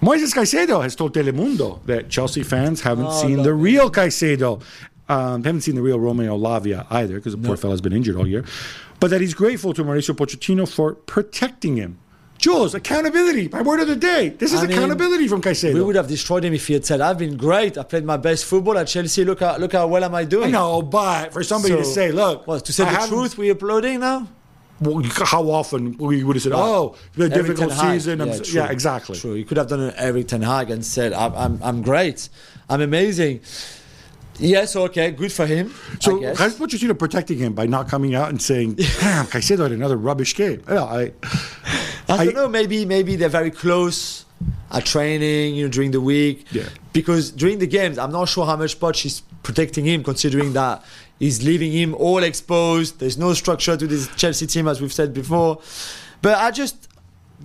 Moises 0.00 0.34
Caicedo 0.34 0.82
has 0.82 0.96
told 0.96 1.14
Telemundo 1.14 1.84
that 1.86 2.08
Chelsea 2.10 2.42
fans 2.42 2.80
haven't 2.80 3.06
Oh, 3.06 3.22
seen 3.22 3.36
no. 3.36 3.42
the 3.44 3.54
real 3.54 3.90
Caicedo. 3.90 4.60
Um, 5.08 5.44
haven't 5.44 5.60
seen 5.60 5.74
the 5.76 5.82
real 5.82 6.00
Romeo 6.00 6.36
Lavia 6.36 6.86
either 6.90 7.14
because 7.14 7.36
the 7.36 7.46
poor 7.46 7.56
fellow's 7.56 7.80
been 7.80 7.92
injured 7.92 8.16
all 8.16 8.26
year. 8.26 8.44
But 8.98 9.10
that 9.10 9.20
he's 9.20 9.34
grateful 9.34 9.74
to 9.74 9.84
Mauricio 9.84 10.14
Pochettino 10.16 10.68
for 10.68 10.94
protecting 10.94 11.76
him. 11.76 11.98
Jules, 12.42 12.74
accountability, 12.74 13.48
my 13.52 13.62
word 13.62 13.78
of 13.78 13.86
the 13.86 13.94
day. 13.94 14.30
This 14.30 14.52
is 14.52 14.58
I 14.60 14.66
mean, 14.66 14.72
accountability 14.76 15.28
from 15.28 15.40
Caicedo. 15.40 15.74
We 15.74 15.82
would 15.82 15.94
have 15.94 16.08
destroyed 16.08 16.44
him 16.44 16.52
if 16.54 16.66
he 16.66 16.74
had 16.74 16.84
said, 16.84 17.00
"I've 17.00 17.16
been 17.16 17.36
great. 17.36 17.78
I 17.78 17.84
played 17.84 18.04
my 18.04 18.16
best 18.16 18.44
football 18.46 18.76
at 18.78 18.88
Chelsea. 18.88 19.24
Look 19.24 19.40
how 19.40 19.56
look 19.58 19.72
how 19.72 19.86
well 19.86 20.02
am 20.02 20.14
I 20.14 20.24
doing." 20.24 20.48
I 20.48 20.50
know, 20.50 20.82
but 20.82 21.32
for 21.32 21.44
somebody 21.44 21.76
to 21.76 21.84
say, 21.84 22.10
look, 22.10 22.46
What, 22.48 22.64
to 22.64 22.72
say 22.72 22.84
I 22.84 23.06
the 23.06 23.06
truth, 23.06 23.38
we're 23.38 23.52
uploading 23.52 24.00
now. 24.00 24.26
well, 24.80 25.00
how 25.34 25.44
often 25.50 25.96
we 25.98 26.24
would 26.24 26.34
have 26.34 26.42
said, 26.42 26.52
"Oh, 26.52 26.96
the 27.14 27.28
difficult 27.28 27.72
season." 27.74 28.18
Yeah, 28.18 28.26
s- 28.26 28.40
true. 28.48 28.60
yeah, 28.60 28.70
exactly. 28.72 29.16
True. 29.16 29.34
You 29.34 29.44
could 29.44 29.56
have 29.58 29.68
done 29.68 29.80
it 29.88 29.94
every 29.96 30.24
Ten 30.24 30.42
Hag 30.42 30.68
and 30.72 30.84
said, 30.84 31.12
I'm, 31.12 31.32
I'm, 31.36 31.60
I'm 31.62 31.82
great. 31.82 32.28
I'm 32.68 32.80
amazing. 32.80 33.40
Yes, 34.38 34.74
okay, 34.76 35.10
good 35.10 35.32
for 35.32 35.46
him. 35.46 35.72
So 36.00 36.20
how's 36.34 36.56
Pochettino 36.56 36.98
protecting 36.98 37.38
him 37.38 37.52
by 37.52 37.66
not 37.66 37.88
coming 37.88 38.14
out 38.14 38.30
and 38.30 38.40
saying, 38.40 38.74
"Damn, 38.74 39.26
Caicedo 39.26 39.62
had 39.64 39.72
another 39.72 39.96
rubbish 39.96 40.34
game"? 40.34 40.62
Yeah, 40.68 40.84
I, 40.84 41.12
I 42.08 42.16
I- 42.18 42.24
don't 42.24 42.34
know. 42.34 42.48
Maybe 42.48 42.84
maybe 42.86 43.16
they're 43.16 43.28
very 43.28 43.50
close 43.50 44.24
at 44.70 44.84
training, 44.86 45.54
you 45.54 45.64
know, 45.64 45.70
during 45.70 45.90
the 45.92 46.00
week. 46.00 46.46
Yeah. 46.50 46.64
Because 46.92 47.30
during 47.30 47.58
the 47.58 47.66
games, 47.66 47.98
I'm 47.98 48.10
not 48.10 48.28
sure 48.28 48.44
how 48.46 48.56
much 48.56 48.80
Poch 48.80 49.04
is 49.04 49.22
protecting 49.42 49.84
him, 49.84 50.02
considering 50.02 50.52
that 50.54 50.82
he's 51.18 51.42
leaving 51.44 51.70
him 51.72 51.94
all 51.94 52.22
exposed. 52.22 52.98
There's 52.98 53.18
no 53.18 53.34
structure 53.34 53.76
to 53.76 53.86
this 53.86 54.08
Chelsea 54.16 54.46
team, 54.46 54.66
as 54.66 54.80
we've 54.80 54.92
said 54.92 55.12
before. 55.14 55.60
But 56.22 56.38
I 56.38 56.50
just, 56.50 56.88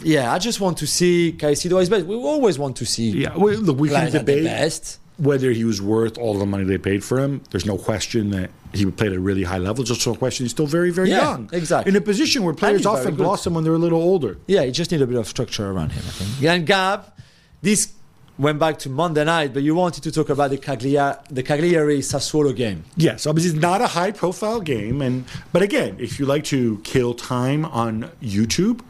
yeah, 0.02 0.34
I 0.34 0.40
just 0.40 0.60
want 0.62 0.78
to 0.80 0.88
see 0.88 1.36
Caicedo 1.38 1.80
his 1.80 1.90
best. 1.90 2.06
We 2.06 2.16
always 2.16 2.58
want 2.58 2.78
to 2.78 2.86
see 2.86 3.10
yeah. 3.24 3.36
Well, 3.36 3.56
look, 3.60 3.78
we 3.78 3.90
can 3.90 4.12
debate 4.12 4.44
best. 4.46 5.00
Whether 5.18 5.52
he 5.52 5.64
was 5.64 5.82
worth 5.82 6.18
all 6.18 6.38
the 6.38 6.46
money 6.46 6.64
they 6.64 6.78
paid 6.78 7.04
for 7.04 7.20
him. 7.20 7.42
There's 7.50 7.66
no 7.66 7.78
question 7.78 8.30
that 8.32 8.52
he 8.74 8.86
played 8.86 9.12
at 9.12 9.18
a 9.18 9.20
really 9.20 9.44
high 9.44 9.58
level. 9.58 9.84
Just 9.84 10.06
no 10.06 10.14
question 10.16 10.44
he's 10.46 10.52
still 10.52 10.68
very, 10.68 10.92
very 10.92 11.10
Yeah, 11.10 11.32
young. 11.32 11.50
exactly. 11.52 11.90
In 11.90 11.96
a 11.96 12.02
position 12.02 12.44
where 12.44 12.54
players 12.54 12.86
often 12.86 13.16
blossom 13.16 13.56
when 13.56 13.64
they're 13.64 13.74
a 13.74 13.80
little 13.80 14.02
older. 14.02 14.38
Yeah, 14.46 14.64
he 14.64 14.72
just 14.72 14.92
need 14.92 15.02
a 15.02 15.08
bit 15.08 15.18
of 15.18 15.28
structure 15.28 15.70
around 15.72 15.92
him, 15.92 16.04
I 16.06 16.12
think. 16.12 16.30
Yeah, 16.42 16.54
and 16.54 16.68
Gab, 16.68 17.06
this 17.64 17.94
went 18.38 18.60
back 18.60 18.78
to 18.78 18.90
Monday 18.90 19.24
night, 19.24 19.52
but 19.52 19.64
you 19.64 19.74
wanted 19.74 20.04
to 20.04 20.12
talk 20.12 20.30
about 20.30 20.52
the 20.52 20.58
Caglia, 20.60 21.24
the 21.32 21.42
Cagliari 21.42 22.00
Sassuolo 22.02 22.56
game. 22.56 22.84
Yes, 22.96 23.26
obviously 23.26 23.54
it's 23.54 23.60
not 23.62 23.82
a 23.82 23.88
high 23.88 24.12
profile 24.12 24.62
game, 24.62 25.02
and 25.02 25.26
but 25.52 25.64
again, 25.64 25.96
if 26.00 26.20
you 26.20 26.28
like 26.28 26.44
to 26.44 26.78
kill 26.84 27.16
time 27.16 27.66
on 27.66 28.12
YouTube, 28.22 28.82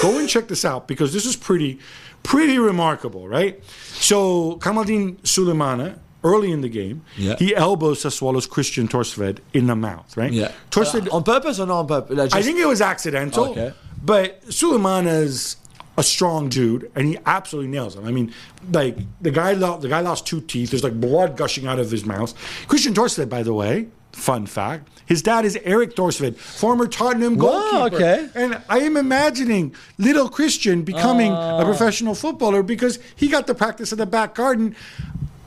go 0.00 0.16
and 0.18 0.26
check 0.26 0.48
this 0.48 0.64
out 0.64 0.88
because 0.88 1.12
this 1.12 1.26
is 1.26 1.36
pretty, 1.36 1.78
pretty 2.24 2.58
remarkable, 2.58 3.28
right? 3.28 3.62
So 4.10 4.56
Kamaldeen 4.56 5.18
Sulemana, 5.22 5.98
early 6.24 6.50
in 6.50 6.60
the 6.62 6.68
game, 6.70 7.02
Yeah. 7.16 7.36
he 7.38 7.54
elbows 7.54 8.02
Sassuolo's 8.02 8.46
Kristian 8.48 8.88
Thorstvedt 8.88 9.38
in 9.52 9.66
the 9.68 9.76
mouth, 9.76 10.16
right? 10.16 10.32
Thorstvedt, 10.72 11.06
Uh, 11.12 11.16
on 11.16 11.22
purpose 11.22 11.60
or 11.60 11.66
not 11.66 11.80
on 11.80 11.86
purpose? 11.86 12.16
Like 12.16 12.34
I 12.34 12.42
think 12.42 12.58
it 12.58 12.66
was 12.66 12.80
accidental, 12.80 13.44
Okay. 13.50 13.72
but 14.02 14.42
Sulemana's 14.48 15.56
a 15.96 16.02
strong 16.02 16.48
dude, 16.48 16.90
and 16.96 17.06
he 17.06 17.16
absolutely 17.24 17.70
nails 17.70 17.94
him. 17.94 18.04
I 18.04 18.10
mean, 18.10 18.32
like 18.72 18.98
the 19.20 19.30
guy, 19.30 19.52
lo- 19.52 19.78
the 19.78 19.88
guy 19.88 20.00
lost 20.00 20.26
two 20.26 20.40
teeth. 20.40 20.70
There's 20.70 20.82
like 20.82 20.98
blood 21.00 21.36
gushing 21.36 21.66
out 21.68 21.78
of 21.78 21.88
his 21.90 22.04
mouth. 22.04 22.34
Kristian 22.66 22.94
Thorstvedt, 22.94 23.28
by 23.28 23.42
the 23.44 23.54
way, 23.54 23.86
fun 24.14 24.46
fact, 24.46 24.88
his 25.06 25.20
dad 25.22 25.44
is 25.44 25.58
Erik 25.64 25.94
Thorstvedt, 25.96 26.36
former 26.36 26.86
Tottenham 26.86 27.36
Wow, 27.36 27.88
goalkeeper. 27.88 27.96
okay. 27.96 28.28
And 28.34 28.60
I 28.68 28.78
am 28.80 28.96
imagining 28.96 29.74
little 29.98 30.30
Kristian 30.30 30.84
becoming 30.84 31.32
Ah. 31.32 31.60
a 31.60 31.64
professional 31.64 32.14
footballer 32.14 32.62
because 32.62 32.98
he 33.16 33.28
got 33.28 33.46
the 33.46 33.54
practice 33.54 33.92
in 33.92 33.98
the 33.98 34.06
back 34.06 34.34
garden. 34.34 34.74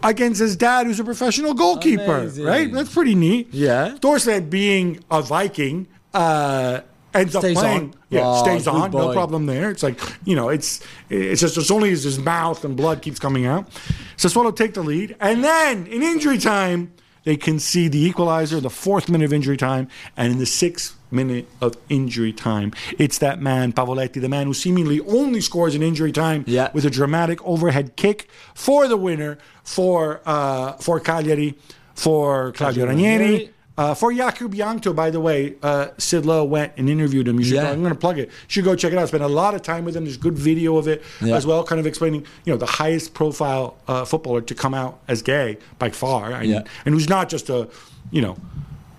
Against 0.03 0.39
his 0.39 0.55
dad, 0.55 0.85
who's 0.85 0.99
a 0.99 1.03
professional 1.03 1.55
goalkeeper, 1.55 2.17
Amazing. 2.19 2.45
right? 2.45 2.71
That's 2.71 2.93
pretty 2.93 3.15
neat. 3.15 3.47
Yeah. 3.51 3.95
Thorstvedt 3.99 4.47
being 4.47 5.03
a 5.09 5.23
Viking 5.23 5.87
uh, 6.13 6.81
ends 7.15 7.35
Stays 7.35 7.57
up 7.57 7.63
playing. 7.63 7.79
on. 7.81 7.93
Yeah, 8.09 8.21
Wow, 8.21 8.43
stays 8.43 8.67
on. 8.67 8.91
No 8.91 9.11
problem 9.11 9.47
there. 9.47 9.71
It's 9.71 9.81
like 9.81 9.99
you 10.23 10.35
know, 10.35 10.49
it's 10.49 10.81
it's 11.09 11.41
just 11.41 11.57
it's 11.57 11.71
only 11.71 11.89
his 11.89 12.19
mouth 12.19 12.63
and 12.63 12.77
blood 12.77 13.01
keeps 13.01 13.17
coming 13.17 13.47
out. 13.47 13.69
So 14.17 14.29
Sassuolo 14.29 14.55
take 14.55 14.75
the 14.75 14.83
lead, 14.83 15.15
and 15.19 15.43
then 15.43 15.87
in 15.87 16.03
injury 16.03 16.37
time 16.37 16.91
they 17.27 17.35
concede 17.35 17.91
the 17.91 17.99
equalizer, 17.99 18.61
the 18.61 18.69
fourth 18.69 19.09
minute 19.09 19.25
of 19.25 19.33
injury 19.33 19.57
time, 19.57 19.89
and 20.15 20.31
in 20.31 20.39
the 20.39 20.45
sixth 20.45 20.95
minute 21.11 21.45
of 21.59 21.75
injury 21.89 22.31
time, 22.31 22.71
it's 22.97 23.17
that 23.17 23.41
man 23.41 23.73
Pavoletti, 23.73 24.21
the 24.21 24.29
man 24.29 24.47
who 24.47 24.53
seemingly 24.53 25.01
only 25.01 25.41
scores 25.41 25.75
in 25.75 25.83
injury 25.83 26.13
time, 26.13 26.45
Yeah. 26.47 26.69
with 26.73 26.85
a 26.85 26.89
dramatic 26.89 27.45
overhead 27.45 27.97
kick 27.97 28.29
for 28.55 28.87
the 28.87 28.95
winner 28.95 29.37
for 29.61 30.21
uh, 30.25 30.73
for 30.85 31.01
Cagliari, 31.01 31.57
for 31.95 32.53
Claudio 32.53 32.85
Claudio 32.85 32.85
Ranieri. 32.85 33.23
Ranieri. 33.25 33.53
Uh, 33.77 33.93
for 33.93 34.11
Jakub 34.11 34.55
Jankto, 34.55 34.95
by 34.95 35.11
the 35.11 35.19
way, 35.19 35.53
uh, 35.61 35.89
Sid 35.99 36.25
Lowe 36.25 36.43
went 36.43 36.73
and 36.77 36.89
interviewed 36.89 37.27
him. 37.27 37.37
You 37.37 37.45
should 37.45 37.55
Yeah. 37.55 37.63
go, 37.65 37.71
I'm 37.73 37.81
going 37.81 37.93
to 37.93 37.99
plug 37.99 38.17
it. 38.17 38.29
You 38.29 38.33
should 38.47 38.63
go 38.65 38.75
check 38.75 38.91
it 38.91 38.97
out. 38.97 39.07
Spent 39.07 39.21
a 39.23 39.27
lot 39.27 39.53
of 39.53 39.61
time 39.61 39.85
with 39.85 39.95
him. 39.95 40.03
There's 40.05 40.17
good 40.17 40.35
video 40.37 40.77
of 40.77 40.87
it 40.87 41.03
Yeah. 41.21 41.35
as 41.35 41.45
well, 41.45 41.63
kind 41.63 41.79
of 41.79 41.85
explaining, 41.85 42.25
you 42.43 42.53
know, 42.53 42.57
the 42.57 42.65
highest 42.65 43.13
profile 43.13 43.75
uh, 43.87 44.03
footballer 44.03 44.41
to 44.41 44.55
come 44.55 44.73
out 44.73 44.99
as 45.07 45.21
gay 45.21 45.57
by 45.77 45.91
far, 45.91 46.31
and, 46.31 46.49
Yeah. 46.49 46.63
and 46.85 46.95
who's 46.95 47.07
not 47.07 47.29
just 47.29 47.49
a, 47.49 47.67
you 48.09 48.21
know, 48.21 48.35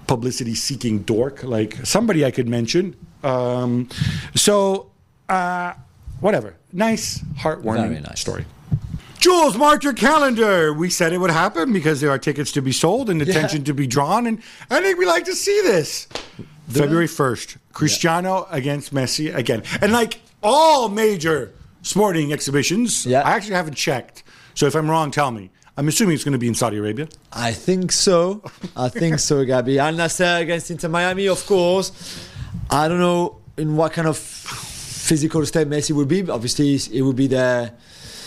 publicity 0.07 0.55
seeking 0.55 1.01
dork 1.01 1.43
like 1.43 1.76
somebody 1.85 2.24
I 2.24 2.31
could 2.31 2.49
mention. 2.49 2.95
Um, 3.24 3.89
so, 4.37 4.91
uh, 5.29 5.72
whatever. 6.20 6.55
Nice, 6.72 7.18
heartwarming 7.41 8.03
nice. 8.07 8.20
story. 8.20 8.45
Jules, 9.19 9.57
mark 9.57 9.83
your 9.83 9.93
calendar. 9.95 10.73
We 10.73 10.91
said 10.91 11.12
it 11.12 11.19
would 11.19 11.31
happen 11.31 11.73
because 11.73 12.01
there 12.01 12.11
are 12.11 12.19
tickets 12.19 12.53
to 12.53 12.62
be 12.62 12.71
sold 12.73 13.11
and 13.11 13.21
attention 13.21 13.64
to 13.64 13.75
be 13.75 13.87
drawn, 13.87 14.27
and 14.27 14.41
I 14.71 14.81
think 14.81 14.99
we 14.99 15.07
like 15.07 15.25
to 15.25 15.35
see 15.35 15.61
this. 15.62 16.07
February 16.69 17.07
first, 17.09 17.57
Cristiano 17.73 18.47
against 18.51 18.95
Messi 18.95 19.35
again, 19.35 19.62
and 19.81 19.91
like 19.93 20.21
all 20.43 20.89
major 20.89 21.53
sporting 21.83 22.33
exhibitions, 22.33 23.07
Yeah. 23.07 23.23
I 23.23 23.31
actually 23.33 23.55
haven't 23.55 23.75
checked. 23.75 24.23
So 24.55 24.66
if 24.66 24.75
I'm 24.77 24.89
wrong, 24.91 25.11
tell 25.11 25.31
me. 25.31 25.51
I'm 25.77 25.89
assuming 25.89 26.14
it's 26.14 26.25
going 26.25 26.33
to 26.33 26.39
be 26.39 26.49
in 26.49 26.55
Saudi 26.55 26.77
Arabia. 26.77 27.09
I 27.33 27.53
think 27.53 27.93
so. 27.93 28.43
I 28.77 28.89
think 28.89 29.21
so, 29.21 29.45
Gabi. 29.45 29.79
Al 29.79 29.95
Nassr 29.95 30.41
against 30.41 30.71
Inter 30.71 30.89
Miami, 30.89 31.29
of 31.29 31.45
course. 31.47 31.93
I 32.71 32.89
don't 32.89 32.99
know 32.99 33.39
in 33.57 33.77
what 33.77 33.93
kind 33.93 34.09
of 34.09 34.19
physical 34.19 35.45
state 35.47 35.69
Messi 35.69 35.93
will 35.93 36.05
be. 36.05 36.23
but 36.23 36.35
Obviously, 36.35 36.75
it 36.93 37.03
will 37.03 37.12
be 37.12 37.29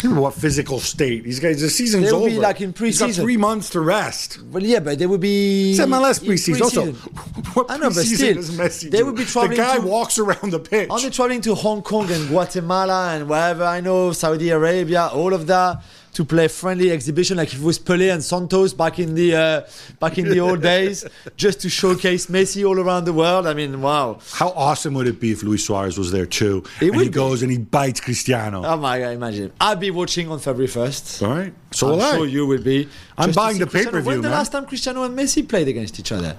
What 0.04 0.34
physical 0.34 0.80
state? 0.80 1.24
These 1.24 1.39
guys, 1.39 1.62
the 1.62 1.70
season's 1.70 2.06
They'll 2.06 2.16
over. 2.16 2.30
be 2.30 2.39
like 2.39 2.60
in 2.62 2.74
He's 2.74 2.99
got 2.99 3.12
three 3.12 3.38
months 3.38 3.70
to 3.72 3.82
rest. 3.82 4.41
Well, 4.52 4.64
yeah, 4.64 4.80
but 4.80 4.97
they 4.97 5.06
would 5.06 5.22
be. 5.22 5.72
It's 5.72 5.80
MLS 5.80 6.22
in 6.24 6.30
preseason. 6.30 6.62
Also, 6.62 6.91
preseason. 6.91 7.56
what 7.56 7.70
I 7.70 7.78
know, 7.78 7.89
but 7.89 7.93
preseason 7.97 8.16
still, 8.16 8.34
does 8.36 8.52
Messi 8.52 8.89
they 8.91 9.04
would 9.04 9.16
be 9.16 9.26
traveling 9.26 9.58
The 9.58 9.64
guy 9.64 9.76
to- 9.78 9.82
walks 9.88 10.18
around 10.18 10.52
the 10.52 10.60
pitch. 10.60 10.89
Are 10.89 10.99
they 10.99 11.10
traveling 11.12 11.41
to 11.41 11.56
Hong 11.56 11.82
Kong 11.84 12.10
and 12.12 12.28
Guatemala 12.30 13.14
and 13.16 13.30
wherever 13.30 13.64
I 13.64 13.80
know, 13.82 14.12
Saudi 14.12 14.49
Arabia, 14.49 15.08
all 15.14 15.34
of 15.34 15.45
that 15.47 15.84
to 16.14 16.26
play 16.26 16.47
friendly 16.47 16.91
exhibition 16.91 17.38
like 17.38 17.53
if 17.53 17.59
it 17.59 17.64
was 17.64 17.80
Pele 17.80 18.09
and 18.09 18.24
Santos 18.24 18.74
back 18.74 18.99
in 18.99 19.16
the 19.16 19.36
uh, 19.36 19.62
back 19.99 20.18
in 20.18 20.28
the 20.30 20.39
old 20.39 20.62
days, 20.74 21.05
just 21.38 21.62
to 21.62 21.70
showcase 21.70 22.28
Messi 22.28 22.68
all 22.68 22.80
around 22.80 23.05
the 23.05 23.14
world? 23.14 23.47
I 23.47 23.53
mean, 23.53 23.82
wow! 23.82 24.20
How 24.34 24.49
awesome 24.49 24.93
would 24.95 25.07
it 25.07 25.20
be 25.20 25.32
if 25.32 25.43
Luis 25.43 25.66
Suarez 25.66 25.97
was 25.97 26.12
there 26.12 26.26
too? 26.26 26.64
It 26.82 26.91
and 26.91 27.01
he 27.01 27.07
be. 27.07 27.14
goes 27.14 27.41
and 27.43 27.51
he 27.51 27.57
bites 27.57 27.99
Cristiano. 28.01 28.64
Oh 28.66 28.78
my 28.78 28.99
god! 28.99 29.14
Imagine 29.14 29.51
I'll 29.62 29.76
be 29.76 29.91
watching 29.91 30.30
on 30.30 30.39
February 30.39 30.68
first. 30.68 31.24
All 31.24 31.30
right. 31.30 31.53
So 31.72 31.93
I'm 31.93 31.97
will 31.97 32.24
I. 32.24 32.28
you 32.28 32.45
will 32.45 32.62
be. 32.62 32.89
I'm 33.18 33.32
buying 33.32 33.57
the 33.57 33.66
Cristiano. 33.66 33.91
pay-per-view, 33.91 34.12
When's 34.12 34.24
the 34.24 34.30
last 34.30 34.51
time 34.51 34.66
Cristiano 34.66 35.03
and 35.03 35.18
Messi 35.18 35.47
played 35.47 35.68
against 35.70 35.99
each 35.99 36.12
other? 36.12 36.36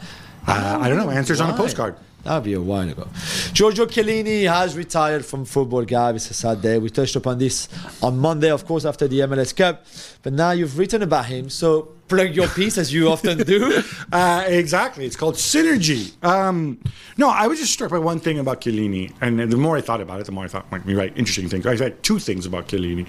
Uh, 0.47 0.79
I 0.81 0.89
don't 0.89 0.99
know. 0.99 1.11
Answers 1.11 1.41
on 1.41 1.51
a 1.51 1.57
postcard. 1.57 1.97
That'll 2.25 2.41
be 2.41 2.53
a 2.53 2.61
while 2.61 2.89
ago. 2.89 3.09
Giorgio 3.53 3.85
Chiellini 3.85 4.49
has 4.49 4.77
retired 4.77 5.25
from 5.25 5.45
football, 5.45 5.85
Gab. 5.85 6.15
It's 6.15 6.31
a 6.31 6.35
sad 6.35 6.63
day. 6.63 6.79
We 6.79 6.89
touched 6.89 7.17
upon 7.17 7.39
this 7.39 7.69
on 8.01 8.17
Monday, 8.17 8.51
of 8.51 8.65
course, 8.65 8.85
after 8.85 9.09
the 9.09 9.21
MLS 9.21 9.55
Cup. 9.57 9.85
But 10.23 10.33
now 10.33 10.53
you've 10.53 10.79
written 10.79 11.03
about 11.03 11.27
him, 11.27 11.51
so 11.51 11.89
plug 12.07 12.33
your 12.37 12.47
piece 12.47 12.79
as 12.79 12.93
you 12.93 13.09
often 13.09 13.39
do. 13.39 13.83
Uh, 14.13 14.45
exactly. 14.47 15.07
It's 15.07 15.17
called 15.17 15.37
synergy. 15.37 16.13
Um, 16.23 16.79
no, 17.17 17.31
I 17.31 17.47
was 17.47 17.59
just 17.59 17.73
struck 17.73 17.91
by 17.91 17.99
one 17.99 18.21
thing 18.21 18.39
about 18.39 18.61
Chiellini, 18.61 19.11
and 19.23 19.41
the 19.41 19.57
more 19.57 19.77
I 19.77 19.81
thought 19.81 20.03
about 20.03 20.21
it, 20.21 20.27
the 20.27 20.33
more 20.33 20.45
I 20.45 20.49
thought, 20.49 20.71
like, 20.71 20.85
right, 20.85 21.13
interesting 21.17 21.49
things. 21.49 21.65
I 21.67 21.77
had 21.77 22.03
two 22.03 22.19
things 22.19 22.45
about 22.45 22.69
Chiellini. 22.69 23.09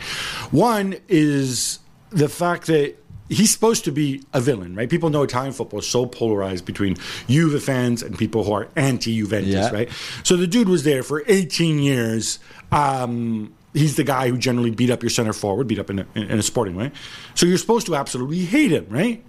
One 0.51 0.95
is 1.09 1.79
the 2.09 2.29
fact 2.29 2.67
that 2.67 2.95
he's 3.29 3.51
supposed 3.51 3.85
to 3.85 3.91
be 3.91 4.21
a 4.33 4.41
villain, 4.41 4.75
right? 4.75 4.89
People 4.89 5.09
know 5.09 5.23
Italian 5.23 5.53
football 5.53 5.79
is 5.79 5.87
so 5.87 6.05
polarized 6.05 6.65
between 6.65 6.97
Juve 7.27 7.61
fans 7.63 8.03
and 8.03 8.17
people 8.17 8.43
who 8.43 8.51
are 8.53 8.67
anti-Juventus, 8.75 9.49
Yeah. 9.53 9.71
right? 9.71 9.89
So 10.23 10.35
the 10.37 10.47
dude 10.47 10.69
was 10.69 10.83
there 10.83 11.03
for 11.03 11.23
18 11.27 11.79
years. 11.79 12.39
Um, 12.71 13.53
he's 13.73 13.95
the 13.95 14.03
guy 14.03 14.29
who 14.29 14.37
generally 14.37 14.71
beat 14.71 14.89
up 14.89 15.01
your 15.01 15.09
center 15.09 15.33
forward, 15.33 15.67
beat 15.67 15.79
up 15.79 15.89
in 15.89 15.99
a, 15.99 16.05
in 16.15 16.37
a 16.39 16.43
sporting 16.43 16.75
way. 16.75 16.91
So 17.35 17.45
you're 17.45 17.57
supposed 17.57 17.85
to 17.87 17.95
absolutely 17.95 18.45
hate 18.45 18.71
him, 18.71 18.85
right? 18.89 19.23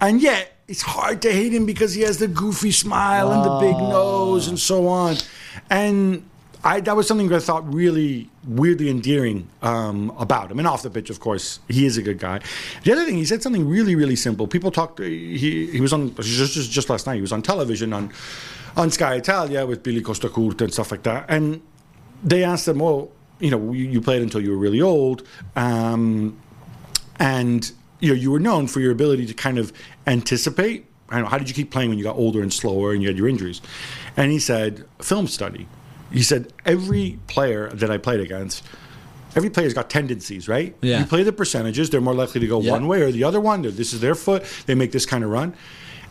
And 0.00 0.20
yet, 0.20 0.50
it's 0.68 0.82
hard 0.82 1.20
to 1.22 1.32
hate 1.32 1.52
him 1.52 1.66
because 1.66 1.94
he 1.94 2.02
has 2.02 2.18
the 2.18 2.28
goofy 2.28 2.70
smile 2.70 3.30
and 3.32 3.44
the 3.44 3.58
big 3.58 3.76
nose 3.76 4.46
and 4.48 4.58
so 4.58 4.86
on. 4.88 5.16
And 5.68 6.24
I, 6.64 6.80
that 6.80 6.94
was 6.94 7.08
something 7.08 7.28
that 7.28 7.36
I 7.36 7.40
thought 7.40 7.72
really 7.72 8.30
weirdly 8.46 8.88
endearing 8.88 9.48
um, 9.62 10.12
about 10.18 10.50
him. 10.50 10.58
And 10.58 10.68
off 10.68 10.82
the 10.82 10.90
pitch, 10.90 11.10
of 11.10 11.18
course, 11.18 11.58
he 11.68 11.86
is 11.86 11.96
a 11.96 12.02
good 12.02 12.18
guy. 12.18 12.40
The 12.84 12.92
other 12.92 13.04
thing, 13.04 13.16
he 13.16 13.24
said 13.24 13.42
something 13.42 13.68
really, 13.68 13.96
really 13.96 14.16
simple. 14.16 14.46
People 14.46 14.70
talked. 14.70 15.00
He 15.00 15.66
he 15.66 15.80
was 15.80 15.92
on 15.92 16.14
just 16.16 16.54
just, 16.54 16.70
just 16.70 16.88
last 16.88 17.06
night. 17.06 17.16
He 17.16 17.20
was 17.20 17.32
on 17.32 17.42
television 17.42 17.92
on 17.92 18.12
on 18.76 18.90
Sky 18.90 19.16
Italia 19.16 19.66
with 19.66 19.82
Billy 19.82 20.02
Costacurta 20.02 20.62
and 20.62 20.72
stuff 20.72 20.90
like 20.90 21.02
that. 21.02 21.26
And 21.28 21.60
they 22.22 22.44
asked 22.44 22.68
him, 22.68 22.78
"Well, 22.78 23.10
you 23.40 23.50
know, 23.50 23.72
you, 23.72 23.86
you 23.86 24.00
played 24.00 24.22
until 24.22 24.40
you 24.40 24.50
were 24.50 24.56
really 24.56 24.80
old." 24.80 25.26
Um, 25.56 26.38
and 27.18 27.70
you 27.98 28.08
know 28.10 28.14
you 28.14 28.30
were 28.30 28.40
known 28.40 28.68
for 28.68 28.80
your 28.80 28.92
ability 28.92 29.26
to 29.26 29.34
kind 29.34 29.58
of 29.58 29.72
anticipate. 30.06 30.86
I 31.08 31.16
don't 31.16 31.24
know 31.24 31.28
how 31.28 31.38
did 31.38 31.48
you 31.48 31.54
keep 31.54 31.70
playing 31.70 31.90
when 31.90 31.98
you 31.98 32.04
got 32.04 32.16
older 32.16 32.40
and 32.40 32.52
slower 32.52 32.92
and 32.92 33.02
you 33.02 33.08
had 33.08 33.18
your 33.18 33.28
injuries? 33.28 33.60
And 34.16 34.30
he 34.30 34.38
said 34.38 34.84
film 35.00 35.26
study. 35.26 35.66
He 36.12 36.22
said 36.22 36.52
every 36.64 37.18
player 37.26 37.68
that 37.70 37.90
I 37.90 37.98
played 37.98 38.20
against, 38.20 38.64
every 39.34 39.50
player's 39.50 39.74
got 39.74 39.88
tendencies, 39.90 40.48
right? 40.48 40.76
Yeah. 40.82 41.00
You 41.00 41.06
play 41.06 41.22
the 41.22 41.32
percentages; 41.32 41.90
they're 41.90 42.00
more 42.00 42.14
likely 42.14 42.40
to 42.40 42.46
go 42.46 42.60
Yeah. 42.60 42.72
one 42.72 42.86
way 42.86 43.02
or 43.02 43.10
the 43.10 43.24
other 43.24 43.40
one. 43.40 43.62
This 43.62 43.92
is 43.92 44.00
their 44.00 44.14
foot; 44.14 44.44
they 44.66 44.74
make 44.74 44.92
this 44.92 45.06
kind 45.06 45.24
of 45.24 45.30
run. 45.30 45.54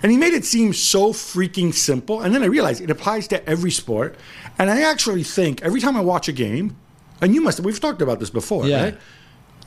And 0.03 0.11
he 0.11 0.17
made 0.17 0.33
it 0.33 0.45
seem 0.45 0.73
so 0.73 1.13
freaking 1.13 1.71
simple. 1.71 2.21
And 2.21 2.33
then 2.33 2.41
I 2.41 2.47
realized 2.47 2.81
it 2.81 2.89
applies 2.89 3.27
to 3.27 3.47
every 3.47 3.69
sport. 3.69 4.15
And 4.57 4.71
I 4.71 4.81
actually 4.81 5.21
think 5.23 5.61
every 5.61 5.79
time 5.79 5.95
I 5.95 6.01
watch 6.01 6.27
a 6.27 6.31
game, 6.31 6.75
and 7.21 7.35
you 7.35 7.41
must 7.41 7.59
we've 7.59 7.79
talked 7.79 8.01
about 8.01 8.19
this 8.19 8.31
before, 8.31 8.65
Yeah. 8.65 8.83
right? 8.83 8.97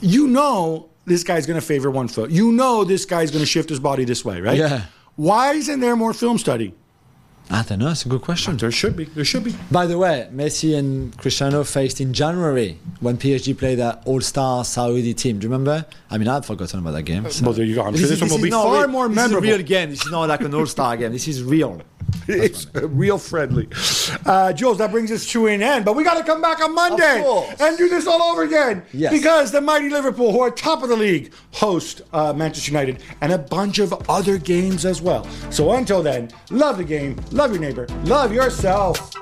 You 0.00 0.26
know 0.26 0.88
this 1.06 1.22
guy's 1.22 1.46
going 1.46 1.60
to 1.60 1.64
favor 1.64 1.88
one 1.90 2.08
foot. 2.08 2.30
You 2.32 2.50
know 2.50 2.82
this 2.82 3.04
guy's 3.04 3.30
going 3.30 3.42
to 3.44 3.46
shift 3.46 3.68
his 3.68 3.78
body 3.78 4.04
this 4.04 4.24
way, 4.24 4.40
right? 4.40 4.58
Yeah. 4.58 4.82
Why 5.14 5.52
isn't 5.52 5.78
there 5.78 5.94
more 5.94 6.12
film 6.12 6.38
study? 6.38 6.74
I 7.50 7.62
don't 7.62 7.78
know. 7.78 7.90
It's 7.90 8.06
a 8.06 8.08
good 8.08 8.22
question. 8.22 8.56
There 8.56 8.70
should 8.70 8.96
be. 8.96 9.04
There 9.04 9.24
should 9.24 9.44
be. 9.44 9.54
By 9.70 9.86
the 9.86 9.98
way, 9.98 10.28
Messi 10.32 10.76
and 10.78 11.16
Cristiano 11.18 11.62
faced 11.62 12.00
in 12.00 12.12
January 12.14 12.78
when 13.00 13.18
PSG 13.18 13.56
played 13.58 13.78
that 13.80 14.02
All-Star 14.06 14.64
Saudi 14.64 15.12
team. 15.14 15.38
Do 15.38 15.44
you 15.46 15.52
remember? 15.52 15.84
I 16.10 16.16
mean, 16.18 16.26
I'd 16.28 16.46
forgotten 16.46 16.80
about 16.80 16.92
that 16.92 17.02
game. 17.02 17.26
Uh, 17.26 17.28
so- 17.30 17.44
Well, 17.44 17.52
there 17.52 17.64
you 17.66 17.74
go. 17.74 17.82
I'm 17.82 17.94
sure 17.96 18.06
this 18.08 18.20
one 18.20 18.30
will 18.30 18.36
is 18.38 18.42
be 18.44 18.50
far 18.50 18.78
real- 18.80 18.88
more 18.88 19.08
this 19.08 19.16
memorable. 19.16 19.44
Is 19.48 19.54
a 19.54 19.58
real 19.58 19.66
game. 19.66 19.90
This 19.90 20.04
is 20.06 20.10
not 20.10 20.28
like 20.28 20.40
an 20.40 20.54
All-Star 20.54 20.96
game. 20.96 21.12
This 21.12 21.28
is 21.28 21.42
real. 21.42 21.82
It's 22.28 22.66
real 22.74 23.18
friendly. 23.18 23.68
Uh, 24.24 24.52
Jules, 24.54 24.78
that 24.78 24.90
brings 24.90 25.12
us 25.12 25.26
to 25.32 25.46
an 25.46 25.62
end. 25.62 25.84
But 25.84 25.94
we 25.94 26.04
got 26.04 26.16
to 26.16 26.24
come 26.24 26.40
back 26.40 26.58
on 26.60 26.74
Monday 26.74 27.22
and 27.60 27.76
do 27.76 27.88
this 27.88 28.06
all 28.06 28.22
over 28.22 28.42
again. 28.42 28.82
Yes. 28.94 29.12
Because 29.12 29.52
the 29.52 29.60
mighty 29.60 29.90
Liverpool, 29.90 30.32
who 30.32 30.40
are 30.40 30.50
top 30.50 30.82
of 30.82 30.88
the 30.88 30.96
league, 30.96 31.32
host 31.52 32.00
uh, 32.14 32.32
Manchester 32.32 32.70
United 32.70 33.02
and 33.20 33.32
a 33.32 33.38
bunch 33.38 33.78
of 33.78 33.92
other 34.08 34.38
games 34.38 34.86
as 34.86 35.02
well. 35.02 35.28
So 35.50 35.72
until 35.72 36.02
then, 36.02 36.30
love 36.50 36.78
the 36.78 36.84
game, 36.84 37.20
love 37.30 37.50
your 37.50 37.60
neighbor, 37.60 37.86
love 38.04 38.32
yourself. 38.32 39.12